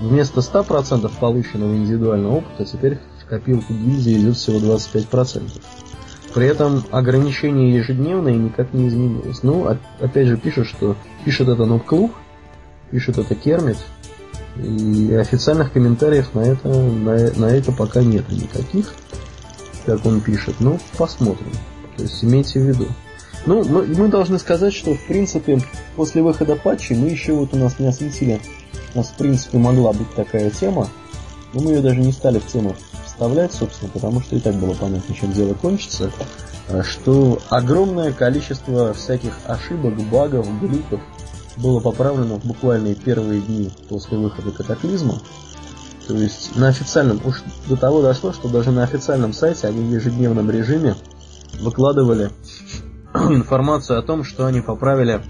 вместо 0.00 0.40
100% 0.40 1.10
полученного 1.20 1.74
индивидуального 1.74 2.36
опыта 2.36 2.64
теперь 2.64 2.98
в 3.22 3.28
копилку 3.28 3.72
гильдии 3.72 4.20
идет 4.20 4.36
всего 4.36 4.58
25%. 4.58 5.50
При 6.38 6.46
этом 6.46 6.84
ограничение 6.92 7.74
ежедневное 7.74 8.34
никак 8.34 8.72
не 8.72 8.86
изменилось. 8.86 9.42
Ну, 9.42 9.76
опять 9.98 10.28
же, 10.28 10.36
пишет, 10.36 10.68
что 10.68 10.94
пишет 11.24 11.48
это 11.48 11.64
Нуб-клуб, 11.64 12.12
пишет 12.92 13.18
это 13.18 13.34
Кермит, 13.34 13.78
и 14.54 15.14
официальных 15.14 15.72
комментариев 15.72 16.32
на 16.34 16.42
это, 16.42 16.68
на, 16.68 17.32
на 17.34 17.46
это 17.46 17.72
пока 17.72 18.04
нет 18.04 18.28
никаких, 18.28 18.94
как 19.84 20.06
он 20.06 20.20
пишет. 20.20 20.54
Ну, 20.60 20.78
посмотрим. 20.96 21.50
То 21.96 22.04
есть 22.04 22.22
имейте 22.22 22.60
в 22.60 22.68
виду. 22.68 22.86
Ну, 23.44 23.64
мы, 23.64 23.86
мы 23.86 24.06
должны 24.06 24.38
сказать, 24.38 24.74
что 24.74 24.94
в 24.94 25.06
принципе 25.08 25.60
после 25.96 26.22
выхода 26.22 26.54
патчей 26.54 26.94
мы 26.94 27.08
еще 27.08 27.32
вот 27.32 27.52
у 27.52 27.56
нас 27.56 27.80
не 27.80 27.88
осветили. 27.88 28.40
У 28.94 28.98
нас 28.98 29.08
в 29.08 29.16
принципе 29.16 29.58
могла 29.58 29.92
быть 29.92 30.14
такая 30.14 30.50
тема, 30.50 30.88
но 31.52 31.62
мы 31.62 31.72
ее 31.72 31.80
даже 31.80 31.98
не 31.98 32.12
стали 32.12 32.38
в 32.38 32.46
тему 32.46 32.76
вставлять, 33.18 33.52
собственно, 33.52 33.90
потому 33.90 34.20
что 34.20 34.36
и 34.36 34.38
так 34.38 34.54
было 34.54 34.74
понятно, 34.74 35.12
чем 35.12 35.32
дело 35.32 35.52
кончится, 35.54 36.12
а, 36.68 36.84
что 36.84 37.40
огромное 37.50 38.12
количество 38.12 38.94
всяких 38.94 39.32
ошибок, 39.44 39.94
багов, 40.08 40.46
глюков 40.60 41.00
было 41.56 41.80
поправлено 41.80 42.36
в 42.38 42.44
буквальные 42.44 42.94
первые 42.94 43.40
дни 43.40 43.72
после 43.88 44.18
выхода 44.18 44.52
катаклизма. 44.52 45.20
То 46.06 46.14
есть 46.14 46.54
на 46.54 46.68
официальном, 46.68 47.20
уж 47.24 47.42
до 47.68 47.76
того 47.76 48.02
дошло, 48.02 48.32
что 48.32 48.48
даже 48.48 48.70
на 48.70 48.84
официальном 48.84 49.32
сайте 49.32 49.66
они 49.66 49.82
в 49.82 49.92
ежедневном 49.92 50.48
режиме 50.48 50.94
выкладывали 51.60 52.30
информацию 53.14 53.98
о 53.98 54.02
том, 54.02 54.22
что 54.22 54.46
они 54.46 54.60
поправили 54.60 55.20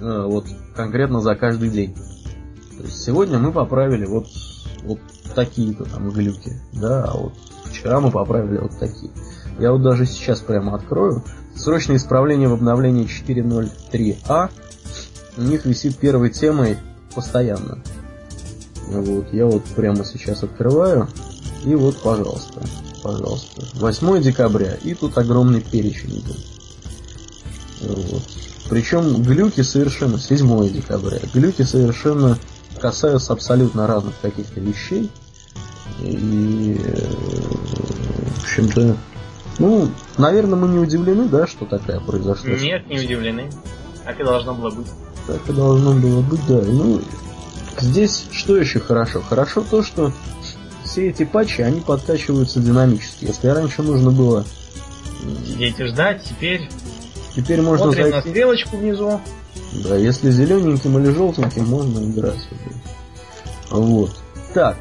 э, 0.00 0.24
вот 0.24 0.46
конкретно 0.76 1.20
за 1.20 1.34
каждый 1.34 1.70
день. 1.70 1.96
То 2.78 2.84
есть 2.84 3.02
сегодня 3.02 3.40
мы 3.40 3.50
поправили 3.50 4.06
вот, 4.06 4.28
вот 4.84 5.00
такие-то 5.34 5.84
там 5.84 6.10
глюки, 6.10 6.60
да, 6.72 7.04
а 7.04 7.16
вот 7.16 7.32
вчера 7.64 8.00
мы 8.00 8.10
поправили 8.10 8.58
вот 8.58 8.78
такие. 8.78 9.10
Я 9.58 9.72
вот 9.72 9.82
даже 9.82 10.06
сейчас 10.06 10.40
прямо 10.40 10.74
открою. 10.74 11.24
Срочное 11.54 11.96
исправление 11.96 12.48
в 12.48 12.54
обновлении 12.54 13.06
4.03а 13.06 14.50
у 15.36 15.42
них 15.42 15.64
висит 15.64 15.96
первой 15.96 16.30
темой 16.30 16.78
постоянно. 17.14 17.82
Вот, 18.88 19.32
я 19.32 19.46
вот 19.46 19.64
прямо 19.76 20.04
сейчас 20.04 20.42
открываю. 20.42 21.08
И 21.64 21.74
вот, 21.74 22.00
пожалуйста, 22.02 22.62
пожалуйста. 23.02 23.62
8 23.74 24.22
декабря. 24.22 24.74
И 24.82 24.94
тут 24.94 25.16
огромный 25.18 25.60
перечень 25.60 26.18
идет. 26.18 26.38
Вот. 27.82 28.22
Причем 28.68 29.22
глюки 29.22 29.62
совершенно 29.62 30.18
7 30.18 30.72
декабря. 30.72 31.20
Глюки 31.32 31.62
совершенно 31.62 32.38
касаются 32.78 33.32
абсолютно 33.32 33.86
разных 33.86 34.14
каких-то 34.20 34.60
вещей. 34.60 35.10
И, 36.02 36.80
э, 36.82 37.08
в 38.36 38.42
общем-то, 38.42 38.96
Ну, 39.58 39.90
наверное, 40.16 40.58
мы 40.58 40.68
не 40.68 40.78
удивлены, 40.78 41.28
да, 41.28 41.46
что 41.46 41.66
такая 41.66 42.00
произошла? 42.00 42.48
Нет, 42.50 42.86
не 42.86 42.98
удивлены. 42.98 43.50
Так 44.06 44.18
и 44.18 44.24
должно 44.24 44.54
было 44.54 44.70
быть. 44.70 44.86
Так 45.26 45.48
и 45.48 45.52
должно 45.52 45.92
было 45.92 46.22
быть, 46.22 46.40
да. 46.48 46.62
Ну, 46.62 47.02
здесь 47.78 48.24
что 48.32 48.56
еще 48.56 48.80
хорошо? 48.80 49.20
Хорошо 49.20 49.62
то, 49.68 49.82
что 49.82 50.12
все 50.84 51.10
эти 51.10 51.24
патчи, 51.24 51.60
они 51.60 51.80
подкачиваются 51.80 52.60
динамически. 52.60 53.26
Если 53.26 53.48
раньше 53.48 53.82
нужно 53.82 54.10
было... 54.10 54.46
Сидеть 55.46 55.78
и 55.78 55.84
ждать, 55.84 56.24
теперь... 56.24 56.70
Теперь 57.36 57.60
можно 57.60 57.84
Смотрим 57.86 58.10
зайти... 58.10 58.16
на 58.16 58.22
стрелочку 58.22 58.76
внизу. 58.78 59.20
Да, 59.72 59.96
если 59.96 60.30
зелененьким 60.30 60.98
или 60.98 61.12
желтеньким, 61.12 61.66
можно 61.66 62.00
играть. 62.00 62.48
Вот. 63.70 64.16
Так, 64.52 64.76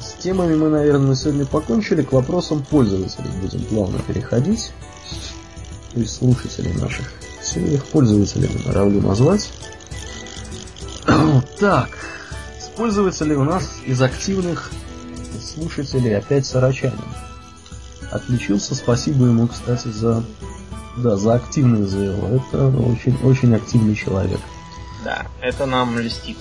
с 0.00 0.14
темами 0.22 0.54
мы, 0.54 0.68
наверное, 0.68 1.14
сегодня 1.14 1.44
покончили. 1.44 2.02
К 2.02 2.12
вопросам 2.12 2.64
пользователей 2.64 3.30
будем 3.40 3.62
плавно 3.64 3.98
переходить. 4.00 4.72
То 5.92 6.00
есть 6.00 6.16
слушателей 6.16 6.72
наших. 6.74 7.12
Все 7.42 7.60
их 7.60 7.84
пользователями 7.86 8.60
норовлю 8.66 9.00
назвать. 9.00 9.50
Так, 11.60 11.88
с 12.60 12.68
пользователей 12.76 13.34
у 13.34 13.44
нас 13.44 13.78
из 13.86 14.02
активных 14.02 14.70
слушателей 15.42 16.16
опять 16.16 16.44
Сарачанин. 16.44 16.98
Отличился, 18.10 18.74
спасибо 18.74 19.26
ему, 19.26 19.46
кстати, 19.46 19.88
за 19.88 20.22
да, 20.96 21.16
за 21.16 21.34
активный 21.34 21.86
заяву. 21.86 22.36
Это 22.36 22.68
очень, 22.68 23.16
очень 23.22 23.54
активный 23.54 23.94
человек. 23.94 24.40
Да, 25.04 25.26
это 25.40 25.66
нам 25.66 25.98
льстит. 25.98 26.38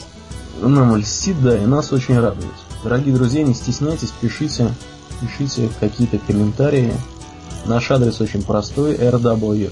Нам 0.62 0.96
льстит, 0.96 1.42
да, 1.42 1.58
и 1.58 1.66
нас 1.66 1.92
очень 1.92 2.20
радует. 2.20 2.54
Дорогие 2.84 3.14
друзья, 3.14 3.44
не 3.44 3.54
стесняйтесь, 3.54 4.12
пишите, 4.22 4.70
пишите 5.22 5.70
какие-то 5.80 6.18
комментарии. 6.20 6.94
Наш 7.66 7.92
адрес 7.92 8.22
очень 8.22 8.44
простой, 8.44 8.96
rwr.arpod.ru 8.96 9.68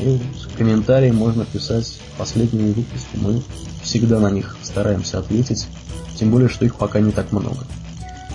И 0.00 0.20
комментарии 0.56 1.10
можно 1.10 1.44
писать 1.44 2.00
в 2.14 2.18
последние 2.18 2.72
выпуски. 2.72 3.16
Мы 3.16 3.42
всегда 3.82 4.20
на 4.20 4.30
них 4.30 4.56
стараемся 4.62 5.18
ответить. 5.18 5.66
Тем 6.18 6.30
более, 6.30 6.48
что 6.48 6.64
их 6.64 6.76
пока 6.76 7.00
не 7.00 7.10
так 7.10 7.32
много. 7.32 7.66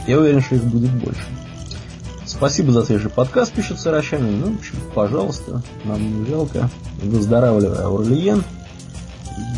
Я 0.07 0.19
уверен, 0.19 0.41
что 0.41 0.56
их 0.56 0.64
будет 0.64 0.91
больше. 0.91 1.23
Спасибо 2.40 2.72
за 2.72 2.84
свежий 2.86 3.10
подкаст, 3.10 3.52
пишет 3.52 3.82
Сарачанин. 3.82 4.40
Ну, 4.40 4.53
в 4.53 4.60
общем, 4.60 4.76
пожалуйста, 4.95 5.61
нам 5.84 6.22
не 6.22 6.26
жалко. 6.26 6.70
Выздоравливай, 7.03 7.80
Аурлиен. 7.80 8.45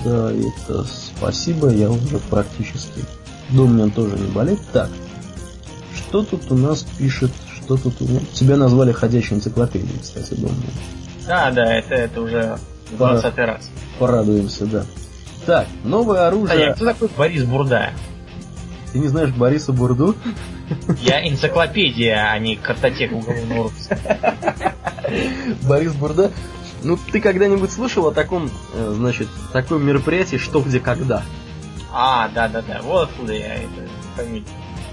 Да, 0.04 0.32
это 0.32 0.84
спасибо, 0.86 1.70
я 1.70 1.92
уже 1.92 2.18
практически. 2.32 3.06
Домнин 3.52 3.92
тоже 3.92 4.18
не 4.18 4.32
болеет. 4.32 4.62
Так, 4.74 4.90
что 5.96 6.24
тут 6.24 6.52
у 6.52 6.56
нас 6.56 6.82
пишет, 6.98 7.30
что 7.54 7.78
тут 7.78 8.02
у 8.02 8.06
нас... 8.06 8.24
Тебя 8.34 8.58
назвали 8.58 8.92
ходячей 8.94 9.38
энциклопедией, 9.38 10.00
кстати, 10.02 10.34
Домнин. 10.34 10.72
Да, 11.28 11.52
да, 11.52 11.76
это, 11.76 11.94
это 11.94 12.20
уже 12.20 12.58
20 12.98 13.38
раз. 13.38 13.70
Порадуемся, 14.00 14.66
да. 14.66 14.86
Так, 15.46 15.68
новое 15.84 16.28
оружие... 16.28 16.72
А 16.72 16.74
кто 16.74 16.86
такой 16.86 17.10
Борис 17.16 17.44
Бурда? 17.44 17.92
Ты 18.92 18.98
не 18.98 19.08
знаешь 19.08 19.30
Бориса 19.30 19.72
Бурду? 19.72 20.16
Я 21.02 21.28
энциклопедия, 21.28 22.32
а 22.32 22.40
не 22.40 22.56
картотека 22.56 23.14
уголовного 23.14 23.72
Борис 25.64 25.94
Бурда. 25.94 26.32
Ну, 26.84 26.98
ты 27.12 27.22
когда-нибудь 27.22 27.72
слышал 27.72 28.08
о 28.08 28.12
таком, 28.12 28.50
э, 28.74 28.94
значит, 28.96 29.28
таком 29.54 29.86
мероприятии 29.86 30.38
«Что, 30.38 30.62
где, 30.62 30.80
когда»? 30.80 31.24
А, 31.92 32.30
да-да-да, 32.30 32.82
вот 32.84 33.10
откуда 33.10 33.34
я 33.34 33.56
это 33.56 33.90
фамилию. 34.16 34.48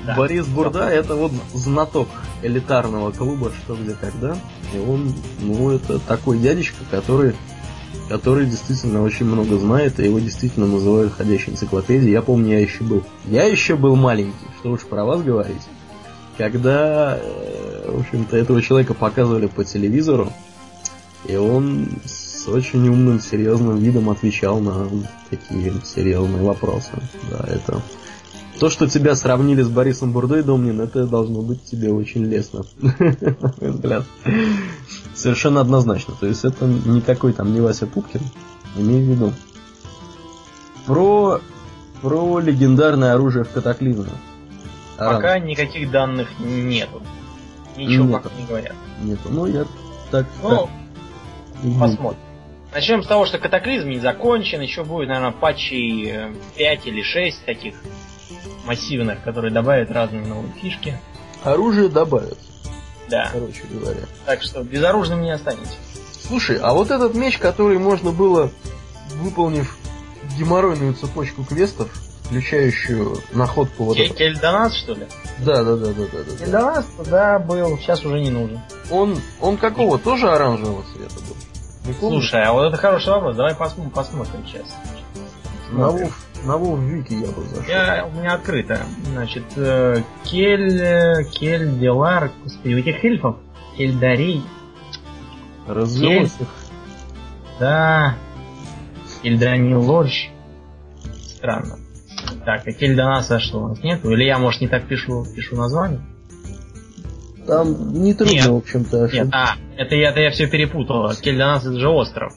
Да. 0.05 0.14
Борис 0.14 0.46
Бурда 0.46 0.88
это 0.90 1.14
вот 1.14 1.32
знаток 1.55 2.09
элитарного 2.42 3.10
клуба 3.10 3.52
«Что, 3.64 3.74
где, 3.74 3.94
когда». 3.94 4.36
И 4.74 4.78
он, 4.78 5.14
ну, 5.40 5.70
это 5.70 5.98
такой 5.98 6.38
дядечка, 6.38 6.84
который 6.90 7.34
который 8.09 8.46
действительно 8.46 9.02
очень 9.02 9.26
много 9.26 9.59
знает, 9.59 10.00
и 10.00 10.05
его 10.05 10.18
действительно 10.18 10.66
называют 10.66 11.12
ходящей 11.12 11.52
энциклопедией. 11.52 12.12
Я 12.12 12.22
помню, 12.22 12.52
я 12.52 12.60
еще 12.60 12.82
был. 12.82 13.05
Я 13.26 13.44
еще 13.44 13.76
был 13.76 13.96
маленький, 13.96 14.46
что 14.59 14.72
уж 14.72 14.82
про 14.82 15.05
вас 15.05 15.22
говорить. 15.22 15.62
Когда, 16.36 17.18
э, 17.20 17.90
в 17.90 18.01
общем-то, 18.01 18.36
этого 18.36 18.62
человека 18.62 18.94
показывали 18.94 19.47
по 19.47 19.64
телевизору, 19.64 20.32
и 21.26 21.36
он 21.36 21.89
с 22.05 22.47
очень 22.48 22.89
умным, 22.89 23.20
серьезным 23.20 23.76
видом 23.78 24.09
отвечал 24.10 24.60
на 24.60 24.89
такие 25.30 25.72
серьезные 25.85 26.43
вопросы. 26.43 26.93
Да, 27.30 27.44
это 27.48 27.82
то, 28.59 28.70
что 28.70 28.89
тебя 28.89 29.14
сравнили 29.14 29.62
с 29.62 29.68
Борисом 29.68 30.12
Бурдой, 30.12 30.43
Домнин, 30.43 30.80
это 30.80 31.06
должно 31.06 31.43
быть 31.43 31.62
тебе 31.64 31.93
очень 31.93 32.24
лестно, 32.24 32.64
взгляд. 33.60 34.05
Совершенно 35.14 35.60
однозначно. 35.60 36.14
То 36.18 36.26
есть 36.26 36.44
это 36.44 36.66
никакой 36.66 37.32
там 37.32 37.52
не 37.52 37.60
Вася 37.60 37.86
Пупкин, 37.86 38.20
имей 38.76 39.02
в 39.02 39.10
виду. 39.10 39.32
Про, 40.86 41.40
про 42.02 42.40
легендарное 42.40 43.14
оружие 43.14 43.44
в 43.44 43.51
катаклизме. 43.51 44.10
Пока 44.98 45.32
Аран. 45.34 45.44
никаких 45.44 45.90
данных 45.90 46.28
нету. 46.40 47.02
Ничего 47.76 48.04
нету. 48.04 48.22
пока 48.22 48.34
не 48.34 48.46
говорят. 48.46 48.74
Нету. 49.00 49.28
Ну, 49.30 49.46
я 49.46 49.64
так... 50.10 50.26
Ну, 50.42 50.68
так, 51.62 51.80
посмотрим. 51.80 52.20
Начнем 52.72 53.02
с 53.02 53.06
того, 53.06 53.24
что 53.24 53.38
катаклизм 53.38 53.88
не 53.88 54.00
закончен, 54.00 54.60
еще 54.60 54.84
будет, 54.84 55.08
наверное, 55.08 55.30
патчей 55.30 56.12
5 56.56 56.86
или 56.86 57.02
6 57.02 57.44
таких 57.44 57.74
массивных, 58.66 59.22
которые 59.22 59.52
добавят 59.52 59.90
разные 59.90 60.26
новые 60.26 60.52
фишки. 60.54 60.98
Оружие 61.44 61.88
добавят. 61.88 62.38
Да. 63.08 63.30
Короче 63.32 63.62
говоря. 63.70 64.02
Так 64.26 64.42
что 64.42 64.62
безоружным 64.62 65.22
не 65.22 65.30
останетесь. 65.30 65.78
Слушай, 66.26 66.58
а 66.58 66.74
вот 66.74 66.90
этот 66.90 67.14
меч, 67.14 67.38
который 67.38 67.78
можно 67.78 68.10
было, 68.10 68.50
выполнив 69.14 69.78
геморройную 70.36 70.92
цепочку 70.94 71.44
квестов, 71.44 71.90
включающую 72.28 73.16
находку 73.32 73.84
вот 73.84 73.96
Кель, 73.96 74.12
Кельдонас, 74.12 74.74
что 74.76 74.94
ли? 74.94 75.06
Да, 75.38 75.64
да, 75.64 75.76
да, 75.76 75.86
да, 75.86 76.05
да. 76.12 76.18
да. 76.24 76.44
Кельдонас 76.44 76.86
да, 77.06 77.38
был, 77.38 77.78
сейчас 77.78 78.05
уже 78.05 78.20
не 78.20 78.30
нужен. 78.30 78.60
Он, 78.90 79.16
он 79.40 79.56
какого? 79.56 79.98
Тоже 79.98 80.30
оранжевого 80.30 80.84
цвета 80.92 81.14
был? 81.14 81.94
Слушай, 81.98 82.44
а 82.44 82.52
вот 82.52 82.66
это 82.66 82.76
хороший 82.76 83.10
вопрос. 83.10 83.36
Давай 83.36 83.55
посмотрим, 83.55 83.90
посмотрим 83.90 84.46
сейчас. 84.46 84.66
На 85.70 85.88
Вов, 85.88 86.26
на 86.44 86.56
Вов 86.56 86.80
Вики 86.80 87.14
я 87.14 87.28
бы 87.28 87.42
зашел. 87.44 87.64
Я, 87.66 88.06
у 88.06 88.18
меня 88.18 88.34
открыто. 88.34 88.80
Значит, 89.06 89.44
э, 89.56 90.02
Кель, 90.24 90.80
э, 90.80 91.24
Кель 91.32 91.78
Делар, 91.78 92.30
господи, 92.44 92.74
у 92.74 92.78
этих 92.78 93.05
эльфов, 93.05 93.36
Кельдарей. 93.76 94.44
Развелось 95.66 96.34
их. 96.40 96.48
Да. 97.59 98.16
Кельдрани 99.22 99.74
Лорж. 99.74 100.30
Странно. 101.26 101.78
Так, 102.48 102.66
а 102.66 102.72
Кельдонаса 102.72 103.40
что 103.40 103.58
у 103.58 103.68
нас 103.68 103.82
нет? 103.82 104.02
Или 104.06 104.24
я, 104.24 104.38
может, 104.38 104.62
не 104.62 104.68
так 104.68 104.88
пишу, 104.88 105.22
пишу 105.36 105.54
название? 105.54 106.00
Там 107.46 107.92
не 107.92 108.14
трудно, 108.14 108.32
нет, 108.32 108.46
в 108.46 108.56
общем-то. 108.56 109.10
Нет, 109.12 109.28
а, 109.32 109.56
это 109.76 109.94
я, 109.94 110.08
это 110.08 110.20
я 110.20 110.30
все 110.30 110.46
перепутал. 110.46 111.14
Кельдонас 111.14 111.66
это 111.66 111.78
же 111.78 111.90
остров. 111.90 112.32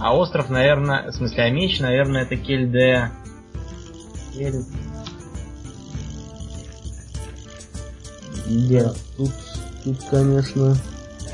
А 0.00 0.16
остров, 0.16 0.50
наверное, 0.50 1.12
в 1.12 1.14
смысле, 1.14 1.44
а 1.44 1.50
меч, 1.50 1.78
наверное, 1.78 2.22
это 2.22 2.34
Кельде... 2.34 3.12
Кель... 4.34 4.64
Да, 8.68 8.92
тут, 9.16 9.30
тут, 9.84 9.98
конечно... 10.10 10.74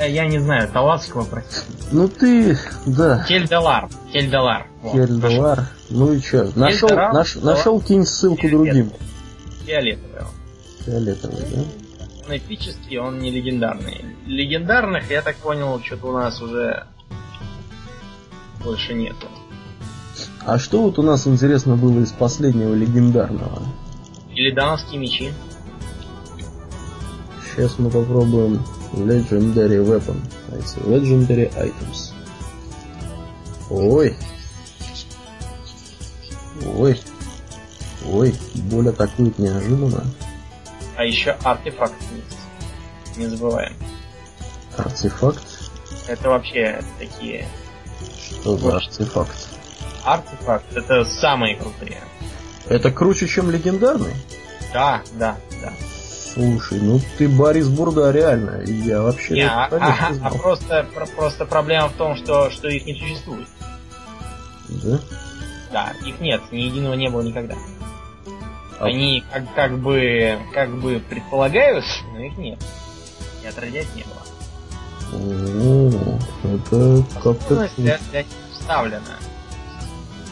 Я 0.01 0.27
не 0.27 0.39
знаю, 0.39 0.69
Таласского, 0.71 1.25
простите. 1.25 1.67
Ну 1.93 2.09
ты, 2.09 2.59
да. 2.87 3.25
Кельдалар. 3.29 3.89
Кельдалар. 4.13 4.67
Кельдалар. 4.93 5.69
Ну 5.91 6.13
и 6.13 6.21
что? 6.21 6.51
Нашел, 6.59 6.89
наш, 6.89 7.37
нашел 7.37 7.81
кинь 7.81 8.05
ссылку 8.05 8.49
другим. 8.49 8.91
Фиолетовый. 9.65 10.23
Фиолетовый, 10.85 11.43
да? 11.55 11.63
Он 12.27 12.37
эпический, 12.37 12.99
он 12.99 13.19
не 13.19 13.31
легендарный. 13.31 14.05
Легендарных, 14.27 15.11
я 15.11 15.23
так 15.23 15.37
понял, 15.37 15.81
что-то 15.83 16.09
у 16.09 16.13
нас 16.13 16.41
уже 16.41 16.87
больше 18.65 18.95
нету. 18.95 19.29
А 20.45 20.59
что 20.59 20.83
вот 20.83 20.99
у 20.99 21.03
нас 21.03 21.27
интересно 21.27 21.77
было 21.77 22.01
из 22.01 22.13
последнего 22.13 22.75
легендарного? 22.75 23.63
Или 24.35 24.51
донские 24.51 25.01
мечи. 25.01 25.33
Сейчас 27.45 27.79
мы 27.79 27.89
попробуем 27.91 28.61
Legendary 28.97 29.85
Weapon. 29.85 30.21
Legendary 30.87 31.53
Items. 31.57 32.13
Ой. 33.71 34.17
Ой. 36.77 37.01
Ой, 38.07 38.35
боль 38.55 38.89
атакует 38.89 39.39
неожиданно. 39.39 40.05
А 40.97 41.05
еще 41.05 41.33
артефакт 41.43 41.95
есть. 42.15 43.17
Не 43.17 43.27
забываем. 43.27 43.73
Артефакт? 44.77 45.45
Это 46.07 46.29
вообще 46.29 46.83
такие 46.99 47.49
что 48.45 48.57
за 48.57 48.77
артефакт? 48.77 49.49
Артефакт 50.05 50.77
это 50.77 51.05
самые 51.05 51.57
крутые. 51.57 51.99
Это 52.69 52.91
круче, 52.91 53.27
чем 53.27 53.51
легендарный? 53.51 54.15
Да, 54.73 55.03
да, 55.15 55.39
да. 55.63 55.73
Слушай, 56.35 56.81
ну 56.81 57.01
ты 57.17 57.29
Борис 57.29 57.69
Бурда 57.69 58.11
реально, 58.11 58.63
я 58.67 59.03
вообще 59.03 59.35
Не, 59.35 59.43
а, 59.49 59.69
а- 59.71 60.09
а 60.09 60.15
знал. 60.15 60.33
просто, 60.35 60.85
про- 60.93 61.07
просто 61.07 61.47
проблема 61.47 61.89
в 61.89 61.93
том, 61.93 62.17
что, 62.17 62.51
что 62.51 62.69
их 62.69 62.85
не 62.87 62.95
существует. 62.95 63.47
Да? 64.69 65.01
Да, 65.73 65.93
их 66.05 66.21
нет, 66.21 66.43
ни 66.51 66.63
единого 66.63 66.95
не 66.95 67.09
было 67.09 67.23
никогда. 67.23 67.55
А- 68.81 68.87
Они 68.87 69.23
как, 69.33 69.55
как 69.55 69.79
бы 69.79 70.37
как 70.53 70.71
бы 70.81 71.01
предполагают, 71.09 71.85
но 72.13 72.21
их 72.21 72.37
нет. 72.37 72.59
И 73.43 73.47
отродясь 73.47 73.87
не 73.95 74.03
было. 74.03 74.25
О, 75.13 76.19
это 76.43 77.05
как-то... 77.23 77.71
Для, 77.77 77.99
вставлена. 78.53 79.19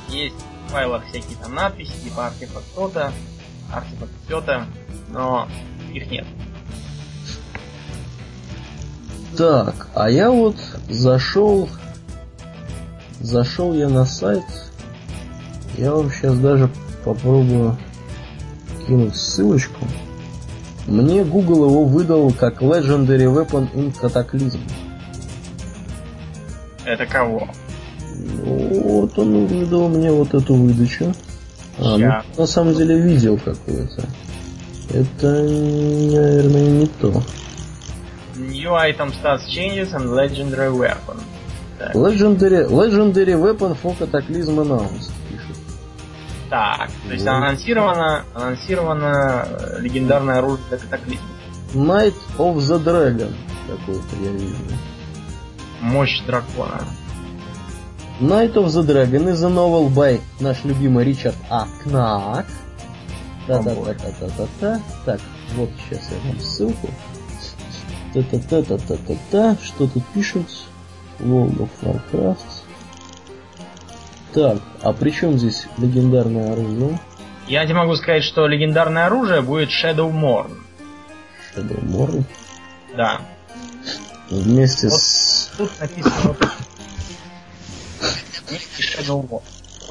Есть 0.08 0.34
в 0.66 0.72
файлах 0.72 1.06
всякие 1.06 1.36
там 1.38 1.54
надписи, 1.54 1.92
типа 2.02 2.26
артефакт 2.26 2.64
то-то, 2.74 3.12
артефакт 3.72 4.10
то 4.28 4.66
но 5.12 5.46
их 5.93 6.10
нет. 6.10 6.27
Так, 9.36 9.89
а 9.94 10.10
я 10.10 10.31
вот 10.31 10.56
зашел... 10.89 11.69
Зашел 13.20 13.73
я 13.73 13.89
на 13.89 14.05
сайт. 14.05 14.43
Я 15.78 15.94
вам 15.94 16.10
сейчас 16.10 16.36
даже 16.39 16.69
попробую 17.05 17.78
кинуть 18.86 19.16
ссылочку. 19.16 19.86
Мне 20.86 21.24
Google 21.24 21.66
его 21.66 21.85
выдал 21.85 22.32
как 22.32 22.60
Legendary 22.60 23.32
Weapon 23.32 23.73
in 23.74 23.94
Cataclysm. 23.94 24.60
Это 26.85 27.06
кого? 27.06 27.48
Ну, 28.44 28.82
Вот 28.82 29.19
он 29.19 29.47
выдал 29.47 29.89
мне 29.89 30.10
вот 30.10 30.35
эту 30.35 30.55
выдачу. 30.55 31.14
А, 31.78 31.97
ну, 31.97 32.12
на 32.36 32.47
самом 32.47 32.74
деле 32.74 33.01
видел 33.01 33.39
какое-то. 33.39 34.05
Это, 34.93 35.27
наверное, 35.27 36.69
не 36.70 36.86
то. 36.86 37.23
New 38.36 38.74
item 38.74 39.12
stats 39.12 39.47
changes 39.48 39.93
and 39.94 40.10
legendary 40.14 40.70
weapon. 40.70 41.16
Так, 41.78 41.94
Legendary, 41.94 42.66
Legendary 42.69 43.35
Weapon 43.35 43.77
for 43.82 43.97
Cataclysm 43.98 44.59
Announced, 44.59 45.10
пишет. 45.28 45.56
так, 46.51 46.90
то 47.06 47.12
есть 47.12 47.24
Ну. 47.24 47.32
анонсировано, 47.32 48.24
анонсировано 48.35 49.47
э, 49.48 49.81
легендарное 49.81 50.39
оружие 50.39 50.64
для 50.69 50.78
катаклизма. 50.78 51.27
Night 51.74 52.14
of 52.39 52.56
the 52.59 52.78
Dragon. 52.85 53.35
Какой-то 53.69 54.16
я 54.23 54.31
вижу. 54.32 54.55
Мощь 55.81 56.20
дракона. 56.27 56.82
Night 58.20 58.55
of 58.55 58.66
the 58.66 58.82
Dragon 58.86 59.27
is 59.28 59.43
a 59.43 59.48
novel 59.48 59.89
by 59.93 60.20
наш 60.40 60.62
любимый 60.64 61.05
Ричард 61.05 61.35
А. 61.51 61.66
Кнак. 61.82 62.47
Та-та-та-та-та-та-та. 63.47 64.81
Так, 65.05 65.20
вот 65.56 65.70
сейчас 65.89 66.09
я 66.10 66.31
дам 66.32 66.40
ссылку. 66.40 66.89
Та-та-та-та-та-та-та. 68.14 69.56
Что 69.64 69.86
тут 69.86 70.05
пишут? 70.14 70.47
World 71.19 71.59
of 71.59 71.69
Warcraft. 71.82 72.36
Так, 74.35 74.59
а 74.82 74.93
при 74.93 75.10
чем 75.10 75.39
здесь 75.39 75.66
легендарное 75.78 76.52
оружие? 76.52 76.98
Я 77.48 77.64
тебе 77.64 77.74
могу 77.74 77.97
сказать, 77.97 78.23
что 78.23 78.47
легендарное 78.47 79.06
оружие 79.06 79.43
будет 79.43 79.69
Shadow 79.70 80.10
Morn. 80.12 80.56
Shadowmoor. 81.55 82.24
Да. 82.97 83.20
Вместе 84.31 84.89
Вот. 84.89 85.01
с... 85.01 85.51
Тут 85.59 85.70
написано 85.81 86.36
Shadow 88.78 89.28
Morn. 89.28 89.43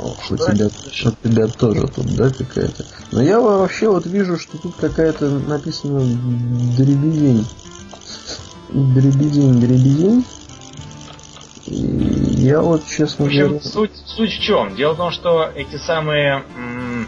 У 0.01 0.37
тебя, 0.37 0.65
у 0.65 1.27
тебя 1.27 1.47
тоже 1.47 1.87
тут, 1.87 2.15
да, 2.15 2.29
какая-то? 2.31 2.85
Но 3.11 3.21
я 3.21 3.39
вообще 3.39 3.89
вот 3.89 4.05
вижу, 4.05 4.37
что 4.37 4.57
тут 4.57 4.75
какая-то 4.75 5.29
написано 5.29 5.99
дребедень. 6.77 7.45
Дребедень, 8.69 9.59
дребедень. 9.59 10.25
Я 11.67 12.61
вот, 12.61 12.83
В 12.83 12.89
честно 12.89 13.25
общем, 13.25 13.47
говоря... 13.47 13.63
суть, 13.63 13.91
суть 14.05 14.31
в 14.31 14.41
чем? 14.41 14.75
Дело 14.75 14.93
в 14.93 14.97
том, 14.97 15.11
что 15.11 15.49
эти 15.55 15.77
самые 15.77 16.43
м, 16.57 17.07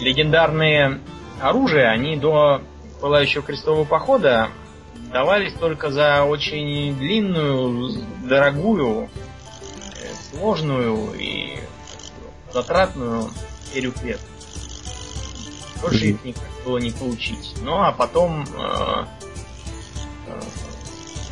легендарные 0.00 1.00
оружия, 1.40 1.90
они 1.90 2.16
до 2.16 2.62
Пылающего 3.00 3.42
крестового 3.42 3.84
похода 3.84 4.48
давались 5.12 5.52
только 5.54 5.90
за 5.90 6.24
очень 6.24 6.96
длинную, 6.98 7.92
дорогую, 8.28 9.08
сложную 10.30 11.12
и 11.18 11.58
затратную 12.52 13.30
серию 13.72 13.92
клеток. 13.92 14.26
Больше 15.80 16.06
их 16.06 16.24
никак 16.24 16.42
было 16.64 16.78
не 16.78 16.90
получить. 16.90 17.54
Ну 17.62 17.74
а 17.80 17.92
потом, 17.92 18.42
э, 18.42 19.04
э, 20.26 20.40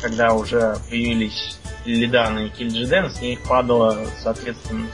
когда 0.01 0.33
уже 0.33 0.77
появились 0.89 1.59
Лидан 1.85 2.39
и 2.39 2.49
Кильджиден, 2.49 3.09
с 3.09 3.21
них 3.21 3.41
падало, 3.43 4.07
соответственно, 4.21 4.87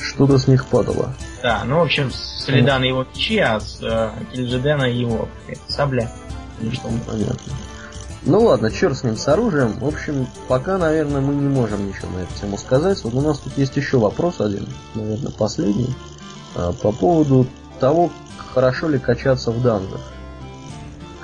Что-то 0.00 0.38
с 0.38 0.46
них 0.46 0.66
падало. 0.66 1.14
да, 1.42 1.64
ну, 1.64 1.78
в 1.78 1.82
общем, 1.82 2.10
с 2.10 2.46
Лидана 2.48 2.84
его 2.84 3.04
мечи, 3.04 3.38
а 3.38 3.58
с 3.60 3.78
э, 3.82 4.10
Кильджидена 4.32 4.84
его 4.84 5.28
э, 5.48 5.54
сабля. 5.68 6.10
Или 6.60 6.74
что? 6.74 6.88
Понятно. 7.06 7.52
Ну 8.24 8.40
ладно, 8.44 8.70
черт 8.70 8.96
с 8.96 9.02
ним, 9.02 9.16
с 9.16 9.26
оружием. 9.26 9.78
В 9.80 9.86
общем, 9.86 10.28
пока, 10.46 10.78
наверное, 10.78 11.20
мы 11.20 11.34
не 11.34 11.48
можем 11.48 11.88
ничего 11.88 12.08
на 12.16 12.22
эту 12.22 12.34
тему 12.40 12.56
сказать. 12.56 13.02
Вот 13.02 13.14
у 13.14 13.20
нас 13.20 13.38
тут 13.38 13.58
есть 13.58 13.76
еще 13.76 13.98
вопрос 13.98 14.40
один, 14.40 14.68
наверное, 14.94 15.32
последний. 15.32 15.92
а, 16.54 16.72
По 16.72 16.92
поводу 16.92 17.48
того, 17.80 18.10
хорошо 18.54 18.88
ли 18.88 18.98
качаться 18.98 19.50
в 19.50 19.60
данжах. 19.60 20.00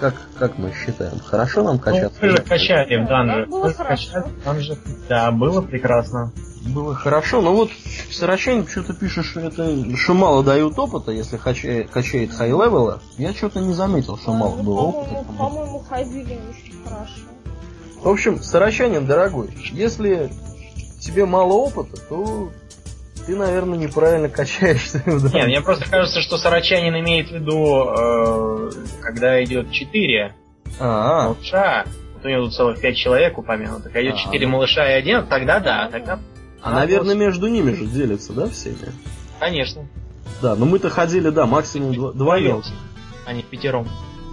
Как, 0.00 0.14
как 0.38 0.58
мы 0.58 0.72
считаем? 0.72 1.18
Хорошо 1.20 1.62
нам 1.62 1.74
Ну, 1.76 1.80
качаться? 1.80 2.18
мы 2.22 2.28
же 2.28 2.36
качали 2.38 3.04
в 3.04 3.08
данже. 3.08 3.46
Было 3.46 3.72
хорошо. 3.72 4.24
данже. 4.44 4.78
Да, 5.08 5.30
было 5.32 5.60
прекрасно. 5.60 6.32
Было 6.66 6.94
хорошо, 6.94 7.40
но 7.40 7.54
вот 7.54 7.70
Сорочанин 8.10 8.66
что-то 8.66 8.92
пишет, 8.94 9.24
что 9.24 9.40
это 9.40 9.96
что 9.96 10.14
мало 10.14 10.44
дают 10.44 10.78
опыта, 10.78 11.12
если 11.12 11.36
качает, 11.36 11.90
качает 11.90 12.32
хай 12.32 12.48
левела. 12.48 13.00
Я 13.16 13.32
что-то 13.32 13.60
не 13.60 13.72
заметил, 13.72 14.18
что 14.18 14.32
мало 14.34 14.56
Ну, 14.56 14.62
было 14.62 14.80
опыта. 14.80 15.24
По-моему, 15.38 15.78
хайбили 15.88 16.38
очень 16.50 16.84
хорошо. 16.84 17.12
В 18.02 18.08
общем, 18.08 18.42
Сорочанин, 18.42 19.06
дорогой, 19.06 19.50
если 19.72 20.30
тебе 21.00 21.26
мало 21.26 21.54
опыта, 21.54 21.96
то 22.08 22.50
ты, 23.28 23.36
наверное, 23.36 23.78
неправильно 23.78 24.30
качаешься. 24.30 25.02
данном. 25.06 25.46
мне 25.48 25.60
просто 25.60 25.84
кажется, 25.84 26.22
что 26.22 26.38
Сарачанин 26.38 26.98
имеет 27.00 27.28
в 27.28 27.34
виду, 27.34 27.84
э, 27.90 28.70
когда 29.02 29.44
идет 29.44 29.70
4 29.70 30.34
А, 30.80 31.24
малыша, 31.28 31.84
вот 32.14 32.24
у 32.24 32.28
него 32.28 32.44
тут 32.44 32.54
целых 32.54 32.80
5 32.80 32.96
человек 32.96 33.36
упомянутых, 33.36 33.94
а 33.94 34.02
идет 34.02 34.14
А. 34.14 34.16
4 34.16 34.46
малыша 34.46 34.90
и 34.90 34.94
один, 34.94 35.26
тогда 35.26 35.60
да, 35.60 35.90
тогда... 35.92 36.18
а, 36.62 36.72
наверное, 36.72 37.14
между 37.14 37.48
ними 37.48 37.74
же 37.74 37.84
делятся, 37.84 38.32
да, 38.32 38.48
всеми? 38.48 38.78
Конечно. 39.38 39.86
Да, 40.40 40.56
но 40.56 40.64
мы-то 40.64 40.88
ходили, 40.88 41.28
да, 41.28 41.44
максимум 41.44 41.92
дво- 41.92 42.12
вдвоем. 42.12 42.62
А 43.26 43.34
не 43.34 43.42
в 43.42 43.46
пятером. 43.46 43.86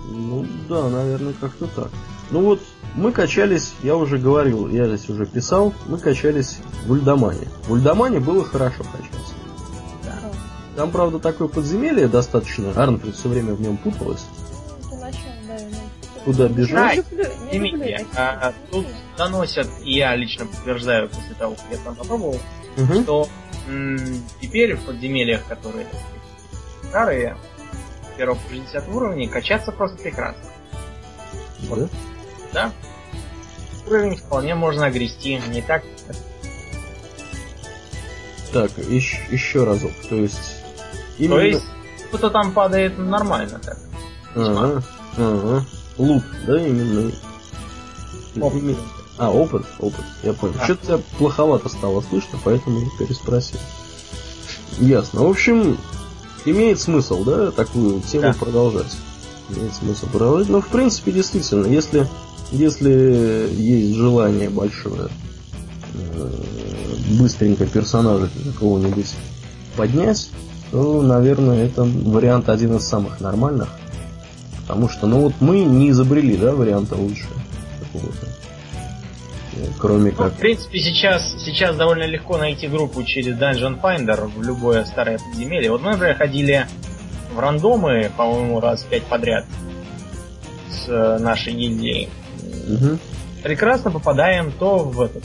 Ну, 0.10 0.46
да, 0.70 0.88
наверное, 0.88 1.34
как-то 1.34 1.68
так. 1.68 1.90
Ну 2.32 2.44
вот, 2.44 2.62
мы 2.96 3.12
качались, 3.12 3.74
я 3.84 3.96
уже 3.96 4.18
говорил, 4.18 4.68
я 4.70 4.88
здесь 4.88 5.10
уже 5.10 5.26
писал, 5.26 5.74
мы 5.88 5.98
качались 5.98 6.58
в 6.86 6.92
Ульдамане. 6.92 7.48
В 7.68 7.72
Ульдамане 7.74 8.20
было 8.20 8.44
хорошо 8.44 8.84
качаться. 8.84 9.34
Там, 10.76 10.92
правда, 10.92 11.20
такое 11.20 11.48
подземелье 11.48 12.08
достаточно. 12.10 12.72
Арнфрид 12.76 13.16
все 13.16 13.30
время 13.30 13.54
в 13.54 13.62
нем 13.62 13.78
путалась. 13.78 14.26
Да, 14.92 15.10
Куда 16.26 16.48
бежать? 16.50 17.06
такие 17.50 18.06
а, 18.18 18.54
тут 18.72 18.86
доносят, 19.18 19.70
и 19.84 19.94
я 19.94 20.16
лично 20.16 20.46
подтверждаю 20.48 21.08
после 21.10 21.36
того, 21.38 21.56
как 21.56 21.66
я 21.72 21.78
там 21.78 21.96
попробовал, 21.96 22.40
Мгм. 22.78 23.04
что 23.04 23.30
м, 23.70 23.98
теперь 24.42 24.76
в 24.76 24.82
подземельях, 24.86 25.46
которые 25.48 25.88
старые, 26.90 27.38
первого 28.18 28.38
по 28.38 28.50
60 28.54 28.88
уровней, 28.90 29.28
качаться 29.28 29.72
просто 29.72 29.98
прекрасно. 29.98 30.44
Да? 31.70 31.88
Да? 32.56 32.72
Уровень 33.86 34.16
вполне 34.16 34.56
можно 34.56 34.86
огрести, 34.86 35.40
не 35.50 35.62
так. 35.62 35.84
Так, 38.54 38.72
еще, 38.78 39.18
еще 39.30 39.66
разок. 39.66 39.92
То 40.10 40.16
есть... 40.16 40.40
То 41.18 41.40
есть, 41.42 41.66
кто-то 42.08 42.30
там 42.30 42.54
падает 42.54 42.98
нормально 42.98 43.60
так. 43.60 43.78
Ага, 44.36 44.82
ага. 45.18 45.66
Лут, 45.98 46.24
да, 46.48 46.58
именно. 46.66 47.12
Опыт. 48.40 48.62
Именно- 48.64 48.78
А, 49.18 49.32
опыт, 49.32 49.66
опыт, 49.80 50.06
я 50.24 50.34
понял. 50.34 50.54
Да. 50.54 50.64
Что-то 50.64 50.86
тебя 50.86 51.00
плоховато 51.18 51.68
стало 51.70 52.02
слышно, 52.02 52.40
поэтому 52.44 52.90
переспросил. 52.98 53.60
Ясно. 54.80 55.24
В 55.24 55.30
общем, 55.30 55.78
имеет 56.46 56.80
смысл, 56.80 57.24
да, 57.26 57.52
такую 57.52 58.02
тему 58.02 58.24
Да. 58.24 58.34
продолжать. 58.34 58.94
Имеет 59.50 59.74
смысл 59.76 60.08
продолжать. 60.08 60.50
Но 60.50 60.60
в 60.62 60.68
принципе, 60.68 61.12
действительно, 61.12 61.66
если, 61.68 62.08
если 62.52 63.50
есть 63.54 63.96
желание 63.96 64.50
большое 64.50 65.10
э, 65.94 66.30
быстренько 67.20 67.66
персонажа 67.66 68.30
какого-нибудь 68.54 69.14
поднять, 69.76 70.30
то, 70.72 71.02
наверное, 71.02 71.66
это 71.66 71.84
вариант 71.84 72.50
один 72.50 72.76
из 72.76 72.88
самых 72.88 73.20
нормальных. 73.22 73.70
Потому 74.62 74.90
что, 74.90 75.08
ну 75.08 75.22
вот 75.22 75.34
мы 75.40 75.60
не 75.64 75.92
изобрели, 75.92 76.38
да, 76.38 76.54
варианта 76.54 76.96
лучше 76.96 77.28
какого-то. 77.80 78.28
Э, 79.56 79.68
Кроме 79.80 80.12
Ну, 80.12 80.18
как... 80.18 80.34
в 80.34 80.38
принципе, 80.38 80.80
сейчас, 80.80 81.36
сейчас 81.44 81.76
довольно 81.76 82.04
легко 82.04 82.38
найти 82.38 82.68
группу 82.68 83.04
через 83.04 83.38
Dungeon 83.38 83.80
Finder 83.80 84.28
в 84.28 84.42
любое 84.42 84.86
старое 84.86 85.20
подземелье. 85.20 85.72
Вот 85.72 85.82
мы, 85.82 85.92
например, 85.92 86.16
ходили 86.16 86.68
в 87.34 87.40
рандомы, 87.40 88.12
по-моему, 88.18 88.60
раз 88.60 88.84
пять 88.84 89.04
подряд 89.04 89.46
с 90.70 90.90
э, 90.90 91.18
нашей 91.20 91.54
гильдией. 91.54 92.10
Мгм. 92.68 93.00
Прекрасно 93.44 93.92
попадаем 93.92 94.52
то 94.52 94.80
в 94.80 95.02
этот 95.02 95.24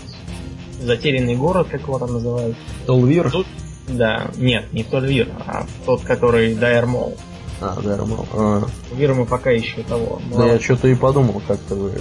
затерянный 0.81 1.37
город, 1.37 1.69
как 1.71 1.83
его 1.83 1.99
там 1.99 2.13
называют. 2.13 2.57
Толвир? 2.87 3.31
Тут, 3.31 3.47
да, 3.89 4.31
нет, 4.37 4.73
не 4.73 4.83
в 4.83 4.89
Тольвир, 4.89 5.29
а 5.47 5.67
тот, 5.87 6.03
который 6.03 6.55
Dire 6.55 6.87
Maul. 6.87 7.17
А, 7.61 7.79
да, 7.83 7.97
Dire 7.97 8.10
Maul. 8.10 8.27
А, 8.33 8.63
Вир 8.93 9.15
мы 9.15 9.27
пока 9.27 9.51
еще 9.51 9.83
того. 9.83 10.21
да, 10.35 10.47
я 10.55 10.61
что-то 10.61 10.89
и 10.89 10.95
подумал, 10.95 11.43
как-то 11.47 11.75
вы... 11.75 11.91
э. 11.91 11.99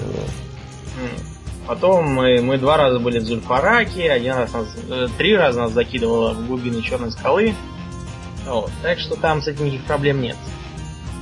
Потом 1.68 2.06
мы, 2.08 2.42
мы 2.42 2.58
два 2.58 2.78
раза 2.78 3.00
были 3.00 3.20
в 3.20 3.26
Зульфараке, 3.26 4.10
один 4.10 4.34
раз 4.36 4.54
нас, 4.54 4.68
э, 4.90 5.08
три 5.18 5.36
раза 5.36 5.60
нас 5.62 5.72
закидывало 5.74 6.34
в 6.34 6.48
глубины 6.48 6.82
черной 6.82 7.12
скалы. 7.12 7.54
Вот. 8.48 8.72
Так 8.82 9.00
что 9.00 9.16
там 9.16 9.42
с 9.42 9.48
этим 9.48 9.66
никаких 9.66 9.86
проблем 9.86 10.22
нет. 10.22 10.38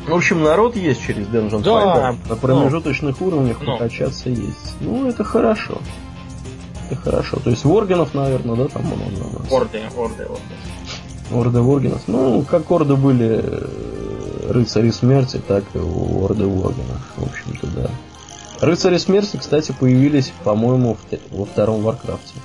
В 0.07 0.13
общем, 0.13 0.41
народ 0.41 0.75
есть 0.77 1.05
через 1.05 1.27
Dungeon 1.27 1.61
Да, 1.63 2.11
Finder. 2.11 2.29
На 2.29 2.35
промежуточных 2.37 3.21
уровнях 3.21 3.57
ну. 3.59 3.65
прокачаться 3.77 4.29
есть. 4.29 4.75
Ну, 4.79 5.07
это 5.07 5.23
хорошо. 5.25 5.79
Это 6.89 7.01
хорошо. 7.01 7.39
То 7.39 7.49
есть 7.49 7.65
ворганов, 7.65 8.13
наверное, 8.13 8.55
да, 8.55 8.67
там 8.69 8.83
много 8.85 9.03
у 9.03 9.39
нас? 9.39 9.51
Орды, 9.51 9.81
орды, 9.97 10.23
орды. 10.23 10.41
Орды 11.31 11.61
ворганов. 11.61 12.01
Ну, 12.07 12.43
как 12.43 12.71
орды 12.71 12.95
были 12.95 13.41
э, 13.43 14.51
рыцари 14.51 14.91
смерти, 14.91 15.41
так 15.45 15.65
и 15.73 15.77
у 15.77 16.23
орды 16.23 16.45
ворганов. 16.45 17.01
В 17.17 17.23
общем-то, 17.23 17.67
да. 17.67 17.89
Рыцари 18.61 18.97
смерти, 18.97 19.35
кстати, 19.35 19.75
появились, 19.77 20.31
по-моему, 20.45 20.97
во 21.31 21.45
втором 21.45 21.81
Warcraft 21.81 22.24
е. 22.24 22.35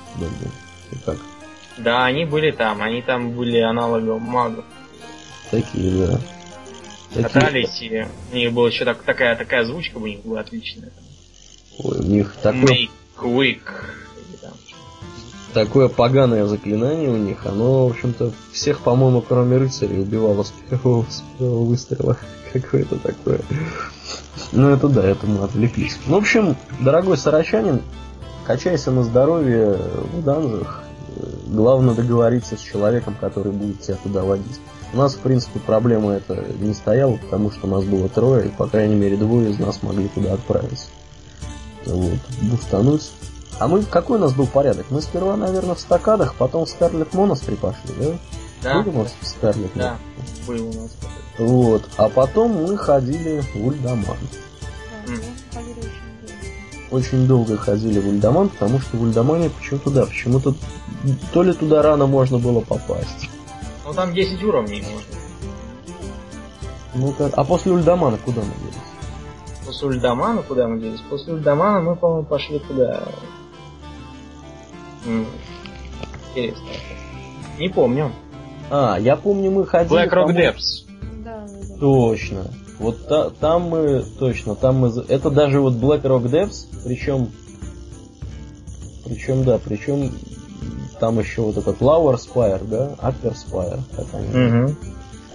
И 0.91 0.95
как? 1.05 1.17
Да, 1.77 2.05
они 2.05 2.25
были 2.25 2.51
там, 2.51 2.81
они 2.81 3.01
там 3.01 3.31
были 3.31 3.59
аналогом 3.59 4.21
магов. 4.21 4.65
Такие, 5.49 6.07
да. 6.07 6.19
Катались, 7.13 7.81
и 7.81 8.05
у 8.31 8.35
них 8.35 8.53
была 8.53 8.67
еще 8.67 8.85
так- 8.85 9.03
такая, 9.03 9.35
такая 9.35 9.61
озвучка 9.61 9.97
у 9.97 10.07
них 10.07 10.21
была 10.21 10.41
отличная. 10.41 10.91
Ой, 11.79 11.99
у 11.99 12.03
них 12.03 12.35
такой 12.41 12.63
Make 12.63 12.80
it 12.80 12.89
quick. 13.17 13.61
Такое 15.53 15.87
поганое 15.87 16.45
заклинание 16.47 17.09
у 17.09 17.17
них, 17.17 17.45
оно, 17.45 17.87
в 17.87 17.91
общем-то, 17.91 18.31
всех, 18.51 18.79
по-моему, 18.79 19.21
кроме 19.21 19.57
рыцарей, 19.57 20.01
убивало 20.01 20.41
с 20.41 20.51
первого, 20.67 21.05
с 21.07 21.23
первого 21.37 21.63
выстрела. 21.63 22.17
Какое-то 22.53 22.97
такое. 22.97 23.41
Ну, 24.51 24.69
это 24.69 24.87
да, 24.87 25.05
это 25.05 25.27
мы 25.27 25.43
отвлеклись. 25.43 25.97
Ну, 26.07 26.15
в 26.15 26.17
общем, 26.17 26.55
дорогой 26.79 27.17
сарачанин, 27.17 27.81
качайся 28.45 28.89
на 28.89 29.03
здоровье 29.03 29.77
в 30.13 30.23
данжах. 30.23 30.83
Главное 31.45 31.93
договориться 31.93 32.57
с 32.57 32.61
человеком, 32.61 33.15
который 33.19 33.51
будет 33.51 33.81
тебя 33.81 33.97
туда 34.01 34.23
водить. 34.23 34.59
У 34.93 34.97
нас, 34.97 35.15
в 35.15 35.19
принципе, 35.19 35.59
проблема 35.59 36.11
эта 36.13 36.45
не 36.59 36.73
стояла, 36.73 37.17
потому 37.17 37.51
что 37.51 37.65
нас 37.67 37.83
было 37.83 38.07
трое, 38.09 38.47
и, 38.47 38.49
по 38.49 38.67
крайней 38.67 38.95
мере, 38.95 39.17
двое 39.17 39.49
из 39.49 39.59
нас 39.59 39.81
могли 39.81 40.07
туда 40.07 40.33
отправиться. 40.33 40.87
Вот, 41.85 42.19
бустануть. 42.41 43.11
А 43.59 43.67
мы, 43.67 43.83
какой 43.83 44.17
у 44.17 44.21
нас 44.21 44.33
был 44.33 44.45
порядок? 44.45 44.85
Мы 44.89 45.01
сперва, 45.01 45.35
наверное, 45.35 45.75
в 45.75 45.79
стакадах, 45.79 46.35
потом 46.35 46.65
в 46.65 46.69
Скарлет 46.69 47.13
Монастырь 47.13 47.55
пошли, 47.55 47.91
да? 47.99 48.05
Да, 48.61 48.81
Были 48.81 48.95
у 48.95 48.99
нас 48.99 49.13
в 49.19 49.27
Скарлет 49.27 49.71
да, 49.75 49.97
был 50.47 50.69
у 50.69 50.73
нас. 50.73 50.91
Вот. 51.37 51.89
А 51.97 52.07
потом 52.07 52.63
мы 52.63 52.77
ходили 52.77 53.41
в 53.53 53.65
Ульдаман. 53.65 54.05
Да, 54.05 55.13
М. 55.13 55.19
мы 55.19 55.53
ходили 55.53 55.79
очень 55.79 55.87
долго. 56.21 56.91
Очень 56.91 57.27
долго 57.27 57.57
ходили 57.57 57.99
в 57.99 58.07
Ульдаман, 58.07 58.49
потому 58.49 58.79
что 58.79 58.95
в 58.97 59.01
Ульдамане 59.01 59.49
почему-то, 59.49 59.89
да, 59.89 60.05
почему-то 60.05 60.55
то 61.33 61.43
ли 61.43 61.51
туда 61.53 61.81
рано 61.81 62.05
можно 62.05 62.37
было 62.37 62.61
попасть. 62.61 63.29
Ну 63.85 63.93
там 63.93 64.13
10 64.13 64.43
уровней 64.43 64.81
можно. 64.81 65.17
Ну, 66.95 67.11
как- 67.13 67.33
а 67.37 67.43
после 67.43 67.71
Ульдамана 67.71 68.17
куда 68.17 68.41
мы 68.41 68.53
делись? 68.63 68.77
После 69.65 69.87
Ульдамана 69.87 70.41
куда 70.43 70.67
мы 70.67 70.79
делись? 70.79 71.01
После 71.09 71.33
Ульдамана 71.33 71.79
мы, 71.81 71.95
по-моему, 71.95 72.25
пошли 72.25 72.59
куда? 72.59 73.03
М, 75.05 75.25
Интересно. 76.29 76.65
Не 77.59 77.69
помню. 77.69 78.11
А, 78.69 78.97
я 78.99 79.15
помню, 79.15 79.51
мы 79.51 79.65
ходили... 79.65 79.93
Black 80.07 80.09
Rock 80.11 80.33
Depths. 80.33 80.85
Да. 81.23 81.45
Точно. 81.79 82.45
Вот 82.79 83.07
та- 83.07 83.29
там 83.29 83.63
мы, 83.63 84.03
точно, 84.19 84.55
там 84.55 84.77
мы, 84.77 84.87
это 85.07 85.29
даже 85.29 85.59
вот 85.61 85.73
Black 85.73 86.01
Rock 86.03 86.23
Depths, 86.23 86.65
причем, 86.83 87.29
причем, 89.05 89.43
да, 89.43 89.59
причем 89.59 90.11
там 91.03 91.19
еще 91.19 91.41
вот 91.41 91.57
этот 91.57 91.81
Lower 91.81 92.15
Spire, 92.15 92.65
да, 92.65 92.95
Upper 93.01 93.35
Spire, 93.35 93.81
как 93.93 94.05
они. 94.13 94.27
Мгм. 94.29 94.77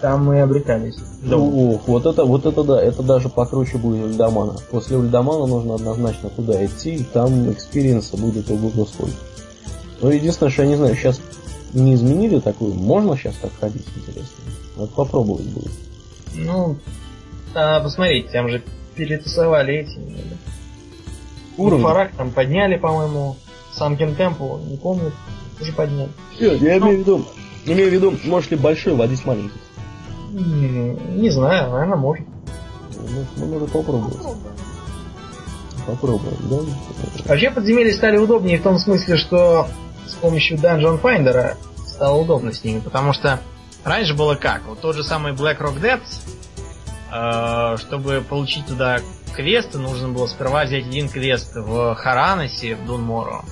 Там 0.01 0.25
мы 0.25 0.41
обретались. 0.41 0.97
Ну, 1.21 1.75
ох, 1.75 1.87
вот 1.87 2.07
это, 2.07 2.25
вот 2.25 2.47
это 2.47 2.65
да, 2.65 2.83
это 2.83 3.03
даже 3.03 3.29
покруче 3.29 3.77
будет 3.77 4.07
Ульдамана. 4.07 4.55
После 4.71 4.97
Ульдамана 4.97 5.45
нужно 5.45 5.75
однозначно 5.75 6.31
туда 6.31 6.65
идти, 6.65 6.95
и 6.95 7.03
там 7.05 7.53
experience 7.53 8.11
а 8.11 8.17
будет 8.17 8.51
ого 8.51 8.87
сколько. 8.87 9.13
Но 10.01 10.11
единственное, 10.11 10.51
что 10.51 10.63
я 10.63 10.69
не 10.69 10.77
знаю, 10.77 10.97
сейчас 10.97 11.21
не 11.75 11.93
изменили 11.93 12.41
такую, 12.41 12.73
можно 12.73 13.15
сейчас 13.15 13.35
так 13.35 13.51
ходить, 13.61 13.85
интересно? 13.95 14.37
Надо 14.75 14.91
попробовать 14.93 15.49
будет. 15.49 15.73
Ну, 16.35 16.79
а, 17.55 17.81
посмотрите, 17.81 18.31
там 18.31 18.49
же 18.49 18.63
перетасовали 18.95 19.75
эти. 19.75 20.01
Уровни. 21.59 21.83
Фарак 21.83 22.13
там 22.17 22.31
подняли, 22.31 22.79
по-моему. 22.79 23.37
Самкин 23.75 24.15
Темпл, 24.17 24.57
не 24.67 24.79
помню, 24.79 25.13
уже 25.61 25.73
подняли. 25.73 26.11
Нет, 26.41 26.61
я 26.63 26.79
имею 26.79 26.97
в 26.97 27.01
виду, 27.01 27.25
имею 27.65 27.91
в 27.91 27.93
виду, 27.93 28.15
может 28.25 28.51
ли 28.51 28.57
большой 28.57 28.95
водить 28.95 29.25
маленький. 29.25 29.61
Не 30.31 31.31
знаю, 31.31 31.71
наверное, 31.71 31.97
может. 31.97 32.27
Ну, 32.97 33.25
ну, 33.37 33.47
надо 33.47 33.67
попробовать. 33.67 34.17
Попробуем. 35.87 36.37
Да? 36.51 36.57
Вообще 37.27 37.51
подземелья 37.51 37.95
стали 37.95 38.19
удобнее 38.19 38.59
в 38.59 38.63
том 38.63 38.79
смысле, 38.79 39.17
что 39.17 39.69
с 40.07 40.15
помощью 40.15 40.59
Dungeon 40.59 41.01
Finder 41.01 41.57
стало 41.87 42.19
удобно 42.19 42.53
с 42.53 42.63
ними, 42.63 42.81
потому 42.81 43.13
что 43.13 43.41
раньше 43.85 44.15
было 44.15 44.35
как? 44.35 44.67
Вот 44.67 44.81
тот 44.81 44.97
же 44.97 45.03
самый 45.03 45.33
Black 45.33 45.59
Rock 45.59 45.81
Depths, 45.81 46.29
э, 47.11 47.77
чтобы 47.79 48.23
получить 48.29 48.67
туда 48.67 48.99
квесты, 49.35 49.79
нужно 49.79 50.09
было 50.09 50.27
сперва 50.27 50.65
взять 50.65 50.87
один 50.87 51.09
квест 51.09 51.55
в 51.55 51.95
Харанасе, 51.95 52.75
в 52.77 52.85
Дунмору, 52.85 53.45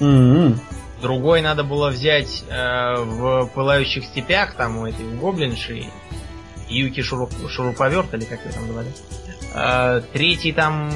М-м. 0.00 0.60
Другой 1.02 1.42
надо 1.42 1.64
было 1.64 1.90
взять 1.90 2.44
э, 2.48 2.94
в 3.02 3.46
Пылающих 3.54 4.04
степях, 4.04 4.54
там 4.54 4.78
у 4.78 4.86
этой 4.86 5.04
гоблинши, 5.16 5.86
Юки 6.68 7.00
Шуруп- 7.00 7.48
Шуруповерт, 7.48 8.14
или 8.14 8.24
как 8.24 8.44
ее 8.46 8.52
там 8.52 8.66
звали. 8.68 8.92
Э, 9.54 10.00
третий 10.12 10.52
там 10.52 10.90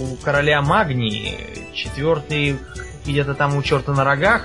у 0.00 0.16
короля 0.22 0.62
Магнии, 0.62 1.68
четвертый 1.74 2.58
где-то 3.04 3.34
там 3.34 3.56
у 3.56 3.62
черта 3.62 3.92
на 3.92 4.04
рогах. 4.04 4.44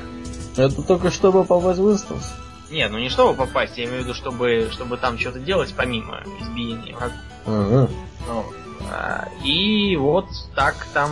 Это 0.57 0.81
только 0.81 1.11
чтобы 1.11 1.43
попасть 1.43 1.79
в 1.79 1.91
инстанс. 1.91 2.33
Нет, 2.71 2.89
ну 2.91 2.99
не 2.99 3.09
чтобы 3.09 3.33
попасть, 3.35 3.77
я 3.77 3.83
имею 3.85 4.01
в 4.01 4.03
виду, 4.05 4.13
чтобы, 4.13 4.69
чтобы 4.71 4.97
там 4.97 5.19
что-то 5.19 5.39
делать 5.39 5.73
помимо 5.75 6.23
избиения 6.41 6.95
врагов. 6.95 7.89
Вот. 8.27 8.45
А, 8.89 9.27
И 9.43 9.95
вот 9.97 10.25
так 10.55 10.88
там 10.93 11.11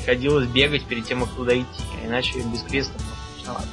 приходилось 0.00 0.46
бегать 0.46 0.84
перед 0.84 1.04
тем, 1.04 1.20
как 1.20 1.30
туда 1.30 1.56
идти. 1.56 1.66
а 2.02 2.06
Иначе 2.06 2.38
без 2.38 2.62
ну, 2.88 2.94
страшновато. 3.34 3.68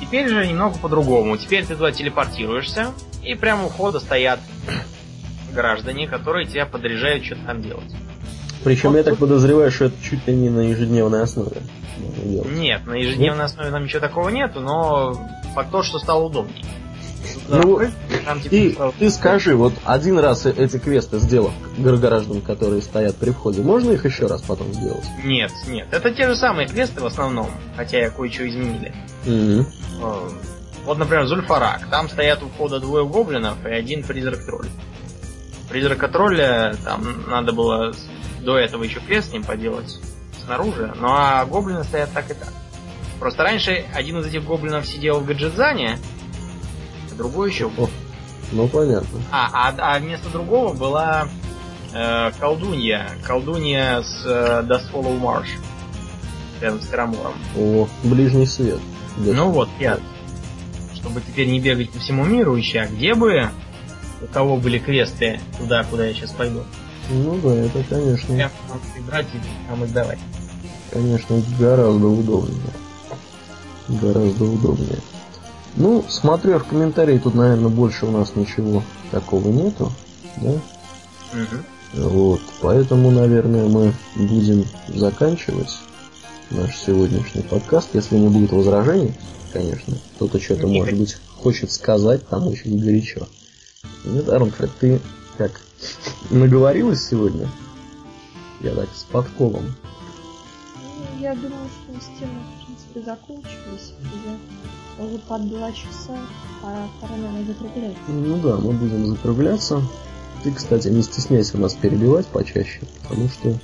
Теперь 0.00 0.28
же 0.28 0.46
немного 0.46 0.78
по-другому. 0.78 1.36
Теперь 1.36 1.64
ты 1.64 1.74
туда 1.74 1.92
телепортируешься, 1.92 2.92
и 3.22 3.34
прямо 3.34 3.66
у 3.66 3.68
входа 3.68 4.00
стоят 4.00 4.40
граждане, 5.52 6.06
которые 6.06 6.46
тебя 6.46 6.66
подряжают 6.66 7.24
что-то 7.24 7.42
там 7.46 7.62
делать. 7.62 7.90
Причем 8.62 8.90
Вот 8.90 8.98
я 8.98 9.02
так 9.04 9.12
тут- 9.14 9.20
подозреваю, 9.20 9.70
что 9.70 9.86
это 9.86 9.96
чуть 10.02 10.26
ли 10.26 10.34
не 10.34 10.50
на 10.50 10.60
ежедневной 10.60 11.22
основе. 11.22 11.62
Нет, 12.44 12.86
на 12.86 12.94
ежедневной 12.94 13.44
основе 13.44 13.70
там 13.70 13.84
ничего 13.84 14.00
такого 14.00 14.28
нету, 14.28 14.60
но 14.60 15.14
факт 15.54 15.70
то, 15.70 15.82
что 15.82 15.98
стало 15.98 16.24
удобнее. 16.24 16.64
Ну, 17.48 17.80
Там, 18.24 18.40
типа, 18.40 18.50
Ты, 18.50 18.74
сразу- 18.74 18.94
ты 18.98 19.10
скажи, 19.10 19.54
вот 19.56 19.74
один 19.84 20.18
раз 20.18 20.46
э- 20.46 20.54
эти 20.56 20.78
квесты 20.78 21.18
сделав 21.18 21.52
гр- 21.78 21.96
граждан, 21.98 22.40
которые 22.40 22.80
стоят 22.80 23.16
при 23.16 23.30
входе, 23.30 23.60
можно 23.60 23.92
их 23.92 24.04
еще 24.06 24.26
раз 24.26 24.40
потом 24.42 24.72
сделать? 24.72 25.04
Нет, 25.24 25.50
нет. 25.66 25.86
Это 25.90 26.10
те 26.10 26.26
же 26.26 26.36
самые 26.36 26.66
квесты 26.68 27.02
в 27.02 27.06
основном, 27.06 27.50
хотя 27.76 28.08
кое-что 28.10 28.48
изменили. 28.48 28.94
Э, 29.26 29.62
Вот, 30.86 30.98
например, 30.98 31.26
Зульфарак. 31.26 31.88
Там 31.90 32.08
стоят 32.10 32.42
у 32.42 32.48
входа 32.48 32.78
двое 32.80 33.06
гоблинов 33.06 33.64
и 33.64 33.70
один 33.70 34.02
призрак-тролль. 34.02 34.68
Призрака 35.70 36.08
тролля 36.08 36.76
там 36.84 37.24
надо 37.28 37.52
было 37.52 37.92
до 38.42 38.58
этого 38.58 38.84
еще 38.84 39.00
квест 39.00 39.30
с 39.30 39.32
ним 39.32 39.44
поделать 39.44 39.98
снаружи, 40.44 40.92
ну 41.00 41.06
а 41.08 41.46
гоблины 41.46 41.84
стоят 41.84 42.10
так 42.12 42.30
и 42.30 42.34
так. 42.34 42.52
Просто 43.18 43.42
раньше 43.44 43.84
один 43.94 44.18
из 44.18 44.26
этих 44.26 44.44
гоблинов 44.44 44.86
сидел 44.86 45.20
в 45.20 45.24
гаджетзане, 45.24 45.98
а 47.14 47.18
другой 47.18 47.50
еще... 47.50 47.66
О, 47.66 47.88
ну 48.52 48.68
понятно. 48.68 49.20
А, 49.30 49.68
а, 49.68 49.94
а 49.96 49.98
вместо 49.98 50.28
другого 50.30 50.74
была 50.74 51.28
Э, 51.94 52.32
колдунья. 52.40 53.08
Колдунья 53.22 54.02
с 54.02 54.26
э, 54.26 54.64
Dust 54.68 54.92
Follow 54.92 55.20
Marsh. 55.20 55.50
Рядом 56.60 56.82
с 56.82 56.88
Карамором. 56.88 57.34
О, 57.56 57.88
ближний 58.02 58.46
свет. 58.46 58.80
Ну 59.16 59.50
вот, 59.50 59.68
я. 59.78 60.00
Чтобы 60.92 61.20
теперь 61.20 61.48
не 61.48 61.60
бегать 61.60 61.90
по 61.90 62.00
всему 62.00 62.24
миру, 62.24 62.58
ища, 62.58 62.86
где 62.86 63.14
бы 63.14 63.48
у 64.20 64.26
кого 64.26 64.56
были 64.56 64.78
квесты 64.78 65.38
туда, 65.56 65.84
куда 65.84 66.06
я 66.06 66.14
сейчас 66.14 66.32
пойду. 66.32 66.64
Ну 67.10 67.38
да, 67.40 67.54
это 67.54 67.84
конечно. 67.88 68.36
Там 68.38 68.80
брать 69.06 69.26
и 69.32 69.68
там 69.68 69.84
их 69.84 69.92
давать. 69.92 70.18
Конечно, 70.90 71.40
гораздо 71.60 72.06
удобнее. 72.08 72.72
Гораздо 73.88 74.44
удобнее. 74.44 74.98
Ну, 75.76 76.04
смотря 76.08 76.58
в 76.58 76.64
комментарии, 76.66 77.18
тут, 77.18 77.34
наверное, 77.34 77.68
больше 77.68 78.06
у 78.06 78.10
нас 78.10 78.36
ничего 78.36 78.82
такого 79.10 79.48
нету, 79.48 79.92
да? 80.36 80.50
Угу. 80.52 82.08
Вот, 82.08 82.40
поэтому, 82.60 83.10
наверное, 83.10 83.68
мы 83.68 83.92
будем 84.14 84.66
заканчивать 84.88 85.78
наш 86.50 86.76
сегодняшний 86.76 87.42
подкаст, 87.42 87.90
если 87.94 88.16
не 88.16 88.28
будет 88.28 88.52
возражений, 88.52 89.14
конечно. 89.52 89.96
Кто-то 90.16 90.40
что-то, 90.40 90.68
может 90.68 90.96
быть, 90.96 91.16
хочет 91.36 91.72
сказать, 91.72 92.26
там 92.28 92.46
очень 92.46 92.78
горячо. 92.78 93.26
Нет, 94.04 94.28
Арнфред, 94.28 94.70
ты 94.78 95.00
как, 95.36 95.60
наговорилась 96.30 97.06
сегодня? 97.08 97.48
Я 98.60 98.74
так 98.74 98.88
с 98.94 99.02
подколом. 99.04 99.74
Ну, 100.76 101.20
я 101.20 101.34
думаю, 101.34 101.68
что 101.68 102.00
с 102.00 102.18
темы, 102.18 102.40
в 102.60 102.64
принципе, 102.64 103.02
закончились. 103.02 103.92
Я 104.24 104.36
уже 104.98 105.18
под 105.18 105.48
два 105.48 105.72
часа, 105.72 106.16
пора, 106.62 106.88
пора 107.00 107.16
наверное, 107.16 107.44
закругляться. 107.44 108.00
Ну 108.08 108.38
да, 108.38 108.56
мы 108.56 108.72
будем 108.72 109.06
закругляться. 109.06 109.82
Ты, 110.42 110.52
кстати, 110.52 110.88
не 110.88 111.02
стесняйся 111.02 111.58
нас 111.58 111.74
перебивать 111.74 112.26
почаще, 112.26 112.80
потому 113.02 113.28
что 113.28 113.58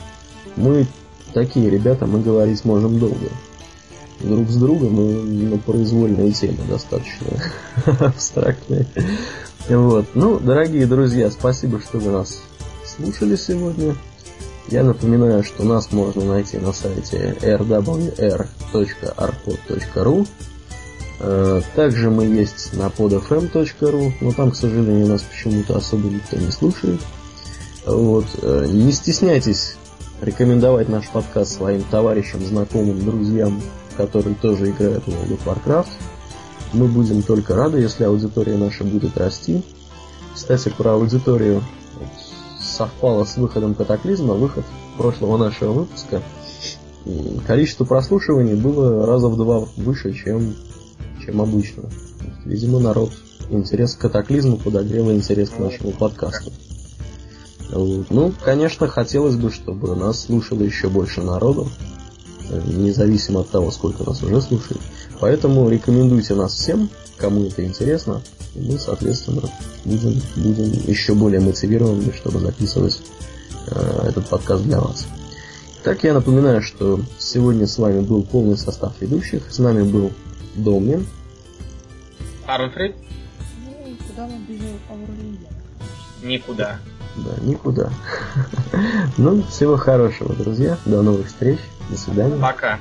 мы 0.57 0.87
такие 1.33 1.69
ребята, 1.71 2.07
мы 2.07 2.21
говорить 2.21 2.65
можем 2.65 2.99
долго. 2.99 3.29
Друг 4.21 4.49
с 4.51 4.57
другом 4.57 4.93
мы 4.95 5.13
на 5.23 5.59
произвольные 5.59 6.33
темы 6.33 6.59
достаточно 6.69 7.27
абстрактные. 8.07 8.87
Вот. 9.69 10.07
Ну, 10.15 10.39
дорогие 10.39 10.87
друзья, 10.87 11.31
спасибо, 11.31 11.81
что 11.81 11.99
вы 11.99 12.11
нас 12.11 12.41
слушали 12.85 13.37
сегодня. 13.37 13.95
Я 14.69 14.85
напоминаю, 14.85 15.43
что 15.43 15.65
нас 15.65 15.91
можно 15.91 16.25
найти 16.25 16.59
на 16.59 16.73
сайте 16.73 17.37
rwr.arpod.ru 17.41 18.19
Также 21.75 22.11
мы 22.11 22.25
есть 22.25 22.73
на 22.73 22.87
podfm.ru, 22.87 24.13
но 24.21 24.33
там, 24.33 24.51
к 24.53 24.57
сожалению, 24.57 25.09
нас 25.09 25.23
почему-то 25.23 25.77
особо 25.77 26.09
никто 26.09 26.37
не 26.37 26.51
слушает. 26.51 27.01
Вот. 27.87 28.27
Э, 28.43 28.67
не 28.69 28.93
стесняйтесь 28.93 29.77
рекомендовать 30.21 30.89
наш 30.89 31.09
подкаст 31.09 31.53
своим 31.57 31.83
товарищам, 31.83 32.45
знакомым, 32.45 33.05
друзьям, 33.05 33.61
которые 33.97 34.35
тоже 34.37 34.71
играют 34.71 35.05
в 35.05 35.09
World 35.09 35.39
of 35.39 35.45
Warcraft. 35.45 35.89
Мы 36.73 36.87
будем 36.87 37.23
только 37.23 37.55
рады, 37.55 37.81
если 37.81 38.05
аудитория 38.05 38.57
наша 38.57 38.85
будет 38.85 39.17
расти. 39.19 39.63
Кстати, 40.35 40.69
про 40.69 40.93
аудиторию 40.93 41.63
совпало 42.61 43.25
с 43.25 43.37
выходом 43.37 43.75
катаклизма, 43.75 44.35
выход 44.35 44.65
прошлого 44.97 45.37
нашего 45.37 45.73
выпуска. 45.73 46.23
Количество 47.47 47.85
прослушиваний 47.85 48.55
было 48.55 49.07
раза 49.07 49.29
в 49.29 49.37
два 49.37 49.67
выше, 49.77 50.13
чем, 50.13 50.55
чем 51.25 51.41
обычно. 51.41 51.85
Видимо, 52.45 52.79
народ 52.79 53.13
интерес 53.51 53.95
к 53.95 54.01
катаклизму 54.01 54.57
подогрел 54.57 55.11
интерес 55.13 55.51
к 55.51 55.59
нашему 55.59 55.93
подкасту. 55.93 56.53
Вот. 57.71 58.11
Ну, 58.11 58.33
конечно, 58.45 58.89
хотелось 58.89 59.37
бы, 59.37 59.51
чтобы 59.51 59.95
нас 59.95 60.25
слушало 60.25 60.63
еще 60.63 60.89
больше 60.89 61.23
народу, 61.23 61.69
независимо 62.67 63.41
от 63.41 63.51
того, 63.51 63.71
сколько 63.71 64.05
нас 64.05 64.23
уже 64.23 64.41
слушает. 64.41 64.81
Поэтому 65.21 65.69
рекомендуйте 65.69 66.35
нас 66.35 66.55
всем, 66.55 66.91
кому 67.17 67.45
это 67.45 67.65
интересно, 67.65 68.23
и 68.55 68.61
мы, 68.61 68.79
соответственно, 68.79 69.43
будем, 69.85 70.21
будем 70.37 70.73
еще 70.87 71.15
более 71.15 71.41
мотивированы, 71.41 72.13
чтобы 72.13 72.41
записывать 72.41 73.03
э, 73.67 74.07
этот 74.09 74.29
подкаст 74.29 74.65
для 74.65 74.81
вас. 74.81 75.07
Так 75.85 76.03
я 76.05 76.13
напоминаю, 76.13 76.63
что 76.63 77.01
сегодня 77.19 77.67
с 77.67 77.79
вами 77.79 78.01
был 78.01 78.23
полный 78.23 78.57
состав 78.57 78.93
ведущих. 79.01 79.45
С 79.51 79.59
нами 79.59 79.83
был 79.83 80.11
Домнин. 80.55 81.07
Арнфрид? 82.47 82.97
Ну, 83.65 83.97
куда 84.09 84.27
мы 84.27 84.39
без 84.49 84.61
Аурелия? 84.89 85.51
Никуда. 86.23 86.79
Да, 87.17 87.43
никуда. 87.43 87.91
Ну, 89.19 89.43
всего 89.43 89.77
хорошего, 89.77 90.35
друзья. 90.35 90.79
До 90.87 91.03
новых 91.03 91.27
встреч. 91.27 91.59
До 91.91 91.99
свидания. 91.99 92.41
Пока. 92.41 92.79